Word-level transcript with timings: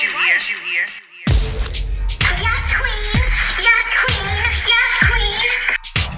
you 0.00 0.08
here? 0.08 0.88
Yes, 2.40 2.72
queen. 2.72 3.20
Yes, 3.60 3.86
queen. 4.00 4.32
Yes, 4.64 4.90
queen. 4.96 5.36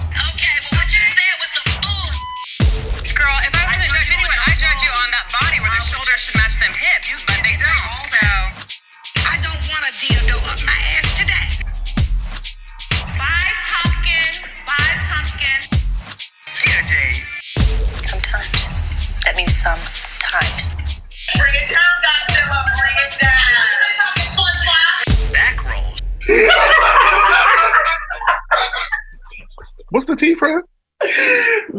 Okay, 0.07 0.55
well, 0.63 0.79
what 0.79 0.87
you 0.87 1.03
there 1.11 1.35
with 1.43 1.51
the 1.51 1.63
bull? 1.83 2.07
Girl, 3.11 3.35
if 3.43 3.51
I 3.51 3.67
was 3.67 3.83
gonna 3.83 3.91
judge 3.91 4.07
anyone, 4.15 4.39
I 4.47 4.55
judge 4.55 4.79
you 4.79 4.87
on 5.03 5.11
that 5.11 5.27
body 5.35 5.59
where 5.59 5.75
the 5.75 5.83
shoulders 5.83 6.15
should 6.15 6.39
match 6.39 6.55
them 6.62 6.62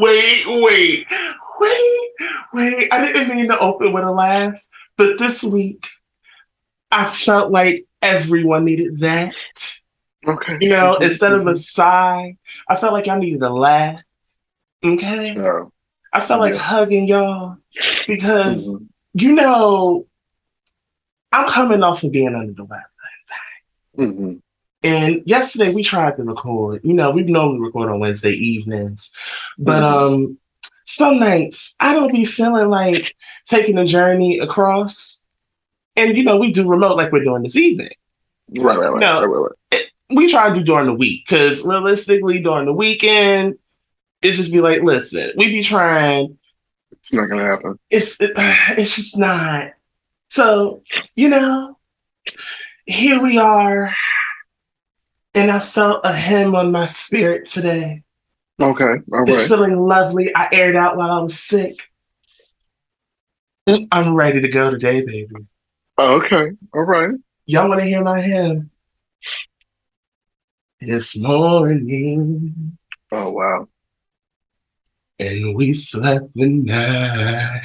Wait, 0.04 0.44
wait, 0.46 1.06
wait, 1.60 2.10
wait. 2.52 2.92
I 2.92 3.06
didn't 3.06 3.34
mean 3.34 3.48
to 3.48 3.58
open 3.58 3.94
with 3.94 4.04
a 4.04 4.10
laugh, 4.10 4.62
but 4.98 5.18
this 5.18 5.42
week 5.42 5.88
I 6.90 7.06
felt 7.08 7.50
like 7.50 7.86
everyone 8.02 8.66
needed 8.66 9.00
that. 9.00 9.32
Okay. 10.26 10.58
You 10.60 10.68
know, 10.68 10.96
instead 10.96 11.32
of 11.32 11.46
a 11.46 11.56
sigh, 11.56 12.36
I 12.68 12.76
felt 12.76 12.92
like 12.92 13.08
I 13.08 13.18
needed 13.18 13.40
a 13.40 13.48
laugh. 13.48 14.02
Okay? 14.84 15.38
Oh, 15.38 15.72
I 16.12 16.20
felt 16.20 16.40
like 16.40 16.52
Yeah. 16.52 16.60
hugging 16.60 17.08
y'all 17.08 17.56
because, 18.06 18.68
mhm. 18.68 18.86
you 19.14 19.32
know, 19.32 20.06
I'm 21.32 21.48
coming 21.48 21.82
off 21.82 22.02
of 22.04 22.12
being 22.12 22.34
under 22.34 22.52
the 22.52 22.64
weather. 22.64 22.84
Mhm. 23.98 24.42
And 24.84 25.22
yesterday 25.24 25.72
we 25.72 25.82
tried 25.82 26.16
to 26.18 26.22
record. 26.24 26.82
You 26.84 26.92
know, 26.92 27.10
we 27.10 27.22
normally 27.22 27.58
record 27.60 27.90
on 27.90 28.00
Wednesday 28.00 28.32
evenings, 28.32 29.12
but 29.58 29.80
Mhm. 29.82 30.14
um, 30.14 30.38
some 30.84 31.18
nights 31.18 31.74
I 31.80 31.94
don't 31.94 32.12
be 32.12 32.26
feeling 32.26 32.68
like 32.68 33.16
taking 33.46 33.78
a 33.78 33.86
journey 33.86 34.38
across. 34.38 35.22
And 35.96 36.16
you 36.16 36.22
know, 36.22 36.36
we 36.36 36.52
do 36.52 36.68
remote 36.68 36.96
like 36.98 37.10
we're 37.12 37.24
doing 37.24 37.42
this 37.42 37.56
evening. 37.56 37.92
Right, 38.50 38.78
right, 38.78 38.90
right, 38.92 39.00
No. 39.00 39.20
right, 39.20 39.26
right, 39.26 39.50
right. 39.72 39.90
We 40.10 40.28
try 40.28 40.50
to 40.50 40.54
do 40.54 40.62
during 40.62 40.86
the 40.86 40.94
week 40.94 41.24
because 41.26 41.62
realistically, 41.62 42.40
during 42.40 42.66
the 42.66 42.74
weekend, 42.74 43.54
it 44.20 44.32
just 44.32 44.52
be 44.52 44.60
like, 44.60 44.82
listen, 44.82 45.32
we 45.36 45.46
be 45.50 45.62
trying. 45.62 46.36
It's 46.92 47.12
not 47.12 47.30
gonna 47.30 47.42
happen. 47.42 47.78
It's 47.90 48.20
it, 48.20 48.32
it's 48.78 48.96
just 48.96 49.16
not. 49.16 49.72
So 50.28 50.82
you 51.14 51.30
know, 51.30 51.78
here 52.84 53.22
we 53.22 53.38
are, 53.38 53.94
and 55.34 55.50
I 55.50 55.58
felt 55.58 56.00
a 56.04 56.14
hymn 56.14 56.54
on 56.54 56.70
my 56.72 56.86
spirit 56.86 57.46
today. 57.48 58.02
Okay, 58.62 58.98
all 59.12 59.28
It's 59.28 59.48
feeling 59.48 59.78
lovely. 59.78 60.34
I 60.34 60.48
aired 60.52 60.76
out 60.76 60.96
while 60.96 61.10
I 61.10 61.18
was 61.18 61.38
sick. 61.38 61.90
I'm 63.90 64.14
ready 64.14 64.40
to 64.40 64.48
go 64.48 64.70
today, 64.70 65.04
baby. 65.04 65.34
Oh, 65.98 66.16
okay, 66.22 66.50
all 66.72 66.82
right. 66.82 67.10
Y'all 67.46 67.68
want 67.68 67.80
to 67.80 67.86
hear 67.86 68.02
my 68.02 68.20
hymn? 68.20 68.70
It's 70.80 71.16
morning, 71.18 72.76
Oh 73.10 73.30
wow. 73.30 73.68
and 75.18 75.54
we 75.56 75.74
slept 75.74 76.28
the 76.34 76.46
night 76.46 77.62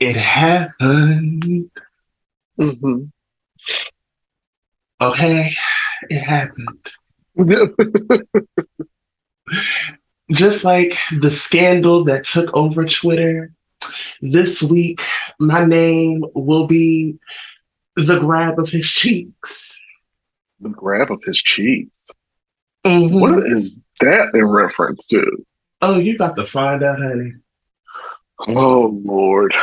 It 0.00 0.16
happened, 0.16 1.70
Mm-hmm. 2.58 3.04
okay? 5.00 5.52
It 6.10 6.20
happened. 6.20 6.90
Just 10.30 10.64
like 10.64 10.96
the 11.20 11.30
scandal 11.30 12.04
that 12.04 12.24
took 12.24 12.54
over 12.56 12.84
Twitter, 12.84 13.52
this 14.20 14.62
week 14.62 15.02
my 15.38 15.64
name 15.64 16.24
will 16.34 16.66
be 16.66 17.18
the 17.96 18.18
grab 18.20 18.58
of 18.58 18.68
his 18.70 18.88
cheeks. 18.88 19.80
the 20.60 20.68
grab 20.68 21.10
of 21.10 21.20
his 21.24 21.38
cheeks. 21.38 22.10
Mhm. 22.84 23.18
What 23.20 23.46
is 23.46 23.76
that 24.00 24.34
in 24.34 24.44
reference 24.44 25.04
to? 25.06 25.24
Oh, 25.82 25.98
you 25.98 26.16
got 26.18 26.36
to 26.36 26.46
find 26.46 26.82
out, 26.84 26.98
honey. 27.00 27.32
Oh 28.48 29.00
Lord. 29.04 29.54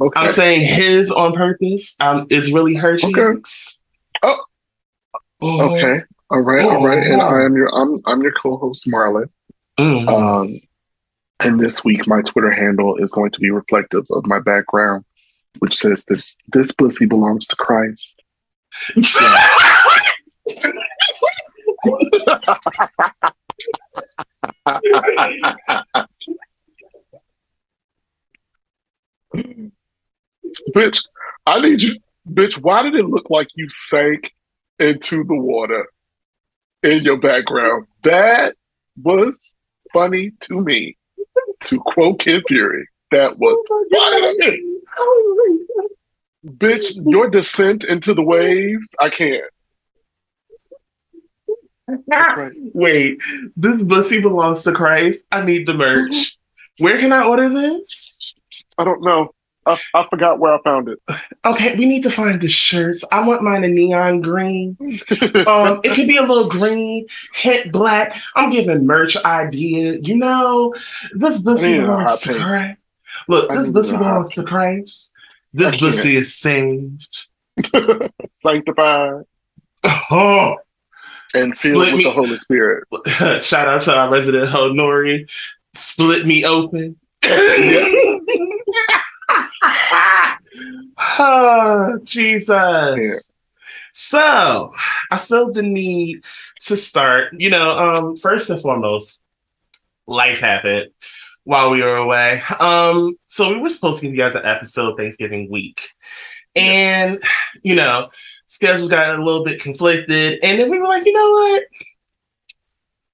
Okay. 0.00 0.20
I'm 0.20 0.28
saying 0.28 0.60
his 0.60 1.10
on 1.10 1.32
purpose. 1.32 1.96
Um, 2.00 2.26
is 2.30 2.52
really 2.52 2.74
her 2.74 2.94
Okay. 2.94 3.34
Oh. 4.22 4.44
Mhm. 5.42 5.60
Okay. 5.60 6.04
All 6.30 6.40
right. 6.40 6.64
All 6.64 6.86
right. 6.86 7.06
And 7.06 7.20
I 7.20 7.44
am 7.44 7.56
your 7.56 7.74
I'm 7.74 8.00
I'm 8.06 8.22
your 8.22 8.32
co-host 8.32 8.86
Marlon. 8.86 9.28
Mhm. 9.78 10.08
Um, 10.08 10.60
and 11.40 11.60
this 11.60 11.84
week 11.84 12.06
my 12.06 12.22
Twitter 12.22 12.50
handle 12.50 12.96
is 12.96 13.12
going 13.12 13.32
to 13.32 13.40
be 13.40 13.50
reflective 13.50 14.06
of 14.10 14.26
my 14.26 14.38
background, 14.38 15.04
which 15.58 15.76
says 15.76 16.04
this 16.04 16.36
this 16.48 16.72
pussy 16.72 17.06
belongs 17.06 17.46
to 17.48 17.56
Christ. 17.56 18.22
bitch, 30.74 31.06
I 31.46 31.60
need 31.60 31.82
you 31.82 31.96
bitch, 32.28 32.58
why 32.58 32.82
did 32.82 32.94
it 32.94 33.06
look 33.06 33.30
like 33.30 33.48
you 33.54 33.68
sank 33.68 34.32
into 34.78 35.24
the 35.24 35.34
water 35.34 35.86
in 36.82 37.02
your 37.02 37.18
background? 37.18 37.86
That 38.02 38.56
was 39.02 39.54
funny 39.92 40.32
to 40.40 40.60
me. 40.60 40.96
To 41.64 41.80
quote 41.80 42.20
Kid 42.20 42.44
Fury, 42.46 42.86
that 43.10 43.38
was 43.38 43.56
oh 43.70 44.34
funny. 44.36 44.62
Bitch, 46.58 46.94
your 47.10 47.30
descent 47.30 47.84
into 47.84 48.12
the 48.12 48.22
waves, 48.22 48.94
I 49.00 49.08
can't. 49.08 49.44
Right. 52.06 52.52
Wait, 52.74 53.18
this 53.56 53.82
bussy 53.82 54.20
belongs 54.20 54.62
to 54.64 54.72
Christ. 54.72 55.24
I 55.32 55.44
need 55.44 55.66
the 55.66 55.74
merch. 55.74 56.36
Where 56.80 56.98
can 56.98 57.12
I 57.12 57.26
order 57.26 57.48
this? 57.48 58.34
I 58.76 58.84
don't 58.84 59.02
know. 59.02 59.32
I, 59.66 59.78
I 59.94 60.06
forgot 60.10 60.38
where 60.38 60.54
I 60.54 60.60
found 60.62 60.88
it. 60.88 60.98
Okay, 61.44 61.74
we 61.76 61.86
need 61.86 62.02
to 62.04 62.10
find 62.10 62.40
the 62.40 62.48
shirts. 62.48 63.04
I 63.12 63.26
want 63.26 63.42
mine 63.42 63.64
a 63.64 63.68
neon 63.68 64.20
green. 64.20 64.76
Um, 65.46 65.80
it 65.84 65.94
could 65.94 66.06
be 66.08 66.16
a 66.16 66.22
little 66.22 66.48
green, 66.48 67.06
hint 67.34 67.72
black. 67.72 68.14
I'm 68.36 68.50
giving 68.50 68.86
merch 68.86 69.16
idea. 69.24 69.98
You 70.02 70.16
know, 70.16 70.74
this 71.14 71.40
bussy 71.40 71.78
belongs 71.78 72.20
to. 72.22 72.34
Christ. 72.34 72.78
Look, 73.28 73.50
I 73.50 73.56
this 73.58 73.70
bussy 73.70 73.96
belongs 73.96 74.30
to 74.34 74.42
Christ. 74.44 75.12
This 75.52 75.78
bussy 75.80 76.16
is 76.16 76.34
saved. 76.34 77.28
Sanctified 78.32 79.22
Oh, 80.10 80.56
and 81.34 81.56
filled 81.56 81.86
Split 81.86 81.92
with 81.92 81.98
me. 81.98 82.04
the 82.04 82.10
Holy 82.10 82.36
Spirit. 82.36 82.84
shout 83.42 83.68
out 83.68 83.82
to 83.82 83.94
our 83.96 84.10
resident 84.10 84.48
ho 84.48 84.70
Nori. 84.70 85.28
Split 85.74 86.26
me 86.26 86.44
open. 86.44 86.96
oh, 91.18 91.98
Jesus. 92.04 92.48
Yeah. 92.48 93.14
So 93.92 94.72
I 95.10 95.18
feel 95.18 95.52
the 95.52 95.62
need 95.62 96.24
to 96.66 96.76
start, 96.76 97.32
you 97.32 97.50
know, 97.50 97.78
um, 97.78 98.16
first 98.16 98.50
and 98.50 98.60
foremost, 98.60 99.20
life 100.06 100.40
happened 100.40 100.90
while 101.44 101.70
we 101.70 101.82
were 101.82 101.96
away. 101.96 102.42
Um, 102.58 103.16
so 103.28 103.50
we 103.50 103.60
were 103.60 103.68
supposed 103.68 104.00
to 104.00 104.06
give 104.06 104.14
you 104.14 104.18
guys 104.18 104.34
an 104.34 104.44
episode 104.44 104.96
Thanksgiving 104.96 105.50
week. 105.50 105.90
And, 106.56 107.22
you 107.62 107.74
know, 107.74 108.10
schedules 108.46 108.90
got 108.90 109.18
a 109.18 109.24
little 109.24 109.44
bit 109.44 109.60
conflicted. 109.60 110.40
And 110.42 110.58
then 110.58 110.70
we 110.70 110.78
were 110.78 110.86
like, 110.86 111.04
you 111.04 111.12
know 111.12 111.30
what? 111.30 111.62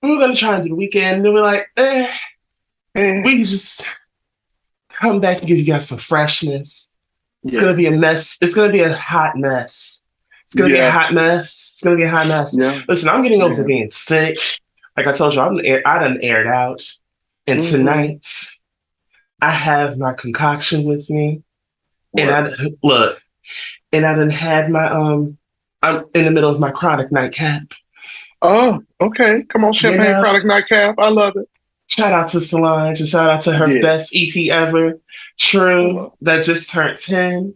We 0.03 0.11
were 0.11 0.19
gonna 0.19 0.35
try 0.35 0.55
and 0.55 0.63
do 0.63 0.71
the 0.71 0.75
weekend. 0.75 1.17
And 1.17 1.25
then 1.25 1.35
we're 1.35 1.43
like, 1.43 1.67
eh, 1.77 2.11
Eh, 2.97 3.23
we 3.25 3.45
just 3.45 3.87
come 5.01 5.21
back 5.21 5.39
and 5.39 5.49
give 5.49 5.59
you 5.59 5.65
guys 5.65 5.89
some 5.89 5.99
freshness. 5.99 6.95
It's 7.45 7.57
yeah. 7.57 7.63
gonna 7.63 7.77
be 7.77 7.87
a 7.87 7.97
mess. 7.97 8.37
It's 8.41 8.55
gonna 8.55 8.73
be 8.73 8.81
a 8.81 8.93
hot 8.93 9.37
mess. 9.37 10.07
It's 10.45 10.55
gonna 10.55 10.73
be 10.73 10.79
a 10.79 10.91
hot 10.91 11.13
mess. 11.13 11.45
It's 11.75 11.83
gonna 11.83 11.97
be 11.97 12.03
a 12.03 12.11
hot 12.11 12.27
mess. 12.27 12.55
Yeah. 12.59 12.81
Listen, 12.89 13.09
I'm 13.09 13.23
getting 13.23 13.43
over 13.43 13.61
Yeah. 13.61 13.67
being 13.67 13.91
sick. 13.91 14.39
Like 14.97 15.07
I 15.07 15.13
told 15.13 15.35
you, 15.35 15.41
I'm 15.41 15.61
air, 15.65 15.83
I 15.87 15.99
done 16.01 16.19
aired 16.23 16.47
out, 16.47 16.83
and 17.47 17.61
Mhm. 17.61 17.71
tonight 17.71 18.27
I 19.41 19.51
have 19.51 19.97
my 19.97 20.13
concoction 20.13 20.85
with 20.85 21.09
me, 21.09 21.43
and 22.19 22.31
I 22.31 22.51
look, 22.83 23.23
and 23.93 24.05
I 24.05 24.15
done 24.15 24.31
had 24.31 24.71
my 24.71 24.87
um. 24.89 25.39
I'm 25.83 26.05
in 26.15 26.27
the 26.27 26.31
middle 26.31 26.51
of 26.51 26.61
my 26.61 26.71
chronic 26.71 27.11
nightcap. 27.11 27.63
Oh, 28.43 28.83
okay. 29.01 29.45
Come 29.45 29.65
on, 29.65 29.73
champagne 29.73 30.05
Yeah. 30.05 30.21
product 30.21 30.45
nightcap. 30.45 30.97
I 30.99 31.09
love 31.09 31.37
it. 31.37 31.49
Shout 31.91 32.13
out 32.13 32.29
to 32.31 32.41
Solange 32.41 33.01
and 33.01 33.09
shout 33.09 33.29
out 33.31 33.41
to 33.43 33.53
her 33.53 33.69
Yeah. 33.71 33.83
best 33.83 34.15
EP 34.15 34.49
ever, 34.51 35.01
True, 35.39 36.13
that 36.23 36.45
just 36.45 36.71
turned 36.71 36.99
10. 36.99 37.55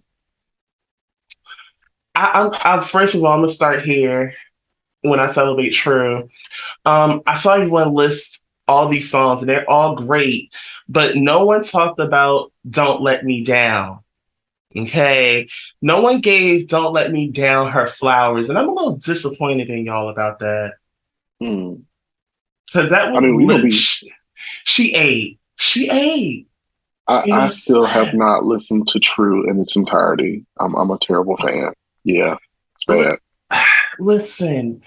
I, 2.15 2.31
I'm, 2.43 2.51
I'm 2.79 2.85
first 2.85 3.15
of 3.15 3.25
all, 3.25 3.33
I'm 3.33 3.41
gonna 3.41 3.49
start 3.51 3.85
here 3.85 4.35
when 5.03 5.21
I 5.21 5.29
celebrate 5.29 5.71
True. 5.71 6.29
Um, 6.85 7.23
I 7.27 7.35
saw 7.35 7.55
everyone 7.55 7.95
list 7.95 8.41
all 8.67 8.89
these 8.89 9.11
songs 9.11 9.41
and 9.43 9.49
they're 9.49 9.69
all 9.71 9.95
great, 9.95 10.53
but 10.89 11.17
no 11.17 11.45
one 11.45 11.63
talked 11.63 12.01
about 12.01 12.53
Don't 12.69 13.03
Let 13.03 13.25
Me 13.25 13.45
Down. 13.45 14.01
Okay. 14.77 15.47
No 15.83 16.01
one 16.03 16.21
gave 16.21 16.67
Don't 16.69 16.93
Let 16.93 17.13
Me 17.13 17.29
Down 17.29 17.71
her 17.71 17.87
flowers, 17.87 18.49
and 18.49 18.59
I'm 18.59 18.69
a 18.69 18.73
little 18.73 18.97
disappointed 18.97 19.71
in 19.71 19.85
y'all 19.87 20.09
about 20.09 20.41
that. 20.41 20.73
Hmm. 21.41 21.75
Because 22.67 22.91
that 22.91 23.13
was 23.13 23.19
I 23.19 23.21
mean, 23.21 23.37
we 23.37 23.45
lit- 23.47 23.63
be- 23.63 24.13
she, 24.65 24.95
ate. 24.95 25.39
She 25.57 25.89
ate. 25.91 26.49
I, 27.07 27.31
I 27.31 27.47
still 27.49 27.85
have 27.85 28.15
not 28.15 28.45
listened 28.45 28.89
to 28.89 28.99
True 28.99 29.49
in 29.49 29.61
its 29.61 29.77
entirety. 29.77 30.47
I'm 30.59 30.75
I'm 30.75 30.91
a 30.91 30.99
terrible 30.99 31.37
fan. 31.37 31.73
Yeah, 32.05 32.37
it's 32.77 32.85
bad. 32.87 33.19
Listen, 33.99 34.83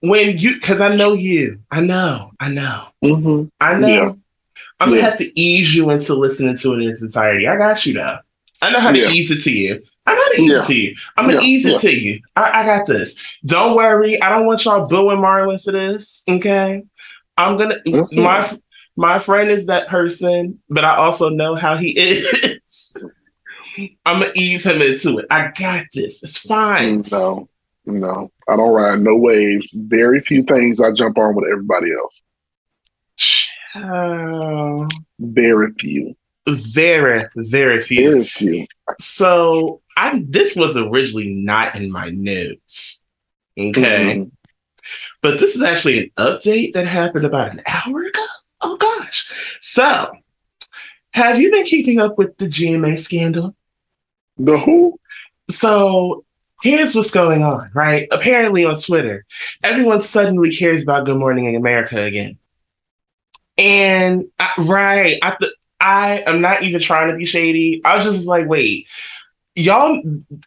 when 0.00 0.36
you 0.36 0.54
because 0.54 0.80
I 0.80 0.94
know 0.94 1.12
you. 1.12 1.60
I 1.70 1.80
know, 1.80 2.32
I 2.40 2.48
know, 2.50 2.86
hmm 3.02 3.44
I 3.60 3.76
know. 3.78 3.86
Yeah. 3.88 4.12
I'm 4.80 4.88
gonna 4.88 4.96
Yeah. 4.96 5.10
have 5.10 5.18
to 5.18 5.40
ease 5.40 5.74
you 5.74 5.90
into 5.90 6.14
listening 6.14 6.56
to 6.56 6.74
it 6.74 6.82
in 6.82 6.90
its 6.90 7.02
entirety. 7.02 7.46
I 7.46 7.56
got 7.56 7.84
you 7.86 7.94
though. 7.94 8.18
I 8.62 8.70
know 8.70 8.80
how 8.80 8.92
to 8.92 8.98
Yeah. 8.98 9.08
ease 9.10 9.30
it 9.30 9.42
to 9.42 9.52
you. 9.52 9.82
I 10.06 10.14
know 10.14 10.22
how 10.22 10.28
to 10.32 10.42
ease 10.42 10.54
it 10.56 10.64
to 10.64 10.74
you. 10.74 10.96
I'm 11.16 11.28
gonna 11.28 11.40
ease 11.42 11.66
it 11.66 11.78
to 11.80 11.94
you. 11.94 12.20
I, 12.34 12.62
I 12.62 12.66
got 12.66 12.86
this. 12.86 13.14
Don't 13.44 13.76
worry. 13.76 14.20
I 14.20 14.28
don't 14.30 14.46
want 14.46 14.64
y'all 14.64 14.88
booing 14.88 15.18
Marlon 15.18 15.62
for 15.62 15.70
this. 15.70 16.24
Okay. 16.28 16.82
I'm 17.36 17.56
gonna 17.56 17.76
That's 17.86 18.16
my. 18.16 18.48
My 18.96 19.18
friend 19.18 19.50
is 19.50 19.66
that 19.66 19.88
person, 19.88 20.58
but 20.68 20.84
I 20.84 20.96
also 20.96 21.28
know 21.28 21.54
how 21.54 21.76
he 21.76 21.90
is. 21.98 23.06
I'm 24.04 24.20
gonna 24.20 24.32
ease 24.36 24.66
him 24.66 24.82
into 24.82 25.18
it. 25.18 25.26
I 25.30 25.52
got 25.58 25.86
this. 25.94 26.22
It's 26.22 26.36
fine. 26.38 27.04
No, 27.10 27.48
no, 27.86 28.30
I 28.48 28.56
don't 28.56 28.74
ride 28.74 29.00
no 29.00 29.16
waves. 29.16 29.70
Very 29.74 30.20
few 30.20 30.42
things 30.42 30.80
I 30.80 30.92
jump 30.92 31.16
on 31.18 31.34
with 31.34 31.46
everybody 31.50 31.92
else. 31.92 32.22
Oh, 33.76 34.88
Very 35.20 35.72
few. 35.78 36.16
very, 36.48 37.24
very 37.36 37.80
few. 37.80 38.10
Very 38.10 38.24
few. 38.24 38.66
So 38.98 39.80
I 39.96 40.24
this 40.28 40.56
was 40.56 40.76
originally 40.76 41.34
not 41.36 41.76
in 41.76 41.90
my 41.92 42.10
notes. 42.10 43.02
Okay. 43.58 44.16
Mhm. 44.16 44.30
But 45.22 45.38
this 45.38 45.54
is 45.54 45.62
actually 45.62 46.00
an 46.00 46.10
update 46.18 46.72
that 46.72 46.86
happened 46.86 47.24
about 47.24 47.52
an 47.52 47.62
hour 47.66 48.02
ago. 48.02 48.24
Oh 48.62 48.76
gosh. 48.76 49.58
So 49.60 50.12
have 51.12 51.40
you 51.40 51.50
been 51.50 51.64
keeping 51.64 52.00
up 52.00 52.18
with 52.18 52.36
the 52.38 52.46
GMA 52.46 52.98
scandal? 52.98 53.54
The 54.38 54.58
who? 54.58 54.98
So 55.50 56.24
here's 56.62 56.94
what's 56.94 57.10
going 57.10 57.42
on, 57.42 57.70
right? 57.74 58.06
Apparently 58.10 58.64
on 58.64 58.76
Twitter, 58.76 59.24
everyone 59.62 60.00
suddenly 60.00 60.54
cares 60.54 60.82
about 60.82 61.06
Good 61.06 61.18
Morning 61.18 61.56
America 61.56 62.00
again. 62.02 62.38
And 63.58 64.24
I, 64.38 64.52
right, 64.58 65.18
I 65.22 65.36
th- 65.38 65.52
I 65.80 66.22
am 66.26 66.40
not 66.40 66.62
even 66.62 66.80
trying 66.80 67.10
to 67.10 67.16
be 67.16 67.24
shady. 67.24 67.80
I 67.84 67.96
was 67.96 68.04
just 68.04 68.26
like, 68.26 68.46
wait, 68.46 68.86
y'all 69.54 70.00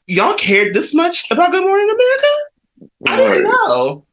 y'all 0.07 0.36
cared 0.36 0.74
this 0.74 0.94
much 0.94 1.30
about 1.30 1.51
Good 1.51 1.63
Morning 1.63 1.89
America? 1.89 2.89
I 3.07 3.18
didn't 3.18 3.44
know. 3.44 4.06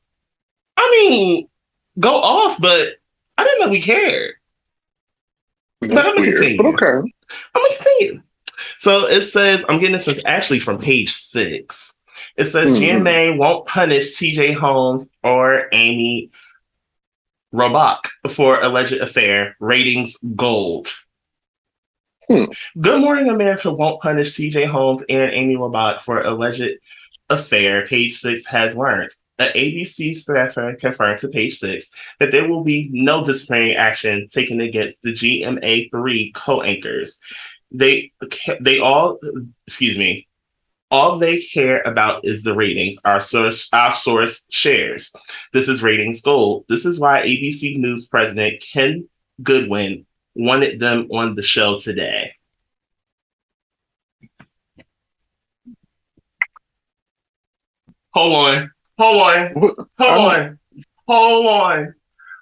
I 0.76 0.90
mean, 0.90 1.48
go 1.98 2.16
off, 2.16 2.60
but 2.60 2.99
I 3.40 3.44
didn't 3.44 3.60
know 3.60 3.68
we 3.70 3.80
cared. 3.80 4.34
That's 5.80 5.94
But 5.94 6.06
I'm 6.06 6.14
gonna 6.14 6.20
weird. 6.26 6.36
continue. 6.36 6.62
But 6.62 6.66
okay. 6.74 6.86
I'm 7.54 7.62
gonna 7.62 7.74
continue. 7.76 8.22
So 8.78 9.06
it 9.06 9.22
says, 9.22 9.64
I'm 9.68 9.78
getting 9.78 9.92
this 9.96 10.06
was 10.06 10.20
actually 10.26 10.60
from 10.60 10.78
page 10.78 11.10
six. 11.12 11.96
It 12.36 12.44
says 12.46 12.70
Mhm. 12.72 13.02
GMA 13.02 13.36
won't 13.38 13.66
punish 13.66 14.16
TJ 14.18 14.52
Holmes 14.52 15.08
or 15.24 15.68
Amy 15.72 16.30
Robach 17.54 18.00
for 18.28 18.60
alleged 18.60 18.92
affair. 18.92 19.56
Ratings 19.58 20.16
gold. 20.36 20.88
Hmm. 22.28 22.44
Good 22.80 23.00
Morning 23.00 23.28
America 23.30 23.72
won't 23.72 24.00
punish 24.02 24.36
TJ 24.36 24.66
Holmes 24.66 25.02
and 25.08 25.32
Amy 25.32 25.56
Robach 25.56 26.00
for 26.02 26.20
alleged 26.20 26.70
affair. 27.30 27.86
Page 27.86 28.18
six 28.18 28.44
has 28.46 28.76
learned. 28.76 29.10
The 29.40 29.46
ABC 29.46 30.14
staffer 30.18 30.76
confirmed 30.78 31.18
to 31.20 31.28
page 31.28 31.56
six 31.56 31.90
that 32.18 32.30
there 32.30 32.46
will 32.46 32.62
be 32.62 32.90
no 32.92 33.24
disciplinary 33.24 33.74
action 33.74 34.26
taken 34.26 34.60
against 34.60 35.00
the 35.00 35.12
GMA3 35.12 36.34
co-anchors. 36.34 37.18
They 37.72 38.12
they 38.60 38.80
all 38.80 39.18
excuse 39.66 39.96
me. 39.96 40.28
All 40.90 41.18
they 41.18 41.40
care 41.40 41.80
about 41.86 42.26
is 42.26 42.42
the 42.42 42.52
ratings. 42.52 42.98
Our 43.06 43.18
source 43.18 43.70
our 43.72 43.92
source 43.92 44.44
shares. 44.50 45.10
This 45.54 45.68
is 45.68 45.82
ratings 45.82 46.20
gold. 46.20 46.66
This 46.68 46.84
is 46.84 47.00
why 47.00 47.22
ABC 47.22 47.78
News 47.78 48.08
president 48.08 48.60
Kim 48.60 49.08
Godwin 49.42 50.04
wanted 50.34 50.80
them 50.80 51.08
on 51.12 51.34
the 51.34 51.42
show 51.42 51.76
today. 51.76 52.34
Hold 58.12 58.34
on. 58.34 58.70
Hold 59.00 59.22
on. 59.22 59.54
Hold 59.54 60.32
on. 60.32 60.58
Hold 61.08 61.46
on. 61.46 61.94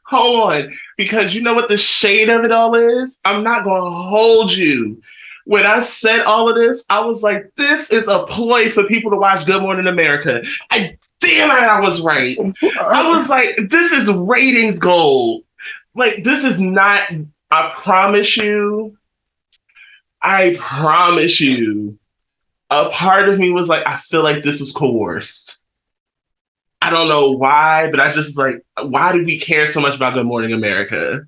Hold 0.07 0.41
on. 0.41 0.77
Because 0.97 1.33
you 1.33 1.41
know 1.41 1.55
what 1.55 1.69
the 1.69 1.77
shade 1.77 2.29
of 2.29 2.45
it 2.45 2.51
all 2.51 2.75
is? 2.75 3.21
I'm 3.25 3.45
not 3.45 3.63
going 3.63 3.81
to 3.81 3.91
hold 4.09 4.51
you. 4.51 5.01
When 5.45 5.65
I 5.65 5.79
said 5.79 6.25
all 6.25 6.49
of 6.49 6.57
this, 6.57 6.85
I 6.91 7.05
was 7.05 7.23
like, 7.23 7.53
this 7.55 7.91
is 7.91 8.09
a 8.09 8.25
ploy 8.25 8.71
for 8.71 8.83
people 8.83 9.13
to 9.13 9.17
watch 9.17 9.47
Good 9.47 9.63
Morning 9.63 9.87
America. 9.87 10.43
I 10.73 10.99
damn 11.21 11.49
it, 11.49 11.63
I 11.63 11.79
was 11.79 12.01
right. 12.01 12.37
I 12.81 13.09
was 13.09 13.29
like, 13.29 13.57
this 13.71 13.93
is 13.93 14.11
ratings 14.11 14.81
gold. 14.81 15.45
Like, 15.95 16.25
this 16.25 16.43
is 16.43 16.59
not, 16.59 17.09
I 17.53 17.73
promise 17.77 18.37
you, 18.37 18.99
I 20.23 20.57
promise 20.59 21.41
you, 21.41 22.01
a 22.71 22.89
part 22.89 23.29
of 23.29 23.39
me 23.39 23.53
was 23.53 23.69
like, 23.69 23.87
I 23.87 23.97
feel 23.97 24.25
like 24.25 24.43
this 24.43 24.59
was 24.59 24.73
coerced. 24.73 25.63
I 26.81 26.91
don't 26.91 27.09
know 27.09 27.33
why, 27.33 27.91
but 27.91 28.01
I 28.01 28.13
just 28.13 28.39
like, 28.39 28.63
why 28.83 29.13
do 29.13 29.25
we 29.25 29.39
care 29.39 29.67
so 29.67 29.81
much 29.81 29.97
about 29.97 30.15
Good 30.15 30.27
Morning 30.27 30.53
America? 30.53 31.23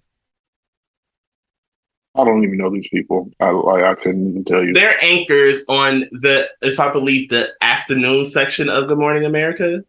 I 2.15 2.25
don't 2.25 2.43
even 2.45 2.59
know 2.59 2.71
these 2.71 2.89
people. 2.89 3.31
I 3.41 3.51
like 3.51 3.85
I 3.85 3.95
couldn't 3.95 4.31
even 4.31 4.45
tell 4.45 4.65
you. 4.65 4.73
They're 4.73 4.97
anchors 5.03 5.63
on 5.69 6.01
the, 6.11 6.49
if 6.63 6.81
I 6.81 6.93
believe, 6.93 7.29
the 7.29 7.53
afternoon 7.61 8.25
section 8.25 8.69
of 8.69 8.89
Good 8.89 8.99
Morning 8.99 9.25
America. 9.25 9.85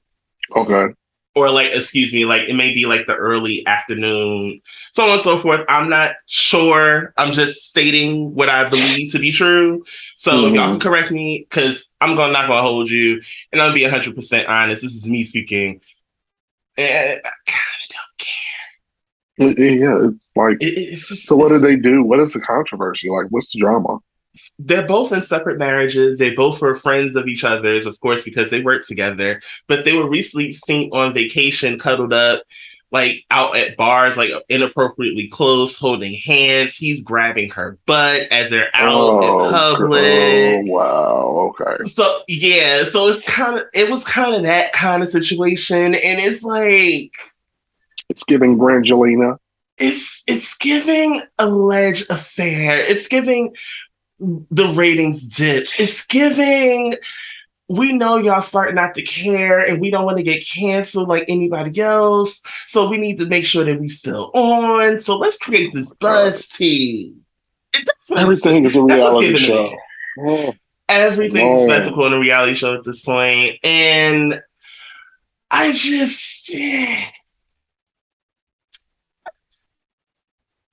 Okay. 0.55 0.93
Or 1.35 1.49
like 1.49 1.71
excuse 1.73 2.11
me 2.11 2.25
like 2.25 2.47
it 2.49 2.55
may 2.55 2.73
be 2.73 2.85
like 2.85 3.05
the 3.05 3.15
early 3.15 3.65
afternoon 3.67 4.59
so 4.91 5.03
on 5.03 5.11
and 5.11 5.21
so 5.21 5.37
forth 5.37 5.61
i'm 5.69 5.87
not 5.89 6.15
sure 6.27 7.13
i'm 7.17 7.31
just 7.31 7.69
stating 7.69 8.33
what 8.35 8.49
i 8.49 8.67
believe 8.67 9.11
to 9.11 9.19
be 9.19 9.31
true 9.31 9.83
so 10.15 10.31
Mhm. 10.33 10.55
y'all 10.55 10.69
can 10.71 10.79
correct 10.79 11.11
me 11.11 11.45
because 11.49 11.89
i'm 12.01 12.15
gonna 12.15 12.33
not 12.33 12.47
gonna 12.47 12.61
hold 12.61 12.89
you 12.89 13.21
and 13.51 13.61
i'll 13.61 13.73
be 13.73 13.81
100% 13.83 14.49
honest 14.49 14.81
this 14.81 14.93
is 14.93 15.09
me 15.09 15.23
speaking 15.23 15.79
and 16.77 17.19
I 17.23 17.29
kind 17.47 17.81
of 17.83 19.47
don't 19.47 19.55
care 19.57 19.77
Yeah, 19.77 20.07
it's 20.09 20.29
like. 20.35 20.57
It- 20.61 20.77
it's 20.77 21.09
just 21.09 21.27
So 21.27 21.35
what 21.35 21.49
do 21.49 21.57
they 21.59 21.75
do? 21.75 22.01
What 22.03 22.19
is 22.19 22.31
the 22.33 22.39
controversy? 22.39 23.09
Like, 23.09 23.27
what's 23.29 23.51
the 23.51 23.59
drama? 23.59 23.97
They're 24.59 24.85
both 24.87 25.11
in 25.11 25.21
separate 25.21 25.59
marriages. 25.59 26.17
They 26.17 26.33
both 26.33 26.61
were 26.61 26.73
friends 26.73 27.15
of 27.15 27.27
each 27.27 27.43
other's, 27.43 27.85
of 27.85 27.99
course, 27.99 28.23
because 28.23 28.49
they 28.49 28.61
work 28.61 28.85
together. 28.85 29.41
But 29.67 29.85
they 29.85 29.93
were 29.93 30.09
recently 30.09 30.53
seen 30.53 30.89
on 30.93 31.13
vacation, 31.13 31.77
cuddled 31.77 32.13
up, 32.13 32.43
like 32.91 33.23
out 33.31 33.55
at 33.57 33.77
bars, 33.77 34.17
like 34.17 34.31
inappropriately 34.49 35.27
close, 35.27 35.75
holding 35.77 36.13
hands. 36.13 36.75
He's 36.75 37.03
grabbing 37.03 37.49
her 37.51 37.77
butt 37.85 38.23
as 38.31 38.49
they're 38.49 38.69
out 38.73 39.23
in 39.23 39.29
oh, 39.29 39.49
public. 39.51 40.01
oh, 40.03 40.63
wow. 40.67 41.53
Okay. 41.61 41.85
So 41.89 42.21
yeah, 42.27 42.83
so 42.83 43.07
it's 43.09 43.23
kind 43.23 43.57
of 43.57 43.63
it 43.73 43.89
was 43.89 44.03
kind 44.03 44.35
of 44.35 44.43
that 44.43 44.73
kind 44.73 45.03
of 45.03 45.09
situation, 45.09 45.85
and 45.85 45.95
it's 45.95 46.43
like 46.43 47.13
It's 48.09 48.23
giving 48.23 48.57
Brangelina. 48.57 49.37
it's 49.77 50.23
it's 50.27 50.55
giving 50.57 51.23
alleged 51.39 52.09
affair. 52.09 52.73
It's 52.73 53.07
giving 53.07 53.55
the 54.21 54.73
ratings 54.75 55.27
dipped. 55.27 55.75
It's 55.79 56.05
giving 56.05 56.95
we 57.71 57.93
know 57.93 58.17
y'all 58.17 58.41
starting 58.41 58.75
not 58.75 58.93
to 58.95 59.01
care 59.01 59.59
and 59.59 59.79
we 59.79 59.89
don't 59.89 60.03
want 60.03 60.17
to 60.17 60.23
get 60.23 60.45
canceled 60.45 61.07
like 61.07 61.23
anybody 61.29 61.79
else. 61.79 62.41
So 62.67 62.89
we 62.89 62.97
need 62.97 63.17
to 63.19 63.25
make 63.27 63.45
sure 63.45 63.63
that 63.63 63.79
we 63.79 63.87
still 63.87 64.29
on. 64.33 64.99
So 64.99 65.17
let's 65.17 65.37
create 65.37 65.71
this 65.73 65.93
buzz 65.93 66.49
team. 66.49 67.21
And 67.73 67.85
that's 67.85 68.09
what 68.09 68.17
it's- 68.19 68.45
Everything 68.45 68.65
is 68.65 68.75
a 68.75 68.83
reality 68.83 69.37
show. 69.37 69.69
me. 69.69 69.77
Oh, 70.19 70.53
Everything's 70.89 71.63
a 71.63 71.65
spectacle 71.65 72.05
in 72.07 72.13
a 72.13 72.19
reality 72.19 72.53
show 72.55 72.75
at 72.75 72.83
this 72.83 72.99
point. 72.99 73.55
And 73.63 74.41
I 75.49 75.71
just 75.71 76.53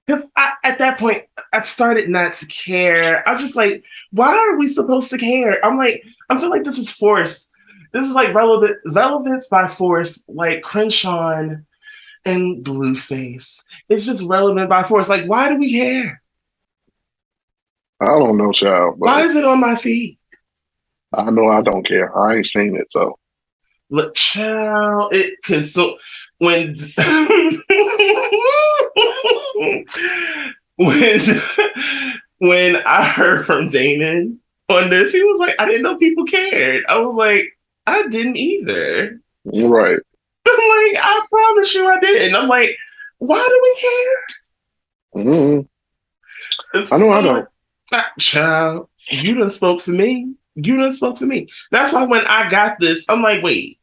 Because 0.09 0.25
at 0.65 0.79
that 0.79 0.99
point, 0.99 1.25
I 1.53 1.61
started 1.61 2.09
not 2.09 2.33
to 2.33 2.47
care. 2.47 3.29
I 3.29 3.33
was 3.33 3.43
just 3.43 3.57
like, 3.57 3.85
why 4.11 4.35
are 4.35 4.57
we 4.57 4.67
supposed 4.67 5.11
to 5.11 5.19
care? 5.19 5.63
I'm 5.63 5.77
like, 5.77 6.03
I 6.31 6.41
feel 6.41 6.49
like 6.49 6.65
this 6.65 6.79
is 6.79 6.91
forced. 6.91 7.51
This 7.93 8.09
is 8.09 8.15
like 8.15 8.33
relevant 8.33 8.79
relevance 8.87 9.49
by 9.49 9.67
force, 9.67 10.25
like 10.27 10.63
Chrisean 10.63 11.67
and 12.25 12.65
Blueface. 12.65 13.63
It's 13.91 14.07
just 14.07 14.25
relevant 14.25 14.71
by 14.71 14.83
force. 14.83 15.11
Like, 15.11 15.27
why 15.27 15.51
do 15.51 15.57
we 15.57 15.73
care? 15.73 16.23
I 18.01 18.07
don't 18.07 18.39
know, 18.39 18.53
child. 18.53 18.99
But 18.99 19.07
Why 19.07 19.23
is 19.25 19.37
it 19.37 19.45
on 19.45 19.61
my 19.61 19.75
feed? 19.75 20.19
I 21.13 21.29
know 21.29 21.49
I 21.49 21.61
don't 21.61 21.87
care. 21.87 22.17
I 22.19 22.37
ain't 22.37 22.47
seen 22.47 22.77
it, 22.77 22.91
so 22.91 23.19
Look, 23.91 24.15
child, 24.15 25.13
it 25.13 25.35
can 25.45 25.65
so 25.65 25.99
when 26.39 26.77
when 30.77 31.21
when 32.39 32.77
I 32.87 33.05
heard 33.05 33.47
from 33.47 33.67
Damon 33.69 34.41
on 34.69 34.91
this, 34.91 35.13
he 35.13 35.23
was 35.23 35.39
like, 35.39 35.55
I 35.59 35.67
didn't 35.67 35.83
know 35.83 35.97
people 35.97 36.25
cared. 36.25 36.85
I 36.89 36.99
was 36.99 37.15
like, 37.15 37.45
I 37.87 38.07
didn't 38.09 38.37
either. 38.37 39.21
you're 39.53 39.69
right. 39.69 39.99
I'm 40.47 40.55
like, 40.55 41.03
I 41.03 41.27
promise 41.31 41.75
you 41.75 41.87
I 41.89 41.99
didn't. 42.01 42.37
I'm 42.37 42.49
like, 42.49 42.77
why 43.19 43.37
do 43.47 43.61
we 43.63 45.25
care? 45.25 45.25
Mhm. 45.35 45.69
It's- 46.75 46.93
I 46.93 46.97
know 46.99 47.11
I 47.11 47.23
don't. 47.23 47.49
"Ah, 47.93 48.11
Child, 48.19 48.89
you 49.11 49.35
done 49.35 49.51
spoke 49.51 49.81
for 49.81 49.91
me. 49.93 50.35
You 50.55 50.77
done 50.77 50.93
spoke 50.93 51.17
for 51.19 51.27
me. 51.27 51.49
That's 51.71 51.93
why 51.93 52.05
when 52.05 52.25
I 52.27 52.49
got 52.49 52.79
this, 52.81 53.05
I'm 53.09 53.23
like, 53.23 53.43
wait, 53.43 53.79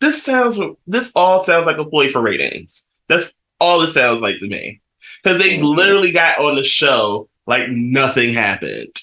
this 0.00 0.22
sounds 0.22 0.58
this 0.86 1.10
all 1.16 1.42
sounds 1.44 1.66
like 1.66 1.78
a 1.78 1.84
ploy 1.84 2.08
for 2.10 2.20
ratings. 2.22 2.86
That's 3.08 3.34
all 3.60 3.82
it 3.82 3.88
sounds 3.88 4.20
like 4.22 4.38
to 4.38 4.46
me. 4.48 4.80
Because 5.22 5.42
they 5.42 5.58
Mhm. 5.58 5.76
literally 5.76 6.12
got 6.12 6.38
on 6.38 6.56
the 6.56 6.62
show 6.62 7.28
like 7.46 7.68
nothing 7.68 8.32
happened. 8.32 9.00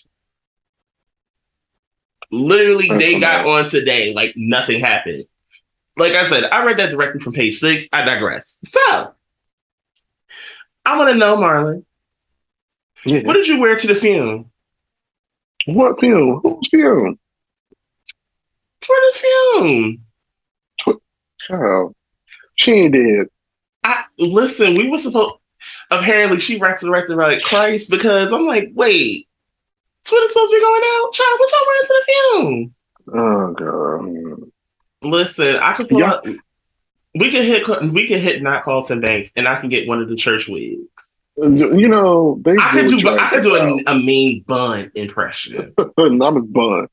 Literally, 2.31 2.87
they 2.89 3.19
got 3.19 3.45
on 3.45 3.69
today 3.69 4.13
like 4.13 4.33
nothing 4.35 4.79
happened. 4.81 5.25
Like 5.95 6.13
I 6.13 6.25
said, 6.25 6.43
I 6.45 6.63
read 6.65 6.77
that 6.77 6.89
directly 6.91 7.21
from 7.21 7.33
page 7.33 7.55
six. 7.57 7.87
I 7.93 8.03
digress. 8.03 8.59
So, 8.63 9.13
I 10.85 10.97
want 10.97 11.09
to 11.11 11.15
know, 11.17 11.37
Marlon, 11.37 11.85
Yeah. 13.05 13.21
what 13.21 13.33
did 13.33 13.47
you 13.47 13.59
wear 13.59 13.75
to 13.75 13.87
the 13.87 13.95
film? 13.95 14.51
What 15.65 15.99
film? 15.99 16.39
Whose 16.43 16.69
film? 16.69 17.19
For 18.81 18.95
the 18.95 19.19
film. 19.19 20.03
Child. 21.39 21.95
She 22.55 22.71
ain't 22.73 22.93
dead. 22.93 23.27
I 23.83 24.03
listen, 24.17 24.75
we 24.75 24.89
were 24.89 24.97
supposed 24.97 25.35
apparently 25.91 26.39
she 26.39 26.57
resurrected 26.59 27.17
like 27.17 27.41
Christ 27.43 27.89
because 27.89 28.31
I'm 28.33 28.45
like, 28.45 28.69
wait, 28.73 29.27
Twitter's 30.05 30.31
supposed 30.31 30.51
to 30.51 30.57
be 30.57 30.61
going 30.61 30.81
out? 30.85 31.13
Child, 31.13 31.39
what 31.39 31.51
y'all 31.51 31.67
wearing 31.67 31.83
to 31.83 31.95
the 32.05 32.13
film? 32.13 32.75
Oh 33.13 33.53
god. 34.41 34.51
Listen, 35.09 35.55
I 35.57 35.73
could 35.73 35.89
pull 35.89 35.99
Yeah. 35.99 36.11
up 36.11 36.25
we 37.15 37.31
can 37.31 37.43
hit 37.43 37.67
we 37.93 38.05
can 38.07 38.19
hit 38.19 38.43
not 38.43 38.63
Carlton 38.63 38.99
Banks 38.99 39.31
and 39.35 39.47
I 39.47 39.59
can 39.59 39.69
get 39.69 39.87
one 39.87 40.01
of 40.01 40.09
the 40.09 40.15
church 40.15 40.47
wigs. 40.47 40.81
You 41.37 41.87
know 41.87 42.39
they. 42.43 42.55
I 42.59 42.71
could 42.71 42.87
do 42.87 43.09
I 43.09 43.29
could 43.29 43.43
do 43.43 43.55
a, 43.55 43.91
a 43.91 43.95
mean 43.97 44.43
bun 44.47 44.91
impression. 44.95 45.73
I'm 45.97 46.35
his 46.35 46.47
bun. 46.47 46.87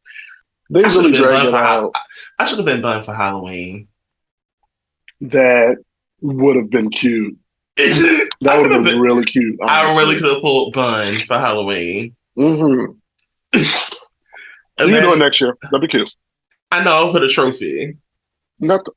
They 0.70 0.80
I 0.84 0.88
really 0.88 1.02
have 1.04 1.12
been 1.12 1.22
dragged 1.22 1.52
bun 1.52 1.54
it 1.54 1.54
out. 1.54 1.92
I 2.38 2.44
should 2.44 2.58
have 2.58 2.66
been 2.66 2.80
bun 2.82 3.02
for 3.02 3.14
Halloween. 3.14 3.88
That 5.20 5.76
would 6.20 6.56
have 6.56 6.70
been 6.70 6.90
cute. 6.90 7.38
That 7.76 8.28
would 8.58 8.68
could've 8.68 8.84
been 8.84 9.00
really 9.00 9.24
cute. 9.24 9.58
I 9.62 9.96
really 9.96 10.14
could 10.16 10.32
have 10.32 10.42
pulled 10.42 10.72
bun 10.74 11.14
for 11.26 11.38
Halloween. 11.38 12.14
Mm-hmm. 12.38 12.92
You 14.80 15.00
do 15.00 15.12
it 15.12 15.18
next 15.18 15.40
year. 15.40 15.56
That'd 15.62 15.80
be 15.80 15.86
cute. 15.88 16.10
I 16.70 16.82
know 16.82 16.90
I'll 16.90 17.12
put 17.12 17.22
a 17.22 17.28
trophy. 17.28 17.96
Not 18.60 18.84
the, 18.84 18.92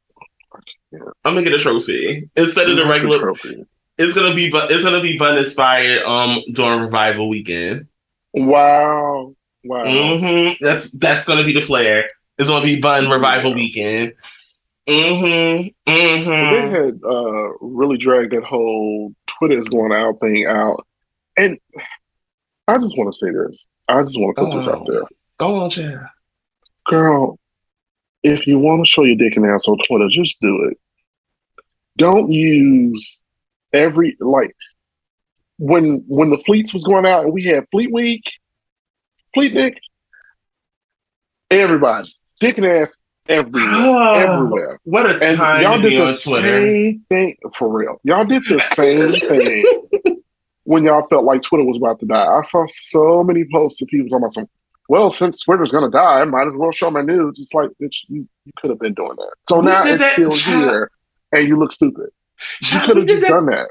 I'm 1.23 1.33
gonna 1.33 1.43
get 1.43 1.53
a 1.53 1.59
trophy 1.59 2.29
instead 2.35 2.69
of 2.69 2.77
the 2.77 2.85
regular. 2.85 3.19
trophy. 3.19 3.65
It's 3.97 4.13
gonna 4.13 4.35
be 4.35 4.51
it's 4.53 4.83
gonna 4.83 5.01
be 5.01 5.17
bun 5.17 5.37
inspired 5.37 6.03
um 6.03 6.41
during 6.53 6.81
revival 6.81 7.29
weekend. 7.29 7.87
Wow. 8.33 9.29
Wow. 9.63 9.85
hmm 10.19 10.49
That's 10.61 10.91
that's 10.91 11.25
gonna 11.25 11.43
be 11.43 11.53
the 11.53 11.61
flair. 11.61 12.09
It's 12.37 12.49
gonna 12.49 12.65
be 12.65 12.79
bun 12.79 13.09
revival 13.09 13.53
weekend. 13.53 14.13
Mm-hmm. 14.87 15.67
They 15.85 16.23
Mm-hmm. 16.23 16.73
had 16.73 16.99
uh, 17.03 17.49
really 17.61 17.97
dragged 17.97 18.33
that 18.33 18.43
whole 18.43 19.13
Twitter 19.27 19.57
is 19.57 19.67
going 19.67 19.91
out 19.91 20.19
thing 20.21 20.45
out. 20.45 20.85
And 21.37 21.59
I 22.67 22.75
just 22.77 22.97
want 22.97 23.11
to 23.11 23.17
say 23.17 23.31
this. 23.31 23.67
I 23.87 24.01
just 24.03 24.19
want 24.19 24.35
to 24.37 24.45
put 24.45 24.53
this 24.55 24.67
out 24.67 24.85
there. 24.87 25.03
Go 25.39 25.55
on, 25.55 25.69
Chad. 25.69 26.01
Girl, 26.85 27.37
if 28.23 28.47
you 28.47 28.59
want 28.59 28.85
to 28.85 28.89
show 28.89 29.03
your 29.03 29.15
dick 29.17 29.35
and 29.37 29.45
ass 29.45 29.67
on 29.67 29.77
Twitter, 29.87 30.07
just 30.09 30.39
do 30.41 30.63
it. 30.69 30.77
Don't 31.97 32.31
use 32.31 33.19
every 33.73 34.15
like 34.19 34.55
when 35.57 36.03
when 36.07 36.29
the 36.29 36.37
fleets 36.39 36.73
was 36.73 36.83
going 36.83 37.05
out 37.05 37.25
and 37.25 37.33
we 37.33 37.43
had 37.45 37.67
Fleet 37.69 37.91
Week, 37.91 38.23
Fleet 39.33 39.53
Nick, 39.53 39.79
everybody, 41.49 42.09
dick 42.39 42.57
and 42.57 42.67
ass 42.67 42.99
everywhere, 43.29 43.73
Oh. 43.73 44.13
everywhere. 44.13 44.79
What 44.83 45.09
a 45.11 45.13
And 45.25 45.37
time 45.37 45.61
y'all 45.61 45.81
to 45.81 45.89
did 45.89 45.99
the 45.99 46.21
Twitter. 46.23 46.59
same 46.61 47.05
thing 47.09 47.37
for 47.57 47.69
real. 47.69 47.99
Y'all 48.03 48.25
did 48.25 48.43
the 48.45 48.59
same 48.73 49.13
thing 49.29 50.21
when 50.63 50.83
y'all 50.83 51.05
felt 51.07 51.25
like 51.25 51.41
Twitter 51.41 51.63
was 51.63 51.77
about 51.77 51.99
to 52.01 52.05
die. 52.05 52.25
I 52.37 52.41
saw 52.43 52.65
so 52.67 53.23
many 53.23 53.45
posts 53.51 53.81
of 53.81 53.87
people 53.89 54.07
talking 54.09 54.23
about 54.23 54.33
some. 54.33 54.49
Well, 54.89 55.09
since 55.09 55.41
Twitter's 55.41 55.71
gonna 55.73 55.89
die, 55.91 56.21
I 56.21 56.25
might 56.25 56.47
as 56.47 56.55
well 56.55 56.71
show 56.71 56.89
my 56.89 57.01
news. 57.01 57.39
It's 57.39 57.53
like 57.53 57.69
bitch, 57.81 57.97
you, 58.07 58.27
you 58.45 58.51
could 58.57 58.69
have 58.69 58.79
been 58.79 58.93
doing 58.93 59.15
that. 59.17 59.33
So 59.49 59.59
We 59.59 59.65
now 59.65 59.81
it's 59.83 59.97
that, 60.01 60.13
still 60.13 60.31
child. 60.31 60.63
here, 60.63 60.91
and 61.33 61.47
you 61.47 61.57
look 61.57 61.71
stupid. 61.73 62.09
You 62.71 62.79
could 62.81 62.97
have 62.97 63.05
just 63.07 63.23
that- 63.23 63.29
done 63.31 63.47
that, 63.47 63.69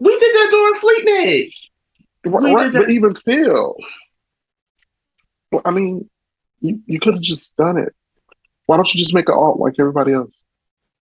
We 0.00 0.10
did 0.10 0.20
that 0.34 0.48
during 0.50 0.74
Fleet 0.74 1.04
Night. 1.04 1.50
Right, 2.26 2.54
right, 2.54 2.72
but 2.72 2.90
even 2.90 3.14
still, 3.14 3.76
I 5.64 5.70
mean, 5.70 6.08
you, 6.60 6.80
you 6.86 6.98
could 6.98 7.14
have 7.14 7.22
just 7.22 7.56
done 7.56 7.76
it. 7.78 7.94
Why 8.66 8.76
don't 8.76 8.92
you 8.92 8.98
just 8.98 9.14
make 9.14 9.28
it 9.28 9.34
alt 9.34 9.60
like 9.60 9.74
everybody 9.78 10.12
else? 10.12 10.44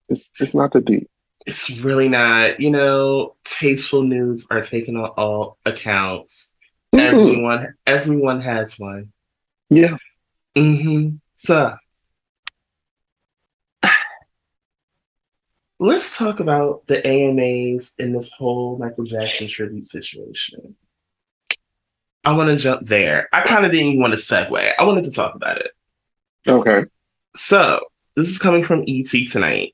It's 0.09 0.31
it's 0.39 0.55
not 0.55 0.73
that 0.73 0.85
deep. 0.85 1.09
It's 1.45 1.81
really 1.81 2.09
not. 2.09 2.59
You 2.59 2.71
know, 2.71 3.35
tasteful 3.43 4.03
news 4.03 4.45
are 4.49 4.61
taken 4.61 4.97
on 4.97 5.09
all 5.09 5.57
accounts. 5.65 6.53
Mhm. 6.93 6.99
Everyone, 6.99 7.73
everyone 7.87 8.41
has 8.41 8.77
one. 8.77 9.11
Yeah. 9.69 9.97
Mm-hmm. 10.55 11.15
So 11.35 11.75
let's 15.79 16.17
talk 16.17 16.39
about 16.39 16.85
the 16.87 17.05
AMAs 17.07 17.93
in 17.97 18.11
this 18.13 18.31
whole 18.37 18.77
Michael 18.77 19.05
Jackson 19.05 19.47
tribute 19.47 19.85
situation. 19.85 20.75
I 22.23 22.35
want 22.35 22.49
to 22.49 22.55
jump 22.55 22.85
there. 22.85 23.29
I 23.33 23.41
kind 23.41 23.65
of 23.65 23.71
didn't 23.71 23.87
even 23.87 24.01
want 24.01 24.13
to 24.13 24.19
segue. 24.19 24.73
I 24.77 24.83
wanted 24.83 25.05
to 25.05 25.11
talk 25.11 25.33
about 25.35 25.57
it. 25.57 25.71
Okay. 26.47 26.85
So 27.35 27.79
this 28.15 28.27
is 28.27 28.37
coming 28.37 28.63
from 28.63 28.83
ET 28.87 29.07
tonight. 29.31 29.73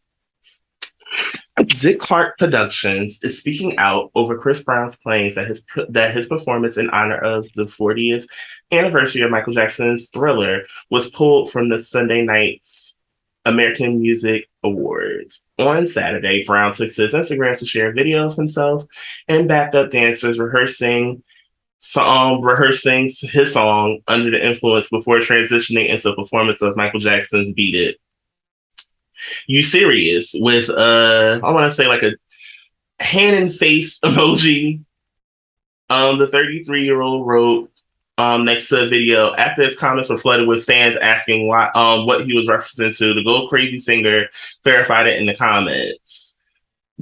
Dick 1.80 2.00
Clark 2.00 2.38
Productions 2.38 3.20
is 3.24 3.40
speaking 3.40 3.78
out 3.78 4.12
over 4.14 4.38
Chris 4.38 4.64
Brown's 4.64 4.96
claims 4.98 5.36
that 5.36 5.48
his 5.48 5.64
that 5.90 6.14
his 6.14 6.28
performance 6.28 6.78
in 6.78 6.90
honor 6.92 7.18
of 7.18 7.48
the 7.56 7.64
40th 7.64 8.28
anniversary 8.72 9.22
of 9.22 9.32
Michael 9.32 9.54
Jackson's 9.54 10.10
Thriller 10.10 10.64
was 10.92 11.10
pulled 11.10 11.52
from 11.52 11.70
the 11.70 11.82
Sunday 11.82 12.22
night's 12.22 12.98
American 13.46 14.00
Music 14.02 14.48
Awards. 14.64 15.48
On 15.58 15.88
Saturday, 15.88 16.46
Brown 16.46 16.74
took 16.74 16.94
to 16.94 17.02
his 17.02 17.14
Instagram 17.14 17.58
to 17.58 17.66
share 17.66 17.90
a 17.90 17.94
video 17.94 18.26
of 18.28 18.36
himself 18.36 18.84
and 19.28 19.48
backup 19.48 19.90
dancers 19.90 20.38
rehearsing 20.38 21.24
song 21.80 22.42
rehearsing 22.42 23.10
his 23.22 23.54
song 23.54 24.00
under 24.08 24.32
the 24.32 24.46
influence 24.46 24.90
before 24.90 25.20
transitioning 25.20 25.90
into 25.90 26.10
a 26.10 26.16
performance 26.16 26.62
of 26.62 26.76
Michael 26.76 27.00
Jackson's 27.00 27.54
Beat 27.54 27.76
It. 27.76 27.98
You 29.48 29.64
serious 29.64 30.36
with 30.38 30.70
uh 30.70 31.40
I 31.44 31.52
want 31.52 31.70
to 31.70 31.76
say 31.76 31.88
like 31.88 32.04
a 32.04 32.14
hand 33.00 33.36
and 33.36 33.54
face 33.54 34.00
emoji. 34.04 34.84
Um 35.90 36.18
the 36.18 36.28
33 36.28 36.84
year 36.84 37.02
old 37.02 37.28
wrote 37.28 37.72
um 38.18 38.46
next 38.46 38.70
to 38.70 38.78
the 38.78 38.88
video 38.88 39.34
after 39.36 39.64
his 39.64 39.78
comments 39.78 40.10
were 40.10 40.18
flooded 40.18 40.48
with 40.48 40.66
fans 40.66 40.98
asking 40.98 41.48
why 41.48 41.70
um 41.76 42.06
what 42.06 42.26
he 42.26 42.34
was 42.34 42.48
referencing 42.48 42.96
to 42.98 43.14
the 43.14 43.24
Go 43.24 43.48
Crazy 43.48 43.80
singer 43.80 44.28
clarified 44.64 45.08
it 45.08 45.20
in 45.20 45.28
the 45.28 45.36
comments. 45.36 46.37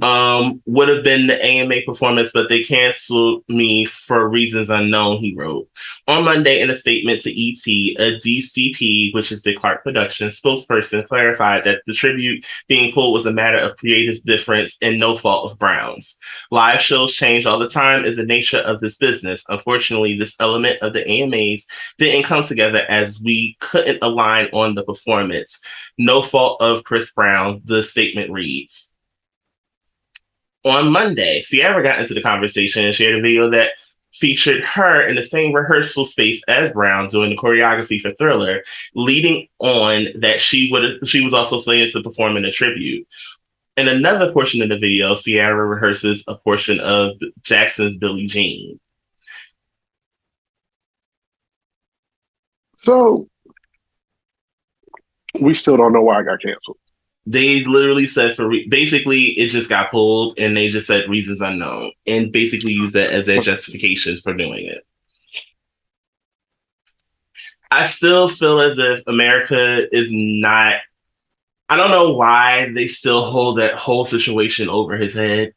Um, 0.02 0.62
would 0.66 0.88
have 0.88 1.02
been 1.02 1.26
the 1.26 1.42
AMA 1.42 1.82
performance, 1.86 2.30
but 2.32 2.48
they 2.48 2.62
canceled 2.62 3.42
me 3.48 3.86
for 3.86 4.28
reasons 4.28 4.68
unknown, 4.68 5.18
he 5.18 5.34
wrote. 5.34 5.68
On 6.06 6.24
Monday, 6.24 6.60
in 6.60 6.70
a 6.70 6.74
statement 6.74 7.22
to 7.22 7.30
ET, 7.30 7.66
a 7.66 8.18
DCP, 8.18 9.14
which 9.14 9.32
is 9.32 9.42
the 9.42 9.54
Clark 9.54 9.82
Production 9.82 10.28
spokesperson, 10.28 11.06
clarified 11.08 11.64
that 11.64 11.82
the 11.86 11.94
tribute 11.94 12.44
being 12.68 12.92
pulled 12.92 13.14
was 13.14 13.26
a 13.26 13.32
matter 13.32 13.58
of 13.58 13.76
creative 13.78 14.22
difference 14.24 14.76
and 14.82 15.00
no 15.00 15.16
fault 15.16 15.50
of 15.50 15.58
Brown's. 15.58 16.18
Live 16.50 16.80
shows 16.80 17.14
change 17.14 17.46
all 17.46 17.58
the 17.58 17.68
time 17.68 18.04
is 18.04 18.16
the 18.16 18.26
nature 18.26 18.60
of 18.60 18.80
this 18.80 18.96
business. 18.96 19.46
Unfortunately, 19.48 20.16
this 20.16 20.36
element 20.40 20.78
of 20.82 20.92
the 20.92 21.06
AMAs 21.08 21.66
didn't 21.96 22.24
come 22.24 22.42
together 22.42 22.84
as 22.88 23.20
we 23.20 23.56
couldn't 23.60 24.02
align 24.02 24.46
on 24.52 24.74
the 24.74 24.84
performance. 24.84 25.60
No 25.96 26.20
fault 26.20 26.60
of 26.60 26.84
Chris 26.84 27.12
Brown, 27.12 27.62
the 27.64 27.82
statement 27.82 28.30
reads 28.30 28.92
on 30.66 30.90
Monday, 30.90 31.40
Ciara 31.42 31.82
got 31.82 32.00
into 32.00 32.12
the 32.12 32.20
conversation 32.20 32.84
and 32.84 32.94
shared 32.94 33.18
a 33.18 33.22
video 33.22 33.48
that 33.50 33.70
featured 34.12 34.64
her 34.64 35.06
in 35.08 35.14
the 35.14 35.22
same 35.22 35.54
rehearsal 35.54 36.04
space 36.04 36.42
as 36.48 36.72
Brown 36.72 37.08
doing 37.08 37.30
the 37.30 37.36
choreography 37.36 38.00
for 38.00 38.12
Thriller, 38.14 38.64
leading 38.94 39.46
on 39.60 40.08
that 40.20 40.40
she 40.40 40.70
would 40.72 41.06
she 41.06 41.22
was 41.22 41.32
also 41.32 41.58
slated 41.58 41.92
to 41.92 42.02
perform 42.02 42.36
in 42.36 42.44
a 42.44 42.50
tribute. 42.50 43.06
In 43.76 43.88
another 43.88 44.32
portion 44.32 44.60
of 44.62 44.68
the 44.68 44.78
video, 44.78 45.14
Ciara 45.14 45.66
rehearses 45.66 46.24
a 46.26 46.34
portion 46.34 46.80
of 46.80 47.16
Jackson's 47.42 47.96
Billie 47.96 48.26
Jean. 48.26 48.80
So 52.74 53.28
we 55.38 55.54
still 55.54 55.76
don't 55.76 55.92
know 55.92 56.02
why 56.02 56.18
I 56.18 56.22
got 56.22 56.40
canceled. 56.40 56.78
They 57.26 57.64
literally 57.64 58.06
said 58.06 58.36
for 58.36 58.46
re- 58.48 58.68
basically 58.68 59.22
it 59.38 59.48
just 59.48 59.68
got 59.68 59.90
pulled 59.90 60.38
and 60.38 60.56
they 60.56 60.68
just 60.68 60.86
said 60.86 61.10
reasons 61.10 61.40
unknown 61.40 61.90
and 62.06 62.30
basically 62.32 62.72
use 62.72 62.92
that 62.92 63.10
as 63.10 63.26
their 63.26 63.40
justification 63.40 64.16
for 64.16 64.32
doing 64.32 64.66
it. 64.66 64.86
I 67.70 67.84
still 67.84 68.28
feel 68.28 68.60
as 68.60 68.78
if 68.78 69.02
America 69.06 69.94
is 69.94 70.08
not. 70.12 70.74
I 71.68 71.76
don't 71.76 71.90
know 71.90 72.12
why 72.12 72.70
they 72.72 72.86
still 72.86 73.28
hold 73.30 73.58
that 73.58 73.74
whole 73.74 74.04
situation 74.04 74.68
over 74.68 74.96
his 74.96 75.14
head. 75.14 75.52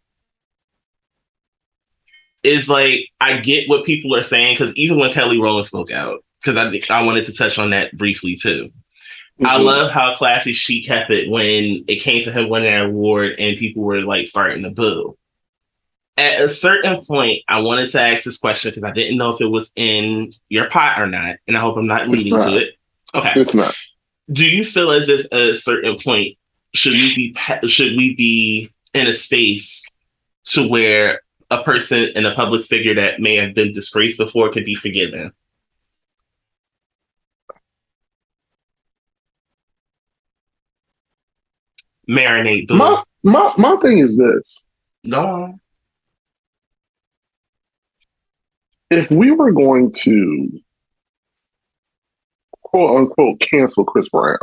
Is 2.42 2.70
like 2.70 3.02
I 3.22 3.38
get 3.38 3.70
what 3.70 3.86
people 3.86 4.16
are 4.16 4.24
saying 4.24 4.56
because 4.56 4.74
even 4.76 4.98
when 4.98 5.12
Kelly 5.12 5.40
Rowland 5.40 5.68
spoke 5.68 5.92
out, 5.92 6.24
because 6.42 6.58
I 6.58 6.82
I 6.90 7.04
wanted 7.04 7.26
to 7.26 7.34
touch 7.34 7.60
on 7.60 7.72
that 7.72 7.96
briefly 7.98 8.36
too. 8.36 8.72
I 9.46 9.58
Mhm. 9.58 9.64
love 9.64 9.92
how 9.92 10.16
classy 10.16 10.52
she 10.54 10.84
kept 10.84 11.12
it 11.12 11.30
when 11.30 11.86
it 11.88 12.02
came 12.02 12.22
to 12.24 12.32
him 12.32 12.50
winning 12.50 12.72
that 12.72 12.86
award 12.86 13.36
and 13.40 13.58
people 13.58 13.84
were 13.84 14.02
like 14.02 14.28
starting 14.28 14.64
to 14.64 14.70
boo. 14.70 15.18
At 16.18 16.42
a 16.42 16.50
certain 16.50 17.04
point, 17.06 17.44
I 17.48 17.62
wanted 17.62 17.90
to 17.92 18.02
ask 18.02 18.26
this 18.26 18.38
question 18.38 18.72
because 18.72 18.84
I 18.84 18.92
didn't 18.92 19.18
know 19.18 19.30
if 19.30 19.40
it 19.40 19.46
was 19.50 19.72
in 19.78 20.32
your 20.50 20.66
pot 20.70 21.00
or 21.00 21.08
not, 21.08 21.38
and 21.48 21.56
I 21.56 21.62
hope 21.62 21.78
I'm 21.78 21.88
not 21.88 22.10
leading 22.10 22.38
not. 22.38 22.50
to 22.50 22.58
it. 22.58 22.74
Okay. 23.16 23.32
It's 23.38 23.54
not. 23.54 23.74
Do 24.32 24.46
you 24.46 24.66
feel 24.66 24.92
as 24.92 25.08
if 25.08 25.26
at 25.32 25.40
a 25.42 25.56
certain 25.56 25.98
point 26.04 26.38
should 26.76 26.94
we 26.94 27.16
be 27.16 27.36
should 27.68 27.96
we 27.96 28.16
be 28.16 28.70
in 28.94 29.08
a 29.08 29.14
space 29.14 29.86
to 30.48 30.68
where 30.68 31.22
a 31.50 31.64
person 31.64 32.10
and 32.16 32.28
a 32.28 32.36
public 32.36 32.64
figure 32.66 32.94
that 32.96 33.20
may 33.22 33.36
have 33.36 33.54
been 33.56 33.72
disgraced 33.72 34.18
before 34.18 34.52
could 34.52 34.66
be 34.66 34.76
forgiven? 34.76 35.32
Marinate 42.10 42.68
the 42.68 42.76
My 42.76 43.04
my 43.24 43.54
my 43.58 43.76
thing 43.78 44.00
is 44.00 44.18
this: 44.18 44.66
on. 45.14 45.60
if 48.90 49.12
we 49.12 49.32
were 49.32 49.52
going 49.52 49.92
to 49.92 50.50
quote 52.64 52.98
unquote 52.98 53.40
cancel 53.40 53.86
Chris 53.86 54.10
Brown 54.10 54.38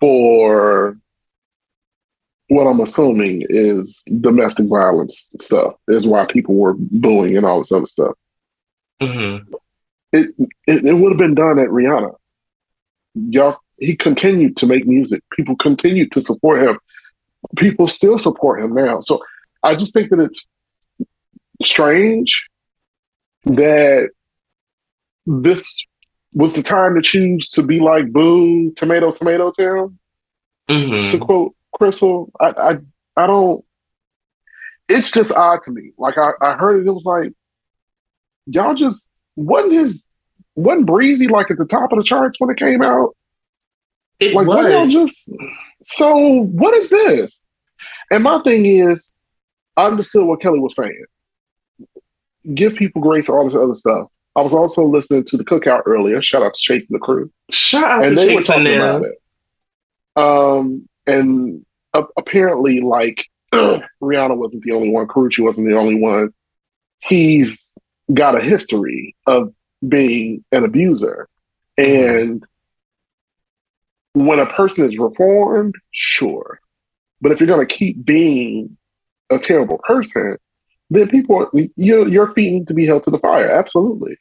for 0.00 0.98
what 2.48 2.64
I'm 2.64 2.80
assuming 2.80 3.46
is 3.48 4.04
domestic 4.20 4.66
violence 4.66 5.30
stuff, 5.40 5.74
is 5.88 6.06
why 6.06 6.26
people 6.26 6.54
were 6.56 6.74
booing 6.76 7.36
and 7.36 7.46
all 7.46 7.58
this 7.60 7.72
other 7.72 7.86
stuff. 7.86 8.14
Mm-hmm. 9.00 9.50
It 10.12 10.34
it, 10.66 10.84
it 10.84 10.92
would 10.92 11.12
have 11.12 11.18
been 11.18 11.34
done 11.34 11.58
at 11.58 11.68
Rihanna. 11.68 12.14
Y'all, 13.14 13.58
he 13.82 13.96
continued 13.96 14.56
to 14.58 14.66
make 14.66 14.86
music. 14.86 15.22
People 15.32 15.56
continued 15.56 16.12
to 16.12 16.22
support 16.22 16.62
him. 16.62 16.78
People 17.56 17.88
still 17.88 18.18
support 18.18 18.62
him 18.62 18.74
now. 18.74 19.00
So 19.00 19.22
I 19.62 19.74
just 19.74 19.92
think 19.92 20.10
that 20.10 20.20
it's 20.20 20.46
strange 21.62 22.48
that 23.44 24.10
this 25.26 25.84
was 26.32 26.54
the 26.54 26.62
time 26.62 26.94
to 26.94 27.02
choose 27.02 27.50
to 27.50 27.62
be 27.62 27.80
like 27.80 28.10
boo 28.12 28.70
tomato 28.72 29.12
tomato 29.12 29.50
town 29.50 29.98
Mm-hmm. 30.68 31.08
to 31.08 31.18
quote 31.18 31.54
crystal 31.74 32.30
I, 32.40 32.46
I 32.50 32.78
i 33.16 33.26
don't 33.26 33.64
it's 34.88 35.10
just 35.10 35.32
odd 35.32 35.62
to 35.64 35.72
me 35.72 35.90
like 35.98 36.16
i, 36.16 36.30
I 36.40 36.54
heard 36.54 36.80
it 36.80 36.88
it 36.88 36.92
was 36.92 37.04
like 37.04 37.32
y'all 38.46 38.74
just 38.74 39.10
wasn't 39.34 39.72
his 39.74 40.06
wasn't 40.54 40.86
breezy 40.86 41.26
like 41.26 41.50
at 41.50 41.58
the 41.58 41.66
top 41.66 41.90
of 41.92 41.98
the 41.98 42.04
charts 42.04 42.38
when 42.38 42.48
it 42.48 42.58
came 42.58 42.80
out 42.80 43.14
It 44.22 44.34
like 44.34 44.46
was. 44.46 44.92
just 44.92 45.32
so 45.84 46.42
what 46.44 46.74
is 46.74 46.88
this? 46.88 47.44
And 48.10 48.24
my 48.24 48.40
thing 48.42 48.66
is 48.66 49.10
i 49.76 49.86
understood 49.86 50.26
what 50.26 50.40
kelly 50.40 50.58
was 50.58 50.76
saying. 50.76 51.04
Give 52.54 52.74
people 52.74 53.00
grace 53.00 53.28
all 53.28 53.44
this 53.44 53.54
other 53.54 53.74
stuff. 53.74 54.08
I 54.34 54.40
was 54.40 54.52
also 54.52 54.84
listening 54.84 55.24
to 55.24 55.36
the 55.36 55.44
cookout 55.44 55.82
earlier. 55.86 56.22
Shout 56.22 56.42
out 56.42 56.54
to 56.54 56.60
chase 56.60 56.90
and 56.90 56.98
the 56.98 57.04
crew. 57.04 57.30
Shout 57.50 57.84
out 57.84 58.06
and 58.06 58.16
to 58.16 58.22
they 58.22 58.34
were 58.34 58.40
Chase 58.40 58.46
talking 58.46 58.66
and 58.66 58.82
about 58.82 59.02
it. 59.04 59.18
Um, 60.16 60.88
and 61.06 61.64
a- 61.94 62.04
apparently, 62.16 62.80
like 62.80 63.26
Rihanna 63.52 64.36
wasn't 64.36 64.64
the 64.64 64.72
only 64.72 64.88
one, 64.88 65.06
Karrueche 65.06 65.42
wasn't 65.42 65.68
the 65.68 65.76
only 65.76 65.96
one. 65.96 66.32
He's 67.00 67.74
got 68.12 68.36
a 68.36 68.40
history 68.40 69.14
of 69.26 69.52
being 69.86 70.44
an 70.52 70.64
abuser, 70.64 71.28
and 71.76 72.44
when 74.14 74.38
a 74.38 74.46
person 74.46 74.88
is 74.88 74.98
reformed, 74.98 75.74
sure, 75.90 76.60
but 77.20 77.32
if 77.32 77.40
you're 77.40 77.46
going 77.46 77.66
to 77.66 77.74
keep 77.74 78.04
being 78.04 78.76
a 79.30 79.38
terrible 79.38 79.78
person, 79.78 80.36
then 80.90 81.08
people 81.08 81.48
your 81.76 82.08
your 82.08 82.32
feet 82.32 82.52
need 82.52 82.68
to 82.68 82.74
be 82.74 82.86
held 82.86 83.04
to 83.04 83.10
the 83.10 83.18
fire. 83.18 83.50
Absolutely. 83.50 84.16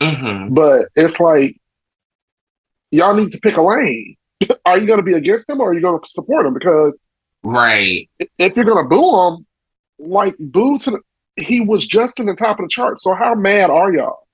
Mm-hmm. 0.00 0.54
But 0.54 0.88
it's 0.96 1.20
like 1.20 1.60
y'all 2.90 3.14
need 3.14 3.30
to 3.32 3.38
pick 3.38 3.56
a 3.56 3.62
lane. 3.62 4.16
are 4.64 4.78
you 4.78 4.86
going 4.86 4.98
to 4.98 5.04
be 5.04 5.14
against 5.14 5.48
him 5.48 5.60
or 5.60 5.70
are 5.70 5.74
you 5.74 5.80
going 5.80 6.00
to 6.00 6.08
support 6.08 6.46
him? 6.46 6.54
Because 6.54 6.98
Right. 7.42 8.08
if 8.38 8.56
you're 8.56 8.64
going 8.64 8.84
to 8.84 8.88
boo 8.88 9.28
him, 9.28 9.46
like 9.98 10.34
boo 10.38 10.78
to 10.78 10.90
the, 10.90 11.00
he 11.36 11.60
was 11.60 11.86
just 11.86 12.18
in 12.20 12.26
the 12.26 12.34
top 12.34 12.58
of 12.58 12.64
the 12.64 12.68
chart. 12.68 13.00
So 13.00 13.14
how 13.14 13.34
mad 13.34 13.70
are 13.70 13.92
y'all? 13.92 14.26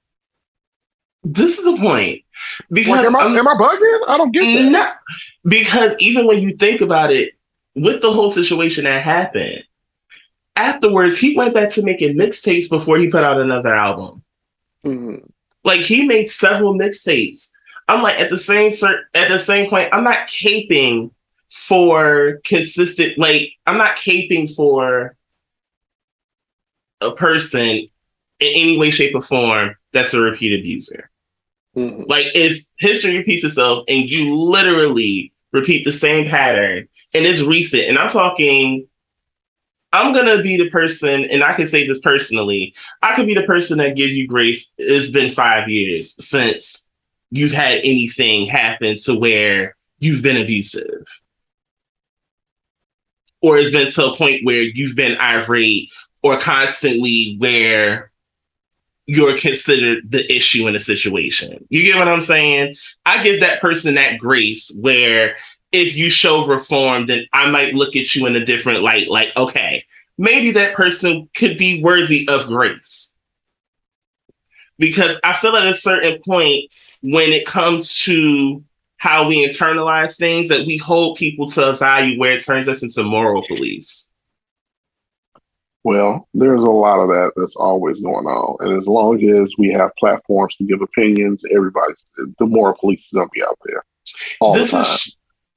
This 1.33 1.59
is 1.59 1.67
a 1.67 1.77
point. 1.77 2.23
Because 2.71 2.99
Like, 2.99 3.07
am 3.07 3.17
I 3.17 3.21
I'm- 3.21 3.37
am 3.37 3.49
I 3.49 3.55
bugging? 3.55 4.01
I 4.09 4.17
don't 4.17 4.31
get 4.33 4.43
that. 4.43 4.71
No, 4.71 4.89
because 5.45 5.97
even 5.99 6.27
when 6.27 6.41
you 6.41 6.51
think 6.51 6.81
about 6.81 7.11
it, 7.13 7.33
with 7.75 8.01
the 8.01 8.13
whole 8.13 8.31
situation 8.31 8.85
that 8.85 9.03
happened, 9.03 9.63
afterwards 10.55 11.19
he 11.19 11.37
went 11.37 11.53
back 11.53 11.71
to 11.71 11.83
making 11.83 12.17
mixtapes 12.17 12.71
before 12.71 12.97
he 12.99 13.09
put 13.09 13.25
out 13.25 13.41
another 13.41 13.75
album. 13.75 14.23
Mhm. 14.85 15.23
Like 15.65 15.81
he 15.81 16.03
made 16.07 16.31
several 16.31 16.75
mixtapes. 16.79 17.51
I'm 17.89 18.03
like 18.03 18.19
at 18.21 18.31
the 18.31 18.39
same 18.39 18.71
at 19.15 19.29
the 19.29 19.39
same 19.39 19.69
point, 19.69 19.89
I'm 19.93 20.05
not 20.05 20.29
caping 20.29 21.11
for 21.51 22.41
consistent. 22.45 23.19
Like 23.19 23.55
I'm 23.67 23.79
not 23.79 23.97
caping 23.97 24.53
for 24.55 25.17
a 27.01 27.11
person 27.13 27.67
in 27.69 27.89
any 28.41 28.79
way, 28.79 28.91
shape, 28.91 29.15
or 29.15 29.21
form 29.21 29.75
that's 29.93 30.15
a 30.15 30.21
repeat 30.21 30.59
abuser. 30.59 31.11
Mhm. 31.77 32.09
Like 32.09 32.29
if 32.35 32.67
history 32.79 33.19
repeats 33.19 33.45
itself 33.45 33.85
and 33.89 34.09
you 34.09 34.35
literally 34.35 35.33
repeat 35.53 35.85
the 35.85 35.93
same 35.93 36.29
pattern 36.29 36.89
and 37.15 37.27
it's 37.27 37.41
recent, 37.41 37.85
and 37.85 37.99
I'm 37.99 38.09
talking, 38.09 38.87
I'm 39.93 40.15
gonna 40.15 40.43
be 40.43 40.57
the 40.57 40.71
person, 40.71 41.25
and 41.25 41.45
I 41.45 41.53
can 41.53 41.67
say 41.67 41.87
this 41.87 42.01
personally, 42.01 42.75
I 43.03 43.15
could 43.15 43.27
be 43.27 43.35
the 43.35 43.45
person 43.45 43.79
that 43.79 43.97
gives 43.97 44.13
you 44.13 44.27
grace. 44.27 44.73
It's 44.79 45.11
been 45.11 45.31
five 45.31 45.69
years 45.69 46.15
since 46.25 46.89
you've 47.31 47.53
had 47.53 47.79
anything 47.79 48.47
happen 48.47 48.97
to 49.05 49.19
where 49.19 49.77
you've 49.99 50.23
been 50.23 50.37
abusive. 50.37 51.07
Or 53.43 53.59
it's 53.59 53.71
been 53.71 53.91
to 53.91 54.07
a 54.07 54.17
point 54.17 54.45
where 54.45 54.63
you've 54.63 54.97
been 54.97 55.19
irate 55.19 55.91
or 56.23 56.39
constantly 56.39 57.37
where 57.39 58.11
you're 59.07 59.39
considered 59.39 60.11
the 60.11 60.31
issue 60.33 60.67
in 60.67 60.75
a 60.75 60.81
situation. 60.81 61.65
You 61.71 61.83
get 61.85 61.97
what 61.97 62.09
I'm 62.09 62.21
saying? 62.21 62.75
I 63.05 63.23
give 63.23 63.41
that 63.41 63.61
person 63.61 63.95
that 63.95 64.19
grace 64.19 64.77
where 64.81 65.37
if 65.73 65.97
you 65.97 66.11
show 66.11 66.47
reform, 66.47 67.07
then 67.07 67.27
I 67.33 67.49
might 67.51 67.75
look 67.75 67.97
at 67.97 68.15
you 68.15 68.27
in 68.27 68.37
a 68.37 68.45
different 68.45 68.83
light. 68.83 69.09
Like, 69.09 69.37
okay, 69.37 69.85
maybe 70.19 70.51
that 70.53 70.75
person 70.75 71.29
could 71.37 71.57
be 71.57 71.83
worthy 71.83 72.29
of 72.29 72.47
grace. 72.47 73.15
Because 74.79 75.19
I 75.25 75.33
feel 75.33 75.57
at 75.57 75.67
a 75.67 75.75
certain 75.75 76.21
point 76.27 76.71
when 77.03 77.31
it 77.31 77.47
comes 77.47 77.99
to 78.01 78.63
how 78.99 79.29
we 79.29 79.47
internalize 79.47 80.17
things 80.17 80.49
that 80.49 80.67
we 80.67 80.77
hold 80.77 81.17
people 81.17 81.49
to 81.51 81.69
a 81.69 81.73
value 81.75 82.19
where 82.19 82.33
it 82.33 82.45
turns 82.45 82.69
us 82.69 82.83
into 82.83 83.03
moral 83.03 83.47
police. 83.47 84.11
Well, 85.87 86.27
there's 86.35 86.65
a 86.65 86.71
lot 86.71 86.99
of 86.99 87.09
that 87.11 87.31
that's 87.37 87.55
always 87.55 88.01
going 88.01 88.27
on. 88.27 88.57
And 88.59 88.77
as 88.77 88.89
long 88.89 89.23
as 89.23 89.55
we 89.57 89.71
have 89.71 89.93
platforms 90.01 90.57
to 90.57 90.65
give 90.65 90.83
opinions, 90.83 91.45
everybody's 91.55 92.03
the 92.41 92.47
more 92.47 92.75
police 92.75 93.07
is 93.07 93.13
gonna 93.13 93.29
be 93.33 93.41
out 93.41 93.57
there. 93.67 93.85
All 94.41 94.53
this 94.53 94.73
the 94.73 94.79
time. 94.79 94.97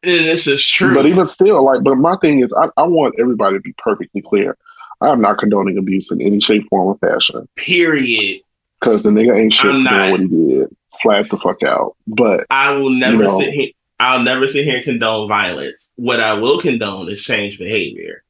is 0.04 0.20
this 0.28 0.46
is 0.46 0.64
true. 0.64 0.94
But 0.94 1.08
even 1.08 1.28
still, 1.28 1.66
like, 1.66 1.82
but 1.82 1.96
my 1.96 2.16
thing 2.18 2.42
is, 2.42 2.54
I, 2.54 2.70
I 2.78 2.84
want 2.84 3.16
everybody 3.18 3.58
to 3.58 3.60
be 3.60 3.74
perfectly 3.80 4.22
clear. 4.22 4.56
I 5.02 5.08
am 5.08 5.20
not 5.20 5.40
condoning 5.40 5.80
abuse 5.80 6.12
in 6.12 6.22
any 6.22 6.40
shape, 6.40 6.68
form, 6.70 6.90
or 6.90 6.98
fashion 7.00 7.50
period. 7.56 8.42
because 8.80 9.02
the 9.02 9.10
nigga 9.10 9.36
ain't 9.36 9.56
shit 9.56 9.72
I'm 9.72 9.84
for 9.84 9.92
not. 9.92 10.12
what 10.12 10.20
he 10.20 10.28
did. 10.28 10.68
Flat 11.02 11.28
the 11.32 11.38
fuck 11.38 11.64
out. 11.64 11.96
But 12.06 12.46
I 12.52 12.74
will 12.74 12.92
never 12.92 13.24
know. 13.24 13.40
sit 13.40 13.50
here. 13.50 13.72
I'll 14.00 14.22
never 14.22 14.48
sit 14.48 14.66
here 14.66 14.76
and 14.76 14.86
condone 14.86 15.28
violence. 15.28 15.92
What 15.96 16.20
I 16.20 16.34
will 16.34 16.62
condone 16.62 17.10
is 17.10 17.24
change 17.24 17.58
behavior. 17.58 18.24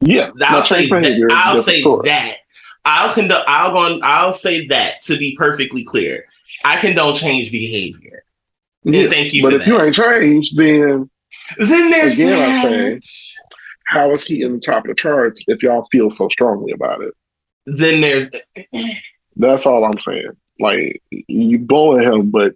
Yeah, 0.00 0.30
I'll 0.42 0.62
say 0.62 0.88
that. 0.88 1.28
I'll 1.30 1.62
say 1.62 1.80
story. 1.80 2.08
that. 2.08 2.36
I'll 2.84 3.12
condone. 3.12 3.44
I'll 3.46 3.72
go. 3.72 3.78
on- 3.78 4.00
I'll 4.02 4.32
say 4.32 4.66
that 4.68 5.02
to 5.02 5.16
be 5.18 5.36
perfectly 5.36 5.84
clear. 5.84 6.24
I 6.64 6.76
condone 6.78 7.14
change 7.14 7.50
behavior. 7.50 8.22
Yeah, 8.84 9.08
thank 9.08 9.32
you 9.34 9.42
But 9.42 9.54
if 9.54 9.66
you 9.66 9.80
ain't 9.80 9.94
changed, 9.94 10.56
then 10.56 11.10
Then 11.58 11.90
there's 11.90 12.14
Again, 12.14 12.64
I'm 12.64 12.70
that. 12.70 13.02
how 13.84 14.10
is 14.12 14.24
he 14.24 14.42
in 14.42 14.54
the 14.54 14.60
top 14.60 14.84
of 14.84 14.88
the 14.88 14.94
charts 14.94 15.44
if 15.46 15.62
y'all 15.62 15.86
feel 15.92 16.10
so 16.10 16.28
strongly 16.28 16.72
about 16.72 17.02
it? 17.02 17.14
Then 17.66 18.00
there's 18.00 18.30
That's 19.36 19.66
all 19.66 19.84
I'm 19.84 19.98
saying. 19.98 20.30
Like 20.58 21.02
you 21.10 21.58
bullying 21.58 22.10
him, 22.10 22.30
but 22.30 22.54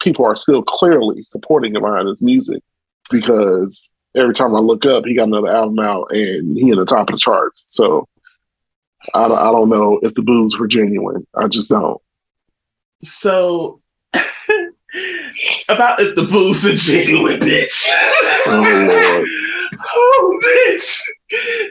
people 0.00 0.24
are 0.24 0.36
still 0.36 0.62
clearly 0.62 1.22
supporting 1.22 1.74
him 1.74 1.82
behind 1.82 2.08
his 2.08 2.22
music 2.22 2.62
because 3.10 3.90
every 4.16 4.34
time 4.34 4.54
I 4.54 4.60
look 4.60 4.84
up, 4.86 5.04
he 5.04 5.14
got 5.14 5.28
another 5.28 5.54
album 5.54 5.78
out 5.78 6.08
and 6.10 6.56
he 6.56 6.70
in 6.70 6.78
the 6.78 6.84
top 6.84 7.08
of 7.10 7.14
the 7.14 7.20
charts. 7.20 7.66
So 7.68 8.08
I 9.14 9.28
don't, 9.28 9.38
I 9.38 9.50
don't 9.50 9.68
know 9.68 9.98
if 10.02 10.14
the 10.14 10.22
boos 10.22 10.58
were 10.58 10.68
genuine. 10.68 11.26
I 11.34 11.48
just 11.48 11.70
don't. 11.70 12.00
so 13.02 13.80
about 15.68 16.00
if 16.00 16.14
the 16.14 16.26
booze 16.30 16.66
are 16.66 16.74
genuine, 16.74 17.38
bitch. 17.38 17.86
Oh, 18.46 19.24
oh, 19.94 20.40
bitch. 20.42 21.00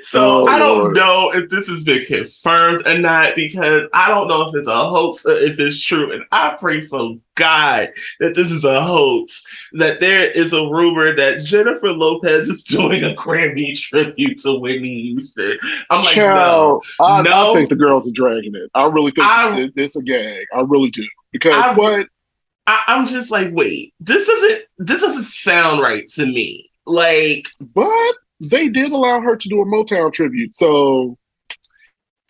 So 0.01 0.43
Oh, 0.43 0.45
I 0.47 0.57
don't 0.59 0.77
Lord. 0.79 0.95
know 0.95 1.31
if 1.33 1.49
this 1.49 1.67
has 1.67 1.83
been 1.83 2.05
confirmed 2.05 2.87
or 2.87 2.97
not 2.97 3.35
because 3.35 3.87
I 3.93 4.07
don't 4.09 4.27
know 4.27 4.43
if 4.43 4.55
it's 4.55 4.67
a 4.67 4.89
hoax 4.89 5.25
or 5.25 5.35
if 5.37 5.59
it's 5.59 5.81
true. 5.83 6.11
And 6.13 6.23
I 6.31 6.55
pray 6.59 6.81
for 6.81 7.15
God 7.35 7.89
that 8.19 8.35
this 8.35 8.51
is 8.51 8.63
a 8.63 8.81
hoax. 8.81 9.43
That 9.73 9.99
there 9.99 10.29
is 10.31 10.53
a 10.53 10.61
rumor 10.67 11.13
that 11.13 11.41
Jennifer 11.41 11.91
Lopez 11.91 12.47
is 12.47 12.63
doing 12.65 13.03
a 13.03 13.13
Grammy 13.15 13.77
tribute 13.77 14.37
to 14.39 14.53
Whitney 14.59 15.01
Houston. 15.03 15.57
I'm 15.89 16.03
like, 16.03 16.15
no. 16.17 16.81
I, 17.01 17.21
No. 17.21 17.51
I 17.51 17.55
think 17.55 17.69
the 17.69 17.75
girls 17.75 18.07
are 18.07 18.13
dragging 18.13 18.55
it. 18.55 18.69
I 18.73 18.85
really 18.85 19.11
think 19.11 19.27
I- 19.27 19.69
it's 19.75 19.95
a 19.95 20.01
gag. 20.01 20.45
I 20.53 20.61
really 20.61 20.89
do. 20.89 21.05
Because 21.31 21.53
I- 21.53 21.73
what? 21.73 22.07
I, 22.67 22.83
I'm 22.87 23.07
just 23.07 23.31
like, 23.31 23.49
wait, 23.51 23.93
this 23.99 24.27
doesn't 24.27 24.61
this 24.77 25.01
doesn't 25.01 25.23
sound 25.23 25.81
right 25.81 26.07
to 26.09 26.25
me. 26.25 26.69
Like, 26.85 27.47
But 27.59 28.13
they 28.39 28.69
did 28.69 28.91
allow 28.91 29.19
her 29.21 29.35
to 29.35 29.49
do 29.49 29.61
a 29.61 29.65
Motown 29.65 30.11
tribute. 30.13 30.55
So 30.55 31.17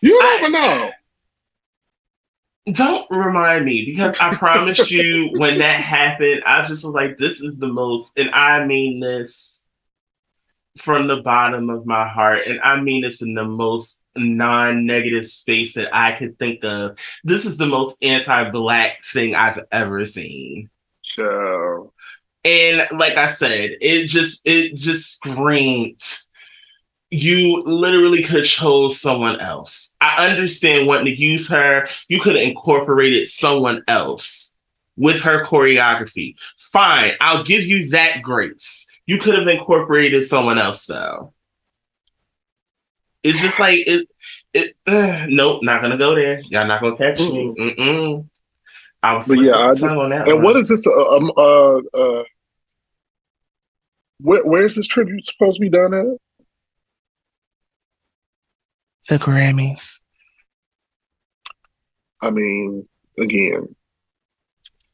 you 0.00 0.18
I- 0.22 0.38
never 0.40 0.52
know. 0.52 0.90
don't 2.72 3.06
remind 3.10 3.64
me 3.64 3.84
because 3.84 4.18
I 4.20 4.34
promised 4.34 4.90
you 4.90 5.30
when 5.36 5.58
that 5.58 5.80
happened, 5.82 6.42
I 6.46 6.60
just 6.64 6.84
was 6.84 6.94
like, 6.94 7.16
this 7.18 7.40
is 7.40 7.58
the 7.58 7.68
most, 7.68 8.18
and 8.18 8.30
I 8.30 8.64
mean 8.64 9.00
this 9.00 9.64
from 10.78 11.08
the 11.08 11.16
bottom 11.16 11.68
of 11.68 11.84
my 11.84 12.08
heart, 12.08 12.42
and 12.46 12.60
I 12.60 12.80
mean 12.80 13.02
this 13.02 13.22
in 13.22 13.34
the 13.34 13.44
most 13.44 14.00
non-negative 14.16 15.26
space 15.26 15.74
that 15.74 15.94
I 15.94 16.12
could 16.12 16.38
think 16.38 16.64
of. 16.64 16.96
This 17.24 17.44
is 17.44 17.56
the 17.56 17.66
most 17.66 17.96
anti-black 18.02 19.04
thing 19.04 19.34
I've 19.34 19.62
ever 19.72 20.04
seen. 20.04 20.70
Child. 21.02 21.92
And 22.44 22.82
like 22.98 23.16
I 23.16 23.28
said, 23.28 23.76
it 23.80 24.06
just 24.06 24.42
it 24.46 24.74
just 24.74 25.14
screamed. 25.14 26.02
You 27.10 27.62
literally 27.64 28.22
could 28.22 28.36
have 28.36 28.44
chose 28.46 29.00
someone 29.00 29.40
else. 29.40 29.94
I 30.00 30.28
understand 30.30 30.86
wanting 30.86 31.06
to 31.06 31.20
use 31.20 31.48
her. 31.48 31.88
You 32.08 32.20
could 32.20 32.36
have 32.36 32.44
incorporated 32.44 33.28
someone 33.28 33.82
else 33.88 34.54
with 34.96 35.20
her 35.22 35.44
choreography. 35.44 36.34
Fine, 36.56 37.12
I'll 37.20 37.42
give 37.42 37.64
you 37.64 37.90
that 37.90 38.22
grace. 38.22 38.86
You 39.06 39.18
could 39.18 39.34
have 39.34 39.48
incorporated 39.48 40.24
someone 40.26 40.58
else 40.58 40.86
though. 40.86 41.34
It's 43.22 43.40
just 43.40 43.60
like 43.60 43.80
it. 43.86 44.08
It 44.54 44.74
uh, 44.86 45.26
nope, 45.28 45.62
not 45.62 45.82
gonna 45.82 45.98
go 45.98 46.14
there. 46.14 46.40
Y'all 46.48 46.66
not 46.66 46.80
gonna 46.80 46.96
catch 46.96 47.18
me. 47.18 47.54
Mm-mm. 47.58 48.29
I 49.02 49.14
was 49.16 49.28
But 49.28 49.38
yeah, 49.38 49.56
I 49.56 49.68
just- 49.74 49.80
tongue 49.80 49.98
on 49.98 50.10
that 50.10 50.28
And 50.28 50.36
one. 50.36 50.44
what 50.44 50.56
is 50.56 50.68
this? 50.68 50.86
Uh, 50.86 51.16
um, 51.16 51.32
uh, 51.36 51.76
uh, 51.96 52.24
where, 54.18 54.44
where's 54.44 54.76
this 54.76 54.86
tribute 54.86 55.24
supposed 55.24 55.56
to 55.56 55.60
be 55.60 55.70
done 55.70 55.94
at? 55.94 56.06
the 59.08 59.16
Grammys? 59.16 60.00
I 62.20 62.30
mean, 62.30 62.86
again, 63.18 63.74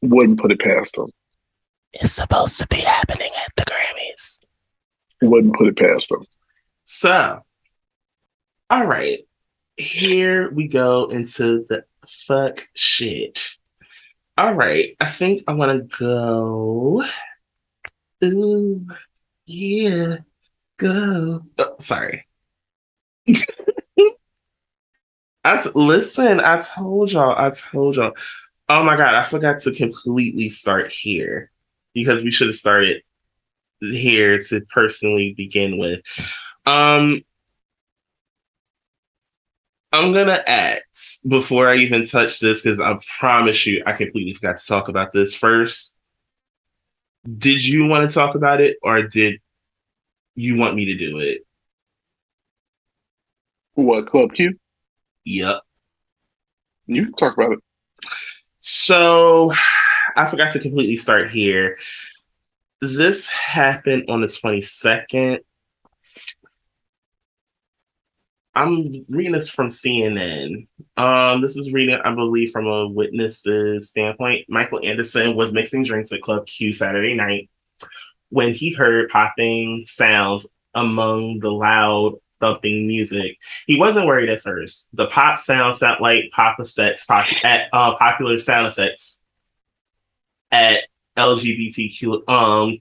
wouldn't 0.01 0.41
put 0.41 0.53
it 0.53 0.61
past 0.61 0.95
them. 0.97 1.11
It's 1.93 2.13
supposed 2.13 2.59
to 2.61 2.67
be 2.69 2.77
happening 2.77 3.31
at 3.45 3.53
the 3.57 3.71
Grammys. 3.71 4.41
Wouldn't 5.21 5.55
put 5.57 5.69
it 5.69 5.77
past 5.77 6.09
them. 6.09 6.25
So, 6.85 7.43
all 8.71 8.87
right, 8.87 9.19
here 9.77 10.51
we 10.51 10.69
go 10.69 11.07
into 11.07 11.67
the 11.69 11.85
fuck 12.07 12.67
shit. 12.75 13.56
All 14.39 14.53
right, 14.55 14.95
I 15.01 15.07
think 15.07 15.43
I 15.49 15.55
want 15.55 15.91
to 15.91 15.99
go. 15.99 17.03
Ooh, 18.23 18.87
yeah, 19.47 20.19
go. 20.79 21.43
Oh, 21.59 21.77
sorry. 21.79 22.27
I 25.45 25.59
t- 25.59 25.71
listen. 25.75 26.41
I 26.41 26.61
told 26.61 27.13
y'all. 27.13 27.35
I 27.37 27.51
told 27.51 27.97
y'all. 27.97 28.13
Oh 28.69 28.83
my 28.83 28.97
god, 28.97 29.15
I 29.15 29.23
forgot 29.23 29.61
to 29.61 29.73
completely 29.73 30.51
start 30.51 30.93
here 30.93 31.51
because 31.95 32.23
we 32.23 32.31
should 32.31 32.49
have 32.49 32.57
started 32.57 33.03
here 33.81 34.39
to 34.39 34.61
personally 34.73 35.33
begin 35.35 35.79
with. 35.79 36.03
Um, 36.67 37.23
I'm 39.97 40.13
gonna 40.13 40.43
ask 40.47 41.21
before 41.27 41.69
I 41.69 41.77
even 41.77 42.05
touch 42.05 42.39
this 42.39 42.63
because 42.63 42.81
I 42.81 42.99
promise 43.19 43.67
you 43.67 43.83
I 43.87 43.93
completely 43.93 44.35
forgot 44.35 44.59
to 44.59 44.67
talk 44.67 44.89
about 44.89 45.11
this 45.13 45.35
first. 45.35 45.97
Did 47.39 47.65
you 47.65 47.87
want 47.87 48.09
to 48.09 48.15
talk 48.15 48.35
about 48.35 48.61
it 48.61 48.77
or 48.83 49.03
did 49.03 49.41
you 50.35 50.57
want 50.57 50.75
me 50.75 50.85
to 50.85 50.95
do 50.95 51.19
it? 51.19 51.47
What 53.75 54.07
Club 54.07 54.35
Q? 54.35 54.59
Yep. 55.25 55.61
You 56.87 57.05
can 57.07 57.15
talk 57.15 57.35
about 57.37 57.53
it. 57.53 57.59
So 58.59 59.51
I 60.15 60.27
forgot 60.27 60.53
to 60.53 60.61
completely 60.61 60.97
start 60.97 61.31
here. 61.31 61.79
This 62.83 63.27
happened 63.29 64.05
on 64.11 64.21
the 64.21 64.27
22nd. 64.27 65.41
I'm 68.57 69.05
reading 69.11 69.33
this 69.33 69.51
from 69.51 69.69
CNN. 69.69 70.67
Um, 70.97 71.43
this 71.43 71.59
is 71.59 71.75
reading, 71.75 72.01
I 72.03 72.15
believe, 72.15 72.53
from 72.53 72.67
a 72.67 72.89
witness's 72.89 73.91
standpoint. 73.91 74.47
Michael 74.49 74.81
Anderson 74.83 75.37
was 75.37 75.53
mixing 75.53 75.85
drinks 75.85 76.11
at 76.11 76.23
Club 76.23 76.47
Q 76.47 76.73
Saturday 76.73 77.13
night 77.13 77.51
when 78.31 78.55
he 78.55 78.73
heard 78.73 79.11
popping 79.11 79.85
sounds 79.85 80.47
among 80.75 81.41
the 81.41 81.53
loud 81.53 82.15
thumping 82.41 82.87
music. 82.87 83.37
He 83.67 83.79
wasn't 83.79 84.07
worried 84.07 84.31
at 84.31 84.41
first. 84.41 84.89
The 84.95 85.07
pop 85.09 85.37
sounds 85.37 85.79
sound 85.79 86.01
like 86.01 86.31
pop 86.33 86.59
effects, 86.59 87.05
pop, 87.05 87.27
at 87.45 87.69
uh, 87.75 87.97
popular 87.97 88.39
sound 88.39 88.69
effects 88.69 89.21
at 90.51 90.85
LGBTQ 91.19 92.29
um 92.29 92.79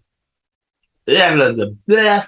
blah, 1.05 1.51
blah, 1.51 1.65
blah, 1.85 2.25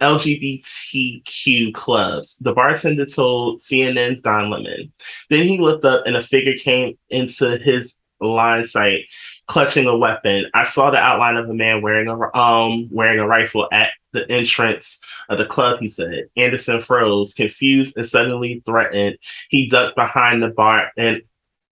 LGBTQ 0.00 1.74
clubs. 1.74 2.36
The 2.38 2.52
bartender 2.52 3.06
told 3.06 3.60
CNN's 3.60 4.20
Don 4.20 4.50
Lemon. 4.50 4.92
Then 5.30 5.44
he 5.44 5.58
looked 5.58 5.84
up 5.84 6.06
and 6.06 6.16
a 6.16 6.22
figure 6.22 6.54
came 6.54 6.98
into 7.10 7.58
his 7.58 7.96
line 8.20 8.64
sight. 8.64 9.04
clutching 9.46 9.86
a 9.86 9.96
weapon. 9.96 10.46
I 10.54 10.64
saw 10.64 10.90
the 10.90 10.98
outline 10.98 11.36
of 11.36 11.48
a 11.48 11.54
man 11.54 11.80
wearing 11.82 12.08
a 12.08 12.36
um 12.36 12.88
wearing 12.90 13.18
a 13.18 13.26
rifle 13.26 13.66
at 13.72 13.90
the 14.12 14.30
entrance 14.30 15.00
of 15.28 15.38
the 15.38 15.46
club. 15.46 15.80
He 15.80 15.88
said 15.88 16.28
Anderson 16.36 16.80
froze, 16.80 17.32
confused 17.34 17.96
and 17.96 18.06
suddenly 18.06 18.62
threatened. 18.66 19.18
He 19.48 19.68
ducked 19.68 19.96
behind 19.96 20.42
the 20.42 20.48
bar, 20.48 20.92
and 20.96 21.22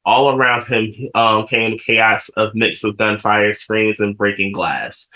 all 0.06 0.30
around 0.34 0.66
him 0.66 0.94
um, 1.14 1.46
came 1.48 1.76
chaos 1.78 2.28
of 2.30 2.54
mix 2.54 2.84
of 2.84 2.96
gunfire, 2.96 3.52
screams, 3.52 3.98
and 3.98 4.16
breaking 4.16 4.52
glass. 4.52 5.08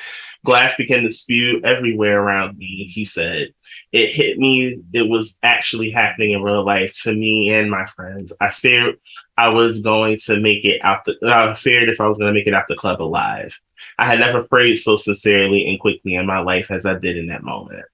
Glass 0.44 0.76
began 0.76 1.04
to 1.04 1.12
spew 1.12 1.60
everywhere 1.62 2.20
around 2.20 2.58
me. 2.58 2.90
He 2.92 3.04
said, 3.04 3.54
"It 3.92 4.08
hit 4.08 4.38
me. 4.38 4.82
It 4.92 5.08
was 5.08 5.38
actually 5.42 5.90
happening 5.90 6.32
in 6.32 6.42
real 6.42 6.64
life 6.64 7.00
to 7.04 7.14
me 7.14 7.50
and 7.50 7.70
my 7.70 7.86
friends. 7.86 8.32
I 8.40 8.50
feared 8.50 8.98
I 9.36 9.48
was 9.48 9.80
going 9.80 10.18
to 10.24 10.40
make 10.40 10.64
it 10.64 10.80
out 10.82 11.04
the. 11.04 11.16
I 11.24 11.54
feared 11.54 11.88
if 11.88 12.00
I 12.00 12.08
was 12.08 12.18
going 12.18 12.34
to 12.34 12.38
make 12.38 12.48
it 12.48 12.54
out 12.54 12.66
the 12.68 12.76
club 12.76 13.00
alive. 13.00 13.58
I 13.98 14.06
had 14.06 14.18
never 14.20 14.42
prayed 14.42 14.76
so 14.76 14.96
sincerely 14.96 15.68
and 15.68 15.78
quickly 15.78 16.14
in 16.14 16.26
my 16.26 16.40
life 16.40 16.70
as 16.70 16.84
I 16.84 16.94
did 16.94 17.16
in 17.16 17.28
that 17.28 17.44
moment. 17.44 17.84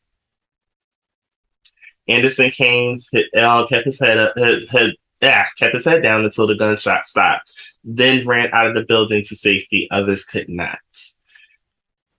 Anderson 2.09 2.51
came, 2.51 3.01
uh, 3.37 3.67
kept 3.67 3.85
his 3.85 3.99
head 3.99 4.19
up, 4.19 4.37
his, 4.37 4.69
head, 4.71 4.93
yeah, 5.21 5.47
kept 5.59 5.75
his 5.75 5.85
head 5.85 6.03
down 6.03 6.25
until 6.25 6.47
the 6.47 6.55
gunshot 6.55 7.05
stopped, 7.05 7.53
then 7.85 8.27
ran 8.27 8.51
out 8.53 8.69
of 8.69 8.75
the 8.75 8.83
building 8.83 9.23
to 9.25 9.37
safety. 9.37 9.89
Others 9.91 10.25
could 10.25 10.49
not. 10.49 10.79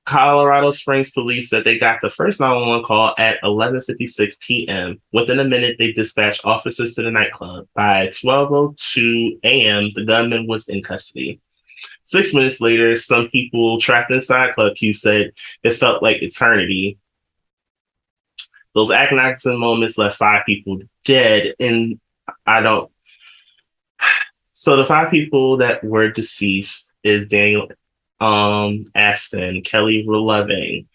Colorado 0.05 0.71
Springs 0.71 1.11
police 1.11 1.49
said 1.49 1.65
they 1.65 1.77
got 1.77 1.99
the 2.01 2.09
first 2.09 2.39
911 2.39 2.85
call 2.85 3.13
at 3.17 3.41
11:56 3.43 4.39
p.m. 4.39 5.01
Within 5.11 5.39
a 5.39 5.43
minute, 5.43 5.75
they 5.77 5.91
dispatched 5.91 6.45
officers 6.45 6.95
to 6.95 7.03
the 7.03 7.11
nightclub. 7.11 7.67
By 7.75 8.07
12:02 8.07 9.39
a.m., 9.43 9.89
the 9.93 10.05
gunman 10.05 10.47
was 10.47 10.69
in 10.69 10.81
custody. 10.81 11.41
Six 12.03 12.33
minutes 12.33 12.61
later, 12.61 12.95
some 12.95 13.27
people 13.29 13.81
trapped 13.81 14.09
inside 14.09 14.55
Club 14.55 14.75
Q 14.75 14.93
said 14.93 15.33
it 15.63 15.71
felt 15.71 16.01
like 16.01 16.21
eternity. 16.21 16.97
Those 18.73 18.91
agonizing 18.91 19.59
moments 19.59 19.97
left 19.97 20.17
five 20.17 20.45
people 20.45 20.79
dead, 21.03 21.53
and 21.59 21.99
I 22.45 22.61
don't. 22.61 22.91
So 24.51 24.75
the 24.75 24.85
five 24.85 25.11
people 25.11 25.57
that 25.57 25.83
were 25.83 26.09
deceased 26.09 26.91
is 27.03 27.27
Daniel 27.27 27.67
um, 28.19 28.85
Aston, 28.95 29.61
Kelly 29.61 30.03
Loving, 30.07 30.87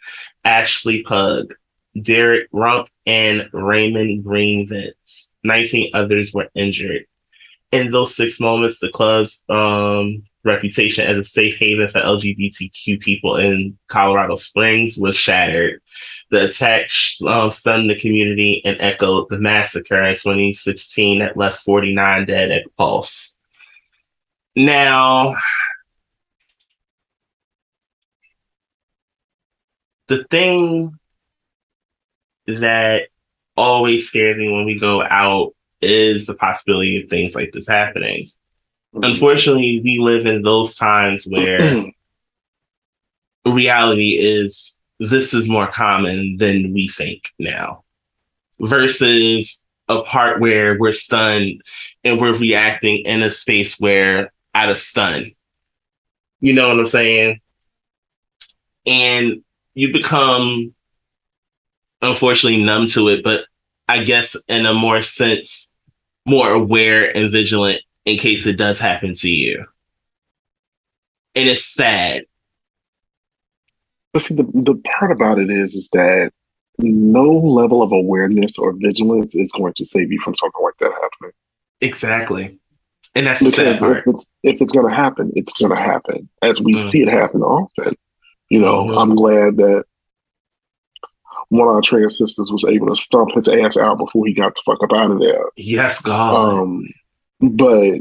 Ashley 0.44 1.04
Paugh, 1.04 1.44
Derrick 2.00 2.48
Rump, 2.52 2.88
and 3.06 3.48
Raymond 3.52 4.24
Green 4.24 4.68
Vance. 4.68 5.30
19 5.44 5.90
others 5.94 6.32
were 6.32 6.48
injured. 6.54 7.06
In 7.70 7.90
those 7.90 8.14
six 8.14 8.40
moments, 8.40 8.80
the 8.80 8.90
club's 8.90 9.44
um, 9.48 10.24
reputation 10.44 11.06
as 11.06 11.16
a 11.16 11.22
safe 11.22 11.56
haven 11.56 11.88
for 11.88 12.00
LGBTQ 12.00 13.00
people 13.00 13.36
in 13.36 13.78
Colorado 13.88 14.34
Springs 14.34 14.98
was 14.98 15.16
shattered. 15.16 15.80
The 16.32 16.46
attack 16.46 16.88
um, 17.26 17.50
stunned 17.50 17.90
the 17.90 18.00
community 18.00 18.62
and 18.64 18.80
echoed 18.80 19.28
the 19.28 19.38
massacre 19.38 20.02
in 20.02 20.14
2016 20.14 21.18
that 21.18 21.36
left 21.36 21.62
49 21.62 22.24
dead 22.24 22.50
at 22.50 22.64
Pulse. 22.78 23.36
Now, 24.56 25.34
the 30.08 30.24
thing 30.30 30.98
that 32.46 33.08
always 33.54 34.08
scares 34.08 34.38
me 34.38 34.50
when 34.50 34.64
we 34.64 34.78
go 34.78 35.02
out 35.02 35.52
is 35.82 36.24
the 36.24 36.34
possibility 36.34 37.02
of 37.02 37.10
things 37.10 37.34
like 37.34 37.52
this 37.52 37.68
happening. 37.68 38.30
Mm-hmm. 38.94 39.04
Unfortunately, 39.04 39.82
we 39.84 39.98
live 39.98 40.24
in 40.24 40.40
those 40.40 40.76
times 40.76 41.26
where 41.26 41.92
reality 43.44 44.16
is 44.18 44.78
this 45.10 45.34
is 45.34 45.48
more 45.48 45.66
common 45.66 46.36
than 46.36 46.72
we 46.72 46.88
think 46.88 47.30
now, 47.38 47.84
versus 48.60 49.62
a 49.88 50.02
part 50.02 50.40
where 50.40 50.78
we're 50.78 50.92
stunned 50.92 51.60
and 52.04 52.20
we're 52.20 52.36
reacting 52.36 52.98
in 52.98 53.22
a 53.22 53.30
space 53.30 53.78
where 53.80 54.32
out 54.54 54.70
of 54.70 54.78
stun. 54.78 55.32
You 56.40 56.52
know 56.52 56.68
what 56.68 56.78
I'm 56.78 56.86
saying? 56.86 57.40
And 58.86 59.42
you 59.74 59.92
become 59.92 60.74
unfortunately 62.00 62.62
numb 62.62 62.86
to 62.88 63.08
it, 63.08 63.22
but 63.22 63.44
I 63.88 64.04
guess 64.04 64.36
in 64.48 64.66
a 64.66 64.74
more 64.74 65.00
sense, 65.00 65.72
more 66.26 66.50
aware 66.50 67.16
and 67.16 67.30
vigilant 67.30 67.80
in 68.04 68.18
case 68.18 68.46
it 68.46 68.58
does 68.58 68.78
happen 68.78 69.12
to 69.12 69.30
you. 69.30 69.64
And 71.34 71.48
it's 71.48 71.64
sad. 71.64 72.24
But 74.12 74.22
see, 74.22 74.34
the, 74.34 74.44
the 74.44 74.80
part 74.98 75.10
about 75.10 75.38
it 75.38 75.50
is, 75.50 75.74
is 75.74 75.88
that 75.90 76.32
no 76.78 77.30
level 77.30 77.82
of 77.82 77.92
awareness 77.92 78.58
or 78.58 78.74
vigilance 78.74 79.34
is 79.34 79.52
going 79.52 79.74
to 79.74 79.84
save 79.84 80.12
you 80.12 80.20
from 80.20 80.34
something 80.36 80.62
like 80.62 80.76
that 80.78 80.92
happening. 80.92 81.32
Exactly. 81.80 82.58
And 83.14 83.26
that's 83.26 83.42
because 83.42 83.82
if 83.82 84.06
it's, 84.06 84.26
if 84.42 84.60
it's 84.62 84.72
going 84.72 84.88
to 84.88 84.94
happen, 84.94 85.32
it's 85.34 85.52
going 85.58 85.76
to 85.76 85.82
happen 85.82 86.28
as 86.40 86.60
we 86.60 86.74
mm. 86.74 86.78
see 86.78 87.02
it 87.02 87.08
happen 87.08 87.42
often. 87.42 87.94
You 88.48 88.60
know, 88.60 88.84
mm-hmm. 88.84 88.98
I'm 88.98 89.14
glad 89.14 89.56
that 89.56 89.84
one 91.48 91.68
of 91.68 91.74
our 91.74 91.82
trans 91.82 92.16
sisters 92.16 92.50
was 92.50 92.64
able 92.64 92.86
to 92.88 92.96
stomp 92.96 93.32
his 93.34 93.48
ass 93.48 93.76
out 93.76 93.98
before 93.98 94.26
he 94.26 94.32
got 94.32 94.54
the 94.54 94.62
fuck 94.64 94.82
up 94.82 94.92
out 94.92 95.10
of 95.10 95.20
there. 95.20 95.44
Yes, 95.56 96.00
God. 96.00 96.60
Um, 96.60 96.80
but 97.40 98.00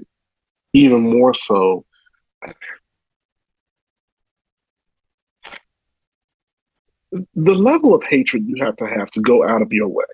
even 0.73 1.01
more 1.01 1.33
so, 1.33 1.85
the 7.11 7.53
level 7.53 7.93
of 7.93 8.03
hatred 8.09 8.43
you 8.45 8.55
have 8.63 8.75
to 8.77 8.87
have 8.87 9.09
to 9.11 9.21
go 9.21 9.47
out 9.47 9.61
of 9.61 9.71
your 9.71 9.87
way 9.87 10.05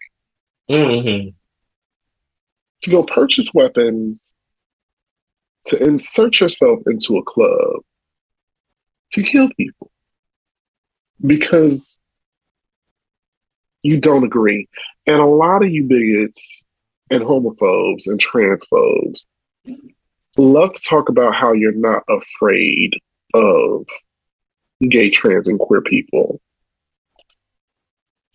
mm-hmm. 0.69 1.29
to 2.81 2.89
go 2.89 3.03
purchase 3.03 3.53
weapons 3.53 4.33
to 5.67 5.81
insert 5.83 6.39
yourself 6.39 6.79
into 6.87 7.17
a 7.17 7.23
club 7.23 7.81
to 9.11 9.23
kill 9.23 9.49
people 9.57 9.91
because 11.25 11.99
you 13.83 13.99
don't 13.99 14.23
agree. 14.23 14.67
And 15.05 15.19
a 15.19 15.25
lot 15.25 15.63
of 15.63 15.69
you 15.69 15.83
bigots 15.83 16.63
and 17.09 17.23
homophobes 17.23 18.07
and 18.07 18.19
transphobes 18.19 19.25
love 20.37 20.73
to 20.73 20.81
talk 20.81 21.09
about 21.09 21.33
how 21.33 21.53
you're 21.53 21.71
not 21.71 22.03
afraid 22.09 22.93
of 23.33 23.87
gay, 24.89 25.09
trans, 25.09 25.47
and 25.47 25.59
queer 25.59 25.81
people. 25.81 26.39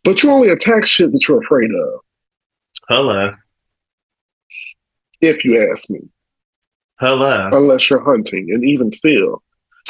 But 0.04 0.22
you 0.22 0.30
only 0.30 0.48
attack 0.48 0.86
shit 0.86 1.12
that 1.12 1.28
you're 1.28 1.42
afraid 1.42 1.70
of. 1.70 2.00
Hello. 2.88 3.34
If 5.20 5.44
you 5.44 5.70
ask 5.70 5.88
me. 5.88 6.00
Hello. 6.98 7.50
Unless 7.52 7.88
you're 7.90 8.02
hunting. 8.02 8.50
And 8.52 8.64
even 8.64 8.90
still, 8.90 9.42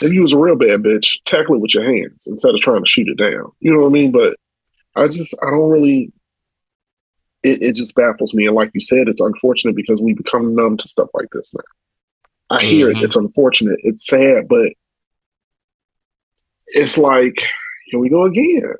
if 0.03 0.13
you 0.13 0.23
was 0.23 0.33
a 0.33 0.39
real 0.39 0.57
bad 0.57 0.83
bitch, 0.83 1.19
tackle 1.25 1.55
it 1.55 1.61
with 1.61 1.75
your 1.75 1.85
hands 1.85 2.27
instead 2.27 2.55
of 2.55 2.61
trying 2.61 2.85
to 2.85 2.89
shoot 2.89 3.09
it 3.09 3.19
down. 3.19 3.53
You 3.61 3.73
know 3.73 3.81
what 3.81 3.89
I 3.89 3.93
mean? 3.93 4.13
But 4.13 4.37
I 4.95 5.07
just 5.07 5.35
I 5.43 5.51
don't 5.51 5.71
really 5.71 6.13
it, 7.43 7.63
it 7.63 7.75
just 7.75 7.95
baffles 7.95 8.35
me. 8.35 8.47
And 8.47 8.55
like 8.55 8.71
you 8.75 8.81
said, 8.81 9.09
it's 9.09 9.21
unfortunate 9.21 9.77
because 9.77 10.01
we 10.01 10.15
become 10.15 10.55
numb 10.55 10.77
to 10.77 10.89
stuff 10.89 11.09
like 11.15 11.29
this 11.33 11.53
now. 11.55 12.57
I 12.57 12.63
hear 12.63 12.89
mm-hmm. 12.89 12.99
it. 12.99 13.05
It's 13.05 13.17
unfortunate. 13.17 13.81
It's 13.83 14.07
sad, 14.07 14.49
but 14.49 14.73
it's 16.69 16.99
like, 16.99 17.43
here 17.87 18.01
we 18.01 18.09
go 18.09 18.25
again. 18.25 18.75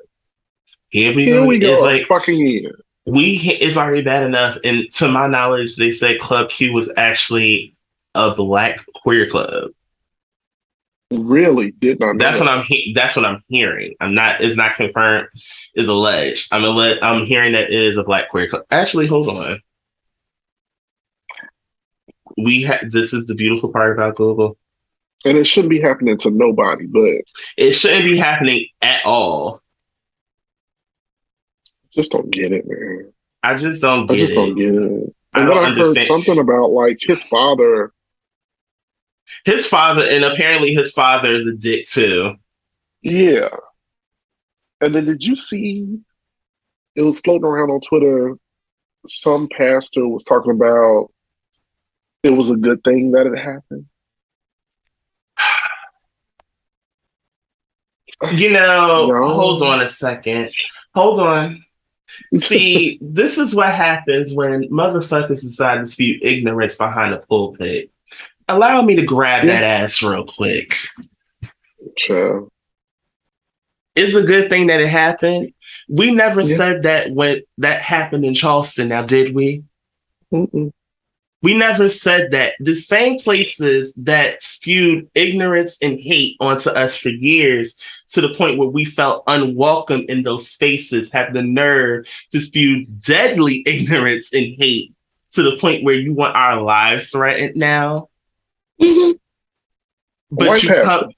Here 0.93 1.15
we 1.15 1.25
here 1.25 1.39
go. 1.39 1.47
we 1.47 1.57
go. 1.57 1.73
It's 1.73 1.81
like 1.81 2.03
fucking 2.03 2.39
year. 2.39 2.79
We 3.07 3.37
it's 3.59 3.77
already 3.77 4.03
bad 4.03 4.23
enough. 4.23 4.59
And 4.63 4.89
to 4.91 5.07
my 5.07 5.25
knowledge, 5.25 5.75
they 5.75 5.89
said 5.89 6.19
Club 6.19 6.51
Q 6.51 6.71
was 6.71 6.93
actually 6.97 7.75
a 8.13 8.35
black 8.35 8.79
queer 9.01 9.27
club. 9.27 9.71
Really 11.09 11.71
did 11.71 11.99
not. 11.99 12.19
That's 12.19 12.37
that. 12.37 12.45
what 12.45 12.57
I'm. 12.57 12.63
He- 12.65 12.93
that's 12.93 13.15
what 13.15 13.25
I'm 13.25 13.43
hearing. 13.47 13.95
I'm 14.01 14.13
not. 14.13 14.39
It's 14.41 14.55
not 14.55 14.75
confirmed. 14.75 15.29
Is 15.73 15.87
alleged. 15.87 16.47
I'm 16.51 16.63
alleged. 16.63 17.01
I'm 17.01 17.25
hearing 17.25 17.53
that 17.53 17.71
it 17.71 17.81
is 17.81 17.97
a 17.97 18.03
black 18.03 18.29
queer 18.29 18.47
club. 18.47 18.63
Actually, 18.69 19.07
hold 19.07 19.29
on. 19.29 19.59
We 22.37 22.61
have. 22.63 22.91
This 22.91 23.13
is 23.13 23.25
the 23.25 23.33
beautiful 23.33 23.73
part 23.73 23.93
about 23.93 24.15
Google. 24.15 24.57
And 25.25 25.39
it 25.39 25.47
shouldn't 25.47 25.71
be 25.71 25.81
happening 25.81 26.17
to 26.17 26.29
nobody, 26.29 26.85
but 26.85 27.23
it 27.57 27.71
shouldn't 27.71 28.05
be 28.05 28.17
happening 28.17 28.67
at 28.83 29.03
all. 29.05 29.62
Just 31.95 32.11
don't 32.11 32.31
get 32.31 32.51
it, 32.51 32.65
man. 32.67 33.13
I 33.43 33.55
just 33.55 33.81
don't. 33.81 34.09
I 34.09 34.17
just 34.17 34.33
it. 34.33 34.39
don't 34.39 34.55
get 34.55 34.73
it. 34.73 34.75
And 34.75 35.13
I 35.33 35.39
then 35.45 35.57
I 35.57 35.63
understand. 35.65 35.97
heard 35.97 36.05
something 36.05 36.39
about 36.39 36.71
like 36.71 36.99
his 37.01 37.23
father 37.23 37.91
his 39.45 39.65
father, 39.65 40.05
and 40.07 40.23
apparently 40.23 40.73
his 40.73 40.91
father 40.91 41.33
is 41.33 41.47
a 41.47 41.55
dick 41.55 41.87
too. 41.87 42.35
Yeah. 43.01 43.47
And 44.81 44.93
then 44.93 45.05
did 45.05 45.23
you 45.23 45.35
see 45.35 45.99
it 46.95 47.01
was 47.01 47.19
floating 47.21 47.45
around 47.45 47.71
on 47.71 47.79
Twitter? 47.81 48.35
Some 49.07 49.49
pastor 49.57 50.07
was 50.07 50.23
talking 50.23 50.51
about 50.51 51.09
it 52.21 52.31
was 52.31 52.49
a 52.51 52.55
good 52.55 52.83
thing 52.83 53.11
that 53.11 53.27
it 53.27 53.37
happened. 53.37 53.85
You 58.33 58.51
know, 58.51 59.07
No. 59.07 59.25
hold 59.27 59.61
on 59.63 59.81
a 59.81 59.89
second. 59.89 60.51
Hold 60.95 61.19
on. 61.19 61.65
See, 62.35 62.97
this 63.01 63.37
is 63.37 63.55
what 63.55 63.73
happens 63.73 64.33
when 64.33 64.63
motherfuckers 64.69 65.41
decide 65.41 65.79
to 65.79 65.85
spew 65.85 66.17
ignorance 66.21 66.75
behind 66.75 67.13
a 67.13 67.19
pulpit. 67.19 67.91
Allow 68.47 68.81
me 68.81 68.95
to 68.95 69.05
grab 69.05 69.45
that 69.47 69.63
ass 69.63 70.01
real 70.03 70.25
quick. 70.25 70.75
Child. 71.95 72.49
It's 73.95 74.15
a 74.15 74.23
good 74.23 74.49
thing 74.49 74.67
that 74.67 74.81
it 74.81 74.89
happened. 74.89 75.53
We 75.87 76.11
never 76.11 76.41
Yeah. 76.41 76.55
said 76.55 76.83
that 76.83 77.11
when 77.11 77.41
that 77.59 77.81
happened 77.81 78.25
in 78.25 78.33
Charleston, 78.33 78.89
now 78.89 79.03
did 79.03 79.35
we? 79.35 79.63
Mm-mm. 80.33 80.71
We 81.43 81.57
never 81.57 81.89
said 81.89 82.31
that. 82.31 82.53
The 82.59 82.73
same 82.73 83.19
places 83.19 83.93
that 83.95 84.41
spewed 84.41 85.09
ignorance 85.13 85.77
and 85.81 85.99
hate 85.99 86.37
onto 86.39 86.69
us 86.69 86.95
for 86.97 87.09
years 87.09 87.75
to 88.13 88.21
the 88.21 88.33
point 88.33 88.57
where 88.57 88.69
we 88.69 88.85
felt 88.85 89.23
unwelcome 89.27 90.05
in 90.07 90.23
those 90.23 90.47
spaces 90.47 91.11
have 91.11 91.33
the 91.33 91.41
nerve 91.41 92.07
to 92.31 92.39
spew 92.39 92.85
deadly 92.85 93.63
ignorance 93.67 94.31
and 94.33 94.55
hate 94.57 94.93
to 95.31 95.41
the 95.43 95.57
point 95.57 95.83
where 95.83 95.95
you 95.95 96.13
want 96.13 96.35
our 96.35 96.61
lives 96.61 97.09
threatened 97.09 97.55
now. 97.55 98.07
Mm-hmm. 98.79 99.13
But 100.31 100.47
White 100.47 100.63
you 100.63 100.69
pastor. 100.69 100.83
come, 100.83 101.11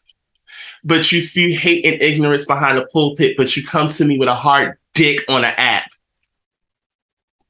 but 0.83 1.11
you 1.11 1.21
spew 1.21 1.53
hate 1.55 1.85
and 1.85 2.01
ignorance 2.01 2.45
behind 2.45 2.77
a 2.77 2.85
pulpit, 2.87 3.35
but 3.37 3.55
you 3.55 3.65
come 3.65 3.89
to 3.89 4.05
me 4.05 4.17
with 4.17 4.29
a 4.29 4.35
hard 4.35 4.77
dick 4.93 5.19
on 5.29 5.43
an 5.43 5.53
app. 5.57 5.89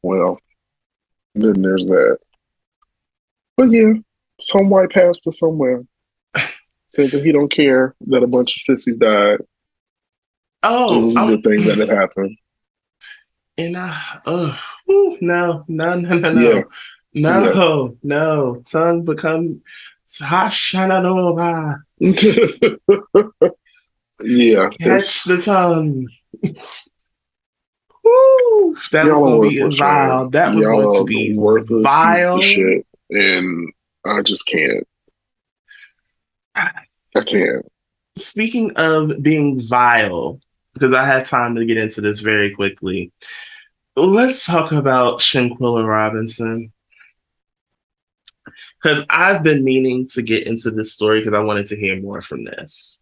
Well, 0.01 0.39
then 1.35 1.61
there's 1.61 1.85
that. 1.85 2.17
But 3.57 3.71
yeah, 3.71 3.93
some 4.41 4.69
white 4.69 4.89
pastor 4.89 5.31
somewhere 5.31 5.83
said 6.95 7.11
that 7.11 7.23
he 7.25 7.31
don't 7.31 7.49
care 7.51 7.93
that 8.07 8.23
a 8.23 8.27
bunch 8.27 8.55
of 8.55 8.61
sissies 8.61 8.97
died. 8.97 9.39
Oh, 10.63 10.85
it 10.85 10.91
Oh, 10.91 11.05
was 11.05 11.15
a 11.15 11.19
oh. 11.19 11.27
good 11.27 11.43
thing 11.43 11.65
that 11.67 11.79
it 11.79 11.89
happened. 11.89 12.37
And 13.57 13.77
I, 13.77 14.19
oh, 14.25 14.59
whew, 14.85 15.17
no, 15.21 15.63
no, 15.67 15.95
no, 15.95 16.17
no, 16.17 16.31
no, 16.33 16.51
Yeah. 16.51 16.63
no, 17.13 17.97
no. 18.03 18.61
Tongue 18.69 19.03
become 19.05 19.61
Hashanah 20.07 21.77
yeah, 24.21 24.69
Catch 24.69 25.23
the 25.23 25.41
tongue. 25.43 26.07
Woo, 28.03 28.75
that 28.91 29.05
was 29.05 29.21
gonna 29.23 29.49
be 29.49 29.77
vile. 29.77 30.29
That 30.29 30.53
was 30.53 30.67
going 30.67 30.95
to 30.99 31.03
be 31.05 31.35
worthless 31.35 31.83
vile. 31.83 32.41
shit, 32.41 32.85
and 33.09 33.73
I 34.05 34.21
just 34.21 34.45
can't. 34.45 34.85
I 36.53 36.84
can't. 37.23 37.65
Speaking 38.17 38.71
of 38.75 39.21
being 39.21 39.59
vile, 39.61 40.39
because 40.73 40.93
I 40.93 41.05
have 41.05 41.27
time 41.27 41.55
to 41.55 41.65
get 41.65 41.77
into 41.77 42.01
this 42.01 42.19
very 42.19 42.53
quickly, 42.53 43.11
let's 43.95 44.45
talk 44.45 44.71
about 44.71 45.19
Shanquella 45.19 45.87
Robinson. 45.87 46.71
Because 48.81 49.05
I've 49.09 49.43
been 49.43 49.63
meaning 49.63 50.05
to 50.13 50.21
get 50.21 50.45
into 50.45 50.71
this 50.71 50.93
story 50.93 51.19
because 51.19 51.33
I 51.33 51.39
wanted 51.39 51.65
to 51.67 51.77
hear 51.77 51.99
more 51.99 52.21
from 52.21 52.45
this. 52.45 53.01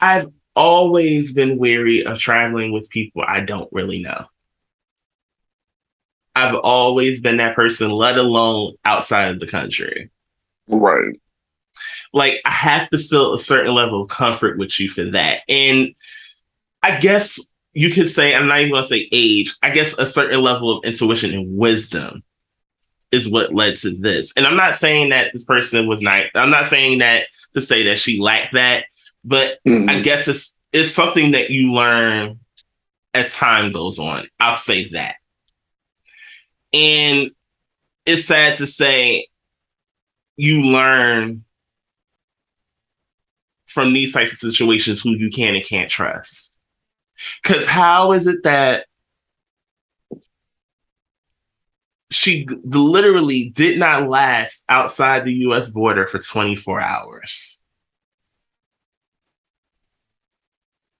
I've 0.00 0.26
always 0.54 1.32
been 1.32 1.58
weary 1.58 2.04
of 2.04 2.18
traveling 2.18 2.72
with 2.72 2.88
people 2.90 3.22
I 3.26 3.40
don't 3.40 3.68
really 3.72 4.02
know. 4.02 4.26
I've 6.34 6.56
always 6.56 7.22
been 7.22 7.38
that 7.38 7.56
person, 7.56 7.90
let 7.90 8.18
alone 8.18 8.74
outside 8.84 9.28
of 9.28 9.40
the 9.40 9.46
country 9.46 10.10
Right. 10.68 11.14
like 12.12 12.40
I 12.44 12.50
have 12.50 12.88
to 12.90 12.98
feel 12.98 13.34
a 13.34 13.38
certain 13.38 13.74
level 13.74 14.02
of 14.02 14.08
comfort 14.08 14.58
with 14.58 14.78
you 14.80 14.88
for 14.88 15.04
that. 15.04 15.40
And 15.48 15.94
I 16.82 16.98
guess 16.98 17.38
you 17.74 17.90
could 17.92 18.08
say, 18.08 18.34
I'm 18.34 18.46
not 18.48 18.60
even 18.60 18.72
gonna 18.72 18.84
say 18.84 19.08
age, 19.12 19.54
I 19.62 19.70
guess 19.70 19.96
a 19.98 20.06
certain 20.06 20.40
level 20.42 20.70
of 20.78 20.84
intuition 20.84 21.32
and 21.34 21.56
wisdom 21.56 22.22
is 23.12 23.28
what 23.28 23.54
led 23.54 23.76
to 23.76 23.90
this. 23.96 24.32
And 24.36 24.46
I'm 24.46 24.56
not 24.56 24.74
saying 24.74 25.10
that 25.10 25.32
this 25.32 25.44
person 25.44 25.86
was 25.86 26.00
not, 26.00 26.26
I'm 26.34 26.50
not 26.50 26.66
saying 26.66 26.98
that 26.98 27.26
to 27.54 27.60
say 27.60 27.84
that 27.84 27.98
she 27.98 28.20
lacked 28.20 28.54
that, 28.54 28.86
but 29.24 29.58
Mhm. 29.66 29.88
I 29.90 30.00
guess 30.00 30.26
it's 30.28 30.56
it's 30.72 30.90
something 30.90 31.30
that 31.32 31.50
you 31.50 31.72
learn 31.72 32.38
as 33.14 33.34
time 33.36 33.72
goes 33.72 33.98
on. 33.98 34.28
I'll 34.40 34.54
say 34.56 34.88
that. 34.90 35.16
And 36.72 37.30
it's 38.04 38.24
sad 38.26 38.56
to 38.56 38.66
say 38.66 39.28
you 40.36 40.62
learn 40.62 41.44
from 43.66 43.92
these 43.92 44.12
types 44.12 44.32
of 44.32 44.38
situations 44.38 45.02
who 45.02 45.10
you 45.10 45.30
can 45.30 45.54
and 45.54 45.64
can't 45.64 45.90
trust. 45.90 46.58
Cause 47.42 47.66
how 47.66 48.12
is 48.12 48.26
it 48.26 48.42
that 48.44 48.86
she 52.10 52.46
literally 52.64 53.50
did 53.50 53.78
not 53.78 54.08
last 54.08 54.64
outside 54.68 55.24
the 55.24 55.32
US 55.32 55.70
border 55.70 56.06
for 56.06 56.18
24 56.18 56.80
hours? 56.80 57.62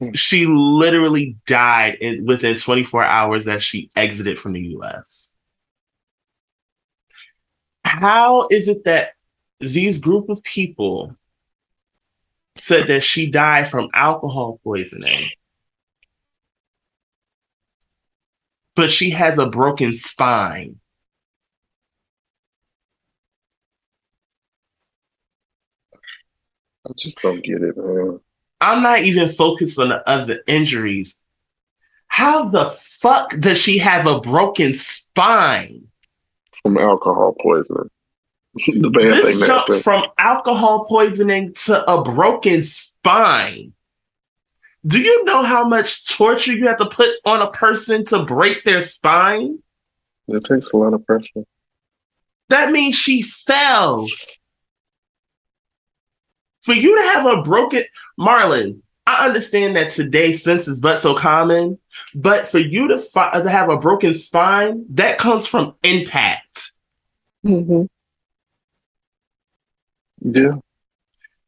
Hmm. 0.01 0.13
She 0.13 0.47
literally 0.47 1.37
died 1.47 1.97
in, 2.01 2.27
within 2.27 2.57
24 2.57 3.05
hours 3.05 3.45
that 3.47 3.63
she 3.63 3.91
exited 3.97 4.39
from 4.39 4.53
the 4.53 4.77
US. 4.79 5.33
How 7.85 8.49
is 8.51 8.69
it 8.69 8.85
that 8.85 9.16
these 9.61 9.99
group 9.99 10.29
of 10.29 10.43
people 10.43 11.17
said 12.57 12.89
that 12.89 13.05
she 13.05 13.31
died 13.31 13.69
from 13.69 13.89
alcohol 13.95 14.61
poisoning. 14.65 15.29
But 18.75 18.91
she 18.91 19.11
has 19.11 19.39
a 19.39 19.47
broken 19.47 19.93
spine. 19.93 20.79
I 26.87 26.93
just 26.97 27.21
don't 27.21 27.43
get 27.43 27.63
it, 27.63 27.77
man. 27.77 28.21
I'm 28.61 28.83
not 28.83 29.01
even 29.01 29.29
focused 29.29 29.79
on 29.79 29.89
the 29.89 30.09
other 30.09 30.41
injuries. 30.47 31.19
How 32.07 32.49
the 32.49 32.71
fuck 32.71 33.39
does 33.41 33.59
she 33.59 33.79
have 33.79 34.07
a 34.07 34.21
broken 34.21 34.73
spine? 34.75 35.89
From 36.63 36.79
alcohol 36.79 37.35
poisoning. 37.41 37.91
the 38.67 38.91
bad 38.91 39.13
This 39.13 39.39
thing 39.39 39.47
jumped 39.47 39.69
happened. 39.69 39.83
from 39.83 40.05
alcohol 40.19 40.85
poisoning 40.87 41.53
to 41.65 41.91
a 41.91 42.03
broken 42.03 42.63
spine. 42.63 43.73
Do 44.87 45.01
you 45.01 45.25
know 45.25 45.43
how 45.43 45.67
much 45.67 46.17
torture 46.17 46.53
you 46.53 46.67
have 46.69 46.79
to 46.79 46.87
put 46.89 47.11
on 47.25 47.43
a 47.43 47.51
person 47.51 48.05
to 48.07 48.25
break 48.25 48.65
their 48.65 48.81
spine? 48.81 49.59
It 50.29 50.45
takes 50.45 50.71
a 50.71 50.77
lot 50.77 50.95
of 50.95 51.05
pressure. 51.05 51.45
That 52.49 52.71
means 52.71 52.95
she 52.95 53.23
fell. 53.23 54.07
For 56.63 56.73
you 56.73 56.97
to 57.01 57.09
have 57.09 57.27
a 57.27 57.43
broken 57.43 57.83
Marlon, 58.19 58.81
I 59.07 59.27
understand 59.27 59.77
that 59.77 59.91
today 59.91 60.33
sense 60.33 60.67
is 60.67 60.81
but 60.81 60.99
so 61.01 61.15
common, 61.15 61.79
but 62.15 62.47
for 62.47 62.59
you 62.59 62.89
to, 62.89 62.97
fi- 62.99 63.41
to 63.41 63.49
have 63.49 63.69
a 63.69 63.77
broken 63.77 64.15
spine, 64.15 64.85
that 64.91 65.19
comes 65.19 65.47
from 65.47 65.75
impact. 65.85 66.73
Mm-hmm. 67.45 67.85
Yeah. 70.21 70.57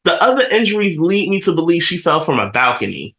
The 0.05 0.23
other 0.23 0.47
injuries 0.49 0.99
lead 0.99 1.29
me 1.29 1.41
to 1.43 1.55
believe 1.55 1.83
she 1.83 1.99
fell 1.99 2.21
from 2.21 2.39
a 2.39 2.51
balcony. 2.51 3.15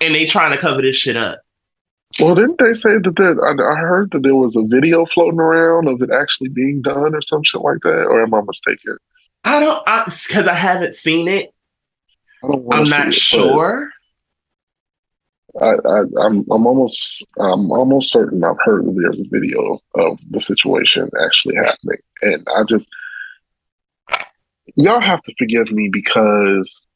And 0.00 0.14
they 0.14 0.26
trying 0.26 0.52
to 0.52 0.58
cover 0.58 0.82
this 0.82 0.96
shit 0.96 1.16
up. 1.16 1.40
Well, 2.20 2.34
didn't 2.34 2.58
they 2.58 2.74
say 2.74 2.98
that? 2.98 3.16
There, 3.16 3.44
I, 3.44 3.72
I 3.72 3.76
heard 3.80 4.12
that 4.12 4.22
there 4.22 4.36
was 4.36 4.56
a 4.56 4.62
video 4.62 5.04
floating 5.06 5.40
around 5.40 5.88
of 5.88 6.00
it 6.00 6.10
actually 6.10 6.48
being 6.48 6.80
done 6.80 7.14
or 7.14 7.22
some 7.22 7.42
shit 7.42 7.60
like 7.60 7.78
that. 7.82 8.04
Or 8.04 8.22
am 8.22 8.34
I 8.34 8.40
mistaken? 8.42 8.96
I 9.44 9.60
don't, 9.60 9.84
because 9.84 10.48
I, 10.48 10.54
haven't 10.54 10.94
seen 10.94 11.28
it. 11.28 11.52
I 12.42 12.48
I'm 12.72 12.84
not 12.84 13.08
it, 13.08 13.14
sure. 13.14 13.90
I, 15.60 15.74
I, 15.84 16.00
I'm, 16.20 16.44
I'm 16.50 16.66
almost, 16.66 17.26
I'm 17.38 17.70
almost 17.70 18.10
certain 18.10 18.42
I've 18.42 18.56
heard 18.64 18.86
that 18.86 18.98
there's 19.00 19.20
a 19.20 19.28
video 19.28 19.78
of 19.94 20.18
the 20.30 20.40
situation 20.40 21.08
actually 21.22 21.56
happening, 21.56 21.98
and 22.22 22.46
I 22.56 22.64
just, 22.64 22.88
y'all 24.76 25.00
have 25.00 25.22
to 25.22 25.34
forgive 25.38 25.70
me 25.70 25.88
because 25.92 26.86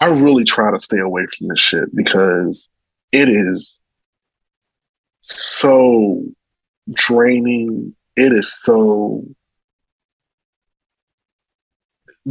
I 0.00 0.06
really 0.06 0.44
try 0.44 0.70
to 0.70 0.80
stay 0.80 0.98
away 0.98 1.26
from 1.26 1.48
this 1.48 1.60
shit 1.60 1.94
because 1.94 2.68
it 3.12 3.28
is 3.28 3.80
so 5.20 6.24
draining. 6.92 7.94
It 8.16 8.32
is 8.32 8.52
so 8.52 9.24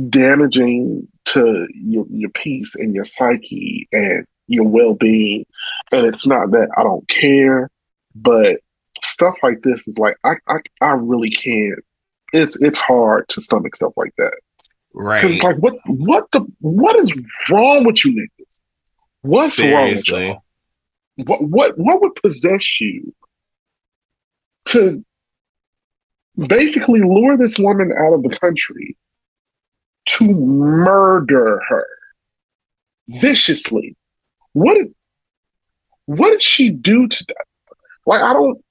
damaging 0.09 1.07
to 1.25 1.67
your, 1.73 2.05
your 2.09 2.29
peace 2.31 2.75
and 2.75 2.95
your 2.95 3.05
psyche 3.05 3.87
and 3.91 4.25
your 4.47 4.67
well-being 4.67 5.45
and 5.91 6.05
it's 6.05 6.25
not 6.25 6.51
that 6.51 6.69
i 6.77 6.83
don't 6.83 7.07
care 7.07 7.69
but 8.15 8.59
stuff 9.03 9.35
like 9.43 9.61
this 9.61 9.87
is 9.87 9.97
like 9.97 10.15
i 10.23 10.33
i, 10.47 10.57
I 10.81 10.91
really 10.91 11.29
can't 11.29 11.79
it's 12.31 12.61
it's 12.61 12.77
hard 12.77 13.27
to 13.29 13.41
stomach 13.41 13.75
stuff 13.75 13.93
like 13.95 14.13
that. 14.17 14.33
Right. 14.93 15.21
Because 15.21 15.37
it's 15.37 15.43
like, 15.43 15.57
what 15.57 15.75
what 15.85 16.29
the 16.31 16.45
what 16.59 16.95
is 16.97 17.15
wrong 17.49 17.85
with 17.85 18.03
you 18.03 18.11
niggas? 18.13 18.59
What's 19.21 19.59
wrong 19.61 19.91
with 19.91 20.07
y'all? 20.07 20.43
What 21.15 21.43
what 21.43 21.77
what 21.77 22.01
would 22.01 22.15
possess 22.15 22.81
you 22.81 23.13
to 24.65 25.03
basically 26.47 27.01
lure 27.01 27.37
this 27.37 27.57
woman 27.59 27.91
out 27.97 28.13
of 28.13 28.23
the 28.23 28.37
country 28.37 28.97
to 30.07 30.25
murder 30.33 31.61
her 31.69 31.87
viciously? 33.07 33.95
What 34.53 34.75
did 34.75 34.93
what 36.05 36.31
did 36.31 36.41
she 36.41 36.69
do 36.69 37.07
to 37.07 37.25
that? 37.27 37.45
Like 38.05 38.21
I 38.21 38.33
don't. 38.33 38.63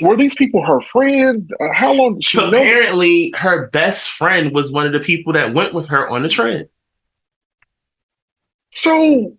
Were 0.00 0.16
these 0.16 0.34
people 0.34 0.64
her 0.64 0.80
friends? 0.80 1.52
Uh, 1.60 1.72
how 1.72 1.92
long 1.92 2.20
So 2.20 2.50
know? 2.50 2.58
apparently, 2.58 3.32
her 3.36 3.68
best 3.68 4.10
friend 4.10 4.52
was 4.52 4.72
one 4.72 4.86
of 4.86 4.92
the 4.92 5.00
people 5.00 5.32
that 5.34 5.54
went 5.54 5.72
with 5.72 5.86
her 5.88 6.08
on 6.08 6.22
the 6.22 6.28
trip. 6.28 6.70
So, 8.70 9.36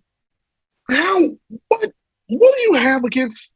how 0.90 1.20
what 1.68 1.92
what 2.28 2.56
do 2.56 2.62
you 2.62 2.74
have 2.74 3.04
against? 3.04 3.52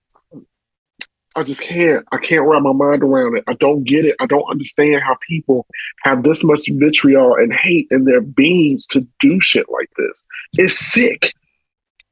I 1.36 1.42
just 1.44 1.60
can't. 1.62 2.04
I 2.12 2.18
can't 2.18 2.42
wrap 2.46 2.62
my 2.62 2.72
mind 2.72 3.02
around 3.02 3.36
it. 3.38 3.44
I 3.46 3.54
don't 3.54 3.84
get 3.84 4.04
it. 4.04 4.16
I 4.20 4.26
don't 4.26 4.50
understand 4.50 5.00
how 5.00 5.16
people 5.26 5.64
have 6.02 6.22
this 6.24 6.42
much 6.44 6.62
vitriol 6.68 7.36
and 7.36 7.52
hate 7.52 7.86
in 7.90 8.04
their 8.04 8.20
beings 8.20 8.84
to 8.88 9.06
do 9.20 9.40
shit 9.40 9.66
like 9.70 9.88
this. 9.96 10.26
It's 10.58 10.74
sick. 10.74 11.32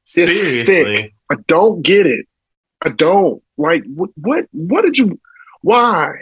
It's 0.05 0.13
Seriously. 0.13 0.95
sick. 0.95 1.13
I 1.29 1.35
don't 1.47 1.81
get 1.83 2.07
it. 2.07 2.25
I 2.81 2.89
don't 2.89 3.43
like 3.59 3.83
what. 3.85 4.09
What? 4.15 4.47
What 4.51 4.81
did 4.83 4.97
you? 4.97 5.19
Why? 5.61 6.13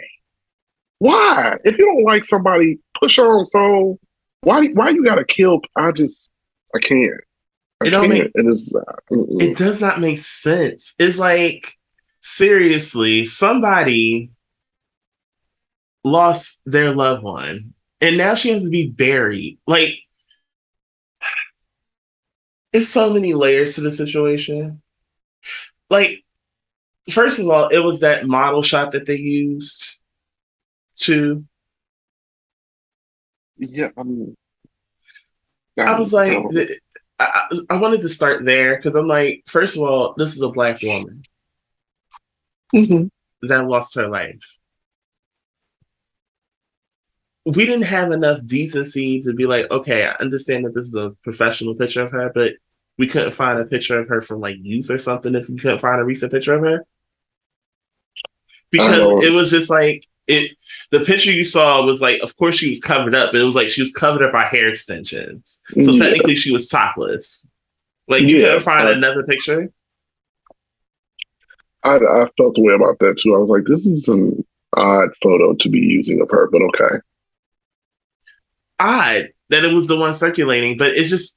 Why? 0.98 1.56
If 1.64 1.78
you 1.78 1.86
don't 1.86 2.02
like 2.04 2.24
somebody, 2.24 2.78
push 2.98 3.18
on 3.18 3.44
soul. 3.44 3.98
Why? 4.42 4.66
Why 4.68 4.90
you 4.90 5.04
gotta 5.04 5.24
kill? 5.24 5.60
I 5.76 5.92
just. 5.92 6.30
I 6.74 6.78
can't. 6.80 7.20
I 7.82 7.86
It 7.86 7.90
don't 7.90 8.10
can't. 8.10 8.24
make- 8.24 8.32
it 8.34 8.46
is. 8.46 8.74
Uh. 8.76 9.16
It 9.40 9.56
does 9.56 9.80
not 9.80 10.00
make 10.00 10.18
sense. 10.18 10.94
It's 10.98 11.18
like, 11.18 11.72
seriously, 12.20 13.24
somebody 13.24 14.30
lost 16.04 16.60
their 16.66 16.94
loved 16.94 17.22
one 17.22 17.74
and 18.00 18.16
now 18.16 18.34
she 18.34 18.50
has 18.50 18.64
to 18.64 18.70
be 18.70 18.88
buried. 18.88 19.58
Like, 19.66 19.94
it's 22.72 22.88
so 22.88 23.12
many 23.12 23.34
layers 23.34 23.74
to 23.76 23.80
the 23.80 23.90
situation. 23.92 24.82
Like, 25.90 26.24
first 27.10 27.38
of 27.38 27.48
all, 27.48 27.68
it 27.68 27.78
was 27.80 28.00
that 28.00 28.26
model 28.26 28.62
shot 28.62 28.92
that 28.92 29.06
they 29.06 29.16
used 29.18 29.96
to. 31.00 31.44
yeah. 33.56 33.88
I 33.96 34.02
mean. 34.02 34.36
I 35.78 35.96
was 35.96 36.12
like, 36.12 36.32
don't- 36.32 36.70
I, 37.20 37.48
I 37.70 37.74
I 37.74 37.76
wanted 37.80 38.00
to 38.02 38.08
start 38.08 38.44
there 38.44 38.76
because 38.76 38.94
I'm 38.96 39.06
like, 39.08 39.42
first 39.46 39.76
of 39.76 39.82
all, 39.82 40.14
this 40.16 40.34
is 40.34 40.42
a 40.42 40.48
black 40.50 40.82
woman 40.82 41.22
Mhm. 42.74 43.10
that 43.42 43.66
lost 43.66 43.94
her 43.96 44.08
life. 44.08 44.40
We 47.44 47.64
didn't 47.64 47.84
have 47.86 48.12
enough 48.12 48.44
decency 48.44 49.20
to 49.20 49.32
be 49.32 49.46
like, 49.46 49.70
okay, 49.70 50.06
I 50.06 50.12
understand 50.20 50.64
that 50.66 50.74
this 50.74 50.84
is 50.84 50.94
a 50.94 51.10
professional 51.22 51.74
picture 51.74 52.02
of 52.02 52.10
her, 52.10 52.30
but 52.34 52.54
we 52.98 53.06
couldn't 53.06 53.30
find 53.32 53.58
a 53.58 53.64
picture 53.64 53.98
of 53.98 54.08
her 54.08 54.20
from 54.20 54.40
like 54.40 54.56
youth 54.60 54.90
or 54.90 54.98
something 54.98 55.34
if 55.34 55.48
we 55.48 55.56
couldn't 55.56 55.78
find 55.78 56.00
a 56.00 56.04
recent 56.04 56.30
picture 56.32 56.54
of 56.54 56.60
her. 56.62 56.84
Because 58.70 59.08
it 59.22 59.32
was 59.32 59.50
just 59.50 59.70
like 59.70 60.04
it 60.26 60.56
the 60.90 61.00
picture 61.00 61.32
you 61.32 61.44
saw 61.44 61.84
was 61.84 62.00
like, 62.00 62.20
of 62.22 62.36
course 62.36 62.56
she 62.56 62.68
was 62.68 62.80
covered 62.80 63.14
up, 63.14 63.32
but 63.32 63.40
it 63.40 63.44
was 63.44 63.54
like 63.54 63.68
she 63.68 63.82
was 63.82 63.92
covered 63.92 64.22
up 64.22 64.32
by 64.32 64.44
hair 64.44 64.68
extensions. 64.68 65.60
So 65.80 65.92
Yeah. 65.92 65.98
technically 65.98 66.36
she 66.36 66.52
was 66.52 66.68
topless. 66.68 67.46
Like 68.08 68.26
you 68.26 68.36
Yeah, 68.38 68.40
couldn't 68.40 68.60
find 68.60 68.88
uh, 68.88 68.92
another 68.92 69.22
picture. 69.24 69.70
I, 71.84 71.96
I 71.96 72.26
felt 72.36 72.54
the 72.54 72.62
way 72.62 72.74
about 72.74 72.98
that 73.00 73.18
too. 73.18 73.34
I 73.34 73.38
was 73.38 73.48
like, 73.48 73.64
this 73.64 73.86
is 73.86 74.08
an 74.08 74.44
odd 74.76 75.10
photo 75.22 75.54
to 75.54 75.68
be 75.68 75.78
using 75.78 76.20
of 76.20 76.30
her, 76.30 76.48
but 76.50 76.62
okay. 76.62 76.96
odd 78.78 79.28
that 79.50 79.64
it 79.64 79.72
was 79.72 79.88
the 79.88 79.96
one 79.96 80.14
circulating, 80.14 80.76
but 80.76 80.90
it's 80.92 81.10
just 81.10 81.36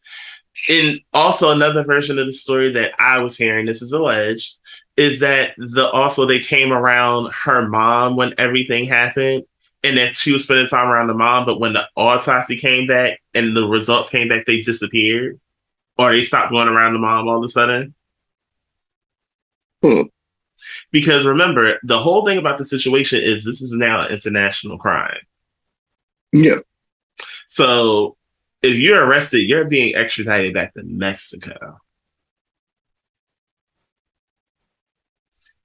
in 0.70 1.00
also 1.14 1.52
another 1.52 1.84
version 1.84 2.20
of 2.20 2.28
the 2.28 2.34
story 2.34 2.70
that 2.72 2.94
I 3.00 3.20
was 3.20 3.38
hearing, 3.38 3.66
this 3.66 3.82
is 3.82 3.92
alleged, 3.94 4.58
is 4.98 5.20
that 5.22 5.54
the 5.58 5.90
also 5.90 6.26
they 6.26 6.40
came 6.40 6.72
around 6.72 7.32
her 7.34 7.68
mom 7.68 8.16
when 8.16 8.34
everything 8.38 8.86
happened 8.86 9.44
and 9.84 9.98
that 9.98 10.16
she 10.16 10.32
was 10.32 10.44
spending 10.44 10.68
time 10.68 10.90
around 10.90 11.08
the 11.08 11.14
mom, 11.14 11.46
but 11.46 11.60
when 11.60 11.74
the 11.74 11.88
autopsy 11.96 12.56
came 12.56 12.86
back 12.86 13.20
and 13.34 13.56
the 13.56 13.66
results 13.66 14.10
came 14.10 14.28
back, 14.28 14.46
they 14.46 14.62
disappeared. 14.62 15.40
Or 15.98 16.12
they 16.12 16.24
stopped 16.24 16.52
going 16.52 16.68
around 16.68 16.94
the 16.94 17.00
mom 17.00 17.28
all 17.28 17.38
of 17.38 17.44
a 17.44 17.48
sudden. 17.48 17.94
Hmm. 19.82 20.04
Because 20.92 21.26
remember, 21.26 21.80
the 21.84 22.00
whole 22.00 22.26
thing 22.26 22.38
about 22.38 22.58
the 22.58 22.66
situation 22.66 23.22
is 23.22 23.44
this 23.44 23.62
is 23.62 23.74
now 23.74 24.06
an 24.06 24.12
international 24.12 24.78
crime. 24.78 25.18
Yeah. 26.32 26.60
So 27.48 28.18
if 28.62 28.78
you're 28.78 29.04
arrested, 29.04 29.50
you're 29.50 29.66
being 29.66 29.96
extradited 29.96 30.54
back 30.54 30.74
to 30.76 30.84
Mexico. 30.84 31.81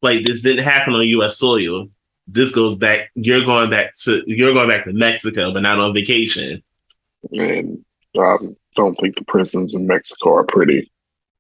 Like 0.07 0.23
this 0.23 0.43
didn't 0.43 0.63
happen 0.63 0.95
on 0.95 1.03
U.S. 1.03 1.37
soil. 1.37 1.89
This 2.29 2.53
goes 2.53 2.77
back. 2.77 3.11
You're 3.17 3.45
going 3.45 3.71
back 3.71 3.93
to 4.05 4.23
you're 4.27 4.55
going 4.55 4.69
back 4.69 4.85
to 4.85 4.93
Mexico, 4.93 5.53
but 5.53 5.63
not 5.63 5.81
on 5.81 5.93
vacation. 5.93 6.63
And 7.33 7.85
I 8.17 8.37
don't 8.77 8.95
think 9.01 9.17
the 9.17 9.25
prisons 9.25 9.75
in 9.75 9.89
Mexico 9.89 10.35
are 10.35 10.45
pretty. 10.45 10.93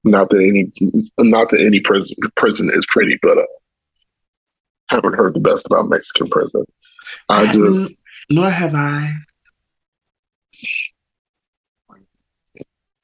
Not 0.03 0.31
that 0.31 0.43
any, 0.43 0.73
not 1.17 1.51
that 1.51 1.61
any 1.61 1.79
prison 1.79 2.17
prison 2.35 2.69
is 2.75 2.85
pretty, 2.87 3.17
but 3.23 3.39
uh, 3.39 3.47
haven't 4.89 5.15
heard 5.15 5.35
the 5.35 5.41
best 5.41 5.67
about 5.67 5.89
Mexican 5.89 6.29
prison. 6.29 6.65
I 7.29 7.53
just, 7.53 7.95
Nor 8.31 8.51
have 8.51 8.75
I. 8.75 9.15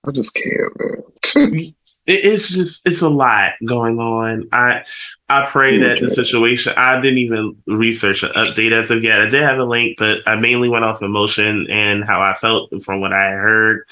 I 0.04 0.10
just 0.10 0.34
can't, 0.34 1.52
man. 1.52 1.74
It, 2.06 2.24
it's 2.24 2.54
just 2.54 2.86
it's 2.86 3.02
a 3.02 3.08
lot 3.08 3.52
going 3.64 3.98
on. 3.98 4.48
I 4.52 4.84
I 5.28 5.46
pray 5.46 5.78
that 5.78 6.00
the 6.00 6.10
situation. 6.10 6.74
I 6.76 7.00
didn't 7.00 7.18
even 7.18 7.56
research 7.66 8.22
an 8.22 8.30
update 8.30 8.72
as 8.72 8.90
of 8.90 9.04
yet. 9.04 9.20
I 9.20 9.28
did 9.28 9.42
have 9.42 9.58
a 9.58 9.64
link, 9.64 9.98
but 9.98 10.20
I 10.26 10.36
mainly 10.36 10.68
went 10.68 10.84
off 10.84 11.02
emotion 11.02 11.66
and 11.70 12.04
how 12.04 12.20
I 12.20 12.32
felt 12.34 12.70
from 12.82 13.00
what 13.00 13.12
I 13.12 13.30
heard, 13.30 13.86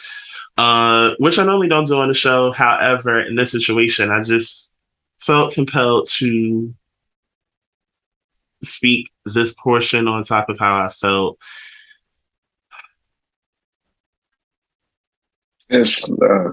uh, 0.58 1.14
which 1.18 1.38
I 1.38 1.44
normally 1.44 1.68
don't 1.68 1.86
do 1.86 1.98
on 2.00 2.08
the 2.08 2.14
show. 2.14 2.52
However, 2.52 3.20
in 3.20 3.36
this 3.36 3.52
situation, 3.52 4.10
I 4.10 4.22
just 4.22 4.74
felt 5.18 5.54
compelled 5.54 6.08
to 6.18 6.74
speak 8.62 9.10
this 9.24 9.54
portion 9.54 10.08
on 10.08 10.22
top 10.22 10.48
of 10.48 10.58
how 10.58 10.84
I 10.84 10.88
felt. 10.88 11.38
It's, 15.68 16.10
uh, 16.10 16.50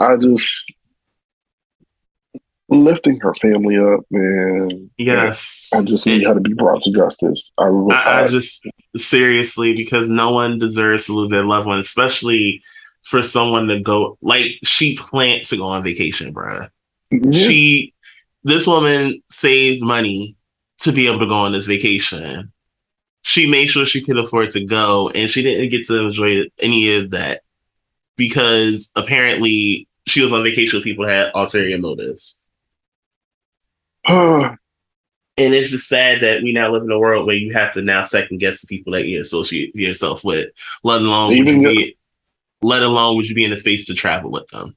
I 0.00 0.16
just 0.16 0.76
lifting 2.68 3.20
her 3.20 3.34
family 3.34 3.78
up, 3.78 4.00
man. 4.10 4.90
Yes, 4.96 5.70
I 5.74 5.82
just 5.82 6.06
need 6.06 6.24
her 6.24 6.34
to 6.34 6.40
be 6.40 6.54
brought 6.54 6.82
to 6.82 6.92
justice. 6.92 7.52
I, 7.58 7.64
I, 7.64 8.22
I 8.24 8.28
just 8.28 8.66
seriously 8.96 9.74
because 9.74 10.08
no 10.08 10.30
one 10.30 10.58
deserves 10.58 11.06
to 11.06 11.12
lose 11.12 11.30
their 11.30 11.44
loved 11.44 11.66
one, 11.66 11.78
especially 11.78 12.62
for 13.04 13.22
someone 13.22 13.66
to 13.68 13.80
go 13.80 14.16
like 14.22 14.52
she 14.64 14.96
planned 14.96 15.44
to 15.44 15.56
go 15.56 15.68
on 15.68 15.82
vacation, 15.82 16.32
bruh. 16.32 16.68
yeah, 17.10 17.30
She, 17.30 17.94
this 18.44 18.66
woman 18.66 19.22
saved 19.28 19.82
money 19.82 20.36
to 20.78 20.92
be 20.92 21.06
able 21.08 21.20
to 21.20 21.26
go 21.26 21.40
on 21.40 21.52
this 21.52 21.66
vacation. 21.66 22.52
She 23.24 23.48
made 23.48 23.66
sure 23.66 23.84
she 23.84 24.02
could 24.02 24.18
afford 24.18 24.50
to 24.50 24.64
go, 24.64 25.10
and 25.14 25.30
she 25.30 25.42
didn't 25.42 25.70
get 25.70 25.86
to 25.86 26.00
enjoy 26.00 26.44
any 26.60 26.96
of 26.96 27.10
that 27.10 27.42
because 28.16 28.90
apparently 28.96 29.88
she 30.06 30.22
was 30.22 30.32
on 30.32 30.42
vacation 30.42 30.76
with 30.76 30.84
people 30.84 31.04
who 31.04 31.10
had 31.10 31.30
ulterior 31.34 31.78
motives. 31.78 32.38
And 35.38 35.54
it's 35.54 35.70
just 35.70 35.88
sad 35.88 36.20
that 36.20 36.42
we 36.42 36.52
now 36.52 36.70
live 36.70 36.82
in 36.82 36.90
a 36.90 36.98
world 36.98 37.26
where 37.26 37.36
you 37.36 37.52
have 37.54 37.72
to 37.74 37.82
now 37.82 38.02
second 38.02 38.38
guess 38.38 38.60
the 38.60 38.66
people 38.66 38.92
that 38.92 39.06
you 39.06 39.20
associate 39.20 39.74
yourself 39.74 40.24
with, 40.24 40.50
let 40.84 41.00
alone 41.00 41.38
would 41.38 41.48
you 41.48 41.62
be, 41.62 41.96
let 42.62 42.82
alone 42.82 43.16
would 43.16 43.28
you 43.28 43.34
be 43.34 43.44
in 43.44 43.52
a 43.52 43.56
space 43.56 43.86
to 43.86 43.94
travel 43.94 44.30
with 44.30 44.46
them. 44.48 44.76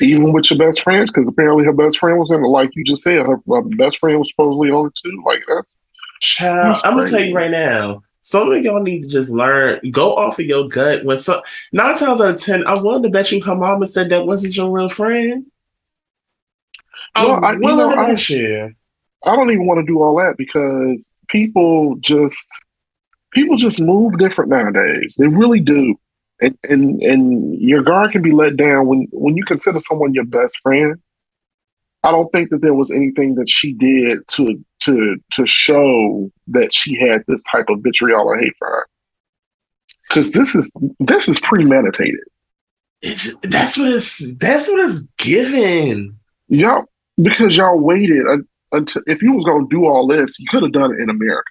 even 0.00 0.32
with 0.32 0.50
your 0.50 0.58
best 0.58 0.82
friends, 0.82 1.10
because 1.10 1.28
apparently 1.28 1.64
her 1.64 1.72
best 1.72 1.98
friend 1.98 2.18
was 2.18 2.30
in 2.30 2.44
it. 2.44 2.48
Like 2.48 2.70
you 2.74 2.84
just 2.84 3.02
said, 3.02 3.24
her, 3.24 3.38
her 3.48 3.62
best 3.62 3.98
friend 3.98 4.18
was 4.18 4.30
supposedly 4.30 4.70
on 4.70 4.88
it 4.88 4.94
too. 5.02 5.22
Like 5.24 5.42
that's 5.46 5.78
Child, 6.20 6.66
That's 6.66 6.84
I'm 6.84 6.96
gonna 6.96 7.08
tell 7.08 7.20
you 7.20 7.34
right 7.34 7.50
now. 7.50 8.02
Some 8.22 8.52
of 8.52 8.62
y'all 8.62 8.82
need 8.82 9.02
to 9.02 9.08
just 9.08 9.30
learn, 9.30 9.80
go 9.90 10.14
off 10.14 10.38
of 10.38 10.44
your 10.44 10.68
gut. 10.68 11.04
When 11.04 11.18
some 11.18 11.40
nine 11.72 11.96
times 11.96 12.20
out 12.20 12.34
of 12.34 12.40
ten, 12.40 12.66
I'm 12.66 12.82
willing 12.82 13.02
to 13.04 13.08
bet 13.10 13.32
you 13.32 13.42
her 13.42 13.54
mama 13.54 13.86
said 13.86 14.10
that 14.10 14.26
wasn't 14.26 14.56
your 14.56 14.70
real 14.70 14.88
friend. 14.88 15.46
I'm 17.14 17.26
Well, 17.26 17.44
I- 17.44 17.52
you 17.52 17.58
know, 17.60 17.90
to 17.90 17.98
I- 17.98 18.14
you. 18.28 18.74
I 19.24 19.36
don't 19.36 19.50
even 19.50 19.66
want 19.66 19.80
to 19.80 19.86
do 19.86 20.00
all 20.00 20.16
that 20.16 20.36
because 20.38 21.12
people 21.28 21.96
just 22.00 22.48
people 23.32 23.56
just 23.56 23.80
move 23.80 24.18
different 24.18 24.50
nowadays. 24.50 25.16
They 25.18 25.26
really 25.28 25.60
do. 25.60 25.94
And 26.42 26.56
and 26.64 27.02
and 27.02 27.60
your 27.60 27.82
guard 27.82 28.12
can 28.12 28.22
be 28.22 28.32
let 28.32 28.56
down 28.56 28.86
when 28.86 29.08
when 29.12 29.36
you 29.36 29.44
consider 29.44 29.78
someone 29.78 30.14
your 30.14 30.24
best 30.24 30.58
friend. 30.60 30.96
I 32.02 32.12
don't 32.12 32.32
think 32.32 32.48
that 32.48 32.62
there 32.62 32.72
was 32.72 32.90
anything 32.90 33.34
that 33.34 33.48
she 33.48 33.74
did 33.74 34.26
to 34.28 34.64
to 34.80 35.16
to 35.32 35.46
show 35.46 36.30
that 36.48 36.74
she 36.74 36.96
had 36.96 37.22
this 37.28 37.42
type 37.50 37.66
of 37.68 37.80
vitriol 37.80 38.26
or 38.26 38.38
hate 38.38 38.54
for 38.58 38.68
her. 38.68 38.86
Because 40.08 40.30
this 40.32 40.54
is 40.54 40.72
this 40.98 41.28
is 41.28 41.38
premeditated. 41.40 42.20
It's, 43.02 43.34
that's 43.42 43.78
what 43.78 43.88
it's 43.88 44.34
that's 44.36 44.68
what 44.68 44.84
it's 44.84 45.00
given. 45.18 46.18
Y'all 46.48 46.84
because 47.22 47.56
y'all 47.56 47.78
waited 47.78 48.26
un- 48.26 48.48
until 48.72 49.02
if 49.06 49.22
you 49.22 49.32
was 49.32 49.44
gonna 49.44 49.66
do 49.70 49.86
all 49.86 50.06
this, 50.06 50.38
you 50.38 50.46
could 50.48 50.62
have 50.62 50.72
done 50.72 50.92
it 50.92 51.00
in 51.00 51.10
America. 51.10 51.50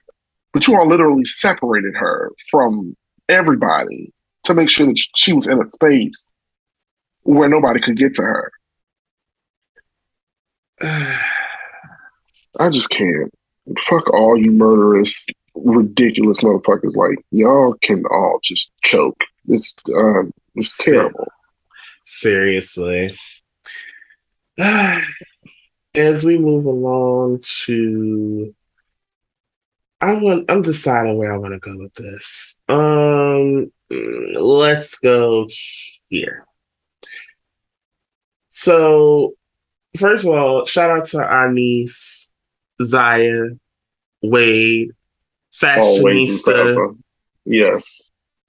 But 0.52 0.68
you 0.68 0.76
all 0.76 0.88
literally 0.88 1.26
separated 1.26 1.94
her 1.96 2.32
from 2.50 2.96
everybody 3.30 4.12
to 4.44 4.54
make 4.56 4.70
sure 4.70 4.88
that 4.88 5.00
she 5.16 5.32
was 5.32 5.48
in 5.48 5.62
a 5.62 5.70
space 5.70 6.32
where 7.24 7.48
nobody 7.48 7.80
could 7.80 7.98
get 7.98 8.16
to 8.16 8.24
her. 8.24 8.52
I 12.60 12.70
just 12.70 12.90
can't. 12.90 13.34
Fuck 13.80 14.14
all 14.14 14.38
you 14.38 14.52
murderous, 14.52 15.28
ridiculous 15.56 16.42
motherfuckers. 16.42 16.96
Like 16.96 17.20
y'all 17.32 17.76
can 17.82 18.04
all 18.12 18.40
just 18.44 18.72
choke. 18.84 19.24
It's 19.48 19.76
um, 19.96 20.34
it's 20.56 20.78
terrible. 20.78 21.28
Seriously. 22.04 23.18
As 25.96 26.24
we 26.24 26.38
move 26.38 26.66
along 26.66 27.40
to 27.66 28.54
I 30.02 30.14
want 30.14 30.50
I'm 30.50 30.62
deciding 30.62 31.18
where 31.18 31.34
I 31.34 31.38
want 31.38 31.54
to 31.54 31.60
go 31.60 31.78
with 31.78 31.94
this. 31.96 32.60
Um 32.70 33.72
let's 33.90 34.98
go 35.00 35.48
here. 36.10 36.46
So 38.50 39.34
first 39.98 40.26
of 40.26 40.32
all, 40.32 40.66
shout 40.66 40.90
out 40.90 41.06
to 41.08 41.24
our 41.24 41.52
niece, 41.52 42.29
Zaya, 42.82 43.46
Wade, 44.22 44.92
fashionista, 45.54 46.44
forever. 46.44 46.96
Yes. 47.46 48.04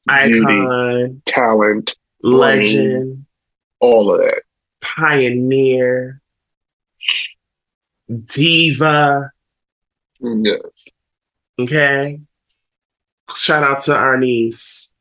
Beauty, 0.07 0.41
icon, 0.41 1.23
talent, 1.27 1.95
legend, 2.23 3.27
all 3.81 4.13
of 4.13 4.21
that. 4.21 4.43
pioneer, 4.81 6.21
diva. 8.25 9.31
Yes. 10.21 10.85
Okay. 11.59 12.21
Shout 13.35 13.63
out 13.63 13.83
to 13.85 13.95
our 13.95 14.17
niece, 14.19 14.93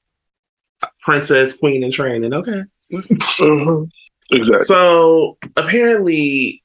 Princess 1.01 1.53
Queen 1.53 1.83
in 1.83 1.91
Training. 1.91 2.33
Okay. 2.33 2.63
Uh-huh. 3.39 3.85
Exactly. 4.31 4.65
So 4.65 5.37
apparently, 5.55 6.63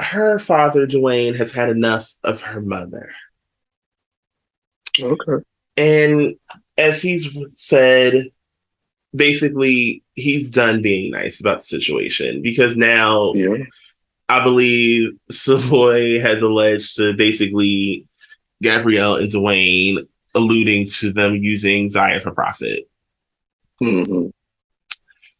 her 0.00 0.38
father, 0.38 0.86
Dwyane, 0.86 1.36
has 1.36 1.52
had 1.52 1.68
enough 1.70 2.14
of 2.24 2.40
her 2.40 2.60
mother. 2.60 3.10
okay. 5.00 5.44
And 5.76 6.34
as 6.76 7.00
he's 7.00 7.36
said, 7.48 8.26
basically, 9.14 10.02
he's 10.14 10.50
done 10.50 10.82
being 10.82 11.10
nice 11.10 11.40
about 11.40 11.58
the 11.58 11.64
situation 11.64 12.42
because 12.42 12.76
now 12.76 13.32
Yeah. 13.34 13.64
I 14.28 14.42
believe 14.42 15.10
Savoy 15.30 16.20
has 16.20 16.42
alleged 16.42 16.96
to 16.96 17.14
basically 17.14 18.06
Gabrielle 18.62 19.16
and 19.16 19.30
Dwyane 19.30 20.06
alluding 20.34 20.86
to 20.98 21.12
them 21.12 21.34
using 21.34 21.88
Zaya 21.88 22.20
for 22.20 22.30
profit. 22.30 22.88
hmm 23.78 24.28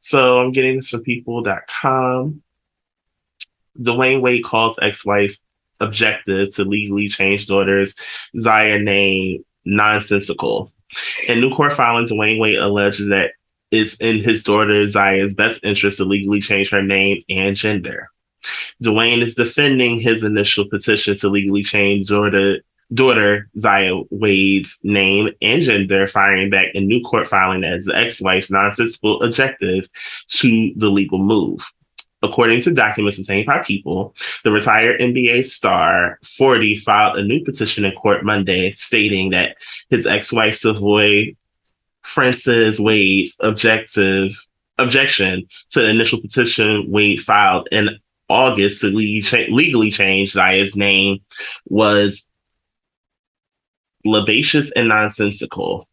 So 0.01 0.41
I'm 0.41 0.53
getting 0.53 0.77
this 0.77 0.91
from 0.91 1.03
people.com. 1.03 2.42
Dwyane 3.81 4.21
Wade 4.21 4.45
calls 4.45 4.79
ex-wife's 4.83 5.43
objective 5.81 6.55
to 6.55 6.65
legally 6.65 7.09
change 7.09 7.47
daughter's 7.47 7.95
Zaya 8.39 8.79
name 8.79 9.45
nonsensical. 9.65 10.73
In 11.27 11.41
new 11.41 11.51
court 11.51 11.73
filing, 11.73 12.07
Dwyane 12.07 12.39
Wade 12.39 12.59
alleges 12.59 13.09
that 13.09 13.33
it's 13.71 13.95
in 13.97 14.19
his 14.19 14.43
daughter 14.43 14.87
Zaya's 14.87 15.35
best 15.35 15.65
interest 15.65 15.97
to 15.97 16.05
legally 16.05 16.41
change 16.41 16.71
her 16.71 16.83
name 16.83 17.23
and 17.31 17.57
gender. 17.57 18.09
Dwyane 18.83 19.23
is 19.23 19.35
defending 19.35 20.01
his 20.01 20.23
initial 20.23 20.69
petition 20.69 21.17
to 21.17 21.29
legally 21.29 21.63
change 21.63 22.09
daughter, 22.09 22.61
daughter 22.93 23.49
Zaya 23.59 23.95
Wade's 24.11 24.79
name 24.83 25.31
and 25.41 25.63
gender, 25.63 26.07
firing 26.07 26.51
back 26.51 26.69
a 26.75 26.81
new 26.81 27.01
court 27.01 27.27
filing 27.27 27.65
as 27.65 27.87
the 27.87 27.97
ex-wife's 27.97 28.51
nonsensical 28.51 29.23
objective 29.23 29.89
to 30.29 30.73
the 30.77 30.91
legal 30.91 31.19
move. 31.19 31.73
According 32.23 32.61
to 32.63 32.73
documents 32.73 33.19
obtained 33.19 33.47
by 33.47 33.63
People, 33.63 34.15
the 34.45 34.53
retired 34.53 35.01
NBA 35.01 35.45
star 35.45 36.19
40 36.25 36.77
filed 36.77 37.19
a 37.19 37.25
new 37.25 37.45
petition 37.45 37.85
in 37.85 37.93
court 37.93 38.25
Monday 38.25 38.71
stating 38.71 39.31
that 39.31 39.57
his 39.91 40.07
ex-wife 40.07 40.55
Savoy 40.55 41.35
Frances 42.03 42.79
Wade's 42.79 43.37
objective 43.41 44.33
objection 44.79 45.49
to 45.71 45.81
the 45.81 45.89
initial 45.89 46.21
petition 46.21 46.91
Wade 46.91 47.21
filed 47.21 47.69
in 47.73 47.99
August 48.29 48.81
to 48.81 48.89
legally, 48.89 49.21
cha- 49.21 49.53
legally 49.53 49.91
change 49.91 50.33
Zaya's 50.33 50.77
name 50.77 51.19
was 51.67 52.29
labacious 54.05 54.71
and 54.73 54.89
nonsensical. 54.89 55.89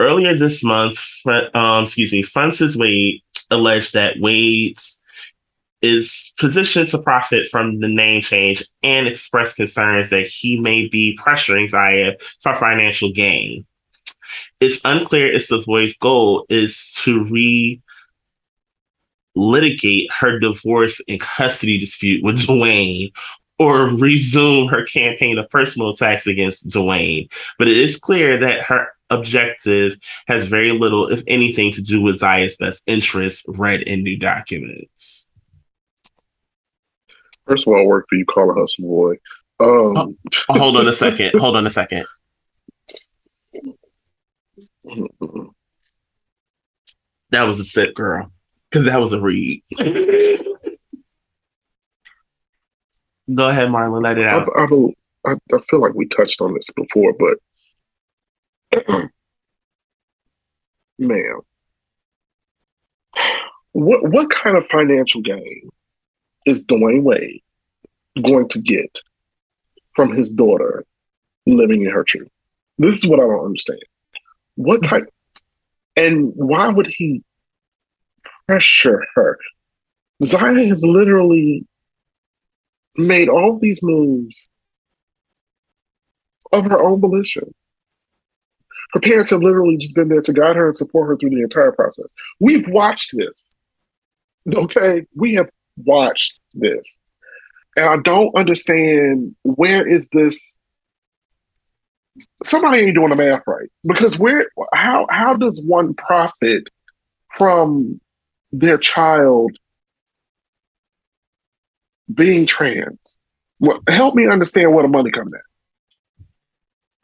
Earlier 0.00 0.34
this 0.34 0.64
month, 0.64 0.98
um, 1.26 1.84
excuse 1.84 2.12
me, 2.12 2.22
Francis 2.22 2.76
Wade 2.76 3.22
alleged 3.50 3.94
that 3.94 4.18
Wade's 4.18 5.00
is 5.84 6.32
positioned 6.38 6.88
to 6.88 6.98
profit 6.98 7.44
from 7.50 7.80
the 7.80 7.88
name 7.88 8.22
change 8.22 8.64
and 8.82 9.06
expressed 9.06 9.56
concerns 9.56 10.08
that 10.08 10.26
he 10.26 10.58
may 10.58 10.88
be 10.88 11.16
pressuring 11.20 11.68
Zaya 11.68 12.14
for 12.40 12.54
financial 12.54 13.12
gain. 13.12 13.66
It's 14.60 14.80
unclear 14.82 15.30
if 15.30 15.44
Savoy's 15.44 15.94
goal 15.98 16.46
is 16.48 16.98
to 17.02 17.24
re 17.24 17.80
litigate 19.36 20.10
her 20.10 20.38
divorce 20.38 21.02
and 21.06 21.20
custody 21.20 21.76
dispute 21.76 22.24
with 22.24 22.38
Dwyane 22.38 23.12
or 23.58 23.88
resume 23.88 24.68
her 24.68 24.84
campaign 24.84 25.36
of 25.36 25.50
personal 25.50 25.90
attacks 25.90 26.26
against 26.26 26.68
Dwyane. 26.70 27.30
But 27.58 27.68
it 27.68 27.76
is 27.76 27.98
clear 27.98 28.38
that 28.38 28.62
her 28.62 28.88
objective 29.10 29.98
has 30.28 30.46
very 30.46 30.70
little, 30.70 31.08
if 31.08 31.22
anything, 31.28 31.72
to 31.72 31.82
do 31.82 32.00
with 32.00 32.20
Zaya's 32.20 32.56
best 32.56 32.84
interests 32.86 33.44
read 33.48 33.82
in 33.82 34.02
new 34.02 34.16
documents. 34.16 35.28
First 37.46 37.66
of 37.66 37.72
all, 37.72 37.80
I 37.80 37.84
work 37.84 38.06
for 38.08 38.16
you 38.16 38.24
calling 38.24 38.58
her 38.58 38.66
some 38.66 38.86
boy. 38.86 39.16
Um, 39.60 40.16
Hold 40.48 40.76
on 40.76 40.88
a 40.88 40.92
second. 40.92 41.38
Hold 41.38 41.56
on 41.56 41.66
a 41.66 41.70
second. 41.70 42.06
That 47.30 47.42
was 47.46 47.60
a 47.60 47.64
sip, 47.64 47.94
girl. 47.94 48.30
Because 48.70 48.86
that 48.86 49.00
was 49.00 49.12
a 49.12 49.20
read. 49.20 49.62
Go 53.32 53.48
ahead, 53.48 53.68
Marlon. 53.68 54.02
Let 54.02 54.18
it 54.18 54.26
out. 54.26 54.48
I 54.56 54.66
don't. 54.66 54.94
I, 55.26 55.36
I 55.54 55.58
feel 55.58 55.80
like 55.80 55.94
we 55.94 56.06
touched 56.06 56.42
on 56.42 56.52
this 56.52 56.68
before, 56.70 57.14
but 57.14 57.38
man, 60.98 61.36
what 63.72 64.08
what 64.10 64.28
kind 64.30 64.56
of 64.56 64.66
financial 64.66 65.22
gain 65.22 65.70
is 66.44 66.64
Dwyane 66.64 67.02
Wade 67.02 67.42
going 68.22 68.48
to 68.48 68.60
get 68.60 68.98
from 69.94 70.14
his 70.16 70.32
daughter 70.32 70.84
living 71.46 71.82
in 71.82 71.90
her 71.90 72.04
truth? 72.04 72.28
This 72.78 72.98
is 72.98 73.06
what 73.06 73.20
I 73.20 73.24
don't 73.24 73.44
understand. 73.44 73.80
What 74.56 74.84
hmm. 74.84 74.88
type, 74.88 75.08
and 75.96 76.32
why 76.34 76.68
would 76.68 76.86
he 76.86 77.22
pressure 78.46 79.02
her? 79.14 79.38
Zaya 80.22 80.66
has 80.68 80.84
literally 80.84 81.66
made 82.96 83.28
all 83.28 83.58
these 83.58 83.82
moves 83.82 84.48
of 86.52 86.64
her 86.66 86.80
own 86.80 87.00
volition. 87.00 87.52
Her 88.92 89.00
parents 89.00 89.30
have 89.32 89.42
literally 89.42 89.76
just 89.76 89.96
been 89.96 90.08
there 90.08 90.22
to 90.22 90.32
guide 90.32 90.54
her 90.54 90.68
and 90.68 90.76
support 90.76 91.08
her 91.08 91.16
through 91.16 91.30
the 91.30 91.42
entire 91.42 91.72
process. 91.72 92.06
We've 92.38 92.66
watched 92.68 93.10
this. 93.16 93.54
Okay? 94.54 95.04
We 95.16 95.34
have 95.34 95.48
watched 95.76 96.40
this. 96.52 96.98
And 97.76 97.88
I 97.88 97.96
don't 97.98 98.34
understand 98.36 99.34
where 99.42 99.86
is 99.86 100.08
this 100.10 100.56
somebody 102.44 102.82
ain't 102.82 102.94
doing 102.94 103.10
the 103.10 103.16
math 103.16 103.42
right. 103.46 103.68
Because 103.84 104.18
where 104.18 104.48
how 104.72 105.06
how 105.10 105.34
does 105.34 105.60
one 105.62 105.94
profit 105.94 106.68
from 107.36 108.00
their 108.52 108.78
child 108.78 109.52
being 112.12 112.46
trans? 112.46 113.18
Well, 113.60 113.80
help 113.88 114.14
me 114.14 114.28
understand 114.28 114.72
where 114.72 114.82
the 114.82 114.88
money 114.88 115.10
comes 115.10 115.32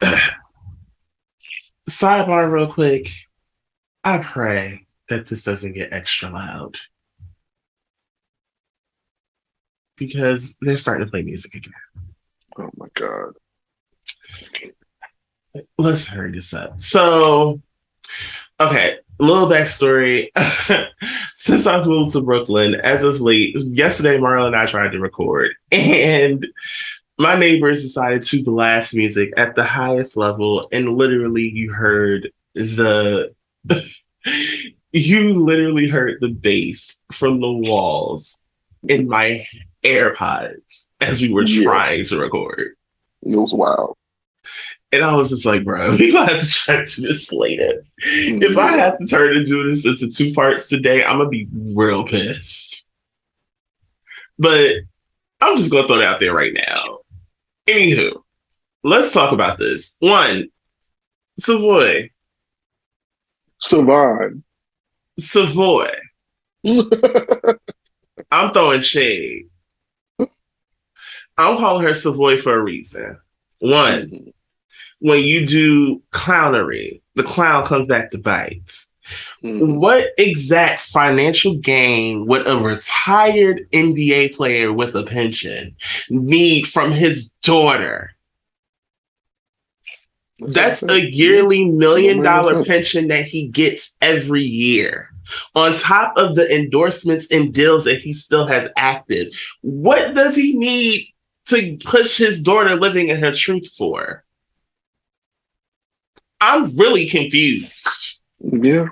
at. 0.01 0.19
Sidebar, 1.89 2.51
real 2.51 2.71
quick. 2.71 3.09
I 4.03 4.17
pray 4.19 4.87
that 5.09 5.27
this 5.27 5.43
doesn't 5.43 5.73
get 5.73 5.93
extra 5.93 6.29
loud 6.29 6.77
because 10.01 10.55
they're 10.61 10.77
starting 10.77 11.05
to 11.05 11.11
play 11.11 11.21
music 11.21 11.53
again. 11.53 11.73
Oh 12.57 12.71
my 12.75 12.87
god. 12.95 13.33
Let's 15.77 16.07
hurry 16.07 16.31
this 16.31 16.55
up. 16.55 16.79
So, 16.79 17.61
okay, 18.59 18.97
a 19.19 19.23
little 19.23 19.47
backstory. 19.47 20.29
Since 21.33 21.67
I've 21.67 21.85
moved 21.85 22.13
to 22.13 22.23
Brooklyn, 22.23 22.73
as 22.73 23.03
of 23.03 23.21
late, 23.21 23.55
yesterday, 23.57 24.17
Marla 24.17 24.47
and 24.47 24.55
I 24.55 24.65
tried 24.65 24.93
to 24.93 24.99
record, 24.99 25.53
and 25.71 26.47
my 27.19 27.37
neighbors 27.37 27.83
decided 27.83 28.23
to 28.23 28.43
blast 28.43 28.95
music 28.95 29.31
at 29.37 29.53
the 29.53 29.63
highest 29.63 30.17
level, 30.17 30.67
and 30.71 30.97
literally, 30.97 31.47
you 31.47 31.71
heard 31.71 32.31
the. 32.55 33.35
you 34.91 35.45
literally 35.45 35.87
heard 35.87 36.17
the 36.21 36.29
bass 36.29 37.03
from 37.11 37.39
the 37.39 37.51
walls 37.51 38.41
in 38.87 39.07
my 39.07 39.45
AirPods 39.83 40.87
as 40.99 41.21
we 41.21 41.31
were 41.33 41.43
Yeah. 41.43 41.63
trying 41.63 42.05
to 42.05 42.19
record. 42.19 42.75
It 43.23 43.35
was 43.35 43.53
wild. 43.53 43.97
And 44.91 45.03
I 45.03 45.15
was 45.15 45.29
just 45.29 45.45
like, 45.45 45.63
bro, 45.63 45.91
we 45.95 46.11
gonna 46.11 46.31
have 46.33 46.41
to 46.41 46.47
try 46.49 46.83
to 46.85 47.01
this 47.01 47.31
later. 47.31 47.83
If 47.97 48.57
I 48.57 48.77
have 48.77 48.97
to 48.99 49.05
turn 49.05 49.33
to 49.35 49.43
do 49.43 49.69
this 49.69 49.85
into 49.85 50.09
two 50.11 50.33
parts 50.33 50.67
today, 50.69 51.03
I'm 51.03 51.17
gonna 51.17 51.29
be 51.29 51.47
real 51.75 52.03
pissed. 52.03 52.87
But 54.37 54.71
I'm 55.39 55.55
just 55.57 55.71
gonna 55.71 55.87
throw 55.87 55.99
it 55.99 56.05
out 56.05 56.19
there 56.19 56.33
right 56.33 56.53
now. 56.53 56.99
Anywho, 57.67 58.21
let's 58.83 59.13
talk 59.13 59.31
about 59.31 59.57
this. 59.59 59.95
One, 59.99 60.49
Savoy. 61.39 62.09
Savon. 63.59 64.43
Savoy. 65.19 65.91
I'm 68.31 68.51
throwing 68.51 68.81
shade. 68.81 69.47
I'm 71.37 71.57
calling 71.57 71.85
her 71.85 71.93
Savoy 71.93 72.37
for 72.37 72.57
a 72.57 72.61
reason. 72.63 73.17
One, 73.59 74.33
when 74.99 75.23
you 75.23 75.45
do 75.45 76.01
clownery, 76.11 77.01
the 77.15 77.23
clown 77.23 77.65
comes 77.65 77.87
back 77.87 78.11
to 78.11 78.17
bite. 78.17 78.85
Mhm. 79.43 79.77
What 79.77 80.11
exact 80.17 80.81
financial 80.81 81.55
gain 81.55 82.27
would 82.27 82.47
a 82.47 82.57
retired 82.57 83.67
NBA 83.73 84.29
player 84.29 84.71
with 84.71 84.95
a 84.95 85.03
pension 85.03 85.75
need 86.09 86.67
from 86.67 86.91
his 86.91 87.31
daughter? 87.43 88.11
That's 90.39 90.81
a 90.83 90.99
yearly 90.99 91.69
million 91.69 92.23
dollar 92.23 92.63
pension 92.63 93.09
that 93.09 93.25
he 93.25 93.47
gets 93.47 93.95
every 94.01 94.41
year. 94.41 95.09
On 95.55 95.73
top 95.73 96.13
of 96.17 96.35
the 96.35 96.53
endorsements 96.53 97.27
and 97.31 97.53
deals 97.53 97.85
that 97.85 97.99
he 97.99 98.11
still 98.11 98.47
has 98.47 98.67
active, 98.75 99.27
what 99.61 100.15
does 100.15 100.35
he 100.35 100.57
need 100.57 101.07
to 101.47 101.77
push 101.83 102.17
his 102.17 102.41
daughter 102.41 102.75
living 102.75 103.09
in 103.09 103.19
her 103.19 103.31
truth 103.31 103.67
for? 103.77 104.23
I'm 106.39 106.63
really 106.77 107.07
confused. 107.07 108.19
Yeah. 108.39 108.87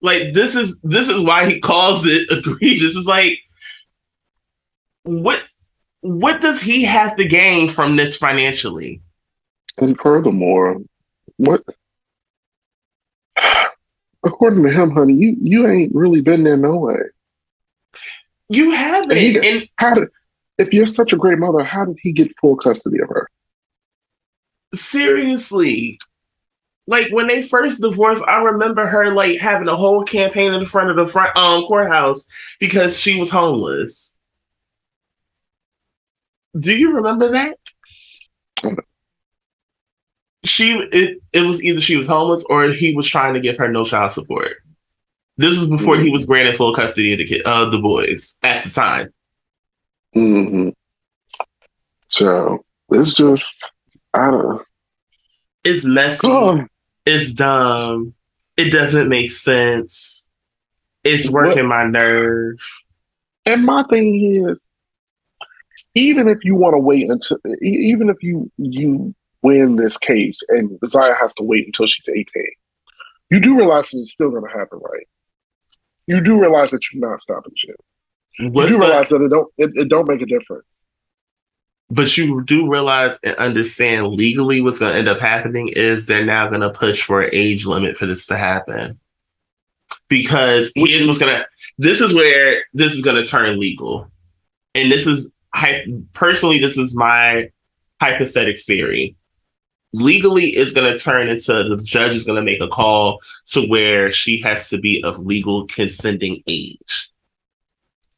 Like 0.00 0.32
this 0.32 0.54
is 0.54 0.80
this 0.80 1.08
is 1.08 1.20
why 1.22 1.50
he 1.50 1.60
calls 1.60 2.06
it 2.06 2.28
egregious. 2.30 2.96
It's 2.96 3.06
like 3.06 3.38
what 5.02 5.42
what 6.00 6.40
does 6.40 6.60
he 6.60 6.84
have 6.84 7.16
to 7.16 7.26
gain 7.26 7.68
from 7.68 7.96
this 7.96 8.16
financially? 8.16 9.02
And 9.78 9.98
furthermore, 9.98 10.80
what 11.36 11.62
according 14.24 14.62
to 14.62 14.70
him, 14.70 14.90
honey, 14.90 15.14
you 15.14 15.36
you 15.42 15.66
ain't 15.66 15.94
really 15.94 16.20
been 16.20 16.44
there 16.44 16.56
no 16.56 16.76
way. 16.76 17.00
You 18.48 18.70
haven't. 18.72 19.12
And 19.12 19.20
he 19.20 19.36
and 19.36 19.68
How 19.76 19.94
did 19.94 20.08
if 20.60 20.72
you're 20.72 20.86
such 20.86 21.12
a 21.12 21.16
great 21.16 21.38
mother, 21.38 21.64
how 21.64 21.84
did 21.84 21.98
he 22.02 22.12
get 22.12 22.36
full 22.40 22.56
custody 22.56 23.00
of 23.00 23.08
her? 23.08 23.28
seriously. 24.74 25.98
Like 26.86 27.12
when 27.12 27.28
they 27.28 27.42
first 27.42 27.80
divorced 27.80 28.24
i 28.26 28.40
remember 28.40 28.86
her 28.86 29.14
like 29.14 29.38
having 29.38 29.68
a 29.68 29.76
whole 29.76 30.02
campaign 30.02 30.52
in 30.52 30.60
the 30.60 30.66
front 30.66 30.90
of 30.90 30.96
the 30.96 31.06
front 31.06 31.36
um 31.36 31.64
courthouse 31.64 32.26
because 32.58 32.98
she 32.98 33.18
was 33.18 33.30
homeless. 33.30 34.14
Do 36.58 36.74
you 36.74 36.96
remember 36.96 37.30
that? 37.30 37.58
She 40.44 40.72
it, 40.72 41.22
it 41.32 41.42
was 41.42 41.62
either 41.62 41.80
she 41.80 41.96
was 41.96 42.08
homeless 42.08 42.44
or 42.50 42.68
he 42.68 42.94
was 42.94 43.06
trying 43.06 43.34
to 43.34 43.40
give 43.40 43.56
her 43.58 43.68
no 43.68 43.84
child 43.84 44.10
support. 44.10 44.56
This 45.36 45.58
was 45.58 45.68
before 45.68 45.96
he 45.96 46.10
was 46.10 46.26
granted 46.26 46.56
full 46.56 46.74
custody 46.74 47.12
of 47.12 47.18
the 47.18 47.24
kid 47.24 47.42
of 47.42 47.70
the 47.70 47.78
boys 47.78 48.36
at 48.42 48.64
the 48.64 48.70
time 48.70 49.12
Mm-hmm. 50.14 50.70
So 52.08 52.64
it's 52.90 53.12
just 53.12 53.70
I 54.12 54.30
don't 54.30 54.62
it's 55.64 55.84
messy 55.86 56.26
oh, 56.28 56.64
it's 57.06 57.32
dumb. 57.32 58.14
It 58.56 58.70
doesn't 58.70 59.08
make 59.08 59.30
sense. 59.30 60.28
It's 61.04 61.30
What- 61.30 61.48
working 61.48 61.66
my 61.66 61.84
nerve. 61.86 62.56
And 63.46 63.64
my 63.64 63.82
thing 63.84 64.44
is, 64.46 64.66
even 65.94 66.28
if 66.28 66.44
you 66.44 66.54
want 66.54 66.74
to 66.74 66.78
wait 66.78 67.08
until, 67.10 67.38
even 67.62 68.10
if 68.10 68.22
you 68.22 68.50
you 68.58 69.14
win 69.42 69.76
this 69.76 69.96
case 69.96 70.40
and 70.50 70.78
Zaya 70.86 71.14
has 71.14 71.32
to 71.34 71.42
wait 71.42 71.66
until 71.66 71.86
she's 71.86 72.08
eighteen, 72.08 72.52
you 73.30 73.40
do 73.40 73.56
realize 73.56 73.92
it's 73.94 74.12
still 74.12 74.30
going 74.30 74.44
to 74.44 74.58
happen, 74.58 74.78
right? 74.82 75.08
You 76.06 76.22
do 76.22 76.38
realize 76.40 76.70
that 76.72 76.82
you're 76.92 77.08
not 77.08 77.20
stopping 77.20 77.52
shit. 77.56 77.76
You 78.38 78.48
What's 78.50 78.72
do 78.72 78.78
the- 78.78 78.84
realize 78.86 79.08
that 79.10 79.20
it 79.22 79.28
don't 79.30 79.52
it, 79.58 79.70
it 79.74 79.88
don't 79.88 80.08
make 80.08 80.22
a 80.22 80.26
difference. 80.26 80.84
but 81.90 82.16
you 82.16 82.42
do 82.44 82.70
realize 82.70 83.18
and 83.24 83.34
understand 83.36 84.08
legally 84.08 84.60
what's 84.60 84.78
going 84.78 84.92
to 84.92 84.98
end 84.98 85.08
up 85.08 85.20
happening 85.20 85.68
is 85.74 86.06
they're 86.06 86.24
now 86.24 86.48
going 86.48 86.60
to 86.60 86.70
push 86.70 87.02
for 87.02 87.22
an 87.22 87.30
age 87.32 87.66
limit 87.66 87.96
for 87.96 88.06
this 88.06 88.26
to 88.26 88.36
happen. 88.36 88.98
Because 90.08 90.72
here's 90.74 91.06
what's 91.06 91.18
going 91.18 91.34
to, 91.34 91.46
this 91.78 92.00
is 92.00 92.12
where 92.14 92.64
this 92.74 92.94
is 92.94 93.02
going 93.02 93.20
to 93.22 93.28
turn 93.28 93.58
legal. 93.60 94.10
And 94.74 94.90
this 94.90 95.06
is, 95.06 95.30
personally, 96.12 96.58
this 96.60 96.76
is 96.78 96.96
my 96.96 97.48
hypothetical 98.00 98.60
theory. 98.64 99.16
Legally, 99.92 100.50
it's 100.50 100.72
going 100.72 100.92
to 100.92 100.98
turn 100.98 101.28
into 101.28 101.52
the 101.64 101.80
judge 101.84 102.14
is 102.14 102.24
going 102.24 102.36
to 102.36 102.42
make 102.42 102.60
a 102.60 102.68
call 102.68 103.18
to 103.48 103.66
where 103.66 104.10
she 104.12 104.40
has 104.40 104.68
to 104.68 104.78
be 104.78 105.02
of 105.04 105.18
legal 105.18 105.66
consenting 105.66 106.42
age. 106.46 107.09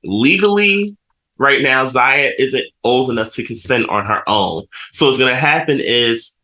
Legally, 0.04 0.96
right 1.38 1.62
now, 1.62 1.86
Zaya 1.86 2.32
isn't 2.38 2.64
old 2.84 3.10
enough 3.10 3.32
to 3.34 3.44
consent 3.44 3.88
on 3.88 4.06
her 4.06 4.22
own. 4.28 4.64
So 4.92 5.06
what's 5.06 5.18
going 5.18 5.32
to 5.32 5.40
happen 5.40 5.78
is, 5.80 6.36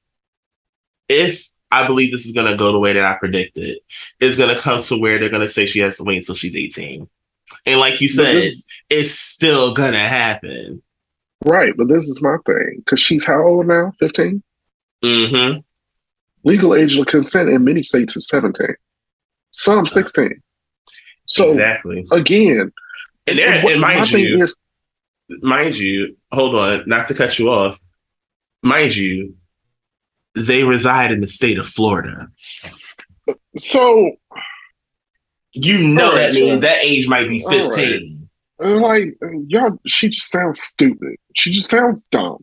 if 1.09 1.49
I 1.71 1.87
believe 1.87 2.13
this 2.13 2.27
is 2.27 2.33
going 2.33 2.51
to 2.51 2.57
go 2.57 2.73
the 2.73 2.79
way 2.79 2.93
that 2.93 3.05
I 3.05 3.15
predicted, 3.15 3.79
it's 4.21 4.37
going 4.37 4.55
to 4.55 4.61
come 4.61 4.81
to 4.83 4.97
where 4.99 5.19
they're 5.19 5.29
going 5.29 5.43
to 5.43 5.49
say 5.49 5.67
she 5.67 5.81
has 5.81 5.97
to 5.99 6.05
wait 6.05 6.17
until 6.19 6.35
she's 6.35 6.57
18. 6.57 7.09
And 7.67 7.81
like 7.81 8.01
you 8.01 8.09
said, 8.09 8.37
this- 8.37 8.65
it's 8.91 9.13
still 9.13 9.75
going 9.75 9.93
to 9.93 9.99
happen. 9.99 10.83
right, 11.45 11.73
but 11.77 11.89
this 11.89 12.05
is 12.05 12.21
my 12.21 12.37
thing 12.47 12.77
because 12.79 13.01
she's 13.01 13.25
how 13.25 13.43
old 13.43 13.67
now? 13.67 13.93
Fifteen. 13.99 14.43
Mm-hmm. 15.03 15.61
Legal 16.45 16.75
age 16.75 16.97
of 16.99 17.07
consent 17.07 17.49
in 17.49 17.65
many 17.65 17.83
states 17.83 18.17
is 18.17 18.29
seventeen. 18.29 18.75
Some 19.53 19.87
sixteen. 19.87 20.43
So 21.27 21.49
exactly. 21.49 22.05
again, 22.11 22.73
And 23.31 23.39
there, 23.39 23.63
what- 23.63 23.73
and 23.73 23.81
mind 23.81 24.11
you, 24.13 24.43
is, 24.43 24.55
mind 25.43 25.77
you, 25.77 26.17
hold 26.33 26.55
on, 26.55 26.85
not 26.87 27.07
to 27.09 27.15
cut 27.15 27.39
you 27.39 27.51
off. 27.51 27.79
Mind 28.63 28.95
you, 28.97 29.35
they 30.35 30.65
reside 30.65 31.11
in 31.13 31.21
the 31.21 31.27
state 31.27 31.59
of 31.59 31.67
Florida. 31.67 32.29
so 33.57 34.13
You 35.53 35.79
know 35.89 36.13
right, 36.13 36.33
that 36.33 36.35
means 36.35 36.61
that 36.63 36.85
age 36.85 37.09
might 37.09 37.29
be 37.29 37.41
15. 37.41 38.29
And 38.61 38.81
like 38.81 39.17
y'all, 39.47 39.79
she 39.87 40.09
just 40.09 40.31
sounds 40.31 40.61
stupid. 40.61 41.17
She 41.37 41.51
just 41.51 41.71
sounds 41.71 42.07
dumb. 42.07 42.39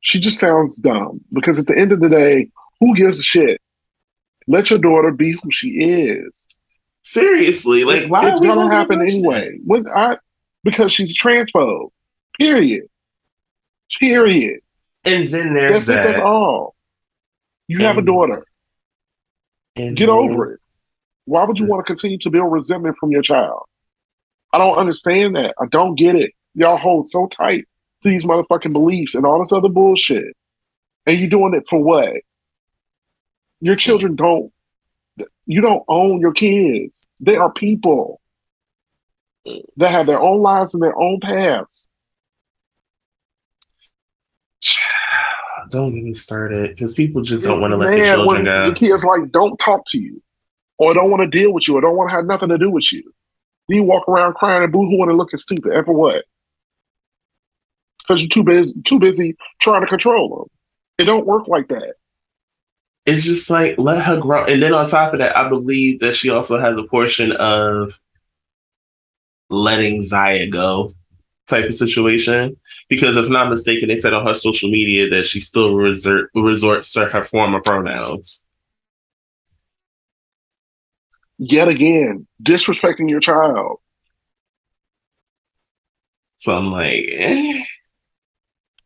She 0.00 0.20
just 0.20 0.38
sounds 0.38 0.78
dumb 0.78 1.20
because 1.32 1.58
at 1.58 1.66
the 1.66 1.76
end 1.76 1.92
of 1.92 2.00
the 2.00 2.08
day, 2.08 2.50
who 2.80 2.94
gives 2.94 3.18
a 3.18 3.22
shit? 3.22 3.60
Let 4.46 4.70
your 4.70 4.78
daughter 4.78 5.10
be 5.10 5.32
who 5.32 5.50
she 5.50 5.68
is. 5.68 6.46
Seriously, 7.08 7.84
like 7.84 8.02
it's, 8.02 8.10
why 8.10 8.28
it's 8.28 8.38
gonna 8.38 8.70
happen 8.70 9.00
anyway. 9.00 9.58
When 9.64 9.88
I 9.88 10.18
because 10.62 10.92
she's 10.92 11.12
a 11.12 11.14
transphobe. 11.14 11.88
Period. 12.36 12.84
Period. 13.98 14.60
And 15.06 15.32
then 15.32 15.54
there's 15.54 15.86
That's 15.86 16.06
it. 16.06 16.06
That's 16.06 16.18
all. 16.18 16.74
You 17.66 17.78
have 17.78 17.96
a 17.96 18.02
daughter. 18.02 18.44
And 19.74 19.96
Get 19.96 20.08
then- 20.08 20.14
over 20.14 20.52
it. 20.52 20.60
Why 21.24 21.44
would 21.44 21.58
you 21.58 21.64
mm. 21.64 21.70
want 21.70 21.86
to 21.86 21.90
continue 21.90 22.18
to 22.18 22.30
build 22.30 22.52
resentment 22.52 22.96
from 23.00 23.10
your 23.10 23.22
child? 23.22 23.62
I 24.52 24.58
don't 24.58 24.76
understand 24.76 25.34
that. 25.36 25.54
I 25.58 25.64
don't 25.64 25.94
get 25.94 26.14
it. 26.14 26.32
Y'all 26.54 26.76
hold 26.76 27.08
so 27.08 27.26
tight 27.26 27.64
to 28.02 28.10
these 28.10 28.26
motherfucking 28.26 28.74
beliefs 28.74 29.14
and 29.14 29.24
all 29.24 29.38
this 29.38 29.52
other 29.52 29.70
bullshit. 29.70 30.36
And 31.06 31.18
you're 31.18 31.30
doing 31.30 31.54
it 31.54 31.64
for 31.70 31.82
what? 31.82 32.16
Your 33.62 33.76
children 33.76 34.14
don't 34.14 34.52
you 35.48 35.62
don't 35.62 35.82
own 35.88 36.20
your 36.20 36.32
kids. 36.32 37.06
They 37.20 37.36
are 37.36 37.50
people 37.50 38.20
that 39.78 39.90
have 39.90 40.06
their 40.06 40.20
own 40.20 40.42
lives 40.42 40.74
and 40.74 40.82
their 40.82 40.96
own 40.96 41.20
paths. 41.20 41.88
Don't 45.70 45.94
get 45.94 46.04
me 46.04 46.12
started 46.12 46.70
because 46.70 46.92
people 46.92 47.22
just 47.22 47.44
don't 47.44 47.60
want 47.60 47.72
to 47.72 47.76
let 47.76 47.90
their 47.90 48.14
children 48.14 48.44
go. 48.44 48.70
The 48.70 48.74
kids 48.74 49.04
like 49.04 49.30
don't 49.32 49.58
talk 49.58 49.82
to 49.88 49.98
you, 49.98 50.22
or 50.78 50.94
don't 50.94 51.10
want 51.10 51.20
to 51.20 51.26
deal 51.26 51.52
with 51.52 51.68
you, 51.68 51.76
or 51.76 51.82
don't 51.82 51.94
want 51.94 52.08
to 52.08 52.16
have 52.16 52.24
nothing 52.24 52.48
to 52.48 52.56
do 52.56 52.70
with 52.70 52.90
you. 52.90 53.02
Then 53.68 53.78
you 53.78 53.82
walk 53.82 54.08
around 54.08 54.34
crying 54.34 54.64
and 54.64 54.72
boohooing 54.72 55.10
and 55.10 55.18
looking 55.18 55.38
stupid. 55.38 55.72
And 55.72 55.84
for 55.84 55.92
what? 55.92 56.24
Because 57.98 58.22
you're 58.22 58.30
too 58.30 58.44
busy, 58.44 58.80
too 58.82 58.98
busy 58.98 59.36
trying 59.60 59.82
to 59.82 59.86
control 59.86 60.38
them. 60.38 60.46
It 60.96 61.04
don't 61.04 61.26
work 61.26 61.48
like 61.48 61.68
that. 61.68 61.96
It's 63.08 63.24
just 63.24 63.48
like 63.48 63.76
let 63.78 64.04
her 64.04 64.18
grow. 64.18 64.44
And 64.44 64.62
then 64.62 64.74
on 64.74 64.84
top 64.86 65.14
of 65.14 65.20
that, 65.20 65.34
I 65.34 65.48
believe 65.48 66.00
that 66.00 66.14
she 66.14 66.28
also 66.28 66.58
has 66.60 66.76
a 66.76 66.82
portion 66.82 67.32
of 67.32 67.98
letting 69.48 70.02
Zaya 70.02 70.46
go 70.46 70.92
type 71.46 71.64
of 71.64 71.74
situation. 71.74 72.54
Because 72.90 73.16
if 73.16 73.30
not 73.30 73.48
mistaken, 73.48 73.88
they 73.88 73.96
said 73.96 74.12
on 74.12 74.26
her 74.26 74.34
social 74.34 74.70
media 74.70 75.08
that 75.08 75.24
she 75.24 75.40
still 75.40 75.74
resort, 75.74 76.28
resorts 76.34 76.92
to 76.92 77.06
her 77.06 77.22
former 77.22 77.62
pronouns. 77.62 78.44
Yet 81.38 81.68
again, 81.68 82.26
disrespecting 82.42 83.08
your 83.08 83.20
child. 83.20 83.78
So 86.36 86.54
I'm 86.54 86.70
like, 86.70 87.06
eh. 87.10 87.62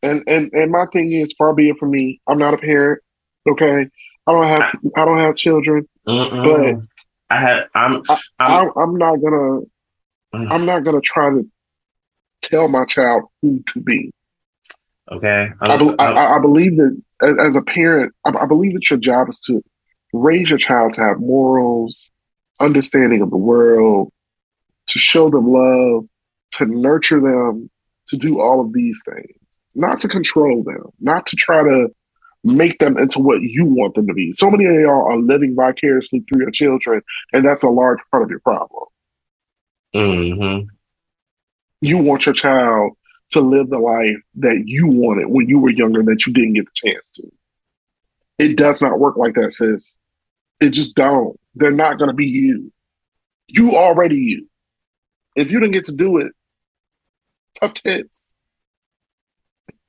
And 0.05 0.23
and 0.29 0.53
and 0.53 0.71
my 0.71 0.87
thing 0.93 1.11
is, 1.11 1.33
far 1.33 1.53
be 1.55 1.71
it 1.71 1.79
from 1.79 1.91
me. 1.91 2.21
I'm 2.29 2.39
not 2.39 2.55
a 2.55 2.59
parent. 2.59 3.03
Okay, 3.49 3.89
I 4.27 4.33
don't 4.33 4.47
have 4.47 4.73
I 4.97 5.05
don't 5.05 5.19
have 5.19 5.37
children. 5.37 5.89
Mm-mm. 6.07 6.87
I 7.31 7.37
had 7.41 7.69
I'm 7.75 8.03
I, 8.09 8.19
I'm 8.39 8.71
I'm 8.77 8.97
not 8.97 9.17
gonna 9.17 9.61
Mm. 10.35 10.51
I'm 10.51 10.65
not 10.65 10.83
gonna 10.83 11.03
try 11.03 11.29
to 11.29 11.47
tell 12.41 12.67
my 12.67 12.87
child 12.87 13.25
who 13.43 13.63
to 13.67 13.81
be. 13.81 14.11
okay. 15.11 15.51
I, 15.61 15.77
be- 15.77 15.95
I, 15.99 16.11
I- 16.13 16.37
I 16.37 16.39
believe 16.39 16.77
that 16.79 16.99
as, 17.21 17.37
as 17.39 17.57
a 17.57 17.61
parent, 17.61 18.15
I, 18.25 18.31
I 18.31 18.47
believe 18.47 18.73
that 18.73 18.89
your 18.89 18.99
job 18.99 19.29
is 19.29 19.41
to 19.41 19.63
raise 20.15 20.49
your 20.49 20.59
child 20.59 20.95
to 20.95 21.03
have 21.03 21.21
morals, 21.21 22.11
understanding 22.61 23.21
of 23.21 23.29
the 23.31 23.37
world, 23.37 24.11
to 24.87 24.99
show 24.99 25.29
them 25.29 25.53
love, 25.53 26.07
to 26.53 26.65
nurture 26.65 27.21
them, 27.21 27.69
to 28.07 28.17
do 28.17 28.41
all 28.41 28.63
of 28.63 28.73
these 28.73 29.03
things, 29.05 29.37
not 29.75 30.01
to 30.01 30.09
control 30.09 30.63
them, 30.63 30.85
not 30.99 31.27
to 31.27 31.37
try 31.37 31.63
to 31.63 31.89
make 32.45 32.79
them 32.79 32.99
into 32.99 33.21
what 33.21 33.43
you 33.43 33.65
want 33.65 33.95
them 33.95 34.07
to 34.07 34.15
be. 34.15 34.33
So 34.33 34.51
many 34.51 34.65
of 34.65 34.75
y'all 34.75 35.11
are 35.11 35.17
living 35.17 35.55
vicariously 35.55 36.21
through 36.21 36.43
your 36.43 36.51
children, 36.51 37.03
and 37.33 37.45
that's 37.45 37.63
a 37.63 37.69
large 37.69 38.01
part 38.11 38.23
of 38.23 38.31
your 38.31 38.41
problem. 38.41 38.85
Mhm. 39.95 40.67
You 41.81 41.99
want 41.99 42.27
your 42.27 42.35
child 42.35 42.93
to 43.31 43.41
live 43.41 43.71
the 43.71 43.79
life 43.79 44.17
that 44.37 44.65
you 44.67 44.87
wanted 44.87 45.27
when 45.29 45.49
you 45.49 45.59
were 45.59 45.71
younger 45.71 46.03
that 46.03 46.27
you 46.27 46.33
didn't 46.33 46.55
get 46.55 46.67
the 46.67 46.91
chance 46.91 47.11
to. 47.13 47.31
It 48.39 48.57
does 48.57 48.83
not 48.83 48.99
work 48.99 49.17
like 49.17 49.35
that, 49.35 49.53
sis. 49.53 49.97
It 50.61 50.71
just 50.71 50.97
don't. 50.97 51.39
They're 51.55 51.71
not 51.71 51.99
going 51.99 52.09
to 52.09 52.15
be 52.15 52.27
you. 52.27 52.73
You 53.49 53.77
already 53.77 54.17
you. 54.17 54.49
If 55.37 55.51
you 55.51 55.61
didn't 55.61 55.75
get 55.75 55.87
to 55.87 55.93
do 55.93 56.19
it, 56.19 56.33
tough 57.61 57.75
tits. 57.75 58.32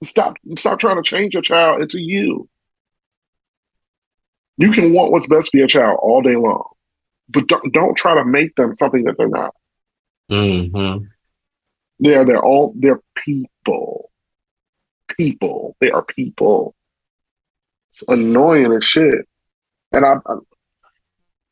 Stop. 0.04 0.38
Stop 0.58 0.80
trying 0.80 0.98
to 0.98 1.04
change 1.04 1.34
your 1.34 1.44
child 1.44 1.82
into 1.82 2.02
you. 2.02 2.48
You 4.58 4.72
can 4.72 4.94
want 4.94 5.12
what's 5.12 5.28
best 5.28 5.52
for 5.52 5.58
your 5.58 5.68
child 5.68 5.98
all 6.02 6.22
day 6.22 6.36
long, 6.36 6.70
but 7.30 7.48
don't, 7.48 7.74
don't 7.74 7.98
try 7.98 8.14
to 8.16 8.24
make 8.24 8.56
them 8.56 8.74
something 8.76 9.04
that 9.06 9.18
they're 9.18 9.28
not. 9.28 9.54
Mhm. 10.32 11.08
They 12.00 12.16
are 12.16 12.26
their 12.26 12.44
own. 12.44 12.74
They're 12.76 13.02
people. 13.16 14.12
People. 15.18 15.76
They 15.80 15.90
are 15.92 16.04
people. 16.04 16.76
It's 17.92 18.04
annoying 18.08 18.72
as 18.74 18.84
shit. 18.86 19.28
And 19.92 20.06
I, 20.06 20.16
I 20.26 20.36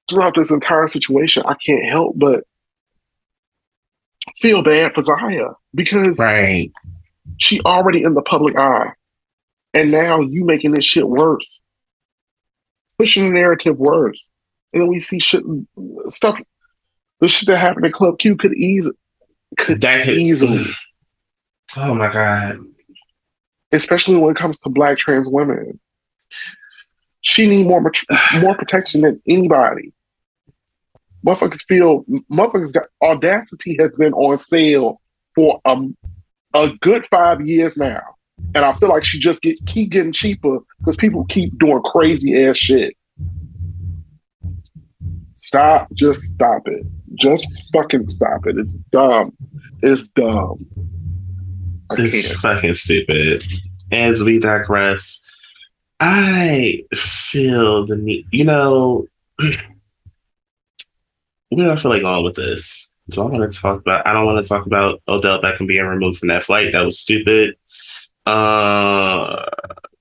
throughout 0.09 0.35
this 0.35 0.51
entire 0.51 0.87
situation, 0.87 1.43
I 1.45 1.55
can't 1.65 1.85
help 1.85 2.13
but 2.17 2.43
feel 4.37 4.61
bad 4.61 4.93
for 4.93 5.03
Zaya 5.03 5.49
because 5.73 6.19
Right. 6.19 6.71
She 7.37 7.61
already 7.61 8.03
in 8.03 8.13
the 8.13 8.21
public 8.21 8.57
eye, 8.57 8.91
and 9.73 9.91
now 9.91 10.19
you 10.19 10.43
making 10.45 10.71
this 10.71 10.85
shit 10.85 11.07
worse, 11.07 11.61
pushing 12.97 13.25
the 13.25 13.31
narrative 13.31 13.77
worse. 13.77 14.29
And 14.73 14.81
then 14.81 14.89
we 14.89 14.99
see 14.99 15.19
shit, 15.19 15.43
stuff, 16.09 16.41
the 17.19 17.27
shit 17.29 17.47
that 17.47 17.57
happened 17.57 17.85
at 17.85 17.93
Club 17.93 18.19
Q 18.19 18.35
could 18.35 18.53
ease, 18.53 18.89
could 19.57 19.81
That 19.81 20.05
could 20.05 20.17
easily. 20.17 20.65
Oh 21.75 21.93
my 21.93 22.11
god. 22.11 22.59
especially 23.71 24.15
when 24.17 24.35
it 24.35 24.39
comes 24.39 24.59
to 24.59 24.69
black 24.69 24.97
trans 24.97 25.29
women. 25.29 25.79
She 27.21 27.47
need 27.47 27.67
more 27.67 27.81
more 28.39 28.55
protection 28.55 29.01
than 29.01 29.21
anybody. 29.27 29.93
Motherfuckers 31.25 31.63
feel 31.67 32.03
motherfuckers 32.31 32.73
got 32.73 32.87
audacity 33.01 33.77
has 33.79 33.95
been 33.95 34.13
on 34.13 34.37
sale 34.37 34.99
for 35.35 35.61
um 35.65 35.95
a 36.53 36.69
good 36.81 37.05
five 37.05 37.45
years 37.45 37.77
now, 37.77 38.01
and 38.55 38.63
I 38.65 38.73
feel 38.75 38.89
like 38.89 39.03
she 39.03 39.19
just 39.19 39.41
get 39.41 39.59
keep 39.65 39.89
getting 39.91 40.11
cheaper 40.11 40.59
because 40.79 40.95
people 40.95 41.25
keep 41.25 41.57
doing 41.59 41.81
crazy 41.83 42.43
ass 42.45 42.57
shit. 42.57 42.95
Stop! 45.33 45.91
Just 45.93 46.23
stop 46.23 46.67
it! 46.67 46.85
Just 47.15 47.47
fucking 47.73 48.07
stop 48.07 48.45
it! 48.45 48.57
It's 48.57 48.71
dumb. 48.91 49.33
It's 49.81 50.09
dumb. 50.11 50.65
I 51.89 51.95
It's 51.97 52.27
can't. 52.27 52.39
fucking 52.39 52.73
stupid. 52.73 53.43
As 53.91 54.23
we 54.23 54.39
digress, 54.39 55.19
I 55.99 56.83
feel 56.93 57.85
the 57.85 57.97
need. 57.97 58.25
You 58.31 58.45
know, 58.45 59.07
where 59.39 59.51
do 61.65 61.71
I 61.71 61.75
feel 61.75 61.91
like 61.91 62.01
going 62.01 62.23
with 62.23 62.35
this? 62.35 62.90
Do 63.09 63.21
I 63.21 63.25
want 63.25 63.51
to 63.51 63.59
talk 63.59 63.79
about? 63.79 64.07
I 64.07 64.13
don't 64.13 64.25
want 64.25 64.41
to 64.41 64.47
talk 64.47 64.65
about 64.65 65.01
Odell 65.07 65.41
Beckham 65.41 65.67
being 65.67 65.85
removed 65.85 66.19
from 66.19 66.29
that 66.29 66.43
flight. 66.43 66.71
That 66.71 66.85
was 66.85 66.99
stupid. 66.99 67.55
Uh, 68.25 69.45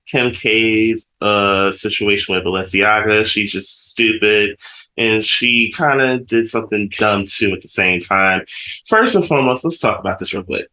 Kim 0.07 0.31
K's 0.31 1.07
uh 1.21 1.71
situation 1.71 2.35
with 2.35 2.43
Balenciaga. 2.43 3.25
She's 3.25 3.51
just 3.51 3.89
stupid. 3.91 4.57
And 4.97 5.23
she 5.23 5.71
kind 5.71 6.01
of 6.01 6.27
did 6.27 6.47
something 6.47 6.91
dumb 6.97 7.23
too 7.25 7.53
at 7.53 7.61
the 7.61 7.67
same 7.67 8.01
time. 8.01 8.43
First 8.87 9.15
and 9.15 9.25
foremost, 9.25 9.63
let's 9.63 9.79
talk 9.79 9.99
about 9.99 10.19
this 10.19 10.33
real 10.33 10.43
quick. 10.43 10.67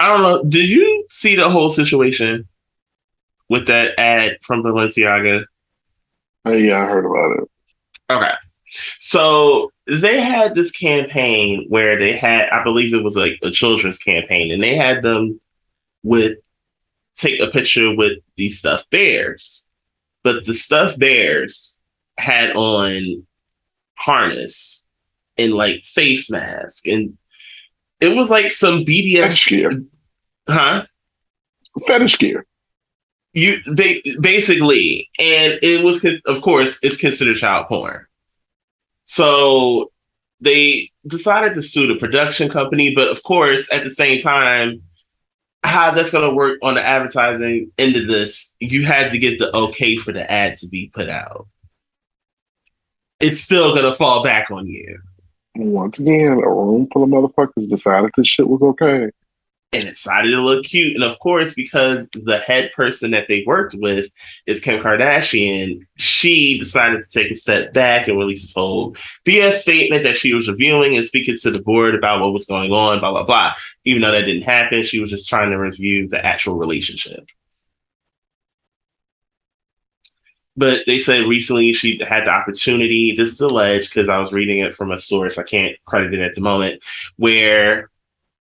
I 0.00 0.08
don't 0.08 0.22
know. 0.22 0.42
Did 0.48 0.68
you 0.68 1.04
see 1.08 1.36
the 1.36 1.50
whole 1.50 1.68
situation 1.68 2.48
with 3.48 3.66
that 3.66 3.98
ad 3.98 4.38
from 4.42 4.62
Balenciaga? 4.62 5.44
Oh, 6.44 6.52
yeah, 6.52 6.78
I 6.78 6.86
heard 6.86 7.04
about 7.04 7.42
it. 7.42 7.50
Okay. 8.10 8.32
So 8.98 9.72
they 9.88 10.20
had 10.20 10.54
this 10.54 10.70
campaign 10.70 11.66
where 11.68 11.98
they 11.98 12.16
had, 12.16 12.48
I 12.50 12.62
believe 12.62 12.94
it 12.94 13.02
was 13.02 13.16
like 13.16 13.38
a 13.42 13.50
children's 13.50 13.98
campaign, 13.98 14.50
and 14.50 14.62
they 14.62 14.76
had 14.76 15.02
them 15.02 15.40
with 16.02 16.38
take 17.16 17.40
a 17.40 17.48
picture 17.48 17.94
with 17.94 18.18
these 18.36 18.58
stuffed 18.58 18.90
bears. 18.90 19.68
But 20.22 20.44
the 20.44 20.54
stuffed 20.54 20.98
bears 20.98 21.80
had 22.18 22.54
on 22.54 23.26
harness 23.94 24.86
and 25.36 25.54
like 25.54 25.82
face 25.82 26.30
mask 26.30 26.86
and 26.86 27.16
it 28.00 28.16
was 28.16 28.30
like 28.30 28.50
some 28.50 28.84
Fetish 28.84 29.14
BDS 29.14 29.48
gear. 29.48 29.82
huh? 30.48 30.86
Fetish 31.86 32.18
gear. 32.18 32.46
you 33.32 33.60
they 33.66 34.02
basically 34.20 35.08
and 35.18 35.58
it 35.62 35.84
was 35.84 36.04
of 36.26 36.40
course 36.42 36.78
it's 36.82 36.96
considered 36.96 37.36
child 37.36 37.66
porn 37.68 38.06
so 39.08 39.90
they 40.40 40.88
decided 41.06 41.54
to 41.54 41.62
sue 41.62 41.86
the 41.86 41.96
production 41.96 42.48
company 42.48 42.94
but 42.94 43.08
of 43.08 43.22
course 43.22 43.68
at 43.72 43.82
the 43.82 43.90
same 43.90 44.18
time 44.18 44.80
how 45.64 45.90
that's 45.90 46.12
going 46.12 46.28
to 46.28 46.34
work 46.34 46.58
on 46.62 46.74
the 46.74 46.82
advertising 46.82 47.70
end 47.78 47.96
of 47.96 48.06
this 48.06 48.54
you 48.60 48.84
had 48.84 49.10
to 49.10 49.18
get 49.18 49.38
the 49.38 49.54
okay 49.56 49.96
for 49.96 50.12
the 50.12 50.30
ad 50.30 50.56
to 50.56 50.68
be 50.68 50.90
put 50.94 51.08
out 51.08 51.46
it's 53.20 53.40
still 53.40 53.74
going 53.74 53.90
to 53.90 53.92
fall 53.92 54.22
back 54.22 54.50
on 54.50 54.66
you 54.66 54.98
Once 55.58 55.98
again, 55.98 56.32
a 56.32 56.48
room 56.48 56.86
full 56.92 57.02
of 57.02 57.10
motherfuckers 57.10 57.68
decided 57.68 58.12
this 58.16 58.28
shit 58.28 58.48
was 58.48 58.62
okay. 58.62 59.10
And 59.72 59.86
decided 59.86 60.30
to 60.30 60.40
look 60.40 60.64
cute. 60.64 60.94
And 60.94 61.04
of 61.04 61.18
course, 61.18 61.52
because 61.52 62.08
the 62.12 62.38
head 62.38 62.72
person 62.72 63.10
that 63.10 63.28
they 63.28 63.44
worked 63.46 63.74
with 63.78 64.06
is 64.46 64.60
Kim 64.60 64.82
Kardashian, 64.82 65.86
she 65.98 66.58
decided 66.58 67.02
to 67.02 67.10
take 67.10 67.30
a 67.30 67.34
step 67.34 67.74
back 67.74 68.08
and 68.08 68.16
release 68.16 68.42
this 68.42 68.54
whole 68.54 68.96
BS 69.26 69.54
statement 69.54 70.04
that 70.04 70.16
she 70.16 70.32
was 70.32 70.48
reviewing 70.48 70.96
and 70.96 71.04
speaking 71.04 71.36
to 71.42 71.50
the 71.50 71.62
board 71.62 71.94
about 71.94 72.20
what 72.20 72.32
was 72.32 72.46
going 72.46 72.72
on, 72.72 73.00
blah, 73.00 73.10
blah, 73.10 73.24
blah. 73.24 73.52
Even 73.84 74.02
though 74.02 74.12
that 74.12 74.22
didn't 74.22 74.42
happen, 74.42 74.82
she 74.82 75.00
was 75.00 75.10
just 75.10 75.28
trying 75.28 75.50
to 75.50 75.58
review 75.58 76.08
the 76.08 76.24
actual 76.24 76.56
relationship. 76.56 77.28
But 80.56 80.84
they 80.86 80.98
said 80.98 81.26
recently 81.26 81.72
she 81.72 82.00
had 82.02 82.24
the 82.24 82.30
opportunity, 82.30 83.14
this 83.14 83.30
is 83.30 83.40
alleged 83.40 83.90
because 83.90 84.08
I 84.08 84.18
was 84.18 84.32
reading 84.32 84.58
it 84.58 84.74
from 84.74 84.90
a 84.90 84.98
source, 84.98 85.38
I 85.38 85.44
can't 85.44 85.76
credit 85.84 86.14
it 86.14 86.20
at 86.20 86.34
the 86.34 86.40
moment, 86.40 86.82
where 87.16 87.90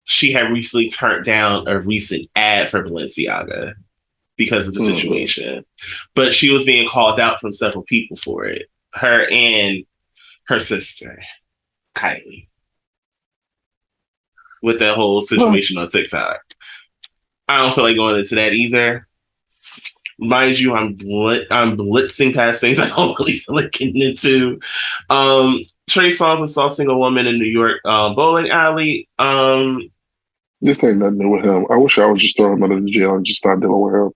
she 0.06 0.32
had 0.32 0.50
recently 0.52 0.88
turned 0.88 1.24
down 1.24 1.68
a 1.68 1.78
recent 1.80 2.28
ad 2.34 2.68
for 2.68 2.82
Balenciaga 2.82 3.74
because 4.36 4.66
of 4.68 4.74
the 4.74 4.80
Mhm. 4.80 4.94
situation. 4.94 5.64
But 6.14 6.32
she 6.32 6.48
was 6.50 6.64
being 6.64 6.88
called 6.88 7.20
out 7.20 7.40
from 7.40 7.52
several 7.52 7.84
people 7.84 8.16
for 8.16 8.44
it. 8.46 8.70
Her 8.94 9.26
and 9.30 9.84
her 10.46 10.60
sister, 10.60 11.22
Kylie. 11.94 12.46
With 14.62 14.78
that 14.78 14.96
whole 14.96 15.20
situation 15.20 15.76
on 15.78 15.88
TikTok. 15.88 16.40
I 17.48 17.58
don't 17.58 17.74
feel 17.74 17.84
like 17.84 17.96
going 17.96 18.16
into 18.18 18.34
that 18.36 18.52
either. 18.54 19.06
Mind 20.18 20.58
you, 20.58 20.74
I'm 20.74 20.96
blit- 20.96 21.46
I'm 21.50 21.76
blitzing 21.76 22.34
past 22.34 22.60
things 22.60 22.78
I 22.80 22.88
don't 22.88 23.18
really 23.18 23.36
feel 23.36 23.54
like 23.54 23.72
getting 23.72 24.00
into. 24.00 24.58
Um, 25.10 25.60
Trey 25.88 26.08
Songz 26.08 26.42
assaulting 26.42 26.88
a 26.88 26.96
woman 26.98 27.26
in 27.26 27.38
New 27.38 27.46
York 27.46 27.80
um, 27.84 28.14
bowling 28.16 28.50
alley. 28.50 29.08
Um, 29.18 29.88
This 30.60 30.82
ain't 30.84 30.98
nothing 30.98 31.18
new 31.18 31.28
with 31.28 31.44
him. 31.44 31.66
I 31.70 31.76
wish 31.76 31.98
I 31.98 32.06
would 32.06 32.18
just 32.18 32.36
throw 32.36 32.52
him 32.52 32.62
under 32.62 32.80
the 32.80 32.90
jail 32.90 33.14
and 33.14 33.24
just 33.24 33.38
start 33.38 33.60
dealing 33.60 33.80
with 33.80 33.94
him. 33.94 34.10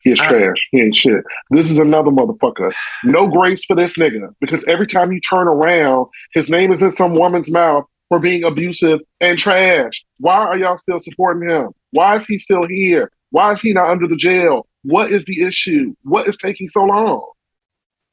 He 0.00 0.12
is 0.12 0.20
uh, 0.20 0.28
trash. 0.28 0.68
He 0.70 0.80
ain't 0.80 0.94
shit. 0.94 1.24
This 1.50 1.70
is 1.70 1.78
another 1.78 2.10
motherfucker. 2.10 2.72
No 3.04 3.26
grace 3.26 3.64
for 3.64 3.74
this 3.74 3.96
nigga 3.96 4.28
because 4.40 4.64
every 4.66 4.86
time 4.86 5.10
you 5.12 5.20
turn 5.20 5.48
around, 5.48 6.06
his 6.32 6.48
name 6.48 6.70
is 6.70 6.82
in 6.82 6.92
some 6.92 7.14
woman's 7.14 7.50
mouth 7.50 7.84
for 8.08 8.18
being 8.18 8.44
abusive 8.44 9.00
and 9.20 9.38
trash. 9.38 10.04
Why 10.18 10.36
are 10.36 10.56
y'all 10.56 10.76
still 10.76 11.00
supporting 11.00 11.48
him? 11.48 11.70
Why 11.90 12.16
is 12.16 12.26
he 12.26 12.38
still 12.38 12.66
here? 12.66 13.10
Why 13.30 13.50
is 13.52 13.60
he 13.60 13.72
not 13.72 13.90
under 13.90 14.06
the 14.06 14.16
jail? 14.16 14.68
What 14.82 15.10
is 15.10 15.24
the 15.24 15.44
issue? 15.44 15.94
What 16.02 16.28
is 16.28 16.36
taking 16.36 16.68
so 16.68 16.84
long? 16.84 17.32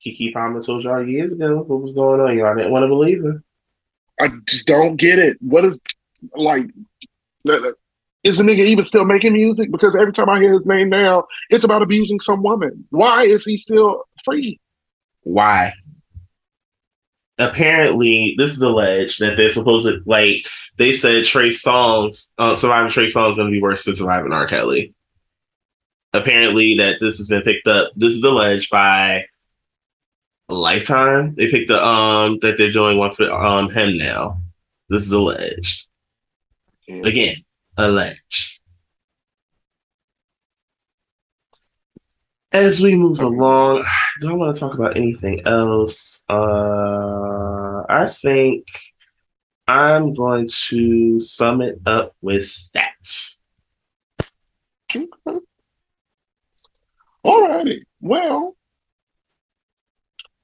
Keke 0.05 0.33
Palmer 0.33 0.61
told 0.61 0.83
y'all 0.83 1.07
years 1.07 1.33
ago 1.33 1.57
what 1.61 1.81
was 1.81 1.93
going 1.93 2.19
on. 2.19 2.37
Y'all 2.37 2.55
didn't 2.55 2.71
want 2.71 2.83
to 2.83 2.87
believe 2.87 3.23
her. 3.23 3.43
I 4.19 4.31
just 4.47 4.67
don't 4.67 4.95
get 4.95 5.19
it. 5.19 5.37
What 5.41 5.65
is 5.65 5.79
like? 6.35 6.65
Is 8.23 8.37
the 8.37 8.43
nigga 8.43 8.59
even 8.59 8.85
still 8.85 9.03
making 9.03 9.33
music? 9.33 9.69
Because 9.71 9.95
every 9.95 10.13
time 10.13 10.29
I 10.29 10.39
hear 10.39 10.53
his 10.53 10.65
name 10.65 10.89
now, 10.89 11.25
it's 11.49 11.65
about 11.65 11.81
abusing 11.81 12.19
some 12.21 12.41
woman. 12.41 12.85
Why 12.89 13.23
is 13.23 13.43
he 13.43 13.57
still 13.57 14.03
free? 14.23 14.59
Why? 15.23 15.73
Apparently, 17.37 18.35
this 18.37 18.53
is 18.53 18.61
alleged 18.61 19.19
that 19.19 19.35
they're 19.35 19.49
supposed 19.49 19.87
to 19.87 20.01
like 20.05 20.45
they 20.77 20.93
said 20.93 21.25
Trey 21.25 21.49
Songz, 21.49 22.29
uh, 22.37 22.55
surviving 22.55 22.91
Trey 22.91 23.05
Songz 23.05 23.35
to 23.35 23.49
be 23.49 23.61
worse 23.61 23.85
than 23.85 23.95
surviving 23.95 24.31
R. 24.31 24.47
Kelly. 24.47 24.93
Apparently, 26.13 26.75
that 26.75 26.99
this 26.99 27.17
has 27.17 27.27
been 27.27 27.41
picked 27.41 27.67
up. 27.67 27.91
This 27.95 28.13
is 28.13 28.23
alleged 28.23 28.69
by 28.69 29.25
Lifetime. 30.47 31.33
They 31.35 31.49
picked 31.49 31.69
the 31.69 31.83
um 31.83 32.37
that 32.41 32.57
they're 32.57 32.71
doing 32.71 32.97
one 32.97 33.11
for 33.11 33.31
um 33.31 33.69
him 33.69 33.97
now. 33.97 34.39
This 34.89 35.03
is 35.03 35.11
alleged. 35.11 35.87
Again, 36.87 37.37
alleged. 37.77 38.59
As 42.51 42.81
we 42.81 42.95
move 42.95 43.19
along, 43.19 43.83
do 44.21 44.29
I 44.29 44.33
want 44.33 44.53
to 44.53 44.59
talk 44.59 44.75
about 44.75 44.95
anything 44.95 45.41
else? 45.45 46.23
Uh, 46.29 47.83
I 47.89 48.07
think 48.07 48.67
I'm 49.67 50.13
going 50.13 50.47
to 50.69 51.19
sum 51.19 51.61
it 51.61 51.79
up 51.85 52.15
with 52.21 52.53
that. 52.73 52.93
Alrighty. 57.25 57.79
Well, 58.01 58.55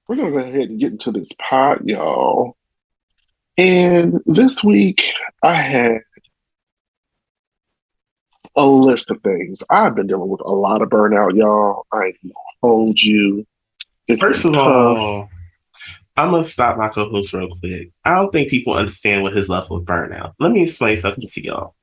we're 0.08 0.16
gonna 0.16 0.32
go 0.32 0.38
ahead 0.38 0.70
and 0.70 0.80
get 0.80 0.94
into 0.94 1.12
this 1.12 1.32
pot, 1.34 1.88
y'all. 1.88 2.58
And 3.58 4.22
this 4.26 4.64
week 4.64 5.04
I 5.44 5.54
had 5.54 6.00
a 8.56 8.66
list 8.66 9.12
of 9.12 9.22
things. 9.22 9.64
I've 9.70 9.96
been 9.96 10.08
dealing 10.08 10.30
with 10.30 10.42
a 10.42 10.52
lot 10.52 10.82
of 10.82 10.90
burnout, 10.90 11.36
y'all. 11.36 11.86
I 11.92 12.06
ain't 12.06 12.18
gonna 12.22 12.34
hold 12.62 13.02
you. 13.02 13.46
It's 14.08 14.20
First 14.20 14.46
of 14.46 14.54
tough. 14.54 14.66
all, 14.66 15.30
I'm 16.18 16.32
gonna 16.32 16.44
stop 16.44 16.78
my 16.78 16.90
co-host 16.90 17.34
real 17.34 17.56
quick. 17.60 17.92
I 18.04 18.16
don't 18.16 18.32
think 18.32 18.50
people 18.50 18.74
understand 18.74 19.24
what 19.24 19.34
his 19.34 19.50
level 19.50 19.78
of 19.78 19.86
burnout. 19.86 20.34
Let 20.40 20.52
me 20.52 20.64
explain 20.64 20.98
something 20.98 21.28
to 21.28 21.44
y'all. 21.44 21.76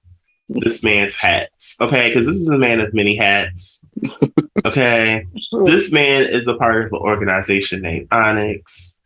This 0.49 0.83
man's 0.83 1.17
hats, 1.17 1.77
okay? 1.81 2.09
Because 2.09 2.27
this 2.27 2.37
is 2.37 2.49
a 2.49 2.59
man 2.59 2.81
of 2.81 2.95
many 2.95 3.17
hats. 3.17 3.85
Okay, 4.65 5.27
this 5.65 5.91
man 5.91 6.23
is 6.23 6.47
a 6.47 6.55
part 6.57 6.85
of 6.85 6.93
an 6.93 6.99
organization 6.99 7.83
named 7.83 8.09
Onyx. 8.13 8.97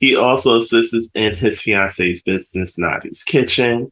He 0.00 0.14
also 0.14 0.56
assists 0.56 1.08
in 1.14 1.34
his 1.34 1.60
fiance's 1.60 2.22
business, 2.22 2.78
Nadi's 2.78 3.24
Kitchen. 3.24 3.90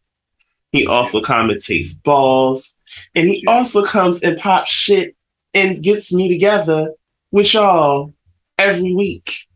He 0.73 0.87
also 0.87 1.21
commentates 1.21 2.01
balls, 2.03 2.76
and 3.15 3.29
he 3.29 3.45
also 3.47 3.85
comes 3.85 4.21
and 4.23 4.39
pops 4.39 4.71
shit 4.71 5.17
and 5.55 5.83
gets 5.83 6.13
me 6.13 6.29
together 6.29 6.93
with 7.31 7.53
y'all 7.55 8.13
every 8.59 8.95
week, 8.95 9.47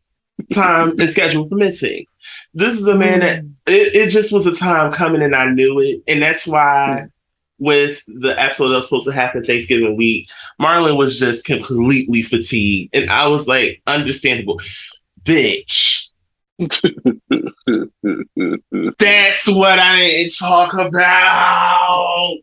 time 0.53 0.91
and 0.99 1.11
schedule 1.11 1.49
permitting. 1.49 2.07
This 2.55 2.78
is 2.78 2.86
a 2.86 2.97
man 2.97 3.20
that 3.20 3.43
mm. 3.43 3.53
it, 3.66 3.95
it 3.95 4.11
just 4.11 4.32
was 4.32 4.47
a 4.47 4.55
time 4.55 4.93
coming 4.93 5.22
and 5.22 5.34
I 5.34 5.51
knew 5.51 5.80
it. 5.80 6.03
And 6.09 6.22
that's 6.22 6.47
why 6.47 7.05
mm. 7.05 7.11
with 7.59 8.03
the 8.07 8.38
episode 8.41 8.68
that 8.68 8.76
was 8.76 8.84
supposed 8.84 9.07
to 9.07 9.12
happen 9.12 9.45
Thanksgiving 9.45 9.97
week, 9.97 10.28
Marlon 10.61 10.97
was 10.97 11.18
just 11.18 11.45
completely 11.45 12.22
fatigued. 12.22 12.95
And 12.95 13.11
I 13.11 13.26
was 13.28 13.49
like, 13.49 13.82
understandable. 13.86 14.61
Bitch, 15.22 16.07
that's 18.99 19.49
what 19.49 19.78
I 19.78 19.97
didn't 19.99 20.32
talk 20.38 20.74
about. 20.74 22.36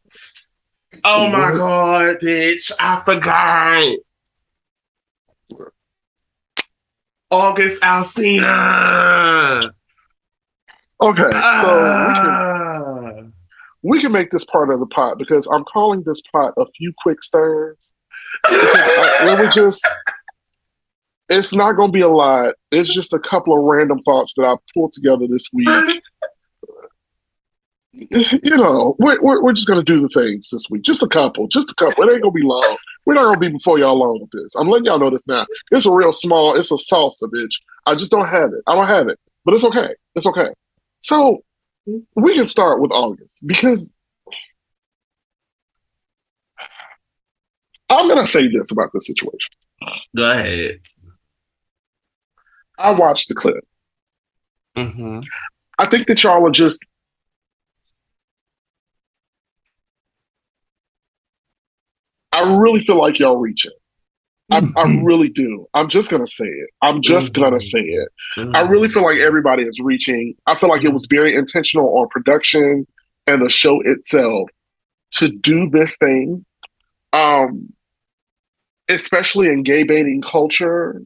Oh 1.04 1.30
my 1.30 1.52
god, 1.52 2.18
bitch, 2.22 2.72
I 2.80 3.00
forgot. 3.00 3.98
August 7.30 7.82
Alcina. 7.84 9.62
okay, 11.02 11.22
so 11.22 11.28
we 11.28 12.14
can 12.14 12.32
Ah. 12.32 13.22
we 13.84 14.00
can 14.00 14.12
make 14.12 14.32
this 14.32 14.46
part 14.46 14.70
of 14.72 14.80
the 14.80 14.86
pot 14.88 15.18
because 15.18 15.48
I'm 15.52 15.66
calling 15.66 16.04
this 16.06 16.22
pot 16.32 16.54
a 16.58 16.66
few 16.78 16.94
quick 17.04 17.22
stirs. 17.22 17.92
Let 18.50 19.40
me 19.40 19.50
just 19.54 19.86
it's 21.30 21.54
not 21.54 21.74
going 21.74 21.90
to 21.90 21.94
be 21.94 22.02
a 22.02 22.08
lot. 22.08 22.56
It's 22.72 22.94
just 22.94 23.12
a 23.12 23.20
couple 23.20 23.58
of 23.58 23.64
random 23.64 24.00
thoughts 24.04 24.34
that 24.38 24.46
I 24.46 24.56
pulled 24.74 24.94
together 24.94 25.28
this 25.30 25.48
week. 25.54 25.68
You 27.98 28.56
know, 28.56 28.96
we're, 29.00 29.20
we're, 29.22 29.42
we're 29.42 29.54
just 29.54 29.68
going 29.68 29.84
to 29.84 29.94
do 29.94 30.00
the 30.00 30.08
things 30.10 30.50
this 30.52 30.70
week. 30.70 30.84
Just 30.84 31.02
a 31.02 31.08
couple. 31.08 31.48
Just 31.48 31.72
a 31.72 31.76
couple. 31.76 32.04
It 32.04 32.14
ain't 32.14 32.22
going 32.22 32.34
to 32.34 32.40
be 32.40 32.44
long. 32.44 32.78
We're 33.06 33.16
not 33.16 33.24
going 33.24 33.40
to 33.40 33.50
be 33.50 33.50
before 33.50 33.80
y'all 33.80 33.98
long 33.98 34.20
with 34.22 34.30
this. 34.32 34.56
I'm 34.56 34.68
letting 34.68 34.86
y'all 34.86 35.00
know 35.00 35.10
this 35.10 35.28
now. 35.28 35.46
It's 35.72 35.86
a 35.86 35.92
real 35.92 36.12
small, 36.12 36.56
it's 36.56 36.72
a 36.72 36.76
salsa, 36.76 37.24
bitch. 37.24 37.56
I 37.86 37.96
just 37.96 38.12
don't 38.12 38.28
have 38.28 38.54
it. 38.54 38.62
I 38.68 38.76
don't 38.76 38.86
have 38.86 39.08
it. 39.08 39.20
But 39.46 39.56
it's 39.56 39.64
okay. 39.64 39.96
It's 40.16 40.28
okay. 40.28 40.50
So 41.00 41.44
we 42.16 42.36
can 42.36 42.48
start 42.48 42.82
with 42.82 42.92
August 42.92 43.40
because 43.46 43.94
I'm 47.90 48.08
going 48.08 48.20
to 48.20 48.28
say 48.28 48.48
this 48.48 48.72
about 48.72 48.90
this 48.94 49.08
situation. 49.08 49.54
Go 50.16 50.32
ahead. 50.32 50.80
I 52.78 52.92
watched 52.92 53.30
the 53.30 53.36
clip. 53.36 53.66
Mm-hmm. 54.76 55.22
I 55.80 55.86
think 55.88 56.08
that 56.08 56.22
y'all 56.24 56.46
are 56.46 56.52
just 56.52 56.86
I 62.38 62.58
really 62.58 62.80
feel 62.80 63.00
like 63.00 63.20
y'all 63.20 63.38
reaching. 63.38 63.72
I, 64.50 64.58
I 64.58 64.62
mm-hmm. 64.62 65.04
really 65.04 65.30
do. 65.30 65.68
I'm 65.74 65.90
just 65.90 66.10
gonna 66.10 66.28
say 66.28 66.48
it. 66.48 66.70
I'm 66.82 67.02
just 67.02 67.34
gonna 67.34 67.58
mm-hmm. 67.58 67.68
say 67.68 67.82
it. 67.82 68.10
I 68.38 68.42
mm-hmm. 68.42 68.72
really 68.72 68.88
feel 68.88 69.04
like 69.04 69.18
everybody 69.18 69.64
is 69.64 69.80
reaching. 69.82 70.36
I 70.46 70.56
feel 70.56 70.70
like 70.70 70.84
it 70.84 70.94
was 70.94 71.08
very 71.10 71.36
intentional 71.36 71.98
on 71.98 72.08
production 72.10 72.88
and 73.26 73.42
the 73.42 73.50
show 73.50 73.82
itself 73.82 74.50
to 75.16 75.30
do 75.30 75.70
this 75.70 75.98
thing. 75.98 76.46
Um 77.12 77.74
especially 78.90 79.48
in 79.48 79.64
gay 79.64 79.84
baiting 79.84 80.22
culture. 80.22 81.02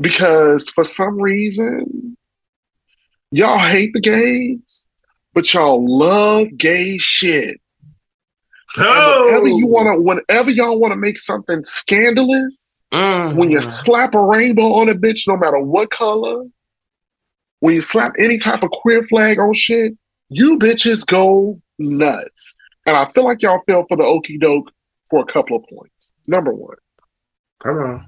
Because 0.00 0.70
for 0.70 0.84
some 0.84 1.20
reason, 1.20 2.16
y'all 3.32 3.58
hate 3.58 3.92
the 3.92 4.00
gays, 4.00 4.86
but 5.34 5.52
y'all 5.52 5.84
love 5.84 6.56
gay 6.56 6.98
shit. 6.98 7.60
Oh, 8.76 9.24
whenever 9.26 9.48
you 9.48 9.66
want 9.66 9.86
to, 9.86 10.00
whenever 10.00 10.50
y'all 10.50 10.78
want 10.78 10.92
to 10.92 10.98
make 10.98 11.18
something 11.18 11.64
scandalous, 11.64 12.82
Mm. 12.92 13.36
when 13.36 13.50
you 13.50 13.60
slap 13.60 14.14
a 14.14 14.20
rainbow 14.20 14.74
on 14.74 14.88
a 14.88 14.94
bitch, 14.94 15.28
no 15.28 15.36
matter 15.36 15.58
what 15.58 15.90
color, 15.90 16.44
when 17.60 17.74
you 17.74 17.80
slap 17.80 18.12
any 18.18 18.38
type 18.38 18.62
of 18.62 18.70
queer 18.70 19.02
flag 19.02 19.38
on 19.38 19.52
shit, 19.52 19.94
you 20.30 20.58
bitches 20.58 21.06
go 21.06 21.60
nuts. 21.78 22.54
And 22.86 22.96
I 22.96 23.06
feel 23.10 23.24
like 23.24 23.42
y'all 23.42 23.60
fell 23.66 23.84
for 23.88 23.96
the 23.96 24.04
okey 24.04 24.38
doke 24.38 24.70
for 25.10 25.20
a 25.20 25.24
couple 25.26 25.56
of 25.56 25.64
points. 25.68 26.12
Number 26.26 26.52
one, 26.52 26.76
come 27.60 27.76
on. 27.76 28.06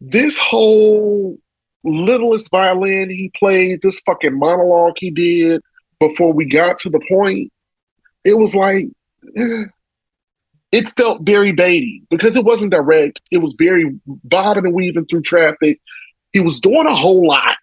this 0.00 0.38
whole 0.38 1.36
littlest 1.84 2.50
violin 2.50 3.10
he 3.10 3.30
played, 3.36 3.82
this 3.82 4.00
fucking 4.00 4.38
monologue 4.38 4.94
he 4.98 5.10
did 5.10 5.60
before 6.00 6.32
we 6.32 6.44
got 6.46 6.78
to 6.80 6.90
the 6.90 7.00
point, 7.08 7.52
it 8.24 8.34
was 8.34 8.54
like 8.54 8.86
it 10.72 10.88
felt 10.90 11.22
very 11.22 11.52
baity 11.52 12.02
because 12.10 12.36
it 12.36 12.44
wasn't 12.44 12.72
direct. 12.72 13.20
It 13.30 13.38
was 13.38 13.54
very 13.58 13.98
bobbing 14.06 14.66
and 14.66 14.74
weaving 14.74 15.06
through 15.06 15.22
traffic. 15.22 15.80
He 16.32 16.40
was 16.40 16.60
doing 16.60 16.86
a 16.86 16.94
whole 16.94 17.26
lot, 17.26 17.56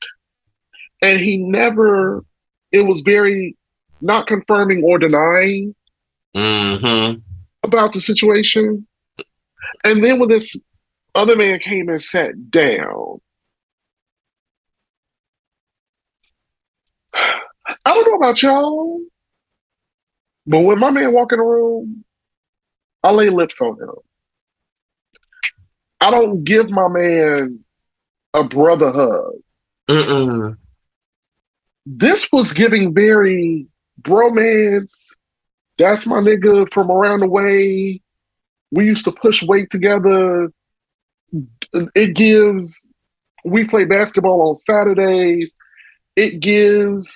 and 1.02 1.20
he 1.20 1.38
never. 1.38 2.24
It 2.72 2.82
was 2.82 3.02
very 3.02 3.56
not 4.02 4.28
confirming 4.28 4.84
or 4.84 4.98
denying 5.00 5.76
Mm-hmm. 6.36 7.20
about 7.64 7.94
the 7.94 8.02
situation. 8.02 8.86
And 9.86 10.04
then 10.04 10.20
when 10.20 10.30
this 10.30 10.56
other 11.16 11.36
man 11.38 11.60
came 11.60 11.88
and 11.88 12.04
sat 12.04 12.52
down, 12.52 13.22
I 17.16 17.76
don't 17.86 18.06
know 18.08 18.16
about 18.18 18.42
y'all, 18.42 19.00
but 20.48 20.60
when 20.60 20.80
my 20.80 20.92
man 20.92 21.12
walk 21.12 21.32
in 21.32 21.40
the 21.40 21.46
room, 21.46 22.04
I 23.04 23.12
lay 23.12 23.30
lips 23.30 23.62
on 23.62 23.80
him. 23.80 23.96
I 26.02 26.12
don't 26.12 26.44
give 26.44 26.70
my 26.70 26.88
man 26.88 27.60
a 28.34 28.44
brother 28.44 28.92
hug. 28.92 29.34
Mm-mm. 29.90 30.58
This 31.86 32.28
was 32.32 32.52
giving 32.52 32.94
very 32.94 33.68
bromance. 34.02 35.16
That's 35.78 36.06
my 36.06 36.18
nigga 36.18 36.72
from 36.72 36.92
around 36.92 37.22
the 37.22 37.28
way. 37.28 38.02
We 38.72 38.86
used 38.86 39.06
to 39.06 39.12
push 39.12 39.44
weight 39.44 39.70
together. 39.70 40.50
It 41.74 42.16
gives, 42.16 42.88
we 43.44 43.66
play 43.66 43.86
basketball 43.86 44.50
on 44.50 44.56
Saturdays. 44.56 45.54
It 46.16 46.40
gives, 46.40 47.16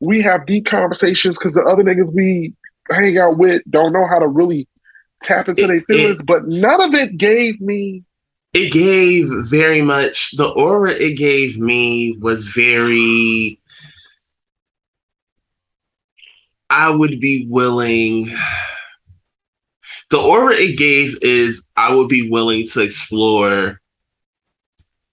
we 0.00 0.22
have 0.22 0.46
deep 0.46 0.66
conversations 0.66 1.38
because 1.38 1.54
the 1.54 1.62
other 1.62 1.82
niggas 1.82 2.12
we 2.14 2.54
hang 2.90 3.18
out 3.18 3.38
with 3.38 3.62
don't 3.70 3.92
know 3.92 4.06
how 4.06 4.18
to 4.18 4.26
really 4.26 4.68
tap 5.22 5.48
into 5.48 5.66
their 5.66 5.82
feelings, 5.82 6.22
but 6.22 6.46
none 6.46 6.80
of 6.80 6.94
it 6.94 7.16
gave 7.16 7.60
me 7.60 8.04
It 8.54 8.72
gave 8.72 9.28
very 9.48 9.82
much 9.82 10.32
the 10.36 10.48
aura 10.48 10.92
it 10.92 11.16
gave 11.16 11.58
me 11.58 12.16
was 12.20 12.46
very 12.48 13.60
I 16.68 16.90
would 16.90 17.20
be 17.20 17.46
willing 17.48 18.32
the 20.10 20.18
aura 20.18 20.54
it 20.54 20.78
gave 20.78 21.16
is 21.22 21.68
I 21.76 21.94
would 21.94 22.08
be 22.08 22.30
willing 22.30 22.66
to 22.68 22.80
explore 22.80 23.80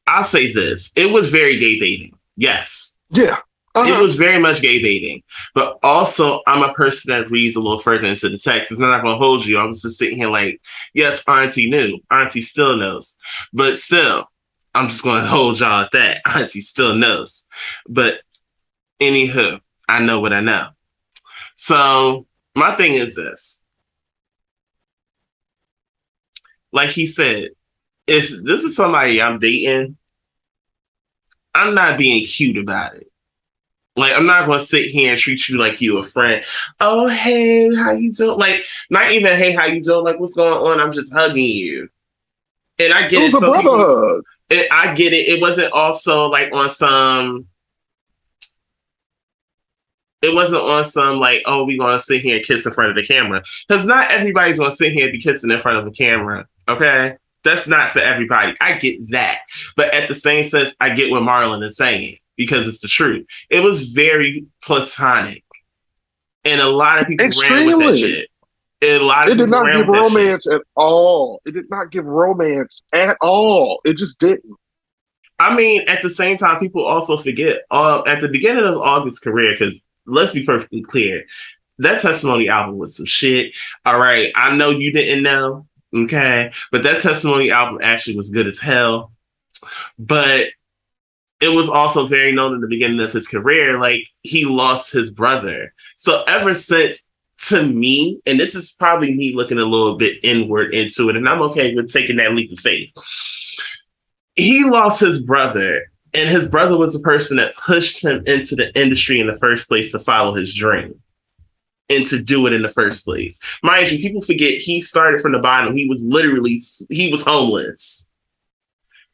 I'll 0.07 0.23
say 0.23 0.53
this. 0.53 0.91
It 0.95 1.11
was 1.11 1.29
very 1.29 1.57
gay 1.57 1.79
baiting. 1.79 2.17
Yes. 2.37 2.95
yeah. 3.11 3.37
It 3.85 3.91
Uh-huh. 3.91 4.01
was 4.01 4.15
very 4.15 4.39
much 4.39 4.61
gay 4.61 4.81
baiting, 4.81 5.21
but 5.53 5.77
also 5.83 6.41
I'm 6.47 6.63
a 6.63 6.73
person 6.73 7.09
that 7.11 7.29
reads 7.29 7.55
a 7.55 7.59
little 7.59 7.79
further 7.79 8.07
into 8.07 8.29
the 8.29 8.37
text. 8.37 8.71
It's 8.71 8.79
not 8.79 9.01
going 9.01 9.13
to 9.13 9.19
hold 9.19 9.45
you. 9.45 9.57
I 9.57 9.63
was 9.65 9.81
just 9.81 9.97
sitting 9.97 10.17
here 10.17 10.29
like, 10.29 10.59
yes, 10.93 11.23
Auntie 11.27 11.69
knew. 11.69 11.99
Auntie 12.09 12.41
still 12.41 12.77
knows, 12.77 13.15
but 13.53 13.77
still, 13.77 14.29
I'm 14.73 14.89
just 14.89 15.03
going 15.03 15.21
to 15.23 15.27
hold 15.27 15.59
y'all 15.59 15.83
at 15.83 15.91
that. 15.91 16.21
Auntie 16.25 16.61
still 16.61 16.95
knows, 16.95 17.45
but 17.87 18.21
anywho, 18.99 19.59
I 19.87 19.99
know 19.99 20.19
what 20.19 20.33
I 20.33 20.41
know. 20.41 20.69
So 21.55 22.25
my 22.55 22.75
thing 22.75 22.93
is 22.93 23.15
this: 23.15 23.63
like 26.71 26.89
he 26.89 27.05
said, 27.05 27.49
if 28.07 28.29
this 28.43 28.63
is 28.63 28.75
somebody 28.75 29.21
I'm 29.21 29.39
dating, 29.39 29.97
I'm 31.53 31.73
not 31.73 31.97
being 31.97 32.25
cute 32.25 32.57
about 32.57 32.95
it. 32.95 33.07
Like 33.97 34.13
I'm 34.13 34.27
not 34.27 34.45
gonna 34.45 34.61
sit 34.61 34.85
here 34.85 35.11
and 35.11 35.19
treat 35.19 35.49
you 35.49 35.57
like 35.57 35.81
you 35.81 35.97
a 35.97 36.03
friend. 36.03 36.43
Oh 36.79 37.07
hey, 37.07 37.73
how 37.75 37.91
you 37.91 38.11
doing? 38.11 38.37
Like 38.37 38.63
not 38.91 39.11
even 39.11 39.35
hey, 39.35 39.51
how 39.51 39.65
you 39.65 39.81
doing? 39.81 40.05
Like 40.05 40.19
what's 40.19 40.35
going 40.35 40.53
on? 40.53 40.79
I'm 40.79 40.91
just 40.91 41.11
hugging 41.11 41.43
you. 41.43 41.89
And 42.79 42.93
I 42.93 43.07
get 43.07 43.23
it. 43.23 43.33
was 43.33 43.43
a 43.43 43.47
brother 43.47 43.57
people- 43.57 44.07
hug. 44.15 44.23
it, 44.51 44.71
I 44.71 44.93
get 44.93 45.13
it. 45.13 45.27
It 45.27 45.41
wasn't 45.41 45.73
also 45.73 46.27
like 46.27 46.53
on 46.53 46.69
some. 46.69 47.47
It 50.21 50.33
wasn't 50.33 50.63
on 50.63 50.83
some 50.85 51.19
like, 51.19 51.41
oh, 51.45 51.63
we 51.63 51.77
gonna 51.77 51.99
sit 51.99 52.21
here 52.21 52.37
and 52.37 52.45
kiss 52.45 52.65
in 52.67 52.73
front 52.73 52.91
of 52.91 52.95
the 52.95 53.03
camera. 53.03 53.43
Because 53.67 53.83
not 53.83 54.11
everybody's 54.11 54.59
gonna 54.59 54.71
sit 54.71 54.93
here 54.93 55.05
and 55.05 55.11
be 55.11 55.19
kissing 55.19 55.49
in 55.49 55.59
front 55.59 55.79
of 55.79 55.85
the 55.85 55.91
camera. 55.91 56.47
Okay, 56.67 57.17
that's 57.43 57.67
not 57.67 57.89
for 57.89 57.99
everybody. 57.99 58.55
I 58.61 58.73
get 58.73 59.09
that, 59.09 59.39
but 59.75 59.91
at 59.93 60.07
the 60.07 60.15
same 60.15 60.43
sense, 60.43 60.75
I 60.79 60.91
get 60.91 61.09
what 61.09 61.23
Marlon 61.23 61.63
is 61.63 61.77
saying 61.77 62.17
because 62.37 62.67
it's 62.67 62.79
the 62.79 62.87
truth. 62.87 63.25
It 63.49 63.61
was 63.61 63.91
very 63.91 64.45
platonic, 64.63 65.43
and 66.45 66.61
a 66.61 66.69
lot 66.69 66.99
of 66.99 67.07
people 67.07 67.27
ran 67.41 67.77
with 67.77 67.87
that 67.87 67.97
shit. 67.97 68.29
And 68.79 69.01
a 69.01 69.05
lot 69.05 69.25
of 69.25 69.33
It 69.33 69.37
did 69.37 69.49
not 69.49 69.65
give 69.65 69.87
that 69.87 70.05
shit. 70.05 70.13
romance 70.13 70.47
at 70.47 70.61
all. 70.75 71.41
It 71.45 71.51
did 71.55 71.69
not 71.69 71.91
give 71.91 72.05
romance 72.05 72.83
at 72.93 73.17
all. 73.21 73.81
It 73.83 73.97
just 73.97 74.19
didn't. 74.19 74.55
I 75.39 75.55
mean, 75.55 75.81
at 75.87 76.01
the 76.01 76.11
same 76.11 76.37
time, 76.37 76.59
people 76.59 76.85
also 76.85 77.17
forget 77.17 77.61
uh, 77.71 78.03
at 78.05 78.21
the 78.21 78.27
beginning 78.27 78.65
of 78.65 78.77
August's 78.77 79.19
career, 79.19 79.51
because 79.51 79.81
let's 80.05 80.31
be 80.31 80.45
perfectly 80.45 80.81
clear, 80.81 81.25
that 81.79 82.01
testimony 82.01 82.49
album 82.49 82.77
was 82.77 82.95
some 82.95 83.05
shit. 83.05 83.53
All 83.85 83.99
right, 83.99 84.31
I 84.35 84.55
know 84.55 84.69
you 84.69 84.91
didn't 84.91 85.23
know, 85.23 85.67
okay, 85.93 86.51
but 86.71 86.83
that 86.83 86.99
testimony 87.01 87.51
album 87.51 87.79
actually 87.81 88.15
was 88.15 88.29
good 88.29 88.47
as 88.47 88.59
hell. 88.59 89.11
But 89.97 90.49
it 91.39 91.49
was 91.49 91.69
also 91.69 92.07
very 92.07 92.31
known 92.31 92.53
in 92.53 92.61
the 92.61 92.67
beginning 92.67 92.99
of 92.99 93.13
his 93.13 93.27
career, 93.27 93.79
like 93.79 94.07
he 94.21 94.45
lost 94.45 94.91
his 94.91 95.11
brother. 95.11 95.73
So 95.95 96.23
ever 96.27 96.53
since, 96.53 97.07
to 97.47 97.63
me, 97.63 98.19
and 98.25 98.39
this 98.39 98.55
is 98.55 98.71
probably 98.71 99.13
me 99.13 99.35
looking 99.35 99.59
a 99.59 99.65
little 99.65 99.95
bit 99.95 100.17
inward 100.23 100.73
into 100.73 101.09
it, 101.09 101.15
and 101.15 101.29
I'm 101.29 101.41
okay 101.43 101.75
with 101.75 101.91
taking 101.91 102.15
that 102.17 102.33
leap 102.33 102.51
of 102.51 102.59
faith 102.59 102.91
he 104.37 104.63
lost 104.63 105.01
his 105.01 105.19
brother, 105.19 105.91
and 106.13 106.29
his 106.29 106.47
brother 106.47 106.77
was 106.77 106.93
the 106.93 106.99
person 106.99 107.37
that 107.37 107.55
pushed 107.55 108.03
him 108.03 108.23
into 108.27 108.55
the 108.55 108.71
industry 108.79 109.19
in 109.19 109.27
the 109.27 109.37
first 109.37 109.67
place 109.67 109.91
to 109.91 109.99
follow 109.99 110.33
his 110.33 110.53
dream 110.53 111.01
and 111.89 112.05
to 112.05 112.21
do 112.21 112.45
it 112.47 112.53
in 112.53 112.61
the 112.61 112.69
first 112.69 113.03
place. 113.03 113.39
Mind 113.63 113.91
you, 113.91 113.97
people 113.97 114.21
forget 114.21 114.53
he 114.53 114.81
started 114.81 115.21
from 115.21 115.31
the 115.31 115.39
bottom. 115.39 115.75
He 115.75 115.87
was 115.87 116.01
literally 116.03 116.61
he 116.89 117.11
was 117.11 117.23
homeless, 117.23 118.07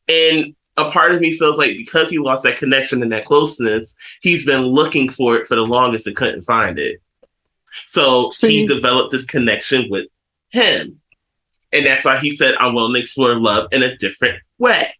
and 0.07 0.53
a 0.77 0.89
part 0.91 1.13
of 1.13 1.21
me 1.21 1.31
feels 1.31 1.57
like 1.57 1.77
because 1.77 2.09
he 2.09 2.17
lost 2.17 2.43
that 2.43 2.57
connection 2.57 3.01
and 3.01 3.11
that 3.11 3.25
closeness, 3.25 3.95
he's 4.21 4.45
been 4.45 4.61
looking 4.61 5.11
for 5.11 5.35
it 5.35 5.47
for 5.47 5.55
the 5.55 5.61
longest 5.61 6.07
and 6.07 6.15
couldn't 6.15 6.43
find 6.43 6.79
it. 6.79 7.01
So 7.85 8.31
he 8.39 8.67
developed 8.67 9.11
this 9.11 9.25
connection 9.25 9.87
with 9.89 10.07
him. 10.51 10.99
And 11.71 11.85
that's 11.85 12.05
why 12.05 12.17
he 12.17 12.31
said, 12.31 12.55
I'm 12.59 12.75
willing 12.75 12.93
to 12.93 12.99
explore 12.99 13.35
love 13.35 13.67
in 13.71 13.81
a 13.83 13.97
different 13.97 14.39
way. 14.59 14.93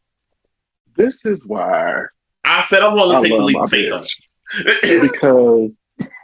This 0.96 1.26
is 1.26 1.46
why 1.46 2.06
I 2.44 2.62
said 2.62 2.82
I'm 2.84 2.94
willing 2.94 3.18
to 3.18 3.30
take 3.30 3.38
the 3.38 3.44
leap 3.44 3.58
of 3.58 3.70
faith 3.70 4.36
because 5.02 5.76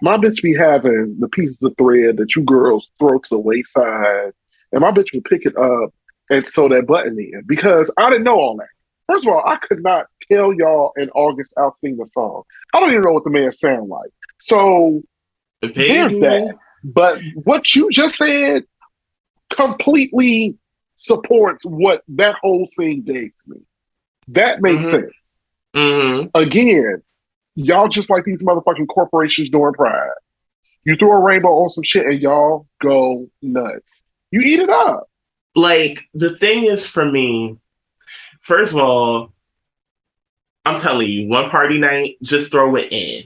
my 0.02 0.18
bitch 0.18 0.42
be 0.42 0.56
having 0.56 1.18
the 1.20 1.30
pieces 1.30 1.62
of 1.64 1.76
thread 1.78 2.18
that 2.18 2.36
you 2.36 2.44
girls 2.44 2.92
throw 3.00 3.20
to 3.20 3.30
the 3.30 3.40
wayside, 3.40 4.34
and 4.72 4.82
my 4.82 4.92
bitch 4.92 5.14
will 5.14 5.22
pick 5.22 5.46
it 5.46 5.56
up 5.58 5.94
and 6.30 6.48
sew 6.50 6.68
that 6.70 6.88
button 6.88 7.18
in 7.20 7.44
because 7.46 7.92
I 7.98 8.10
didn't 8.10 8.26
know 8.26 8.40
all 8.40 8.58
that. 8.58 8.68
First 9.10 9.26
of 9.26 9.34
all, 9.34 9.44
I 9.44 9.58
could 9.58 9.82
not 9.82 10.06
tell 10.32 10.54
y'all 10.54 10.92
in 10.96 11.10
August 11.12 11.52
Alsina 11.58 11.98
the 11.98 12.08
song. 12.12 12.44
I 12.74 12.80
don't 12.80 12.92
even 12.92 13.02
know 13.02 13.14
what 13.14 13.24
the 13.24 13.32
man 13.32 13.52
sound 13.52 13.90
like. 13.90 14.12
So 14.40 15.02
there's 15.62 16.20
that. 16.20 16.56
But 16.84 17.20
what 17.44 17.74
you 17.76 17.90
just 17.90 18.16
said 18.18 18.64
completely 19.50 20.56
supports 20.98 21.66
what 21.66 22.04
that 22.10 22.36
whole 22.42 22.68
thing 22.78 23.02
gave 23.02 23.32
to 23.32 23.44
me. 23.48 23.62
That 24.28 24.62
makes 24.62 24.86
Mhm. 24.86 24.92
sense. 24.92 25.12
hmm 25.76 26.28
Again, 26.36 27.02
y'all 27.56 27.88
just 27.88 28.10
like 28.12 28.26
these 28.26 28.44
motherfucking 28.44 28.88
corporations 28.90 29.50
doing 29.50 29.74
pride. 29.74 30.10
You 30.84 30.96
throw 30.96 31.14
a 31.14 31.20
rainbow 31.20 31.64
on 31.64 31.70
some 31.72 31.84
shit 31.84 32.06
and 32.06 32.22
y'all 32.22 32.68
go 32.82 33.28
nuts. 33.42 34.04
You 34.32 34.42
eat 34.42 34.60
it 34.60 34.70
up. 34.70 35.10
Like 35.56 36.08
the 36.14 36.38
thing 36.38 36.64
is 36.64 36.86
for 36.86 37.06
me, 37.06 37.58
first 38.42 38.74
of 38.74 38.80
all, 38.80 39.34
I'm 40.66 40.76
telling 40.76 41.10
you, 41.10 41.28
one 41.28 41.50
party 41.50 41.80
night, 41.80 42.18
just 42.22 42.52
throw 42.52 42.76
it 42.76 42.92
in. 42.92 43.24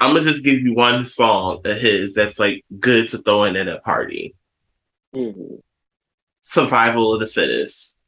I'm 0.00 0.12
gonna 0.12 0.24
just 0.24 0.44
give 0.44 0.60
you 0.60 0.74
one 0.74 1.06
song 1.06 1.60
of 1.64 1.80
his 1.80 2.14
that's 2.14 2.38
like 2.38 2.64
good 2.78 3.08
to 3.10 3.18
throw 3.18 3.44
in 3.44 3.56
at 3.56 3.68
a 3.68 3.78
party. 3.80 4.34
Mhm. 5.14 5.60
Survival 6.40 7.14
of 7.14 7.20
the 7.20 7.26
Fittest. 7.26 7.98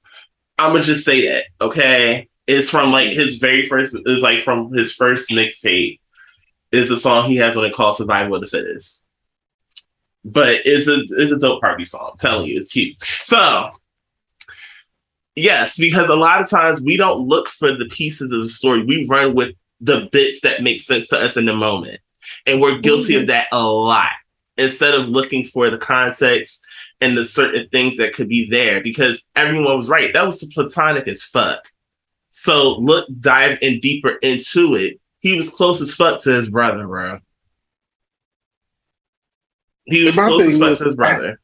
I'm 0.58 0.72
gonna 0.72 0.82
just 0.82 1.04
say 1.04 1.26
that, 1.28 1.44
okay? 1.60 2.28
It's 2.46 2.70
from 2.70 2.92
like 2.92 3.12
his 3.12 3.36
very 3.36 3.64
first. 3.64 3.94
It's 3.94 4.22
like 4.22 4.42
from 4.42 4.72
his 4.72 4.92
first 4.92 5.30
mixtape. 5.30 6.00
Is 6.70 6.90
a 6.90 6.98
song 6.98 7.30
he 7.30 7.36
has 7.36 7.56
on 7.56 7.64
it 7.64 7.72
called 7.72 7.96
"Survival 7.96 8.34
of 8.34 8.42
the 8.42 8.46
Fittest." 8.46 9.02
But 10.24 10.60
it's 10.66 10.86
a 10.86 11.00
it's 11.16 11.32
a 11.32 11.38
dope 11.38 11.62
party 11.62 11.84
song. 11.84 12.10
I'm 12.12 12.18
telling 12.18 12.46
you, 12.46 12.56
it's 12.56 12.68
cute. 12.68 12.96
So 13.22 13.70
yes, 15.38 15.76
because 15.78 16.08
a 16.08 16.16
lot 16.16 16.40
of 16.40 16.50
times 16.50 16.82
we 16.82 16.96
don't 16.96 17.26
look 17.26 17.48
for 17.48 17.72
the 17.72 17.86
pieces 17.86 18.32
of 18.32 18.40
the 18.40 18.48
story. 18.48 18.84
We 18.84 19.06
run 19.08 19.34
with 19.34 19.54
the 19.80 20.08
bits 20.12 20.40
that 20.42 20.62
make 20.62 20.80
sense 20.80 21.08
to 21.08 21.18
us 21.18 21.36
in 21.36 21.46
the 21.46 21.54
moment, 21.54 22.00
and 22.46 22.60
we're 22.60 22.78
guilty 22.78 23.14
of 23.14 23.22
mm-hmm. 23.22 23.28
that 23.28 23.48
a 23.52 23.66
lot. 23.66 24.12
Instead 24.56 24.94
of 24.94 25.08
looking 25.08 25.44
for 25.44 25.70
the 25.70 25.78
context 25.78 26.60
and 27.00 27.16
the 27.16 27.24
certain 27.24 27.68
things 27.68 27.96
that 27.96 28.12
could 28.12 28.28
be 28.28 28.50
there 28.50 28.82
because 28.82 29.24
everyone 29.36 29.76
was 29.76 29.88
right. 29.88 30.12
That 30.12 30.24
was 30.24 30.44
platonic 30.52 31.06
as 31.06 31.22
fuck. 31.22 31.70
So 32.30 32.76
look, 32.78 33.08
dive 33.20 33.58
in 33.62 33.80
deeper 33.80 34.18
into 34.22 34.74
it. 34.74 35.00
He 35.20 35.36
was 35.36 35.48
close 35.50 35.80
as 35.80 35.94
fuck 35.94 36.20
to 36.22 36.32
his 36.32 36.48
brother, 36.48 36.86
bro. 36.86 37.20
He 39.84 40.04
was 40.04 40.16
close 40.16 40.46
as 40.46 40.58
fuck 40.58 40.78
to 40.78 40.84
his 40.84 40.96
brother. 40.96 41.40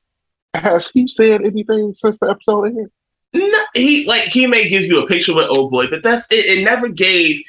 Has 0.55 0.91
he 0.91 1.09
said 1.09 1.43
anything 1.43 1.95
since 1.95 2.19
the 2.19 2.31
episode 2.31 2.65
ended? 2.65 2.91
No, 3.35 3.65
he 3.75 4.07
like 4.07 4.23
he 4.23 4.47
may 4.47 4.69
give 4.69 4.85
you 4.85 5.03
a 5.03 5.07
picture 5.07 5.35
with 5.35 5.49
old 5.51 5.73
boy, 5.73 5.89
but 5.89 6.03
that's 6.03 6.27
it. 6.31 6.59
It 6.59 6.65
never 6.65 6.89
gave. 6.89 7.43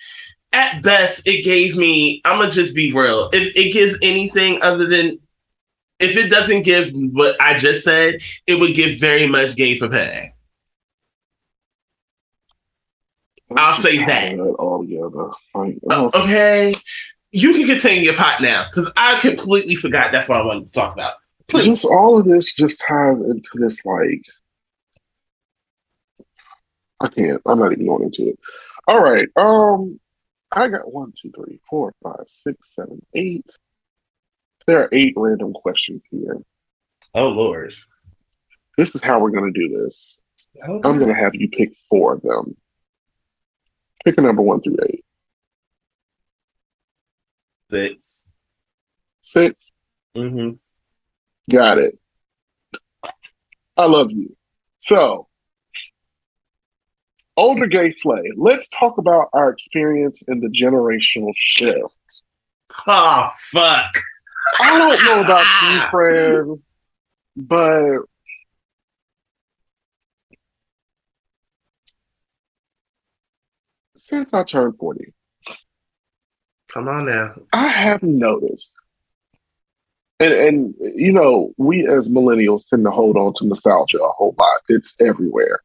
At 0.52 0.82
best, 0.82 1.28
it 1.28 1.44
gave 1.44 1.76
me. 1.76 2.22
I'm 2.26 2.40
gonna 2.40 2.50
just 2.50 2.76
be 2.76 2.92
real. 2.92 3.30
If 3.34 3.56
it 3.56 3.72
gives 3.72 3.98
anything 4.02 4.62
other 4.64 4.88
than, 4.88 5.20
if 6.00 6.18
it 6.18 6.30
doesn't 6.30 6.64
give 6.64 6.92
what 7.12 7.40
I 7.40 7.56
just 7.56 7.84
said, 7.84 8.16
it 8.48 8.60
would 8.60 8.74
give 8.74 9.00
very 9.00 9.28
much 9.28 9.56
gay 9.56 9.78
for 9.78 9.90
pay. 9.90 10.34
I'll 13.56 13.74
say 13.74 13.98
that. 14.06 14.40
all 14.40 14.82
together. 14.82 15.30
Like, 15.54 15.78
oh, 15.90 16.10
okay, 16.14 16.74
you 17.32 17.54
can 17.54 17.68
contain 17.68 18.04
your 18.04 18.16
pot 18.16 18.42
now 18.42 18.66
because 18.66 18.92
I 18.98 19.20
completely 19.20 19.76
forgot. 19.76 20.12
That's 20.12 20.30
what 20.30 20.40
I 20.40 20.46
wanted 20.46 20.66
to 20.66 20.74
talk 20.74 20.94
about. 20.94 21.14
Please. 21.48 21.66
just 21.66 21.86
all 21.86 22.18
of 22.18 22.26
this 22.26 22.52
just 22.54 22.84
ties 22.88 23.20
into 23.20 23.50
this 23.56 23.86
like 23.86 24.22
I 27.06 27.10
can't. 27.10 27.41
I'm 27.45 27.60
not 27.60 27.72
even 27.72 27.86
going 27.86 28.03
into 28.03 28.30
it. 28.30 28.39
All 28.88 29.01
right. 29.01 29.28
Um, 29.36 29.99
I 30.51 30.68
got 30.68 30.91
one, 30.91 31.14
two, 31.20 31.32
three, 31.36 31.60
four, 31.70 31.93
five, 32.03 32.26
six, 32.28 32.74
seven, 32.74 33.06
eight. 33.14 33.49
There 34.66 34.80
are 34.80 34.89
eight 34.91 35.14
random 35.16 35.53
questions 35.53 36.06
here. 36.10 36.39
Oh 37.14 37.28
Lord. 37.28 37.74
This 38.78 38.95
is 38.95 39.03
how 39.03 39.20
we're 39.20 39.32
going 39.32 39.53
to 39.53 39.60
do 39.60 39.70
this. 39.70 40.20
I'm 40.64 40.82
going 40.82 41.08
to 41.08 41.14
have 41.14 41.36
you 41.36 41.49
pick 41.49 41.74
four 41.89 42.14
of 42.14 42.22
them. 42.22 42.58
Pick 44.03 44.18
a 44.18 44.22
number 44.22 44.41
one 44.41 44.62
through 44.62 44.78
eight. 44.88 45.06
Six. 47.70 48.26
Six. 49.22 49.72
Mm-hmm. 50.16 50.51
Got 51.53 51.78
it. 51.78 51.99
I 53.78 53.86
love 53.86 54.12
you. 54.12 54.36
So, 54.78 55.28
older 57.38 57.68
gay 57.68 57.90
slay. 57.90 58.32
Let's 58.36 58.68
talk 58.70 58.98
about 58.98 59.30
our 59.34 59.50
experience 59.50 60.22
in 60.28 60.40
the 60.40 60.50
generational 60.50 61.32
shift. 61.36 62.24
Oh 62.88 63.30
fuck. 63.52 63.94
I 64.60 64.78
don't 64.78 65.04
know 65.06 65.22
about 65.22 65.46
you, 65.64 65.88
friend, 65.92 66.64
but 67.36 68.00
since 73.98 74.34
I 74.34 74.44
turned 74.44 74.78
40, 74.78 75.14
Come 76.72 76.90
on 76.90 77.06
now. 77.06 77.34
I 77.54 77.70
have 77.70 78.04
noticed, 78.04 78.74
and, 80.20 80.34
and 80.34 80.76
you 80.94 81.14
know, 81.14 81.54
we 81.58 81.88
as 81.88 82.10
millennials 82.10 82.68
tend 82.68 82.84
to 82.84 82.92
hold 82.92 83.16
on 83.16 83.34
to 83.36 83.48
nostalgia 83.48 84.04
a 84.04 84.10
whole 84.10 84.36
lot. 84.38 84.60
It's 84.68 84.94
everywhere. 85.00 85.62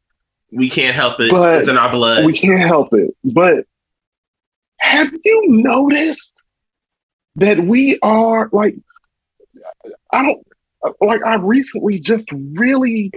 We 0.52 0.68
can't 0.70 0.96
help 0.96 1.20
it. 1.20 1.30
But 1.30 1.56
it's 1.58 1.68
in 1.68 1.76
our 1.76 1.90
blood. 1.90 2.24
We 2.24 2.38
can't 2.38 2.60
help 2.60 2.92
it. 2.92 3.14
But 3.24 3.66
have 4.78 5.12
you 5.24 5.44
noticed 5.48 6.42
that 7.36 7.60
we 7.60 7.98
are 8.02 8.48
like, 8.52 8.76
I 10.12 10.22
don't 10.24 10.46
like, 11.00 11.22
I 11.24 11.34
recently 11.34 11.98
just 11.98 12.28
really, 12.32 13.12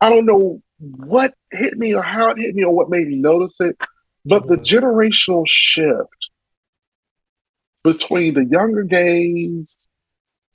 I 0.00 0.10
don't 0.10 0.26
know 0.26 0.60
what 0.78 1.34
hit 1.50 1.78
me 1.78 1.94
or 1.94 2.02
how 2.02 2.30
it 2.30 2.38
hit 2.38 2.54
me 2.54 2.64
or 2.64 2.74
what 2.74 2.90
made 2.90 3.08
me 3.08 3.16
notice 3.16 3.60
it, 3.60 3.76
but 4.24 4.46
the 4.46 4.56
generational 4.56 5.46
shift 5.46 6.30
between 7.84 8.34
the 8.34 8.44
younger 8.44 8.82
gays 8.82 9.88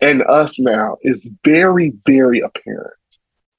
and 0.02 0.24
us 0.24 0.60
now 0.60 0.98
is 1.02 1.30
very, 1.44 1.94
very 2.06 2.42
apparent. 2.42 2.94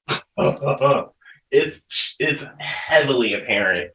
Uh, 0.37 0.43
uh, 0.43 0.71
uh. 0.71 1.05
It's 1.51 2.15
it's 2.19 2.45
heavily 2.59 3.33
apparent. 3.33 3.91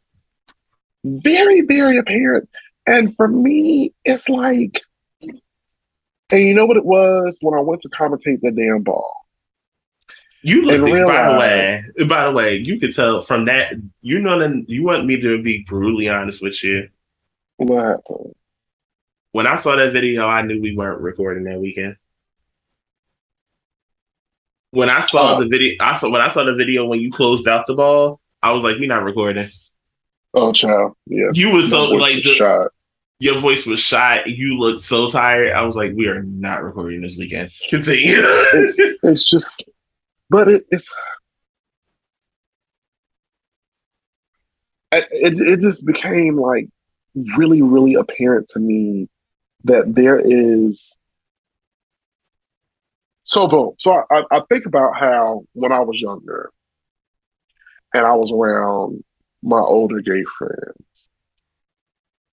very, 1.07 1.62
very 1.62 1.98
apparent. 1.98 2.48
And 2.86 3.16
for 3.16 3.28
me, 3.28 3.92
it's 4.04 4.28
like, 4.28 4.82
and 5.20 6.42
you 6.42 6.54
know 6.54 6.66
what 6.66 6.76
it 6.76 6.84
was 6.84 7.38
when 7.40 7.54
I 7.54 7.61
went 7.61 7.82
to 7.82 7.88
commentate 7.88 8.40
the 8.40 8.50
damn 8.50 8.82
ball. 8.82 9.12
You 10.42 10.62
look 10.62 10.88
And 10.88 11.07
by 11.07 11.28
the 11.28 11.38
way, 11.38 11.84
by 12.07 12.24
the 12.26 12.32
way, 12.32 12.57
you 12.57 12.78
could 12.78 12.94
tell 12.94 13.20
from 13.20 13.46
that. 13.46 13.72
You 14.00 14.20
know 14.20 14.38
that 14.38 14.64
you 14.68 14.84
want 14.84 15.07
me 15.07 15.20
to 15.20 15.42
be 15.42 15.64
brutally 15.66 16.09
honest 16.09 16.42
with 16.42 16.62
you. 16.62 16.88
What 17.57 17.84
happened? 17.84 18.34
When 19.32 19.46
I 19.46 19.57
saw 19.57 19.76
that 19.76 19.92
video, 19.92 20.26
I 20.28 20.42
knew 20.42 20.61
we 20.61 20.76
weren't 20.76 21.00
recording 21.00 21.44
that 21.44 21.61
weekend. 21.61 21.96
When 24.76 24.90
I 24.90 25.00
saw 25.00 25.36
Oh. 25.36 25.40
the 25.40 25.48
video, 25.48 25.74
I 25.80 25.94
saw 25.94 26.10
when 26.10 26.20
I 26.20 26.28
saw 26.28 26.44
the 26.44 26.54
video 26.54 26.84
when 26.84 27.00
you 27.00 27.10
closed 27.10 27.48
out 27.48 27.66
the 27.66 27.74
ball, 27.74 28.20
I 28.42 28.52
was 28.52 28.62
like, 28.62 28.76
"We're 28.78 28.88
not 28.88 29.04
recording." 29.04 29.48
Oh, 30.34 30.52
child, 30.52 30.92
yeah. 31.06 31.30
You 31.32 31.50
were 31.54 31.62
so 31.62 31.84
like 31.92 32.16
the, 32.16 32.34
shot. 32.34 32.72
your 33.18 33.38
voice 33.38 33.64
was 33.64 33.80
shot. 33.80 34.26
You 34.26 34.58
looked 34.58 34.82
so 34.82 35.08
tired. 35.08 35.52
I 35.54 35.62
was 35.62 35.76
like, 35.76 35.92
"We 35.94 36.08
are 36.08 36.22
not 36.24 36.62
recording 36.62 37.00
this 37.00 37.16
weekend." 37.16 37.52
Continue. 37.70 38.20
It's 39.02 39.24
just, 39.24 39.64
but 40.28 40.46
it, 40.48 40.66
it's. 40.70 40.94
It, 44.92 45.06
it, 45.10 45.40
it 45.40 45.60
just 45.60 45.86
became 45.86 46.36
like 46.36 46.68
really, 47.38 47.62
really 47.62 47.94
apparent 47.94 48.48
to 48.48 48.60
me 48.60 49.08
that 49.64 49.94
there 49.94 50.20
is. 50.22 50.98
So 53.26 53.48
boom. 53.48 53.72
So 53.78 54.04
I, 54.08 54.22
I, 54.30 54.40
think 54.48 54.66
about 54.66 54.96
how 54.96 55.42
when 55.52 55.72
I 55.72 55.80
was 55.80 56.00
younger, 56.00 56.50
and 57.92 58.06
I 58.06 58.12
was 58.12 58.30
around 58.30 59.02
my 59.42 59.58
older 59.58 60.00
gay 60.00 60.22
friends, 60.38 61.10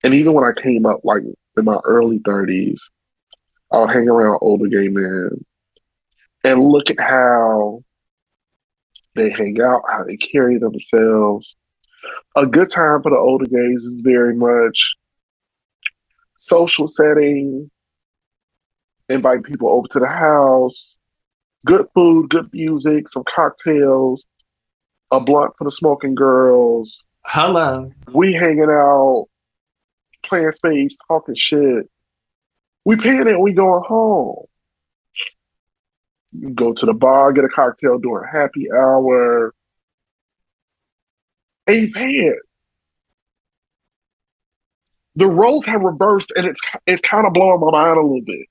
and 0.03 0.13
even 0.13 0.33
when 0.33 0.43
I 0.43 0.53
came 0.53 0.85
up 0.85 1.01
like 1.03 1.23
in 1.57 1.65
my 1.65 1.79
early 1.83 2.19
thirties, 2.23 2.79
I 3.71 3.79
would 3.79 3.89
hang 3.89 4.07
around 4.07 4.37
older 4.41 4.67
gay 4.67 4.87
men 4.87 5.43
and 6.43 6.63
look 6.63 6.91
at 6.91 6.99
how 6.99 7.83
they 9.15 9.32
hang 9.32 9.59
out, 9.61 9.82
how 9.91 10.03
they 10.03 10.17
carry 10.17 10.59
themselves. 10.59 11.55
A 12.36 12.45
good 12.45 12.70
time 12.70 13.01
for 13.01 13.09
the 13.09 13.17
older 13.17 13.45
gays 13.45 13.83
is 13.83 14.01
very 14.01 14.36
much 14.36 14.95
social 16.37 16.87
setting, 16.87 17.71
invite 19.09 19.43
people 19.43 19.70
over 19.70 19.88
to 19.89 20.00
the 20.00 20.08
house, 20.08 20.97
good 21.66 21.88
food, 21.93 22.30
good 22.30 22.50
music, 22.54 23.09
some 23.09 23.24
cocktails, 23.34 24.25
a 25.12 25.20
blunt 25.20 25.54
for 25.58 25.63
the 25.66 25.71
smoking 25.71 26.16
girls, 26.16 27.04
Hello. 27.25 27.92
we 28.13 28.34
hanging 28.34 28.70
out, 28.70 29.28
playing 30.25 30.51
space, 30.51 30.97
talking 31.08 31.36
shit. 31.36 31.89
We 32.86 32.97
paying 32.97 33.28
it, 33.28 33.39
we 33.39 33.54
going 33.54 33.84
home. 33.88 34.46
You 36.34 36.50
go 36.50 36.74
to 36.74 36.86
the 36.86 36.93
bar, 36.93 37.32
get 37.32 37.46
a 37.46 37.50
cocktail 37.50 38.00
during 38.00 38.28
happy 38.32 38.67
hour, 38.71 39.54
and 41.67 41.75
you 41.75 41.92
pay 41.93 42.12
it. 42.12 42.39
The 45.16 45.28
roles 45.28 45.66
have 45.67 45.82
reversed, 45.82 46.34
and 46.36 46.47
it's 46.47 46.59
it's 46.88 47.01
kind 47.01 47.28
of 47.28 47.34
blowing 47.34 47.59
my 47.62 47.71
mind 47.71 48.00
a 48.00 48.01
little 48.01 48.21
bit. 48.25 48.47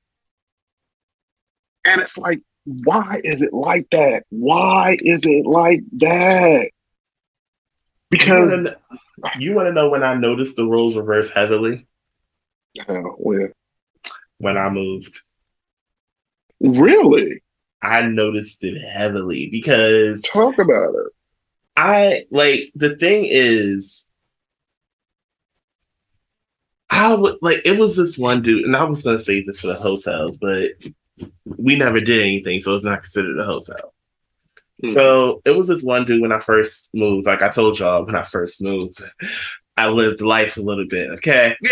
And 1.84 2.00
it's 2.00 2.18
like, 2.18 2.40
why 2.64 3.20
is 3.24 3.42
it 3.42 3.52
like 3.52 3.86
that? 3.92 4.24
Why 4.30 4.96
is 5.00 5.20
it 5.24 5.46
like 5.46 5.82
that? 5.94 6.70
Because 8.10 8.68
you 9.38 9.54
want 9.54 9.68
to 9.68 9.72
know 9.72 9.88
when 9.88 10.02
I 10.02 10.14
noticed 10.14 10.56
the 10.56 10.66
roles 10.66 10.96
reverse 10.96 11.30
heavily 11.30 11.86
Hell, 12.86 13.16
when 13.18 13.52
when 14.38 14.56
I 14.56 14.68
moved. 14.70 15.20
Really? 16.60 17.42
I 17.82 18.02
noticed 18.02 18.62
it 18.62 18.80
heavily 18.80 19.48
because 19.50 20.22
Talk 20.22 20.58
about 20.58 20.94
it. 20.94 21.12
I 21.76 22.26
like 22.30 22.70
the 22.74 22.96
thing 22.96 23.24
is 23.26 24.08
I 26.90 27.14
would 27.14 27.38
like 27.40 27.62
it 27.64 27.78
was 27.78 27.96
this 27.96 28.18
one 28.18 28.42
dude, 28.42 28.64
and 28.64 28.76
I 28.76 28.84
was 28.84 29.02
gonna 29.02 29.18
say 29.18 29.42
this 29.42 29.60
for 29.60 29.68
the 29.68 29.74
hotels, 29.74 30.38
but 30.38 30.72
we 31.58 31.76
never 31.76 32.00
did 32.00 32.20
anything, 32.20 32.60
so 32.60 32.74
it's 32.74 32.84
not 32.84 33.00
considered 33.00 33.38
a 33.38 33.44
hotel. 33.44 33.92
Mhm. 34.84 34.92
So 34.94 35.42
it 35.44 35.56
was 35.56 35.68
this 35.68 35.82
one 35.82 36.04
dude 36.04 36.22
when 36.22 36.32
I 36.32 36.38
first 36.38 36.88
moved. 36.94 37.26
Like 37.26 37.42
I 37.42 37.48
told 37.48 37.78
y'all 37.78 38.04
when 38.04 38.14
I 38.16 38.22
first 38.22 38.60
moved, 38.62 39.00
I 39.76 39.88
lived 39.88 40.20
life 40.20 40.56
a 40.56 40.60
little 40.60 40.86
bit. 40.86 41.10
Okay. 41.12 41.54
Which 41.60 41.70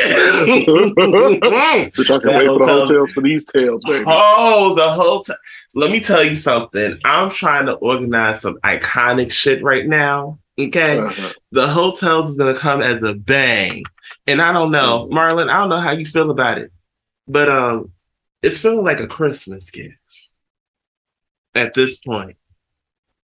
I 2.10 2.18
can 2.18 2.26
That 2.26 2.38
wait 2.38 2.46
for 2.46 2.58
the 2.58 2.66
hotel- 2.66 2.78
hotels 2.86 3.12
for 3.12 3.20
these 3.22 3.44
tales, 3.44 3.84
baby. 3.84 4.04
Oh, 4.06 4.74
the 4.74 5.22
time. 5.26 5.36
Let 5.74 5.90
me 5.90 6.00
tell 6.00 6.24
you 6.24 6.36
something. 6.36 6.98
I'm 7.04 7.30
trying 7.30 7.66
to 7.66 7.74
organize 7.74 8.40
some 8.40 8.58
iconic 8.64 9.30
shit 9.32 9.62
right 9.62 9.86
now. 9.86 10.38
Okay. 10.58 10.98
Uh-huh. 10.98 11.32
The 11.52 11.66
hotels 11.66 12.28
is 12.30 12.36
gonna 12.36 12.54
come 12.54 12.80
as 12.80 13.02
a 13.02 13.14
bang. 13.14 13.84
And 14.26 14.40
I 14.42 14.52
don't 14.52 14.70
know, 14.70 15.08
Marlon, 15.12 15.48
I 15.48 15.58
don't 15.58 15.68
know 15.68 15.78
how 15.78 15.92
you 15.92 16.04
feel 16.06 16.30
about 16.30 16.58
it. 16.58 16.70
But 17.28 17.48
um 17.48 17.92
it's 18.42 18.58
feeling 18.58 18.84
like 18.84 19.00
a 19.00 19.06
Christmas 19.06 19.70
gift 19.70 19.96
at 21.54 21.74
this 21.74 21.98
point. 21.98 22.36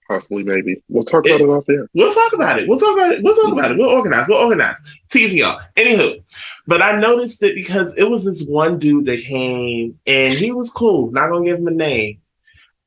Possibly, 0.07 0.43
maybe. 0.43 0.83
We'll 0.87 1.03
talk 1.03 1.25
about 1.25 1.41
it 1.41 1.49
off 1.49 1.65
there. 1.65 1.89
We'll 1.95 2.13
talk 2.13 2.33
about 2.33 2.59
it. 2.59 2.67
We'll 2.69 2.77
talk 2.77 2.95
about 2.95 3.11
it. 3.13 3.23
We'll 3.23 3.33
talk 3.33 3.51
about 3.51 3.71
it. 3.71 3.77
We'll 3.77 3.89
organize. 3.89 4.27
We'll 4.27 4.37
organize. 4.37 4.79
Teasing 5.09 5.39
y'all. 5.39 5.59
Anywho, 5.75 6.23
but 6.67 6.81
I 6.81 6.99
noticed 6.99 7.41
it 7.41 7.55
because 7.55 7.97
it 7.97 8.03
was 8.03 8.23
this 8.23 8.45
one 8.45 8.77
dude 8.77 9.05
that 9.05 9.21
came 9.21 9.99
and 10.05 10.37
he 10.37 10.51
was 10.51 10.69
cool. 10.69 11.09
Not 11.11 11.29
gonna 11.29 11.45
give 11.45 11.57
him 11.57 11.67
a 11.67 11.71
name, 11.71 12.21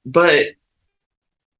but 0.07 0.47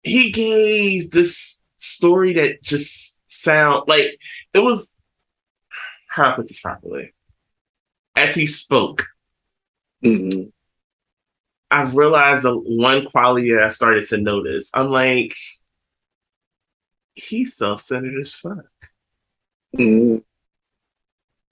he 0.05 0.31
gave 0.31 1.11
this 1.11 1.59
story 1.77 2.35
that 2.35 2.63
just 2.63 3.19
sound 3.27 3.89
like 3.89 4.21
it 4.55 4.61
was. 4.61 4.93
How 6.09 6.31
I 6.31 6.37
put 6.37 6.47
this 6.49 6.61
properly? 6.61 7.13
As 8.15 8.35
he 8.35 8.47
spoke, 8.47 9.07
Mhm. 10.05 10.53
I 11.71 11.83
realized 11.83 12.45
the 12.45 12.57
one 12.59 13.05
quality 13.07 13.51
that 13.53 13.63
I 13.63 13.69
started 13.69 14.07
to 14.09 14.19
notice. 14.19 14.71
I'm 14.73 14.91
like, 14.91 15.35
he's 17.15 17.57
self-centered 17.57 18.19
as 18.19 18.35
fuck. 18.35 18.65
Mhm. 19.77 20.23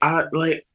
I 0.01 0.25
like 0.31 0.65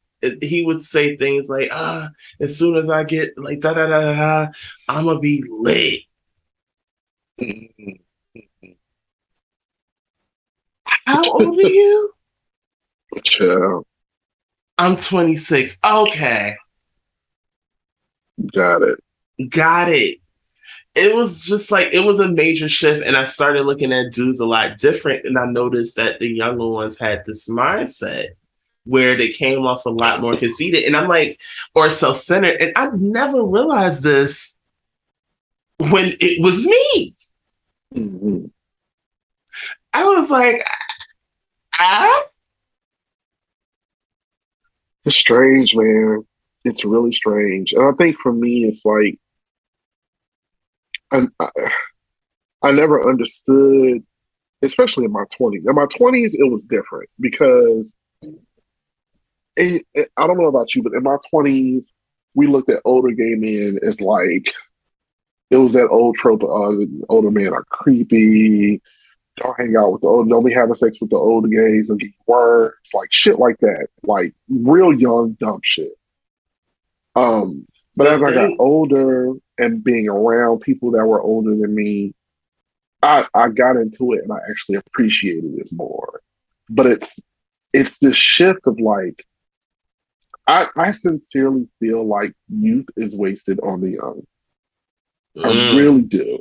he 0.40 0.64
would 0.64 0.82
say 0.82 1.16
things 1.16 1.48
like, 1.48 1.70
ah, 1.72 2.10
as 2.40 2.56
soon 2.56 2.76
as 2.76 2.88
I 2.88 3.02
get 3.04 3.36
like 3.36 3.60
da 3.60 3.74
da 3.74 3.86
da 3.86 4.00
da, 4.00 4.14
da 4.46 4.52
I'm 4.88 5.06
gonna 5.06 5.18
be 5.18 5.44
lit. 5.48 6.02
Mhm. 7.40 8.00
How 10.84 11.22
old 11.32 11.58
are 11.58 11.62
you? 11.62 12.14
Child. 13.24 13.86
I'm 14.78 14.96
26. 14.96 15.78
Okay, 15.84 16.56
Got 18.52 18.82
it. 18.82 18.98
Got 19.50 19.88
it. 19.88 20.18
It 20.94 21.14
was 21.14 21.44
just 21.44 21.72
like 21.72 21.92
it 21.94 22.04
was 22.04 22.20
a 22.20 22.28
major 22.30 22.68
shift, 22.68 23.02
and 23.06 23.16
I 23.16 23.24
started 23.24 23.64
looking 23.64 23.92
at 23.92 24.12
dudes 24.12 24.40
a 24.40 24.46
lot 24.46 24.78
different, 24.78 25.24
and 25.24 25.38
I 25.38 25.46
noticed 25.46 25.96
that 25.96 26.20
the 26.20 26.28
younger 26.28 26.68
ones 26.68 26.98
had 26.98 27.24
this 27.24 27.48
mindset 27.48 28.28
where 28.84 29.16
they 29.16 29.28
came 29.28 29.64
off 29.64 29.86
a 29.86 29.90
lot 29.90 30.20
more 30.20 30.36
conceited, 30.36 30.84
and 30.84 30.96
I'm 30.96 31.08
like, 31.08 31.40
or 31.74 31.88
self-centered, 31.88 32.60
and 32.60 32.72
I 32.76 32.90
never 32.96 33.42
realized 33.42 34.02
this 34.02 34.54
when 35.78 36.14
it 36.20 36.42
was 36.42 36.66
me. 36.66 37.16
Mhm. 37.94 38.50
I 39.94 40.04
was 40.04 40.30
like, 40.30 40.64
ah, 41.78 42.22
It's 45.04 45.16
strange, 45.16 45.74
man. 45.74 46.24
It's 46.64 46.84
really 46.84 47.12
strange. 47.12 47.72
And 47.72 47.84
I 47.84 47.92
think 47.92 48.16
for 48.18 48.32
me, 48.32 48.64
it's 48.64 48.84
like, 48.84 49.18
I, 51.12 51.26
I, 51.40 51.50
I 52.62 52.70
never 52.72 53.08
understood, 53.08 54.02
especially 54.62 55.04
in 55.04 55.12
my 55.12 55.24
20s. 55.38 55.68
In 55.68 55.74
my 55.74 55.86
20s, 55.86 56.32
it 56.34 56.50
was 56.50 56.66
different 56.66 57.08
because 57.20 57.94
it, 59.56 59.86
it- 59.94 60.10
I 60.16 60.26
don't 60.26 60.38
know 60.38 60.46
about 60.46 60.74
you, 60.74 60.82
but 60.82 60.94
in 60.94 61.02
my 61.02 61.16
20s, 61.32 61.86
we 62.34 62.46
looked 62.46 62.70
at 62.70 62.80
older 62.84 63.10
gay 63.10 63.34
men 63.34 63.78
as 63.82 64.00
like, 64.00 64.52
it 65.50 65.56
was 65.58 65.74
that 65.74 65.88
old 65.88 66.16
trope 66.16 66.42
of 66.42 66.50
uh, 66.50 66.84
older 67.10 67.30
men 67.30 67.52
are 67.52 67.64
creepy. 67.64 68.80
Don't 69.36 69.56
hang 69.58 69.76
out 69.76 69.92
with 69.92 70.00
the 70.00 70.06
old, 70.08 70.28
don't 70.30 70.44
be 70.44 70.52
having 70.52 70.74
sex 70.74 70.98
with 71.00 71.10
the 71.10 71.16
older 71.16 71.48
gays 71.48 71.90
and 71.90 72.00
get 72.00 72.10
worms, 72.26 72.74
like 72.94 73.12
shit 73.12 73.38
like 73.38 73.58
that. 73.60 73.88
Like 74.02 74.34
real 74.48 74.92
young, 74.94 75.32
dumb 75.32 75.60
shit. 75.62 75.92
Um, 77.14 77.66
but 77.96 78.04
But 78.04 78.14
as 78.14 78.22
I 78.22 78.34
got 78.34 78.58
older 78.58 79.32
and 79.62 79.82
being 79.84 80.08
around 80.08 80.60
people 80.60 80.90
that 80.92 81.06
were 81.06 81.22
older 81.22 81.50
than 81.50 81.74
me, 81.74 82.14
I, 83.02 83.26
I 83.34 83.48
got 83.48 83.76
into 83.76 84.12
it 84.12 84.22
and 84.22 84.32
I 84.32 84.38
actually 84.48 84.76
appreciated 84.76 85.58
it 85.58 85.68
more. 85.72 86.20
But 86.68 86.86
it's 86.86 87.18
it's 87.72 87.98
this 87.98 88.16
shift 88.16 88.60
of 88.66 88.78
like 88.80 89.24
I, 90.46 90.66
I 90.76 90.90
sincerely 90.90 91.68
feel 91.78 92.04
like 92.06 92.34
youth 92.48 92.86
is 92.96 93.14
wasted 93.14 93.60
on 93.60 93.80
the 93.80 93.90
young. 93.90 94.26
I 95.36 95.48
Mm. 95.48 95.76
really 95.76 96.02
do. 96.02 96.38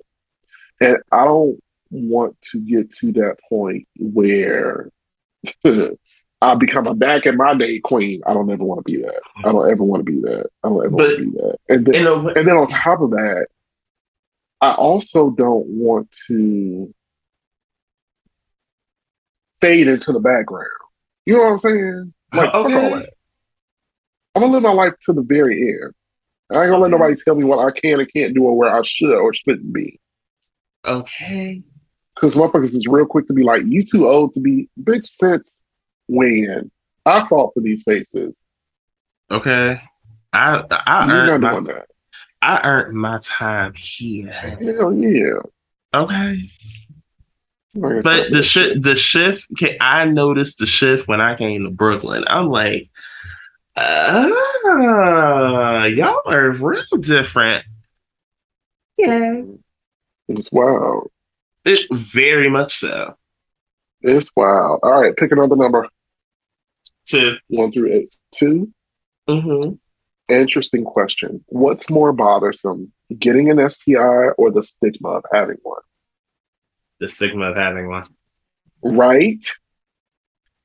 And 0.81 0.97
I 1.11 1.23
don't 1.23 1.59
want 1.91 2.39
to 2.51 2.59
get 2.59 2.91
to 2.93 3.11
that 3.13 3.37
point 3.47 3.87
where 3.97 4.89
I 6.41 6.55
become 6.55 6.87
a 6.87 6.95
back 6.95 7.27
in 7.27 7.37
my 7.37 7.53
day 7.53 7.79
queen. 7.79 8.21
I 8.25 8.33
don't 8.33 8.49
ever 8.49 8.63
want 8.63 8.85
to 8.85 8.91
be 8.91 9.01
that. 9.03 9.21
I 9.37 9.51
don't 9.51 9.69
ever 9.69 9.83
want 9.83 10.05
to 10.05 10.11
be 10.11 10.19
that. 10.21 10.49
I 10.63 10.69
don't 10.69 10.83
ever 10.85 10.95
want 10.95 11.17
to 11.17 11.25
be 11.25 11.37
that. 11.37 11.57
And 11.69 11.85
then, 11.85 12.23
way, 12.23 12.33
and 12.35 12.47
then 12.47 12.57
on 12.57 12.67
top 12.67 13.01
of 13.01 13.11
that, 13.11 13.47
I 14.59 14.73
also 14.73 15.29
don't 15.29 15.67
want 15.67 16.09
to 16.27 16.93
fade 19.59 19.87
into 19.87 20.11
the 20.11 20.19
background. 20.19 20.67
You 21.25 21.37
know 21.37 21.43
what 21.43 21.51
I'm 21.51 21.59
saying? 21.59 22.13
Like, 22.33 22.51
fuck 22.51 22.65
all 22.65 22.71
that. 22.71 23.13
I'm 24.33 24.41
gonna 24.41 24.53
live 24.53 24.63
my 24.63 24.71
life 24.71 24.93
to 25.03 25.13
the 25.13 25.21
very 25.21 25.61
end. 25.61 25.93
I 26.51 26.63
ain't 26.63 26.71
gonna 26.71 26.79
let 26.79 26.91
nobody 26.91 27.15
tell 27.15 27.35
me 27.35 27.43
what 27.43 27.59
I 27.59 27.71
can 27.71 27.99
and 27.99 28.11
can't 28.11 28.33
do 28.33 28.43
or 28.43 28.57
where 28.57 28.75
I 28.75 28.81
should 28.83 29.15
or 29.15 29.33
shouldn't 29.33 29.71
be. 29.71 29.99
okay. 30.85 31.61
Because 32.15 32.33
motherfuckers 32.33 32.75
is 32.75 32.87
real 32.87 33.05
quick 33.05 33.27
to 33.27 33.33
be 33.33 33.43
like, 33.43 33.63
you 33.65 33.85
too 33.85 34.09
old 34.09 34.33
to 34.33 34.41
be 34.41 34.69
bitch 34.81 35.07
since 35.07 35.61
when? 36.07 36.71
I 37.05 37.27
fought 37.27 37.53
for 37.53 37.61
these 37.61 37.83
faces. 37.83 38.35
Okay. 39.29 39.79
I 40.33 40.63
I 40.85 41.05
You're 41.07 41.15
earned 41.33 41.41
not 41.41 41.53
my 41.53 41.59
doing 41.59 41.65
that. 41.77 41.87
I 42.41 42.61
earned 42.67 42.95
my 42.95 43.19
time 43.23 43.73
here. 43.75 44.31
Hell 44.31 44.93
yeah. 44.93 45.39
Okay. 45.93 46.49
I'm 47.75 47.81
not 47.81 47.89
gonna 47.89 48.01
But 48.01 48.31
the 48.31 48.37
that 48.37 48.43
shift, 48.43 48.81
the 48.83 48.95
shift. 48.95 49.47
Okay, 49.53 49.77
I 49.79 50.05
noticed 50.05 50.59
the 50.59 50.65
shift 50.65 51.07
when 51.07 51.21
I 51.21 51.35
came 51.35 51.63
to 51.63 51.69
Brooklyn. 51.69 52.23
I'm 52.27 52.49
like, 52.49 52.89
ah, 53.77 55.85
y'all 55.85 56.21
are 56.25 56.51
real 56.51 56.83
different. 56.99 57.63
Yeah, 58.97 59.41
It's 60.27 60.51
wild. 60.51 61.09
it 61.65 61.87
very 61.91 62.49
much 62.49 62.75
so. 62.75 63.15
It's 64.01 64.29
wild. 64.35 64.79
All 64.83 65.01
right, 65.01 65.15
pick 65.15 65.31
another 65.31 65.55
number. 65.55 65.87
Two. 67.07 67.37
One 67.47 67.71
through 67.71 67.91
eight. 67.91 68.15
Two. 68.33 68.71
mm-hmm. 69.27 69.73
Interesting 70.33 70.85
question. 70.85 71.43
What's 71.47 71.89
more 71.89 72.13
bothersome, 72.13 72.91
getting 73.19 73.49
an 73.49 73.69
STI 73.69 74.29
or 74.37 74.49
the 74.51 74.63
stigma 74.63 75.09
of 75.09 75.25
having 75.31 75.57
one? 75.63 75.81
the 77.01 77.09
stigma 77.09 77.49
of 77.49 77.57
having 77.57 77.89
one. 77.89 78.07
Right? 78.81 79.45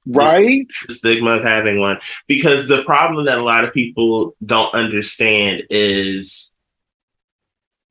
Right? 0.06 0.70
The 0.86 0.94
stigma 0.94 1.30
of 1.32 1.42
having 1.42 1.80
one, 1.80 1.98
because 2.28 2.68
the 2.68 2.84
problem 2.84 3.26
that 3.26 3.38
a 3.38 3.42
lot 3.42 3.64
of 3.64 3.74
people 3.74 4.36
don't 4.44 4.72
understand 4.74 5.64
is 5.70 6.54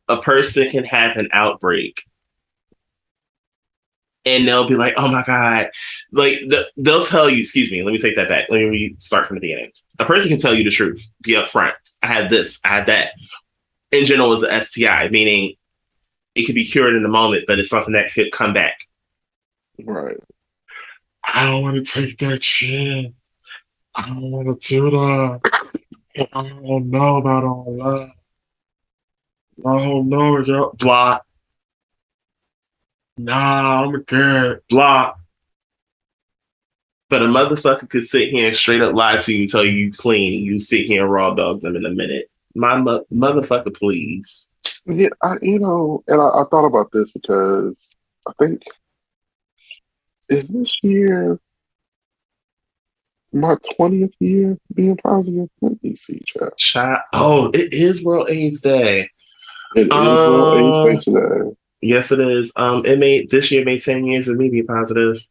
a 0.07 0.21
person 0.21 0.69
can 0.69 0.85
have 0.85 1.17
an 1.17 1.27
outbreak 1.33 2.03
and 4.25 4.47
they'll 4.47 4.67
be 4.67 4.75
like, 4.75 4.93
"Oh 4.97 5.11
my 5.11 5.23
god!" 5.23 5.69
Like 6.11 6.39
the, 6.47 6.69
they'll 6.77 7.03
tell 7.03 7.29
you. 7.29 7.39
Excuse 7.39 7.71
me. 7.71 7.83
Let 7.83 7.91
me 7.91 7.99
take 7.99 8.15
that 8.15 8.29
back. 8.29 8.47
Let 8.49 8.59
me 8.59 8.95
start 8.97 9.27
from 9.27 9.35
the 9.35 9.41
beginning. 9.41 9.71
A 9.99 10.05
person 10.05 10.29
can 10.29 10.39
tell 10.39 10.53
you 10.53 10.63
the 10.63 10.71
truth. 10.71 11.07
Be 11.21 11.33
upfront. 11.33 11.73
I 12.03 12.07
had 12.07 12.29
this. 12.29 12.59
I 12.65 12.69
had 12.69 12.87
that. 12.87 13.11
In 13.91 14.05
general, 14.05 14.33
is 14.33 14.41
a 14.41 14.63
STI, 14.63 15.09
meaning 15.09 15.55
it 16.35 16.45
could 16.45 16.55
be 16.55 16.65
cured 16.65 16.95
in 16.95 17.03
the 17.03 17.09
moment, 17.09 17.45
but 17.47 17.59
it's 17.59 17.69
something 17.69 17.93
that 17.93 18.11
could 18.13 18.31
come 18.31 18.53
back. 18.53 18.79
Right. 19.83 20.17
I 21.33 21.49
don't 21.49 21.63
want 21.63 21.77
to 21.77 21.83
take 21.83 22.17
that 22.19 22.41
chance. 22.41 23.13
I 23.95 24.09
don't 24.09 24.31
want 24.31 24.61
to 24.61 24.67
do 24.67 24.89
that. 24.91 25.41
I 26.33 26.43
don't 26.43 26.89
know 26.89 27.17
about 27.17 27.43
all 27.43 27.77
that. 27.77 28.11
I 29.65 29.85
don't 29.85 30.09
know, 30.09 30.43
girl. 30.43 30.73
Block. 30.77 31.25
Nah, 33.17 33.83
I'm 33.83 33.95
a 33.95 34.03
kid. 34.03 34.61
Block. 34.69 35.17
But 37.09 37.21
a 37.21 37.25
motherfucker 37.25 37.89
could 37.89 38.03
sit 38.03 38.29
here 38.29 38.47
and 38.47 38.55
straight 38.55 38.81
up 38.81 38.95
lie 38.95 39.17
to 39.17 39.33
you, 39.33 39.47
tell 39.47 39.63
you 39.63 39.71
you 39.71 39.91
clean, 39.91 40.33
and 40.33 40.45
you 40.45 40.57
sit 40.57 40.85
here 40.85 41.03
and 41.03 41.11
raw 41.11 41.33
dog 41.33 41.61
them 41.61 41.75
in 41.75 41.85
a 41.85 41.91
minute. 41.91 42.29
My 42.55 42.77
mo- 42.77 43.05
motherfucker, 43.13 43.75
please. 43.75 44.51
Yeah, 44.85 45.09
I, 45.21 45.35
you 45.41 45.59
know, 45.59 46.03
and 46.07 46.19
I, 46.19 46.25
I 46.25 46.43
thought 46.49 46.65
about 46.65 46.91
this 46.91 47.11
because 47.11 47.95
I 48.27 48.31
think 48.39 48.63
is 50.29 50.49
this 50.49 50.79
year 50.81 51.39
my 53.31 53.55
twentieth 53.75 54.13
year 54.19 54.57
being 54.73 54.97
positive. 54.97 55.49
Let 55.61 55.83
me 55.83 55.95
see, 55.95 56.21
chat. 56.25 56.57
Child. 56.57 57.01
Oh, 57.13 57.51
it 57.53 57.73
is 57.73 58.03
World 58.03 58.29
AIDS 58.29 58.61
Day. 58.61 59.09
It 59.75 59.87
is 59.87 59.91
Um, 59.91 60.31
World 60.31 60.57
AIDS 60.57 61.05
Day 61.05 61.11
today. 61.11 61.55
Yes, 61.85 62.11
it 62.11 62.19
is. 62.19 62.51
Um, 62.55 62.83
it 62.83 62.97
made 62.97 63.29
this 63.29 63.51
year 63.51 63.63
made 63.63 63.83
ten 63.83 64.05
years 64.07 64.27
of 64.27 64.37
me 64.37 64.49
being 64.49 64.65
positive. 64.65 65.23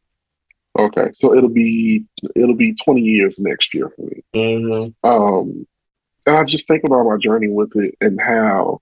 Okay, 0.78 1.10
so 1.12 1.34
it'll 1.34 1.48
be 1.48 2.04
it'll 2.36 2.54
be 2.54 2.74
twenty 2.74 3.00
years 3.00 3.40
next 3.40 3.74
year 3.74 3.90
for 3.90 4.02
me. 4.02 4.22
Mhm. 4.34 4.94
Um, 5.02 5.66
and 6.24 6.36
I 6.36 6.44
just 6.44 6.68
think 6.68 6.84
about 6.84 7.06
my 7.06 7.16
journey 7.16 7.48
with 7.48 7.74
it 7.74 7.96
and 8.00 8.20
how 8.20 8.80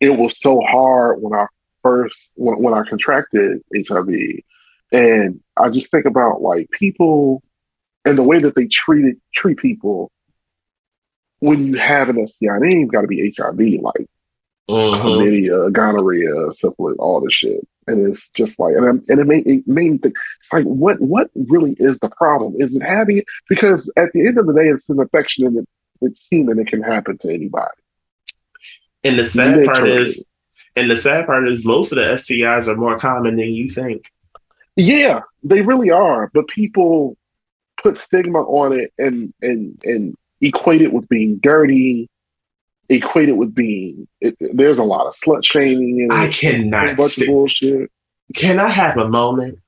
it 0.00 0.10
was 0.10 0.40
so 0.40 0.60
hard 0.60 1.22
when 1.22 1.38
I 1.38 1.46
first 1.84 2.32
when, 2.34 2.60
when 2.60 2.74
I 2.74 2.82
contracted 2.82 3.62
HIV, 3.72 4.40
and 4.90 5.40
I 5.56 5.68
just 5.70 5.92
think 5.92 6.04
about 6.04 6.42
like 6.42 6.68
people 6.72 7.44
and 8.04 8.18
the 8.18 8.24
way 8.24 8.40
that 8.40 8.56
they 8.56 8.66
treated 8.66 9.20
treat 9.32 9.58
people 9.58 10.10
when 11.38 11.68
you 11.68 11.78
have 11.78 12.08
an 12.08 12.26
STI. 12.26 12.56
It 12.56 12.74
ain't 12.74 12.92
got 12.92 13.02
to 13.02 13.06
be 13.06 13.32
HIV, 13.36 13.80
like 13.82 14.08
Mhm. 14.68 15.00
chlamydia, 15.00 15.72
gonorrhea, 15.72 16.52
syphilis, 16.52 16.96
all 16.98 17.20
this 17.20 17.32
shit. 17.32 17.66
And 17.86 18.06
it's 18.06 18.30
just 18.30 18.58
like, 18.60 18.74
and, 18.76 18.84
I'm- 18.86 19.04
and 19.08 19.18
it 19.20 19.26
made 19.26 19.46
it 19.46 19.66
made 19.66 19.92
me 19.92 19.98
think, 19.98 20.14
it's 20.40 20.52
like, 20.52 20.64
what 20.64 21.00
what 21.00 21.30
really 21.34 21.74
is 21.78 21.98
the 21.98 22.08
problem? 22.10 22.54
Is 22.58 22.76
it 22.76 22.82
having 22.82 23.18
it? 23.18 23.24
Because 23.48 23.90
at 23.96 24.12
the 24.12 24.26
end 24.26 24.38
of 24.38 24.46
the 24.46 24.52
day, 24.52 24.68
it's 24.68 24.88
an 24.88 25.00
infection 25.00 25.46
and 25.46 25.58
it, 25.58 25.68
it's 26.00 26.26
human. 26.30 26.58
It 26.58 26.68
can 26.68 26.82
happen 26.82 27.18
to 27.18 27.32
anybody. 27.32 27.66
And 29.02 29.18
the 29.18 29.24
sad 29.24 29.64
part 29.64 29.88
is, 29.88 30.24
and 30.76 30.90
the 30.90 30.96
sad 30.96 31.26
part 31.26 31.48
is, 31.48 31.64
most 31.64 31.90
of 31.90 31.96
the 31.96 32.04
STIs 32.04 32.68
are 32.68 32.76
more 32.76 32.98
common 32.98 33.36
than 33.36 33.48
you 33.48 33.70
think. 33.70 34.10
Yeah, 34.76 35.20
they 35.42 35.62
really 35.62 35.90
are. 35.90 36.30
But 36.32 36.48
people 36.48 37.16
put 37.82 37.98
stigma 37.98 38.40
on 38.42 38.78
it 38.78 38.92
and 38.98 39.32
and 39.42 39.78
and 39.84 40.14
equate 40.40 40.82
it 40.82 40.92
with 40.92 41.08
being 41.08 41.38
dirty. 41.38 42.08
Equate 42.90 43.28
it 43.30 43.36
with 43.36 43.54
being. 43.54 44.06
It, 44.20 44.36
there's 44.40 44.78
a 44.78 44.84
lot 44.84 45.06
of 45.06 45.14
slut 45.16 45.44
shaming 45.44 46.08
I 46.10 46.26
a 46.26 46.32
cannot. 46.32 46.96
bunch 46.96 47.12
Sit. 47.12 47.28
of 47.28 47.32
bullshit. 47.32 47.90
Can 48.34 48.58
I 48.58 48.68
have 48.68 48.96
a 48.98 49.08
moment? 49.08 49.58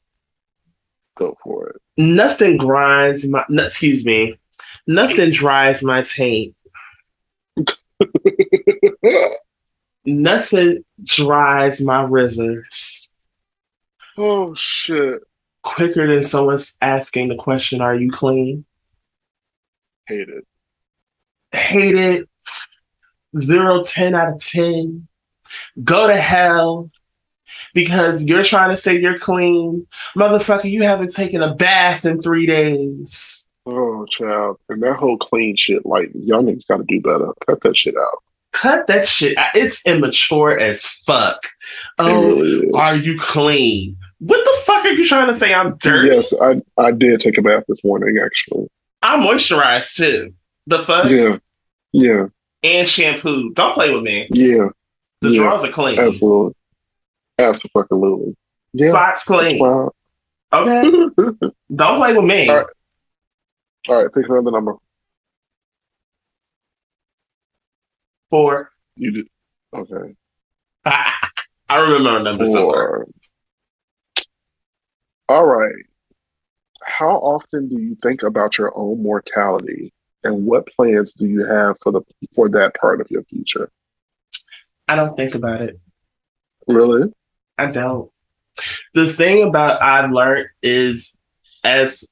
Go 1.17 1.37
for 1.43 1.71
it. 1.71 1.77
Nothing 1.97 2.57
grinds 2.59 3.27
my. 3.29 3.45
no, 3.49 3.65
excuse 3.65 4.05
me. 4.05 4.39
Nothing 4.87 5.31
dries 5.31 5.83
my 5.83 6.03
taint. 6.03 6.55
Nothing 10.05 10.85
dries 11.05 11.81
my 11.81 12.03
rivers 12.03 13.13
oh 14.17 14.55
shit! 14.55 15.23
quicker 15.63 16.13
than 16.13 16.25
someone's 16.25 16.77
asking 16.81 17.29
the 17.29 17.37
question, 17.37 17.81
"Are 17.81 17.95
you 17.95 18.11
clean?" 18.11 18.65
Hate 20.07 20.29
it. 20.29 20.45
hate 21.53 21.95
it. 21.95 22.29
Zero, 23.41 23.83
10 23.83 24.15
out 24.15 24.35
of 24.35 24.43
10. 24.43 25.07
Go 25.85 26.07
to 26.07 26.17
hell 26.17 26.91
because 27.75 28.25
you're 28.25 28.43
trying 28.43 28.71
to 28.71 28.77
say 28.77 29.01
you're 29.01 29.19
clean. 29.19 29.87
Motherfucker, 30.17 30.71
you 30.71 30.83
haven't 30.83 31.15
taken 31.15 31.43
a 31.43 31.55
bath 31.55 32.05
in 32.05 32.21
three 32.21 32.47
days. 32.47 33.47
Oh, 33.65 34.07
child. 34.07 34.59
And 34.69 34.83
that 34.83 34.97
whole 34.97 35.17
clean 35.17 35.57
shit, 35.57 35.87
like, 35.87 36.13
youngins 36.13 36.67
got 36.67 36.79
to 36.79 36.85
do 36.85 37.01
better. 37.01 37.33
Cut 37.47 37.61
that 37.63 37.77
shit 37.77 37.97
out. 37.97 38.23
Cut 38.53 38.87
that 38.89 39.07
shit. 39.07 39.37
out. 39.39 39.51
It's 39.55 39.87
immature 39.87 40.59
as 40.59 40.85
fuck. 40.85 41.47
Oh, 41.99 42.37
really 42.37 42.71
are 42.77 42.97
you 42.97 43.19
clean? 43.19 43.97
What 44.19 44.45
the 44.45 44.63
fuck 44.65 44.85
are 44.85 44.93
you 44.93 45.05
trying 45.07 45.29
to 45.29 45.35
say? 45.35 45.55
I'm 45.55 45.77
dirty. 45.79 46.15
Yes, 46.15 46.35
I, 46.41 46.61
I 46.77 46.93
did 46.93 47.21
take 47.21 47.39
a 47.39 47.43
bath 47.43 47.65
this 47.69 47.83
morning, 47.83 48.19
actually. 48.23 48.69
I'm 49.01 49.21
moisturized 49.21 49.97
too. 49.97 50.35
The 50.67 50.79
fuck? 50.79 51.11
Yeah. 51.11 51.39
Yeah. 51.93 52.27
And 52.63 52.87
shampoo. 52.89 53.53
Don't 53.55 53.75
play 53.75 53.93
with 53.95 54.03
me. 54.05 54.29
Yeah. 54.31 54.69
The 55.21 55.31
Yeah. 55.31 55.43
drawers 55.43 55.65
are 55.65 55.71
clean. 55.73 55.99
Absolutely. 55.99 56.55
Absolutely. 57.39 58.37
Yeah. 58.73 58.91
Socks 58.93 59.25
clean. 59.25 59.59
Wow. 59.59 59.93
Okay. 60.53 60.83
Don't 61.75 61.99
play 61.99 62.15
with 62.17 62.25
me. 62.25 62.49
All 62.49 62.57
right. 62.59 62.67
All 63.89 64.03
right. 64.05 64.15
Pick 64.15 64.29
another 64.29 64.51
number. 64.51 64.75
Four. 68.31 68.71
You 68.97 69.11
did. 69.11 69.27
Okay. 69.75 70.15
I 70.85 71.77
remember 71.77 72.19
a 72.19 72.23
number 72.23 72.47
so 72.47 72.67
far. 72.71 73.07
Four. 73.07 73.09
All 75.29 75.47
right. 75.47 75.85
How 76.85 77.17
often 77.17 77.69
do 77.69 77.81
you 77.81 77.97
think 78.03 78.23
about 78.23 78.59
your 78.59 78.73
own 78.77 79.03
mortality, 79.03 79.93
and 80.25 80.45
what 80.47 80.67
plans 80.69 81.13
do 81.13 81.27
you 81.27 81.45
have 81.45 81.77
for 81.83 81.93
the 81.93 82.03
for 82.35 82.49
that 82.51 82.75
part 82.81 83.01
of 83.01 83.11
your 83.11 83.25
future? 83.25 83.71
I 84.89 84.97
don't 84.97 85.17
think 85.17 85.35
about 85.35 85.63
it. 85.63 85.81
Really? 86.67 87.13
I 87.59 87.67
don't. 87.67 88.11
The 88.95 89.07
thing 89.07 89.49
about 89.49 89.83
I've 89.83 90.11
learned 90.11 90.49
is 90.63 91.17
as 91.65 92.09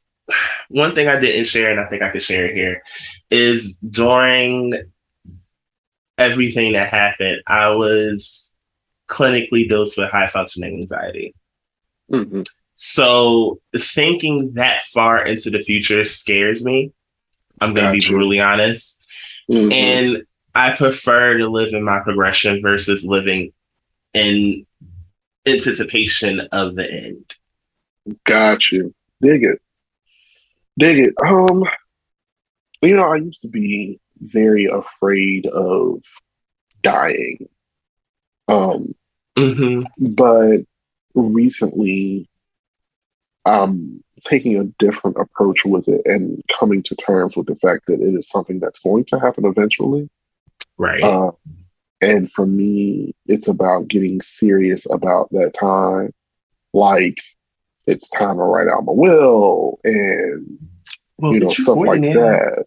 one 0.68 0.94
thing 0.94 1.08
I 1.08 1.18
didn't 1.18 1.46
share, 1.46 1.70
and 1.70 1.80
I 1.80 1.86
think 1.86 2.02
I 2.02 2.10
could 2.10 2.22
share 2.22 2.46
it 2.46 2.54
here, 2.54 2.82
is 3.30 3.76
during 3.76 4.74
everything 6.18 6.72
that 6.74 6.88
happened, 6.88 7.42
I 7.46 7.70
was 7.70 8.54
clinically 9.08 9.68
dosed 9.68 9.98
with 9.98 10.10
high 10.10 10.28
functioning 10.28 10.78
anxiety. 10.80 11.34
hmm 12.08 12.42
So 12.74 13.60
thinking 13.76 14.52
that 14.54 14.82
far 14.84 15.24
into 15.24 15.50
the 15.50 15.60
future 15.60 16.04
scares 16.04 16.64
me. 16.64 16.92
I'm 17.60 17.74
going 17.74 17.92
to 17.92 17.98
be 17.98 18.06
brutally 18.06 18.40
honest. 18.40 19.04
Mhm. 19.50 19.72
And 19.72 20.22
I 20.54 20.74
prefer 20.76 21.38
to 21.38 21.48
live 21.48 21.72
in 21.72 21.84
my 21.84 22.00
progression 22.00 22.60
versus 22.62 23.04
living 23.04 23.52
in 24.14 24.66
anticipation 25.46 26.40
of 26.52 26.76
the 26.76 26.90
end. 26.90 27.34
Got 28.24 28.70
you. 28.70 28.94
Dig 29.20 29.44
it. 29.44 29.60
Dig 30.78 30.98
it. 30.98 31.14
Um, 31.24 31.64
you 32.82 32.96
know, 32.96 33.12
I 33.12 33.16
used 33.16 33.42
to 33.42 33.48
be 33.48 34.00
very 34.20 34.64
afraid 34.66 35.46
of 35.46 36.02
dying. 36.82 37.48
Um, 38.48 38.94
hmm 39.38 39.82
but 39.98 40.58
recently 41.14 42.28
I'm 43.44 44.02
taking 44.22 44.56
a 44.58 44.64
different 44.78 45.16
approach 45.16 45.64
with 45.64 45.88
it 45.88 46.02
and 46.04 46.42
coming 46.58 46.82
to 46.84 46.94
terms 46.96 47.36
with 47.36 47.46
the 47.46 47.56
fact 47.56 47.86
that 47.86 48.00
it 48.00 48.14
is 48.14 48.28
something 48.28 48.60
that's 48.60 48.78
going 48.80 49.04
to 49.06 49.18
happen 49.18 49.44
eventually. 49.44 50.08
Right. 50.76 51.02
Uh, 51.02 51.32
and 52.00 52.30
for 52.30 52.46
me, 52.46 53.14
it's 53.26 53.48
about 53.48 53.88
getting 53.88 54.20
serious 54.22 54.86
about 54.90 55.28
that 55.32 55.52
time. 55.54 56.12
Like 56.72 57.18
it's 57.86 58.08
time 58.08 58.36
to 58.36 58.42
write 58.42 58.68
out 58.68 58.84
my 58.84 58.92
will 58.92 59.78
and 59.84 60.58
well, 61.18 61.34
you 61.34 61.40
know 61.40 61.48
stuff 61.50 61.76
like 61.76 62.00
now. 62.00 62.14
that. 62.14 62.66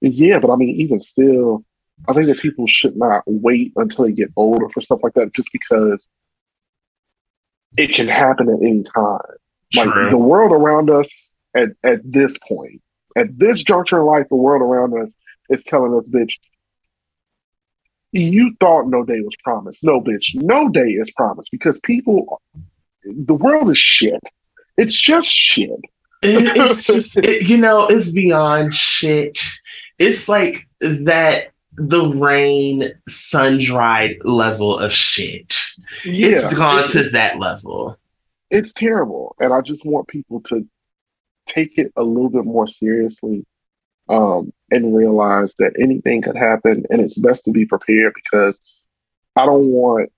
Yeah, 0.00 0.40
but 0.40 0.50
I 0.50 0.56
mean, 0.56 0.80
even 0.80 0.98
still, 0.98 1.64
I 2.08 2.12
think 2.12 2.26
that 2.26 2.40
people 2.40 2.66
should 2.66 2.96
not 2.96 3.22
wait 3.26 3.72
until 3.76 4.04
they 4.04 4.12
get 4.12 4.32
older 4.34 4.68
for 4.68 4.80
stuff 4.80 5.00
like 5.02 5.14
that, 5.14 5.32
just 5.32 5.50
because 5.52 6.08
it 7.76 7.94
can 7.94 8.08
happen 8.08 8.48
at 8.48 8.60
any 8.60 8.82
time. 8.82 9.20
Like 9.76 9.88
True. 9.88 10.10
the 10.10 10.16
world 10.18 10.52
around 10.52 10.90
us 10.90 11.32
at 11.54 11.70
at 11.82 12.00
this 12.04 12.38
point, 12.46 12.80
at 13.16 13.38
this 13.38 13.62
juncture 13.62 14.00
in 14.00 14.06
life, 14.06 14.26
the 14.28 14.36
world 14.36 14.62
around 14.62 15.00
us 15.02 15.14
is 15.50 15.62
telling 15.62 15.96
us, 15.96 16.08
"Bitch, 16.08 16.34
you 18.12 18.54
thought 18.60 18.88
no 18.88 19.04
day 19.04 19.20
was 19.20 19.34
promised. 19.42 19.82
No, 19.82 20.00
bitch, 20.00 20.34
no 20.34 20.68
day 20.68 20.90
is 20.90 21.10
promised 21.12 21.50
because 21.50 21.78
people, 21.80 22.40
the 23.04 23.34
world 23.34 23.70
is 23.70 23.78
shit. 23.78 24.20
It's 24.76 25.00
just 25.00 25.30
shit." 25.30 25.70
It- 26.22 26.56
it's 26.56 26.86
just, 26.86 27.16
it- 27.18 27.48
you 27.48 27.56
know, 27.58 27.86
it's 27.86 28.12
beyond 28.12 28.74
shit. 28.74 29.38
It's 29.98 30.28
like 30.28 30.68
that 30.80 31.48
the 31.74 32.08
rain 32.10 32.84
sun 33.08 33.58
dried 33.58 34.16
level 34.24 34.78
of 34.78 34.92
shit. 34.92 35.56
It's 36.04 36.52
gone 36.54 36.84
it- 36.84 36.90
to 36.90 37.08
that 37.10 37.38
level. 37.38 37.98
It's 38.52 38.72
terrible 38.72 39.34
and 39.40 39.52
i 39.52 39.60
just 39.60 39.84
want 39.84 40.06
people 40.06 40.40
to 40.40 40.66
take 41.46 41.78
it 41.78 41.92
a 41.96 42.02
little 42.02 42.30
bit 42.30 42.44
more 42.44 42.68
seriously 42.68 43.44
um, 44.08 44.52
and 44.70 44.94
realize 44.94 45.54
that 45.58 45.74
anything 45.78 46.22
could 46.22 46.36
happen, 46.36 46.84
and 46.90 47.00
it's 47.00 47.18
best 47.18 47.44
to 47.44 47.50
be 47.50 47.64
prepared 47.64 48.14
because 48.14 48.58
I 49.36 49.46
don't 49.46 49.68
want. 49.68 50.10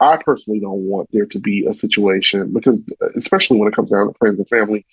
I 0.00 0.16
personally 0.16 0.60
don't 0.60 0.84
want 0.84 1.08
there 1.10 1.26
to 1.26 1.40
be 1.40 1.66
a 1.66 1.74
situation 1.74 2.52
because, 2.52 2.88
especially 3.16 3.58
when 3.58 3.68
it 3.68 3.74
comes 3.74 3.90
down 3.90 4.06
to 4.06 4.14
friends 4.18 4.38
and 4.38 4.48
family, 4.48 4.86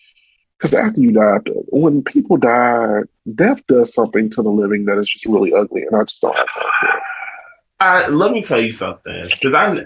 because 0.58 0.74
after 0.74 1.00
you 1.00 1.12
die, 1.12 1.38
when 1.70 2.02
people 2.02 2.38
die, 2.38 3.02
death 3.36 3.62
does 3.68 3.94
something 3.94 4.32
to 4.32 4.42
the 4.42 4.50
living 4.50 4.86
that 4.86 4.98
is 4.98 5.08
just 5.08 5.26
really 5.28 5.54
ugly, 5.54 5.84
and 5.84 5.96
I 5.96 6.04
just 6.06 6.22
don't 6.22 6.36
have 6.36 6.52
time 6.52 6.72
for 6.80 6.88
it. 6.88 7.04
I, 7.80 8.08
let 8.08 8.32
me 8.32 8.42
tell 8.42 8.60
you 8.60 8.72
something 8.72 9.28
because 9.30 9.54
I 9.54 9.86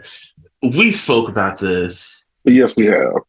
we 0.62 0.92
spoke 0.92 1.28
about 1.28 1.60
this. 1.60 2.29
But 2.44 2.54
yes, 2.54 2.76
we 2.76 2.86
have. 2.86 3.22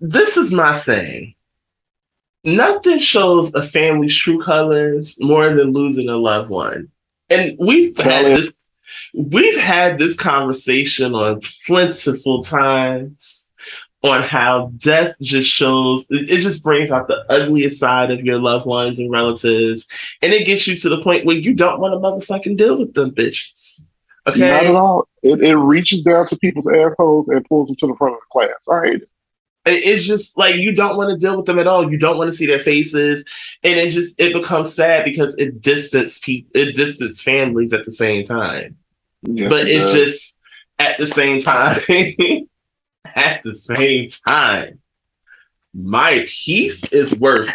This 0.00 0.36
is 0.36 0.52
my 0.52 0.76
thing. 0.78 1.34
Nothing 2.44 2.98
shows 2.98 3.54
a 3.54 3.62
family's 3.62 4.14
true 4.14 4.40
colors 4.40 5.16
more 5.20 5.52
than 5.54 5.72
losing 5.72 6.08
a 6.08 6.16
loved 6.16 6.48
one, 6.48 6.88
and 7.28 7.56
we've 7.58 7.96
had 7.98 8.36
this. 8.36 8.68
We've 9.14 9.58
had 9.58 9.98
this 9.98 10.14
conversation 10.14 11.14
on 11.14 11.40
plentiful 11.66 12.42
times 12.42 13.50
on 14.02 14.22
how 14.22 14.72
death 14.76 15.14
just 15.20 15.50
shows 15.50 16.06
it 16.10 16.30
it 16.30 16.40
just 16.40 16.62
brings 16.62 16.90
out 16.90 17.08
the 17.08 17.24
ugliest 17.28 17.78
side 17.78 18.10
of 18.10 18.20
your 18.24 18.38
loved 18.38 18.66
ones 18.66 18.98
and 18.98 19.10
relatives 19.10 19.86
and 20.22 20.32
it 20.32 20.46
gets 20.46 20.66
you 20.66 20.76
to 20.76 20.88
the 20.88 21.02
point 21.02 21.24
where 21.24 21.36
you 21.36 21.54
don't 21.54 21.80
want 21.80 21.92
to 21.92 21.98
motherfucking 21.98 22.56
deal 22.56 22.78
with 22.78 22.94
them 22.94 23.10
bitches 23.10 23.85
Not 24.26 24.64
at 24.64 24.74
all. 24.74 25.08
It, 25.22 25.40
it 25.40 25.56
reaches 25.56 26.02
down 26.02 26.26
to 26.28 26.36
people's 26.36 26.66
assholes 26.66 27.28
and 27.28 27.44
pulls 27.44 27.68
them 27.68 27.76
to 27.76 27.86
the 27.86 27.94
front 27.94 28.14
of 28.14 28.20
the 28.20 28.26
class. 28.32 28.66
All 28.66 28.78
right. 28.80 29.00
It's 29.68 30.04
just 30.04 30.38
like 30.38 30.56
you 30.56 30.72
don't 30.74 30.96
want 30.96 31.10
to 31.10 31.16
deal 31.16 31.36
with 31.36 31.46
them 31.46 31.58
at 31.58 31.66
all 31.66 31.90
you 31.90 31.98
don't 31.98 32.16
want 32.18 32.30
to 32.30 32.36
see 32.36 32.46
their 32.46 32.60
faces 32.60 33.24
and 33.64 33.78
it 33.80 33.90
just 33.90 34.14
it 34.20 34.32
becomes 34.32 34.72
sad 34.72 35.04
because 35.04 35.34
it 35.38 35.60
distance 35.60 36.20
people 36.20 36.48
it 36.54 36.76
distance 36.76 37.20
families 37.20 37.72
at 37.72 37.84
the 37.84 37.90
same 37.90 38.22
time 38.22 38.76
Yes, 39.22 39.50
but 39.50 39.66
it's 39.66 39.86
does. 39.86 39.92
just 39.92 40.38
at 40.78 40.98
the 40.98 41.06
same 41.06 41.40
time 41.40 41.80
at 43.16 43.42
the 43.42 43.54
same 43.54 44.06
time 44.28 44.78
my 45.74 46.24
piece 46.28 46.84
is 46.92 47.12
worth 47.16 47.50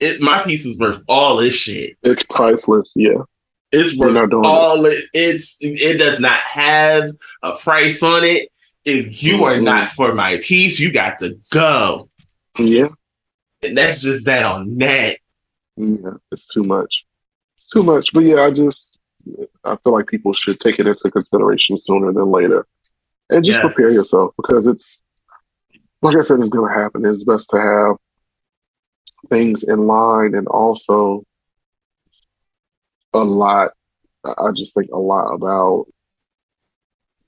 it 0.00 0.22
my 0.22 0.42
piece 0.42 0.64
is 0.64 0.78
worth 0.78 1.02
all 1.06 1.36
this 1.36 1.54
shit 1.54 1.98
it's 2.02 2.22
priceless. 2.22 2.94
Yeah. 2.96 3.24
It's 3.72 3.96
worth 3.96 4.32
all 4.44 4.84
it 4.86 5.04
it's 5.14 5.56
it 5.60 5.98
does 5.98 6.20
not 6.20 6.38
have 6.40 7.04
a 7.42 7.52
price 7.56 8.02
on 8.02 8.22
it 8.24 8.48
if 8.84 9.22
you 9.22 9.44
are 9.44 9.54
Mhm. 9.56 9.62
not 9.64 9.88
for 9.88 10.14
my 10.14 10.38
piece 10.42 10.78
you 10.78 10.92
got 10.92 11.18
to 11.20 11.38
go 11.50 12.08
Yeah. 12.58 12.88
and 13.62 13.76
that's 13.76 14.02
just 14.02 14.26
that 14.26 14.44
on 14.44 14.76
that 14.78 15.16
Yeah. 15.76 16.14
It's 16.30 16.46
too 16.48 16.64
much. 16.64 17.06
It's 17.56 17.68
too 17.70 17.82
much. 17.82 18.12
But 18.12 18.20
yeah, 18.24 18.42
I 18.42 18.50
just 18.50 18.98
I 19.64 19.76
feel 19.76 19.92
like 19.94 20.06
people 20.08 20.32
should 20.34 20.58
take 20.60 20.78
it 20.78 20.86
into 20.86 21.10
consideration 21.10 21.76
sooner 21.78 22.12
than 22.12 22.26
later. 22.26 22.66
And 23.30 23.42
just 23.44 23.60
Yes. 23.62 23.74
prepare 23.74 23.90
yourself 23.92 24.34
because 24.36 24.66
it's 24.66 25.00
like 26.02 26.16
I 26.16 26.22
said, 26.24 26.40
it's 26.40 26.48
gonna 26.50 26.74
happen. 26.74 27.06
It's 27.06 27.24
best 27.24 27.48
to 27.50 27.58
have 27.60 27.96
things 29.30 29.62
in 29.62 29.86
line 29.86 30.34
and 30.34 30.46
also 30.48 31.24
a 33.12 33.18
lot 33.18 33.72
I 34.24 34.52
just 34.54 34.74
think 34.74 34.90
a 34.92 34.98
lot 34.98 35.32
about 35.32 35.86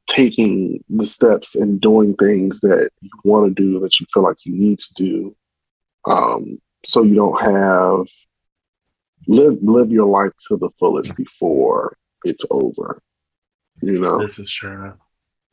taking 0.07 0.85
the 0.89 1.07
steps 1.07 1.57
and 1.57 1.81
doing 1.81 2.15
things 2.15 2.61
that 2.61 2.91
you 3.01 3.11
want 3.25 3.49
to 3.49 3.63
do 3.63 3.81
that 3.81 3.99
you 3.99 4.07
feel 4.13 4.23
like 4.23 4.45
you 4.45 4.55
need 4.55 4.79
to 4.79 4.95
do 4.95 5.37
um, 6.07 6.61
so 6.85 7.03
you 7.03 7.15
don't 7.15 7.41
have 7.41 8.07
live 9.27 9.59
live 9.63 9.91
your 9.91 10.07
life 10.07 10.33
to 10.49 10.57
the 10.57 10.71
fullest 10.79 11.17
before 11.17 11.97
it's 12.25 12.45
over 12.51 13.03
you 13.85 14.01
know? 14.01 14.19
This 14.19 14.39
is 14.39 14.51
true. 14.51 14.95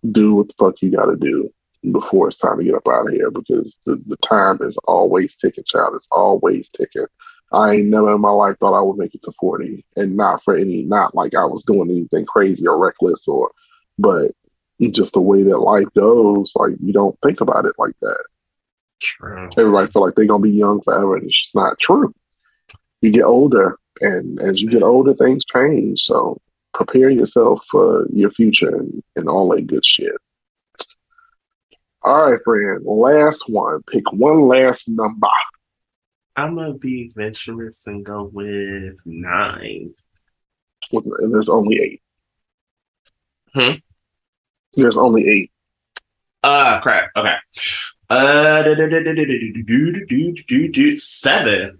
Do 0.09 0.35
what 0.35 0.47
the 0.47 0.53
fuck 0.57 0.81
you 0.81 0.91
got 0.91 1.05
to 1.05 1.15
do 1.15 1.51
before 1.91 2.27
it's 2.27 2.37
time 2.37 2.57
to 2.59 2.63
get 2.63 2.75
up 2.75 2.87
out 2.87 3.07
of 3.07 3.13
here 3.13 3.31
because 3.31 3.79
the, 3.85 4.01
the 4.07 4.17
time 4.17 4.59
is 4.61 4.77
always 4.85 5.35
ticking 5.35 5.63
child. 5.65 5.95
It's 5.95 6.07
always 6.11 6.69
ticking 6.69 7.05
i 7.53 7.73
ain't 7.73 7.87
never 7.87 8.15
in 8.15 8.21
my 8.21 8.29
life 8.29 8.55
thought 8.59 8.77
i 8.77 8.81
would 8.81 8.97
make 8.97 9.13
it 9.15 9.23
to 9.23 9.31
40 9.39 9.85
and 9.95 10.15
not 10.15 10.43
for 10.43 10.55
any 10.55 10.83
not 10.83 11.15
like 11.15 11.35
i 11.35 11.45
was 11.45 11.63
doing 11.63 11.89
anything 11.89 12.25
crazy 12.25 12.65
or 12.67 12.77
reckless 12.77 13.27
or 13.27 13.51
but 13.99 14.31
just 14.89 15.13
the 15.13 15.21
way 15.21 15.43
that 15.43 15.59
life 15.59 15.87
goes 15.95 16.53
like 16.55 16.73
you 16.81 16.91
don't 16.91 17.17
think 17.21 17.39
about 17.39 17.65
it 17.65 17.75
like 17.77 17.93
that 18.01 18.23
true 18.99 19.49
everybody 19.57 19.91
feel 19.91 20.01
like 20.01 20.15
they're 20.15 20.25
gonna 20.25 20.41
be 20.41 20.51
young 20.51 20.81
forever, 20.81 21.15
and 21.15 21.25
it's 21.25 21.41
just 21.41 21.55
not 21.55 21.79
true. 21.79 22.13
You 23.01 23.11
get 23.11 23.23
older, 23.23 23.77
and 23.99 24.39
as 24.39 24.61
you 24.61 24.69
get 24.69 24.83
older, 24.83 25.13
things 25.13 25.43
change. 25.45 26.01
So 26.01 26.39
prepare 26.73 27.09
yourself 27.09 27.63
for 27.69 28.07
your 28.11 28.31
future 28.31 28.75
and, 28.75 29.03
and 29.15 29.27
all 29.27 29.49
that 29.49 29.67
good 29.67 29.85
shit. 29.85 30.15
All 32.03 32.31
right, 32.31 32.39
friend. 32.43 32.83
Last 32.85 33.49
one. 33.49 33.81
Pick 33.83 34.11
one 34.11 34.41
last 34.47 34.87
number. 34.87 35.27
I'm 36.35 36.55
gonna 36.55 36.73
be 36.73 37.05
adventurous 37.05 37.85
and 37.87 38.05
go 38.05 38.29
with 38.31 38.97
nine. 39.05 39.93
And 40.91 41.33
there's 41.33 41.49
only 41.49 41.79
eight. 41.79 42.01
Hmm. 43.53 43.79
There's 44.73 44.97
only 44.97 45.27
eight. 45.27 45.51
Ah, 46.43 46.77
uh, 46.77 46.81
crap. 46.81 47.11
Okay. 47.15 47.35
Uh, 48.09 48.63
seven. 50.97 51.79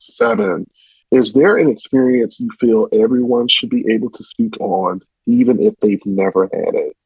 Seven. 0.00 0.66
Is 1.10 1.32
there 1.32 1.56
an 1.58 1.68
experience 1.68 2.40
you 2.40 2.48
feel 2.58 2.88
everyone 2.92 3.46
should 3.48 3.70
be 3.70 3.84
able 3.92 4.10
to 4.10 4.24
speak 4.24 4.58
on, 4.60 5.00
even 5.26 5.62
if 5.62 5.74
they've 5.80 6.04
never 6.04 6.48
had 6.52 6.74
it? 6.74 6.96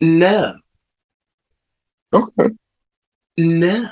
No. 0.00 0.56
Okay 2.12 2.50
no. 3.36 3.88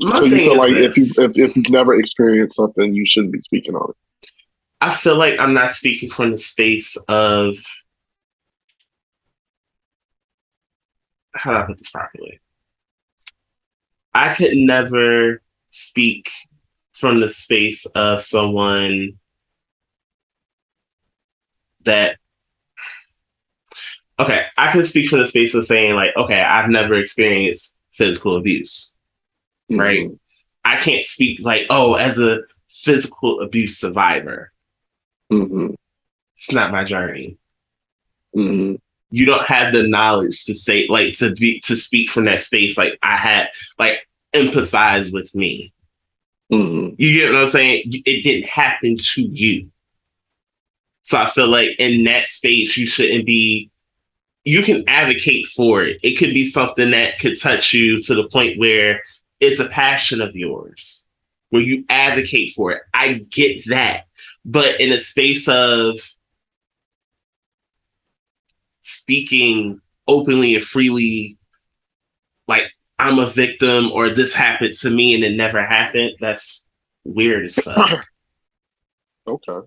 My 0.00 0.10
so 0.18 0.24
you 0.24 0.36
feel 0.36 0.56
like 0.56 0.72
if 0.72 0.96
you 0.96 1.04
if, 1.04 1.38
if 1.38 1.56
you've 1.56 1.70
never 1.70 1.94
experienced 1.94 2.56
something, 2.56 2.94
you 2.94 3.04
shouldn't 3.06 3.32
be 3.32 3.40
speaking 3.40 3.74
on 3.74 3.90
it. 3.90 4.30
I 4.80 4.90
feel 4.90 5.16
like 5.16 5.38
I'm 5.38 5.54
not 5.54 5.70
speaking 5.70 6.10
from 6.10 6.32
the 6.32 6.36
space 6.36 6.96
of 7.08 7.56
how 11.34 11.52
do 11.52 11.56
I 11.58 11.62
put 11.66 11.78
this 11.78 11.90
properly? 11.90 12.40
I 14.12 14.34
could 14.34 14.56
never 14.56 15.42
speak 15.70 16.30
from 16.92 17.20
the 17.20 17.28
space 17.28 17.86
of 17.86 18.20
someone 18.20 19.18
that 21.84 22.18
okay, 24.18 24.46
I 24.56 24.70
can 24.70 24.84
speak 24.84 25.08
from 25.08 25.20
the 25.20 25.26
space 25.26 25.54
of 25.54 25.64
saying 25.64 25.94
like, 25.94 26.16
okay, 26.16 26.40
I've 26.40 26.68
never 26.68 26.94
experienced 26.94 27.76
physical 27.94 28.36
abuse. 28.36 28.94
Right. 29.70 30.10
I 30.64 30.76
can't 30.76 31.04
speak 31.04 31.40
like, 31.42 31.66
oh, 31.70 31.94
as 31.94 32.18
a 32.18 32.42
physical 32.70 33.40
abuse 33.40 33.78
survivor. 33.78 34.52
hmm 35.30 35.70
It's 36.36 36.52
not 36.52 36.72
my 36.72 36.84
journey. 36.84 37.38
hmm 38.34 38.74
You 39.10 39.26
don't 39.26 39.46
have 39.46 39.72
the 39.72 39.86
knowledge 39.86 40.44
to 40.44 40.54
say 40.54 40.86
like 40.88 41.16
to 41.18 41.32
be 41.34 41.60
to 41.60 41.76
speak 41.76 42.10
from 42.10 42.24
that 42.26 42.40
space. 42.40 42.76
Like 42.76 42.98
I 43.02 43.16
had 43.16 43.48
like 43.78 44.06
empathize 44.34 45.12
with 45.12 45.34
me. 45.34 45.72
hmm 46.50 46.90
You 46.98 47.12
get 47.12 47.32
what 47.32 47.42
I'm 47.42 47.46
saying? 47.46 47.82
It 47.86 48.24
didn't 48.24 48.48
happen 48.48 48.96
to 48.98 49.22
you. 49.22 49.70
So 51.02 51.18
I 51.18 51.26
feel 51.26 51.48
like 51.48 51.70
in 51.78 52.04
that 52.04 52.26
space, 52.28 52.76
you 52.76 52.86
shouldn't 52.86 53.26
be. 53.26 53.70
You 54.44 54.62
can 54.62 54.84
advocate 54.86 55.46
for 55.46 55.82
it. 55.82 55.98
It 56.02 56.14
could 56.16 56.34
be 56.34 56.44
something 56.44 56.90
that 56.90 57.18
could 57.18 57.40
touch 57.40 57.72
you 57.72 58.00
to 58.02 58.14
the 58.14 58.28
point 58.28 58.58
where 58.58 59.02
it's 59.40 59.60
a 59.60 59.68
passion 59.68 60.20
of 60.20 60.36
yours, 60.36 61.06
where 61.50 61.62
you 61.62 61.84
advocate 61.88 62.52
for 62.54 62.72
it. 62.72 62.82
I 62.92 63.24
get 63.30 63.64
that. 63.68 64.04
But 64.44 64.80
in 64.80 64.92
a 64.92 64.98
space 64.98 65.48
of 65.48 65.98
speaking 68.82 69.80
openly 70.06 70.54
and 70.54 70.62
freely, 70.64 71.38
like 72.46 72.64
I'm 72.98 73.18
a 73.18 73.26
victim 73.26 73.90
or 73.92 74.10
this 74.10 74.34
happened 74.34 74.74
to 74.74 74.90
me 74.90 75.14
and 75.14 75.24
it 75.24 75.36
never 75.36 75.64
happened, 75.64 76.12
that's 76.20 76.66
weird 77.04 77.44
as 77.44 77.56
fuck. 77.56 78.06
Okay. 79.26 79.66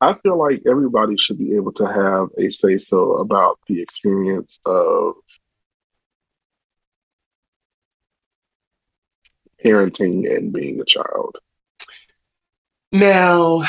I 0.00 0.14
feel 0.22 0.38
like 0.38 0.62
everybody 0.68 1.16
should 1.18 1.38
be 1.38 1.56
able 1.56 1.72
to 1.72 1.86
have 1.86 2.28
a 2.38 2.50
say 2.50 2.78
so 2.78 3.14
about 3.16 3.58
the 3.66 3.82
experience 3.82 4.60
of 4.64 5.14
parenting 9.64 10.32
and 10.34 10.52
being 10.52 10.80
a 10.80 10.84
child. 10.84 11.36
Now, 12.92 13.62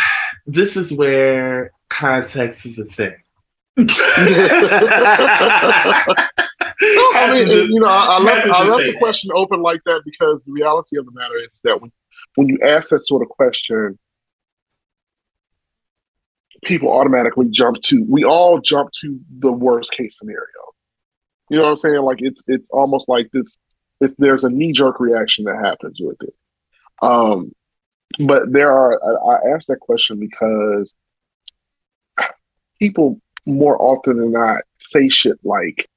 this 0.45 0.77
is 0.77 0.93
where 0.93 1.71
context 1.89 2.65
is 2.65 2.79
a 2.79 2.85
thing. 2.85 3.15
I 3.77 3.83
mean, 7.33 7.49
just- 7.49 7.69
you 7.69 7.79
know, 7.79 7.87
I, 7.87 8.17
I 8.17 8.19
left, 8.19 8.47
I 8.47 8.67
left 8.67 8.83
the 8.83 8.91
that. 8.91 8.99
question 8.99 9.31
open 9.33 9.61
like 9.61 9.81
that 9.85 10.01
because 10.05 10.43
the 10.43 10.51
reality 10.51 10.97
of 10.97 11.05
the 11.05 11.11
matter 11.11 11.35
is 11.43 11.59
that 11.63 11.81
when, 11.81 11.91
when 12.35 12.49
you 12.49 12.59
ask 12.63 12.89
that 12.89 13.01
sort 13.05 13.21
of 13.23 13.29
question, 13.29 13.97
people 16.63 16.91
automatically 16.91 17.47
jump 17.49 17.81
to. 17.83 18.05
We 18.07 18.23
all 18.23 18.59
jump 18.59 18.91
to 19.01 19.19
the 19.39 19.51
worst 19.51 19.91
case 19.91 20.17
scenario. 20.17 20.39
You 21.49 21.57
know 21.57 21.63
what 21.63 21.71
I'm 21.71 21.77
saying? 21.77 22.01
Like 22.01 22.19
it's 22.21 22.43
it's 22.47 22.69
almost 22.71 23.09
like 23.09 23.29
this. 23.31 23.57
If 24.01 24.15
there's 24.17 24.43
a 24.43 24.49
knee 24.49 24.71
jerk 24.71 24.99
reaction 24.99 25.45
that 25.45 25.63
happens 25.63 25.99
with 26.01 26.17
it, 26.21 26.33
um, 27.01 27.51
but 28.19 28.51
there 28.51 28.71
are. 28.71 28.99
I, 29.03 29.35
I 29.35 29.55
asked 29.55 29.67
that 29.67 29.79
question 29.79 30.19
because 30.19 30.95
people 32.79 33.19
more 33.45 33.81
often 33.81 34.17
than 34.17 34.31
not 34.31 34.61
say 34.79 35.09
shit 35.09 35.37
like, 35.43 35.87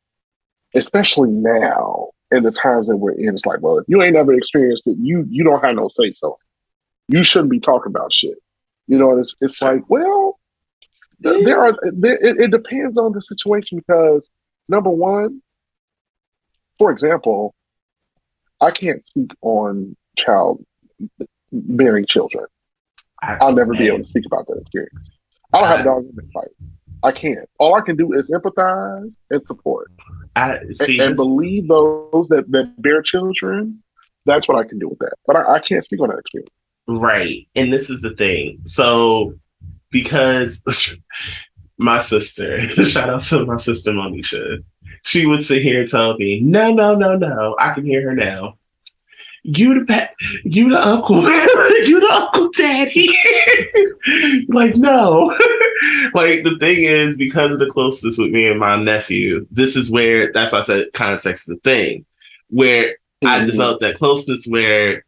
especially 0.75 1.31
now 1.31 2.09
in 2.31 2.43
the 2.43 2.51
times 2.51 2.89
that 2.89 2.97
we're 2.97 3.13
in, 3.13 3.35
it's 3.35 3.47
like, 3.47 3.61
well, 3.61 3.79
if 3.79 3.85
you 3.89 4.03
ain't 4.03 4.15
never 4.15 4.33
experienced 4.33 4.87
it, 4.87 4.97
you 4.99 5.27
you 5.29 5.45
don't 5.45 5.63
have 5.65 5.77
no 5.77 5.89
say 5.89 6.13
so. 6.13 6.39
You 7.09 7.25
shouldn't 7.25 7.51
be 7.51 7.61
talking 7.61 7.91
about 7.91 8.13
shit. 8.13 8.39
You 8.87 8.99
know, 8.99 9.19
it's 9.19 9.37
it's 9.41 9.61
like, 9.61 9.83
well, 9.89 10.39
there 11.23 11.59
are 11.65 11.79
there, 11.93 12.17
it, 12.17 12.41
it 12.41 12.51
depends 12.51 12.99
on 12.99 13.13
the 13.13 13.21
situation 13.21 13.79
because 13.79 14.29
number 14.69 14.91
one, 14.91 15.43
for 16.79 16.91
example, 16.91 17.55
I 18.61 18.71
can't 18.71 19.05
speak 19.05 19.33
on 19.41 19.97
child 20.17 20.65
bearing 21.53 22.07
children. 22.07 22.47
I'll 23.23 23.53
never 23.53 23.73
be 23.73 23.87
able 23.87 23.99
to 23.99 24.05
speak 24.05 24.27
about 24.27 24.47
that 24.49 24.59
experience. 24.59 25.11
I 25.53 25.61
don't 25.61 25.69
have 25.69 25.81
a 25.81 25.85
dog 25.85 26.05
in 26.05 26.17
the 26.17 26.29
fight. 26.33 26.49
I 27.05 27.13
can't. 27.13 27.49
All 27.59 27.75
I 27.75 27.81
can 27.81 27.97
do 27.97 28.13
is 28.13 28.31
empathize 28.31 29.13
and 29.31 29.47
support 29.47 29.91
I 30.37 30.57
and, 30.57 30.77
see. 30.77 30.99
and 31.01 31.11
this- 31.11 31.19
believe 31.19 31.69
those 31.69 32.29
that, 32.29 32.51
that 32.51 32.81
bear 32.81 33.03
children. 33.03 33.83
That's 34.25 34.47
what 34.47 34.57
I 34.57 34.69
can 34.69 34.79
do 34.79 34.89
with 34.89 35.01
that. 35.01 35.15
But 35.27 35.37
I, 35.37 35.55
I 35.55 35.59
can't 35.59 35.85
speak 35.85 36.01
on 36.01 36.09
that 36.11 36.19
experience. 36.19 36.51
Right. 36.87 37.49
And 37.57 37.73
this 37.73 37.91
is 37.91 38.03
the 38.03 38.15
thing. 38.15 38.61
So, 38.65 39.35
because 39.93 40.63
my 41.79 42.01
sister, 42.01 42.61
shout 42.85 43.09
out 43.11 43.21
to 43.21 43.47
my 43.47 43.57
sister 43.57 43.93
Monisha, 43.93 44.65
she 45.05 45.27
would 45.27 45.45
sit 45.45 45.63
here 45.63 45.81
and 45.83 45.89
tell 45.91 46.17
me, 46.17 46.41
no, 46.41 46.73
no, 46.73 46.95
no, 46.97 47.17
no. 47.17 47.55
I 47.61 47.73
can 47.75 47.85
hear 47.85 48.03
her 48.03 48.15
now. 48.15 48.59
You 49.45 49.81
the 49.81 49.85
pa- 49.85 50.11
you 50.45 50.69
the 50.71 50.81
uncle, 50.81 51.21
you 51.23 51.99
the 52.01 52.13
uncle 52.33 52.51
daddy. 52.57 53.09
like, 54.49 54.77
no. 54.77 55.37
like 56.15 56.45
the 56.45 56.57
thing 56.61 56.85
is, 56.85 57.17
because 57.17 57.51
of 57.51 57.59
the 57.59 57.67
closeness 57.67 58.19
with 58.19 58.31
me 58.31 58.47
and 58.49 58.61
my 58.61 58.77
nephew, 58.77 59.45
this 59.51 59.75
is 59.75 59.91
where 59.91 60.33
that's 60.33 60.53
why 60.53 60.59
I 60.59 60.63
said 60.63 60.87
context 60.95 61.49
is 61.51 61.57
the 61.57 61.61
thing. 61.69 62.05
Where 62.51 62.95
I 63.25 63.41
Mhm. 63.41 63.47
developed 63.47 63.81
that 63.81 63.99
closeness 63.99 64.47
where 64.49 65.05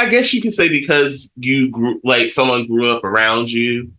I 0.00 0.08
guess 0.08 0.32
you 0.32 0.40
could 0.40 0.54
say 0.54 0.70
because 0.70 1.30
you 1.36 1.70
grew 1.70 2.00
like 2.04 2.30
someone 2.32 2.66
grew 2.66 2.88
up 2.90 3.04
around 3.04 3.50
you, 3.52 3.92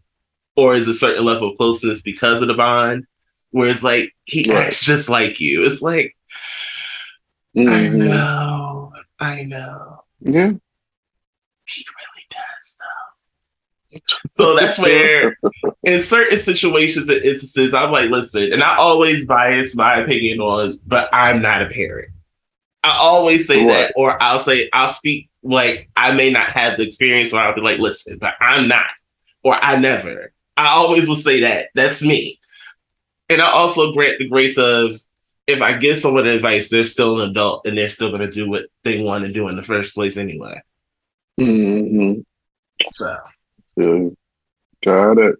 or 0.56 0.76
is 0.76 0.88
a 0.88 0.96
certain 0.96 1.24
level 1.24 1.52
of 1.52 1.58
closeness 1.60 2.02
because 2.02 2.42
of 2.42 2.48
the 2.48 2.56
bond. 2.56 3.06
Whereas 3.52 3.84
like 3.84 4.12
he 4.26 4.50
Right. 4.50 4.66
acts 4.66 4.84
just 4.84 5.10
like 5.10 5.40
you. 5.40 5.64
It's 5.64 5.82
like 5.84 6.16
I 7.56 7.60
Mhm. 7.62 7.94
know, 7.98 8.94
I 9.20 9.44
know. 9.44 10.04
Yeah. 10.22 10.52
He 11.66 11.86
really 11.86 12.26
does 12.32 12.78
though. 12.80 14.00
So 14.32 14.56
that's 14.56 14.80
where 14.86 15.38
in 15.84 16.00
certain 16.00 16.40
situations 16.40 17.10
and 17.10 17.22
instances, 17.24 17.74
I'm 17.76 17.92
like, 17.92 18.10
listen, 18.10 18.52
and 18.54 18.64
I 18.64 18.76
always 18.78 19.26
bias 19.26 19.76
my 19.76 19.98
opinion 19.98 20.40
on, 20.40 20.80
but 20.88 21.10
I'm 21.14 21.44
not 21.44 21.62
a 21.62 21.68
parent. 21.68 22.10
I 22.84 22.98
always 23.00 23.46
say 23.46 23.60
Right. 23.60 23.68
that, 23.68 23.94
or 23.96 24.18
I'll 24.24 24.40
say 24.40 24.68
I'll 24.74 24.90
speak 24.90 25.30
like 25.44 25.90
I 25.96 26.14
may 26.14 26.32
not 26.32 26.50
have 26.50 26.78
the 26.78 26.84
experience, 26.84 27.34
or 27.34 27.40
I'll 27.40 27.56
be 27.56 27.62
like, 27.62 27.80
listen, 27.80 28.18
but 28.20 28.36
I'm 28.40 28.68
not, 28.68 28.90
or 29.44 29.56
I 29.56 29.78
never. 29.78 30.34
I 30.58 30.68
always 30.68 31.08
will 31.08 31.16
say 31.16 31.42
that. 31.42 31.70
That's 31.76 32.04
me. 32.04 32.40
And 33.30 33.42
I 33.42 33.50
also 33.50 33.94
grant 33.94 34.20
the 34.20 34.28
grace 34.28 34.58
of 34.58 34.92
if 35.48 35.62
I 35.62 35.78
give 35.78 35.98
someone 35.98 36.28
advice, 36.28 36.70
they're 36.70 36.84
still 36.84 37.22
an 37.22 37.30
adult 37.30 37.66
and 37.66 37.78
they're 37.78 37.88
still 37.88 38.10
going 38.10 38.22
to 38.22 38.30
do 38.30 38.50
what 38.50 38.66
they 38.84 39.02
want 39.02 39.26
to 39.26 39.32
do 39.32 39.48
in 39.48 39.56
the 39.56 39.64
first 39.64 39.94
place 39.94 40.18
anyway. 40.18 40.62
Mm-hmm. 41.40 42.22
So 42.92 43.18
Yeah. 43.78 44.10
Got 44.84 45.18
it. 45.20 45.36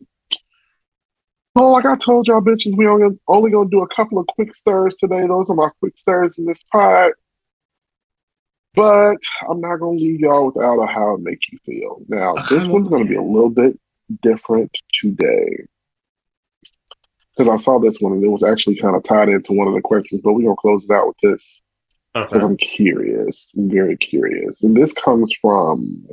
Well, 1.56 1.72
like 1.72 1.86
I 1.86 1.98
told 1.98 2.28
y'all 2.28 2.42
bitches, 2.42 2.78
we 2.78 2.88
only 2.88 3.20
only 3.28 3.52
gonna 3.52 3.70
do 3.70 3.82
a 3.82 3.96
couple 3.96 4.18
of 4.20 4.28
quick 4.28 4.56
stirs 4.56 4.96
today. 4.96 5.28
Those 5.28 5.50
are 5.50 5.56
my 5.56 5.70
quick 5.80 5.98
stirs 5.98 6.38
in 6.38 6.46
this 6.46 6.64
pod. 6.64 7.12
But 8.74 9.18
I'm 9.50 9.60
not 9.60 9.78
gonna 9.78 9.98
leave 9.98 10.22
y'all 10.22 10.52
without 10.52 10.80
a 10.82 10.86
how 10.88 11.16
it 11.16 11.22
make 11.22 11.52
you 11.52 11.60
feel. 11.66 12.02
Now, 12.08 12.36
this 12.50 12.68
one's 12.68 12.88
gonna 12.88 13.06
be 13.06 13.16
a 13.16 13.22
little 13.22 13.50
bit 13.50 13.78
different 14.22 14.78
today. 14.94 15.66
Because 17.36 17.52
I 17.52 17.56
saw 17.58 17.80
this 17.80 18.00
one 18.00 18.14
and 18.14 18.24
it 18.24 18.30
was 18.30 18.44
actually 18.44 18.76
kind 18.76 18.96
of 18.96 19.04
tied 19.04 19.30
into 19.30 19.54
one 19.54 19.68
of 19.68 19.74
the 19.74 19.82
questions, 19.82 20.22
but 20.22 20.34
we're 20.34 20.44
gonna 20.44 20.56
close 20.56 20.86
it 20.86 20.92
out 20.92 21.08
with 21.08 21.18
this 21.22 21.62
because 22.14 22.34
okay. 22.34 22.46
I'm 22.46 22.58
curious. 22.58 23.54
I'm 23.58 23.70
very 23.70 23.98
curious. 23.98 24.64
And 24.64 24.76
this 24.76 24.94
comes 24.94 25.34
from 25.34 26.08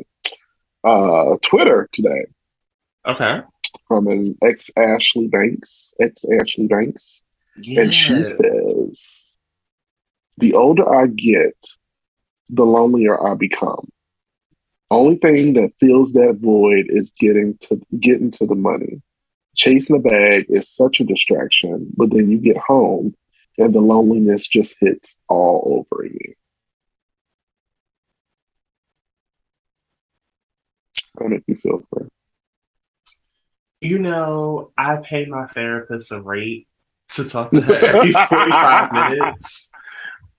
uh 0.85 1.37
Twitter 1.43 1.89
today 1.93 2.27
Okay. 3.07 3.41
from 3.87 4.07
an 4.09 4.37
ex 4.43 4.71
Ashley 4.77 5.29
Banks, 5.29 5.95
ex 6.01 6.25
Ashley 6.25 6.67
Banks, 6.67 7.23
and 7.57 7.93
she 7.93 8.23
says, 8.23 9.35
"The 10.37 10.55
older 10.55 10.89
I 10.89 11.07
get, 11.07 11.57
the 12.51 12.65
lonelier 12.65 13.23
I 13.23 13.35
become. 13.35 13.89
Only 14.91 15.17
thing 15.17 15.53
that 15.55 15.73
fills 15.79 16.13
that 16.13 16.39
void 16.41 16.87
is 16.89 17.11
getting 17.11 17.59
to 17.63 17.81
getting 18.01 18.31
to 18.33 18.47
the 18.47 18.55
money. 18.55 19.03
Chasing 19.55 19.97
a 19.97 19.99
bag 19.99 20.47
is 20.49 20.71
such 20.71 21.01
a 21.01 21.05
distraction, 21.05 21.91
but 21.97 22.11
then 22.11 22.31
you 22.31 22.39
get 22.39 22.57
home 22.57 23.15
and 23.59 23.75
the 23.75 23.81
loneliness 23.81 24.47
just 24.47 24.77
hits 24.81 25.19
all 25.29 25.85
over 25.93 26.05
you." 26.07 26.35
How 31.19 31.27
make 31.27 31.43
you 31.47 31.57
feel, 31.57 31.83
Claire? 31.93 32.09
You 33.81 33.99
know, 33.99 34.73
I 34.77 34.97
pay 34.97 35.27
my 35.27 35.47
therapist 35.47 36.13
a 36.13 36.21
rate 36.21 36.67
to 37.11 37.25
talk 37.25 37.51
to 37.51 37.61
her 37.61 37.75
every 37.75 38.13
45 38.13 38.93
minutes 39.11 39.71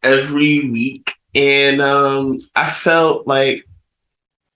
every 0.03 0.69
week. 0.69 1.13
And 1.35 1.81
um, 1.81 2.39
I 2.55 2.69
felt 2.69 3.27
like 3.27 3.63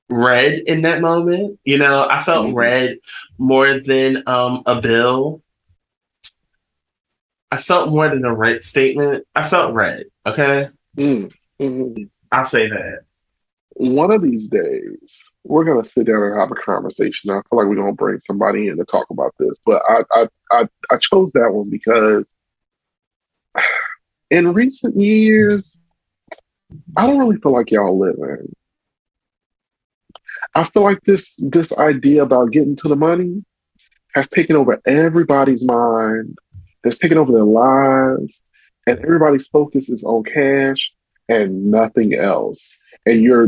red 0.09 0.61
in 0.67 0.81
that 0.83 1.01
moment. 1.01 1.59
You 1.63 1.77
know, 1.77 2.07
I 2.09 2.21
felt 2.21 2.47
Mhm. 2.47 2.55
read 2.55 2.97
more 3.37 3.79
than 3.79 4.23
um, 4.27 4.63
a 4.65 4.81
bill. 4.81 5.41
I 7.51 7.57
felt 7.57 7.89
more 7.89 8.09
than 8.09 8.25
a 8.25 8.33
rent 8.35 8.63
statement. 8.63 9.25
I 9.35 9.43
felt 9.43 9.73
red. 9.73 10.05
Okay. 10.25 10.69
Mm, 10.97 11.31
mhm. 11.61 12.09
I'll 12.31 12.45
say 12.45 12.67
that. 12.69 13.01
one 13.75 14.11
of 14.11 14.21
these 14.21 14.47
days 14.49 15.31
we're 15.43 15.63
gonna 15.63 15.83
sit 15.83 16.05
down 16.05 16.21
and 16.21 16.39
have 16.39 16.51
a 16.51 16.55
conversation. 16.55 17.31
I 17.31 17.41
feel 17.49 17.57
like 17.59 17.67
we're 17.67 17.75
gonna 17.75 17.91
bring 17.93 18.19
somebody 18.19 18.67
in 18.67 18.77
to 18.77 18.85
talk 18.85 19.09
about 19.09 19.33
this, 19.39 19.57
but 19.65 19.81
I 19.89 20.03
I 20.11 20.27
I, 20.51 20.67
I 20.91 20.97
chose 20.97 21.31
that 21.33 21.51
one 21.53 21.69
because 21.71 22.33
in 24.29 24.53
recent 24.53 24.95
years 24.99 25.79
I 26.95 27.07
don't 27.07 27.19
really 27.19 27.37
feel 27.37 27.53
like 27.53 27.71
y'all 27.71 27.97
living. 27.97 28.53
I 30.55 30.63
feel 30.65 30.83
like 30.83 31.01
this 31.05 31.35
this 31.39 31.73
idea 31.73 32.23
about 32.23 32.51
getting 32.51 32.75
to 32.77 32.87
the 32.87 32.95
money 32.95 33.43
has 34.13 34.29
taken 34.29 34.55
over 34.55 34.79
everybody's 34.85 35.63
mind. 35.63 36.37
Has 36.83 36.97
taken 36.97 37.17
over 37.17 37.31
their 37.31 37.43
lives, 37.43 38.41
and 38.87 38.99
everybody's 38.99 39.47
focus 39.47 39.89
is 39.89 40.03
on 40.03 40.23
cash 40.23 40.91
and 41.29 41.71
nothing 41.71 42.13
else 42.13 42.77
and 43.05 43.21
you're 43.21 43.47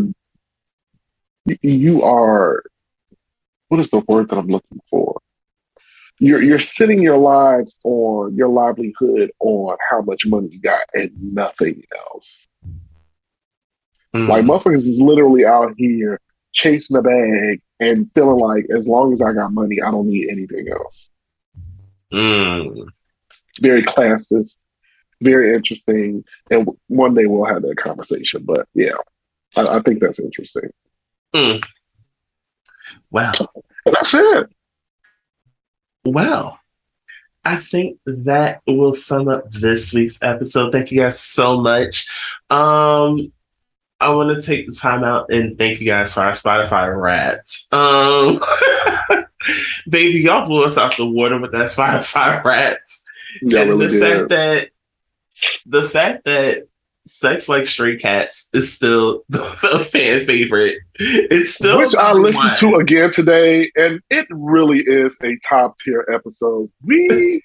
you 1.62 2.04
are 2.04 2.64
what 3.68 3.80
is 3.80 3.90
the 3.90 4.00
word 4.00 4.30
that 4.30 4.38
I'm 4.38 4.48
looking 4.48 4.80
for? 4.90 5.20
You're 6.20 6.42
you're 6.42 6.60
sitting 6.60 7.02
your 7.02 7.18
lives 7.18 7.78
on 7.84 8.36
your 8.36 8.48
livelihood 8.48 9.32
on 9.40 9.78
how 9.90 10.02
much 10.02 10.26
money 10.26 10.50
you 10.52 10.62
got 10.62 10.84
and 10.94 11.12
nothing 11.34 11.84
else. 11.98 12.48
Mm. 14.16 14.30
Like 14.30 14.46
motherfuckers 14.46 14.88
is 14.88 15.00
literally 15.00 15.46
out 15.46 15.74
here 15.78 16.22
chasing 16.54 16.96
a 16.96 17.02
bag 17.02 17.62
and 17.82 18.10
feeling 18.16 18.40
like 18.40 18.66
as 18.74 18.88
long 18.88 19.12
as 19.12 19.22
I 19.22 19.34
got 19.34 19.52
money, 19.52 19.82
I 19.82 19.92
don't 19.92 20.08
need 20.08 20.30
anything 20.30 20.70
else. 20.72 21.10
Mm. 22.14 22.88
Very 23.60 23.84
classist, 23.84 24.56
very 25.22 25.54
interesting, 25.54 26.24
and 26.50 26.70
one 26.88 27.14
day 27.14 27.26
we'll 27.26 27.44
have 27.44 27.64
that 27.64 27.76
conversation. 27.76 28.44
But 28.46 28.68
yeah, 28.74 28.96
I, 29.58 29.64
I 29.64 29.82
think 29.82 30.00
that's 30.00 30.20
interesting. 30.20 30.70
Well, 33.12 33.34
And 33.86 33.96
that's 33.96 34.14
it. 34.14 34.50
Well, 36.06 36.58
I 37.44 37.58
think 37.58 38.00
that 38.06 38.62
will 38.66 38.94
sum 38.94 39.28
up 39.28 39.52
this 39.52 39.94
week's 39.94 40.22
episode. 40.24 40.72
Thank 40.72 40.92
you 40.92 41.02
guys 41.02 41.20
so 41.20 41.60
much. 41.60 42.08
Um, 42.50 43.32
I 44.00 44.10
want 44.10 44.36
to 44.36 44.42
take 44.46 44.68
the 44.68 44.74
time 44.74 45.04
out 45.04 45.32
and 45.32 45.58
thank 45.58 45.80
you 45.80 45.86
guys 45.86 46.14
for 46.14 46.22
our 46.22 46.32
Spotify 46.32 46.94
Wrapped. 46.96 47.68
Um, 47.72 48.42
baby, 49.90 50.20
y'all 50.20 50.48
blew 50.48 50.66
us 50.66 50.78
out 50.78 50.98
the 50.98 51.06
water 51.06 51.40
with 51.40 51.52
that 51.54 51.70
Spotify 51.70 52.44
Wrapped. 52.44 52.96
And 53.42 53.52
really 53.52 53.88
the 53.88 54.00
fact 54.00 54.30
that 54.30 54.70
the 55.66 55.84
fact 55.84 56.26
that 56.26 56.68
Sex 57.08 57.48
Like 57.48 57.68
Stray 57.68 57.98
Cats 57.98 58.50
is 58.54 58.74
still 58.74 59.24
a 59.34 59.80
fan 59.80 60.20
favorite. 60.22 60.80
It's 60.96 61.56
still 61.56 61.80
Which 61.80 61.96
I 61.96 62.14
listened 62.14 62.56
to 62.58 62.76
again 62.76 63.12
today, 63.14 63.72
and 63.76 64.02
it 64.10 64.28
really 64.32 64.80
is 64.80 65.16
a 65.24 65.38
top 65.48 65.80
tier 65.80 66.08
episode. 66.12 66.70
We 66.84 67.44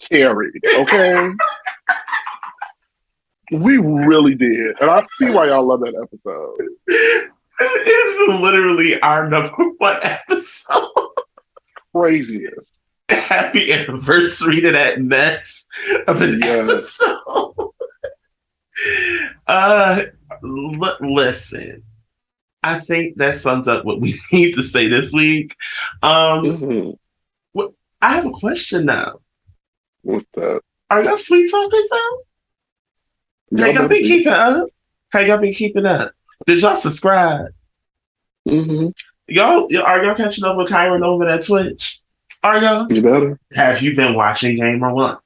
carried, 0.00 0.62
okay? 0.64 1.30
We 3.52 3.76
really 3.78 4.34
did. 4.34 4.76
And 4.80 4.90
I 4.90 5.04
see 5.18 5.30
why 5.30 5.46
y'all 5.48 5.66
love 5.66 5.80
that 5.80 5.94
episode. 6.02 6.56
It's 7.60 8.40
literally 8.40 9.00
our 9.02 9.28
number 9.28 9.52
one 9.78 9.98
episode. 10.02 10.88
Craziest. 11.94 12.68
Happy 13.08 13.72
anniversary 13.72 14.60
to 14.62 14.72
that 14.72 15.00
mess 15.00 15.66
of 16.08 16.20
an 16.22 16.40
Yes. 16.40 16.68
episode. 16.68 17.54
uh, 19.46 20.02
l- 20.42 20.96
listen, 21.00 21.82
I 22.62 22.78
think 22.78 23.18
that 23.18 23.36
sums 23.38 23.68
up 23.68 23.84
what 23.84 24.00
we 24.00 24.14
need 24.32 24.54
to 24.54 24.62
say 24.62 24.88
this 24.88 25.12
week. 25.12 25.54
Um, 26.02 26.44
Mhm. 26.44 26.98
I 28.04 28.16
have 28.16 28.26
a 28.26 28.30
question 28.32 28.86
now. 28.86 29.20
What's 30.02 30.26
that? 30.34 30.60
Are 30.90 31.04
y'all 31.04 31.16
sweet 31.16 31.48
talkers 31.48 31.88
though? 31.88 32.22
How 33.56 33.66
y'all 33.66 33.88
been 33.88 34.02
keeping 34.02 34.32
up? 34.32 34.68
How 35.10 35.20
y'all 35.20 35.38
been 35.38 35.52
keeping 35.52 35.86
up? 35.86 36.12
Did 36.46 36.62
y'all 36.62 36.74
subscribe? 36.74 37.52
Mm-hmm. 38.48 38.88
Y'all, 39.28 39.68
are 39.84 40.04
y'all 40.04 40.14
catching 40.14 40.44
up 40.44 40.56
with 40.56 40.68
Kyron 40.68 41.04
over 41.04 41.26
at 41.26 41.44
Twitch? 41.44 42.00
Are 42.42 42.58
y'all? 42.58 42.92
You 42.92 43.02
better. 43.02 43.38
Have 43.52 43.82
you 43.82 43.94
been 43.94 44.14
watching 44.14 44.56
Gamer 44.56 44.92
One? 44.92 45.18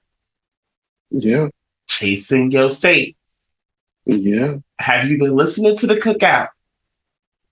Yeah. 1.11 1.49
Chasing 1.89 2.51
Your 2.51 2.69
Fate? 2.69 3.17
Yeah. 4.05 4.57
Have 4.79 5.09
you 5.09 5.19
been 5.19 5.35
listening 5.35 5.77
to 5.77 5.87
the 5.87 5.97
Cookout? 5.97 6.49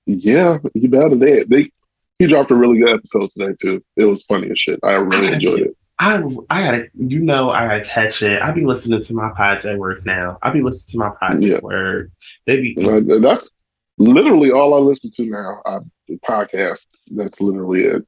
Yeah. 0.07 0.59
You 0.75 0.89
better. 0.89 1.15
They, 1.15 1.45
they, 1.45 1.71
he 2.19 2.27
dropped 2.27 2.51
a 2.51 2.55
really 2.55 2.79
good 2.79 2.95
episode 2.95 3.31
today, 3.31 3.55
too. 3.61 3.83
It 3.97 4.05
was 4.05 4.23
funny 4.25 4.51
as 4.51 4.59
shit. 4.59 4.81
I 4.83 4.93
really 4.93 5.33
enjoyed 5.33 5.61
it. 5.61 5.77
I 5.99 6.23
I 6.51 6.63
gotta, 6.63 6.89
you 6.95 7.21
know, 7.21 7.51
I 7.51 7.67
gotta 7.69 7.85
catch 7.85 8.23
it. 8.23 8.43
I 8.43 8.51
be 8.53 8.65
listening 8.65 9.01
to 9.03 9.15
my 9.15 9.31
pods 9.37 9.65
at 9.65 9.79
work 9.79 10.05
now. 10.05 10.39
I 10.43 10.51
be 10.51 10.61
listening 10.63 11.01
to 11.01 11.09
my 11.09 11.15
pods 11.21 11.45
Yeah. 11.45 11.57
at 11.57 11.63
work. 11.63 12.11
They 12.47 12.61
be, 12.61 12.77
Uh, 12.87 13.19
that's 13.21 13.51
literally 13.99 14.51
all 14.51 14.75
I 14.75 14.79
listen 14.79 15.11
to 15.13 15.27
now. 15.27 15.63
I, 15.65 15.79
podcasts. 16.29 16.87
That's 17.15 17.41
literally 17.41 17.85
it. 17.85 18.07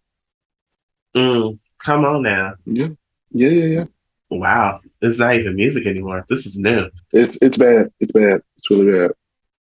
mm, 1.16 1.58
come 1.84 2.04
on 2.04 2.22
now. 2.22 2.54
Yeah. 2.66 2.88
Yeah. 3.30 3.48
Yeah. 3.48 3.64
Yeah. 3.66 3.84
Wow, 4.30 4.80
it's 5.00 5.18
not 5.20 5.36
even 5.36 5.54
music 5.54 5.86
anymore. 5.86 6.24
This 6.28 6.46
is 6.46 6.58
new. 6.58 6.90
It's 7.12 7.38
it's 7.40 7.56
bad. 7.58 7.92
It's 8.00 8.10
bad. 8.12 8.40
It's 8.56 8.68
really 8.70 8.90
bad. 8.92 9.10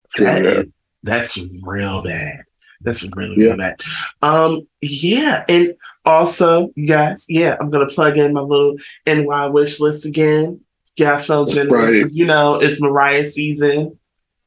It's 0.05 0.19
really 0.19 0.31
That 0.33 0.43
bad. 0.43 0.65
is, 0.65 0.71
that's 1.03 1.39
real 1.61 2.01
bad. 2.01 2.39
That's 2.81 3.03
really, 3.15 3.35
Yeah. 3.37 3.45
really 3.47 3.57
bad. 3.57 3.81
Um, 4.21 4.67
yeah, 4.81 5.43
and 5.49 5.73
also, 6.05 6.71
you 6.75 6.87
guys, 6.87 7.25
yeah, 7.29 7.57
I'm 7.59 7.69
gonna 7.71 7.87
plug 7.87 8.17
in 8.17 8.33
my 8.33 8.41
little 8.41 8.75
NY 9.07 9.47
wish 9.47 9.79
list 9.79 10.05
again. 10.05 10.61
Gas 10.97 11.25
felt 11.27 11.47
That's 11.47 11.55
generous 11.55 11.93
right. 11.93 12.05
you 12.13 12.25
know 12.25 12.55
it's 12.55 12.79
Mariah 12.81 13.25
season. 13.25 13.97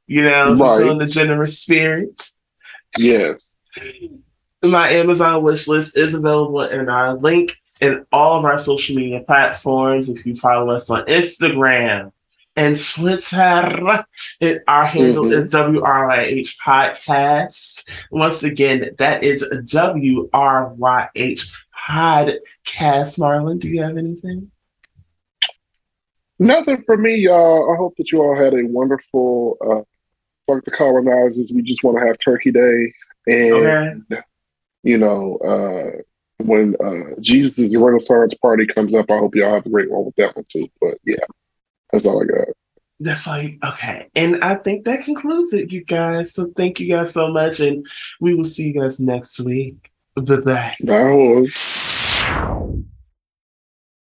You 0.06 0.22
know, 0.22 0.54
Right. 0.54 0.78
feeling 0.78 0.98
the 0.98 1.06
generous 1.06 1.58
spirit. 1.58 2.30
Yes. 2.96 3.54
My 4.62 4.88
Amazon 4.90 5.42
wish 5.42 5.68
list 5.68 5.96
is 5.96 6.14
available 6.14 6.62
in 6.62 6.88
our 6.88 7.14
link 7.14 7.56
in 7.80 8.04
all 8.10 8.38
of 8.38 8.44
our 8.44 8.58
social 8.58 8.96
media 8.96 9.20
platforms. 9.20 10.08
If 10.08 10.24
you 10.26 10.34
follow 10.34 10.70
us 10.74 10.88
on 10.90 11.04
Instagram 11.06 12.10
and 12.58 12.76
Twitter, 12.76 14.04
it, 14.40 14.62
our 14.66 14.84
handle 14.84 15.24
Mhm. 15.26 15.38
is 15.38 15.48
WRYH 15.50 16.56
Podcast. 16.64 17.88
Once 18.10 18.42
again, 18.42 18.90
that 18.98 19.22
is 19.22 19.44
WRYH 19.72 21.46
Podcast. 21.88 23.18
Marlon, 23.18 23.58
do 23.60 23.68
you 23.68 23.82
have 23.82 23.96
anything? 23.96 24.50
Nothing 26.38 26.82
for 26.82 26.96
me, 26.96 27.16
y'all. 27.16 27.72
I 27.72 27.76
hope 27.76 27.94
that 27.98 28.12
you 28.12 28.20
all 28.22 28.36
had 28.36 28.54
a 28.54 28.62
wonderful 28.64 29.56
uh 29.60 29.82
fuck 30.46 30.64
the 30.64 30.70
colonizers. 30.70 31.50
We 31.52 31.62
just 31.62 31.82
want 31.82 31.98
to 31.98 32.06
have 32.06 32.18
Turkey 32.18 32.50
Day. 32.52 32.92
And 33.26 33.52
Okay. 34.12 34.22
you 34.82 34.98
know, 34.98 35.36
uh 35.38 36.02
when 36.44 36.76
uh 36.80 37.14
Jesus' 37.20 37.74
Renaissance 37.76 38.34
party 38.34 38.66
comes 38.66 38.94
up, 38.94 39.10
I 39.10 39.18
hope 39.18 39.34
y'all 39.34 39.52
have 39.54 39.66
a 39.66 39.70
great 39.70 39.90
one 39.90 40.04
with 40.06 40.14
that 40.16 40.36
one 40.36 40.44
too. 40.48 40.68
But 40.80 40.98
yeah, 41.04 41.16
that's 41.92 42.06
all 42.06 42.22
I 42.22 42.26
got. 42.26 42.48
That's 43.00 43.26
like, 43.26 43.58
okay. 43.64 44.08
And 44.16 44.42
I 44.42 44.56
think 44.56 44.84
that 44.84 45.04
concludes 45.04 45.52
it, 45.52 45.70
you 45.70 45.84
guys. 45.84 46.34
So 46.34 46.52
thank 46.56 46.80
you 46.80 46.88
guys 46.88 47.12
so 47.12 47.28
much. 47.28 47.60
And 47.60 47.86
we 48.20 48.34
will 48.34 48.44
see 48.44 48.68
you 48.68 48.80
guys 48.80 48.98
next 48.98 49.38
week. 49.40 49.90
Bye 50.16 50.40
bye. 50.40 50.74
Bye. 50.82 51.46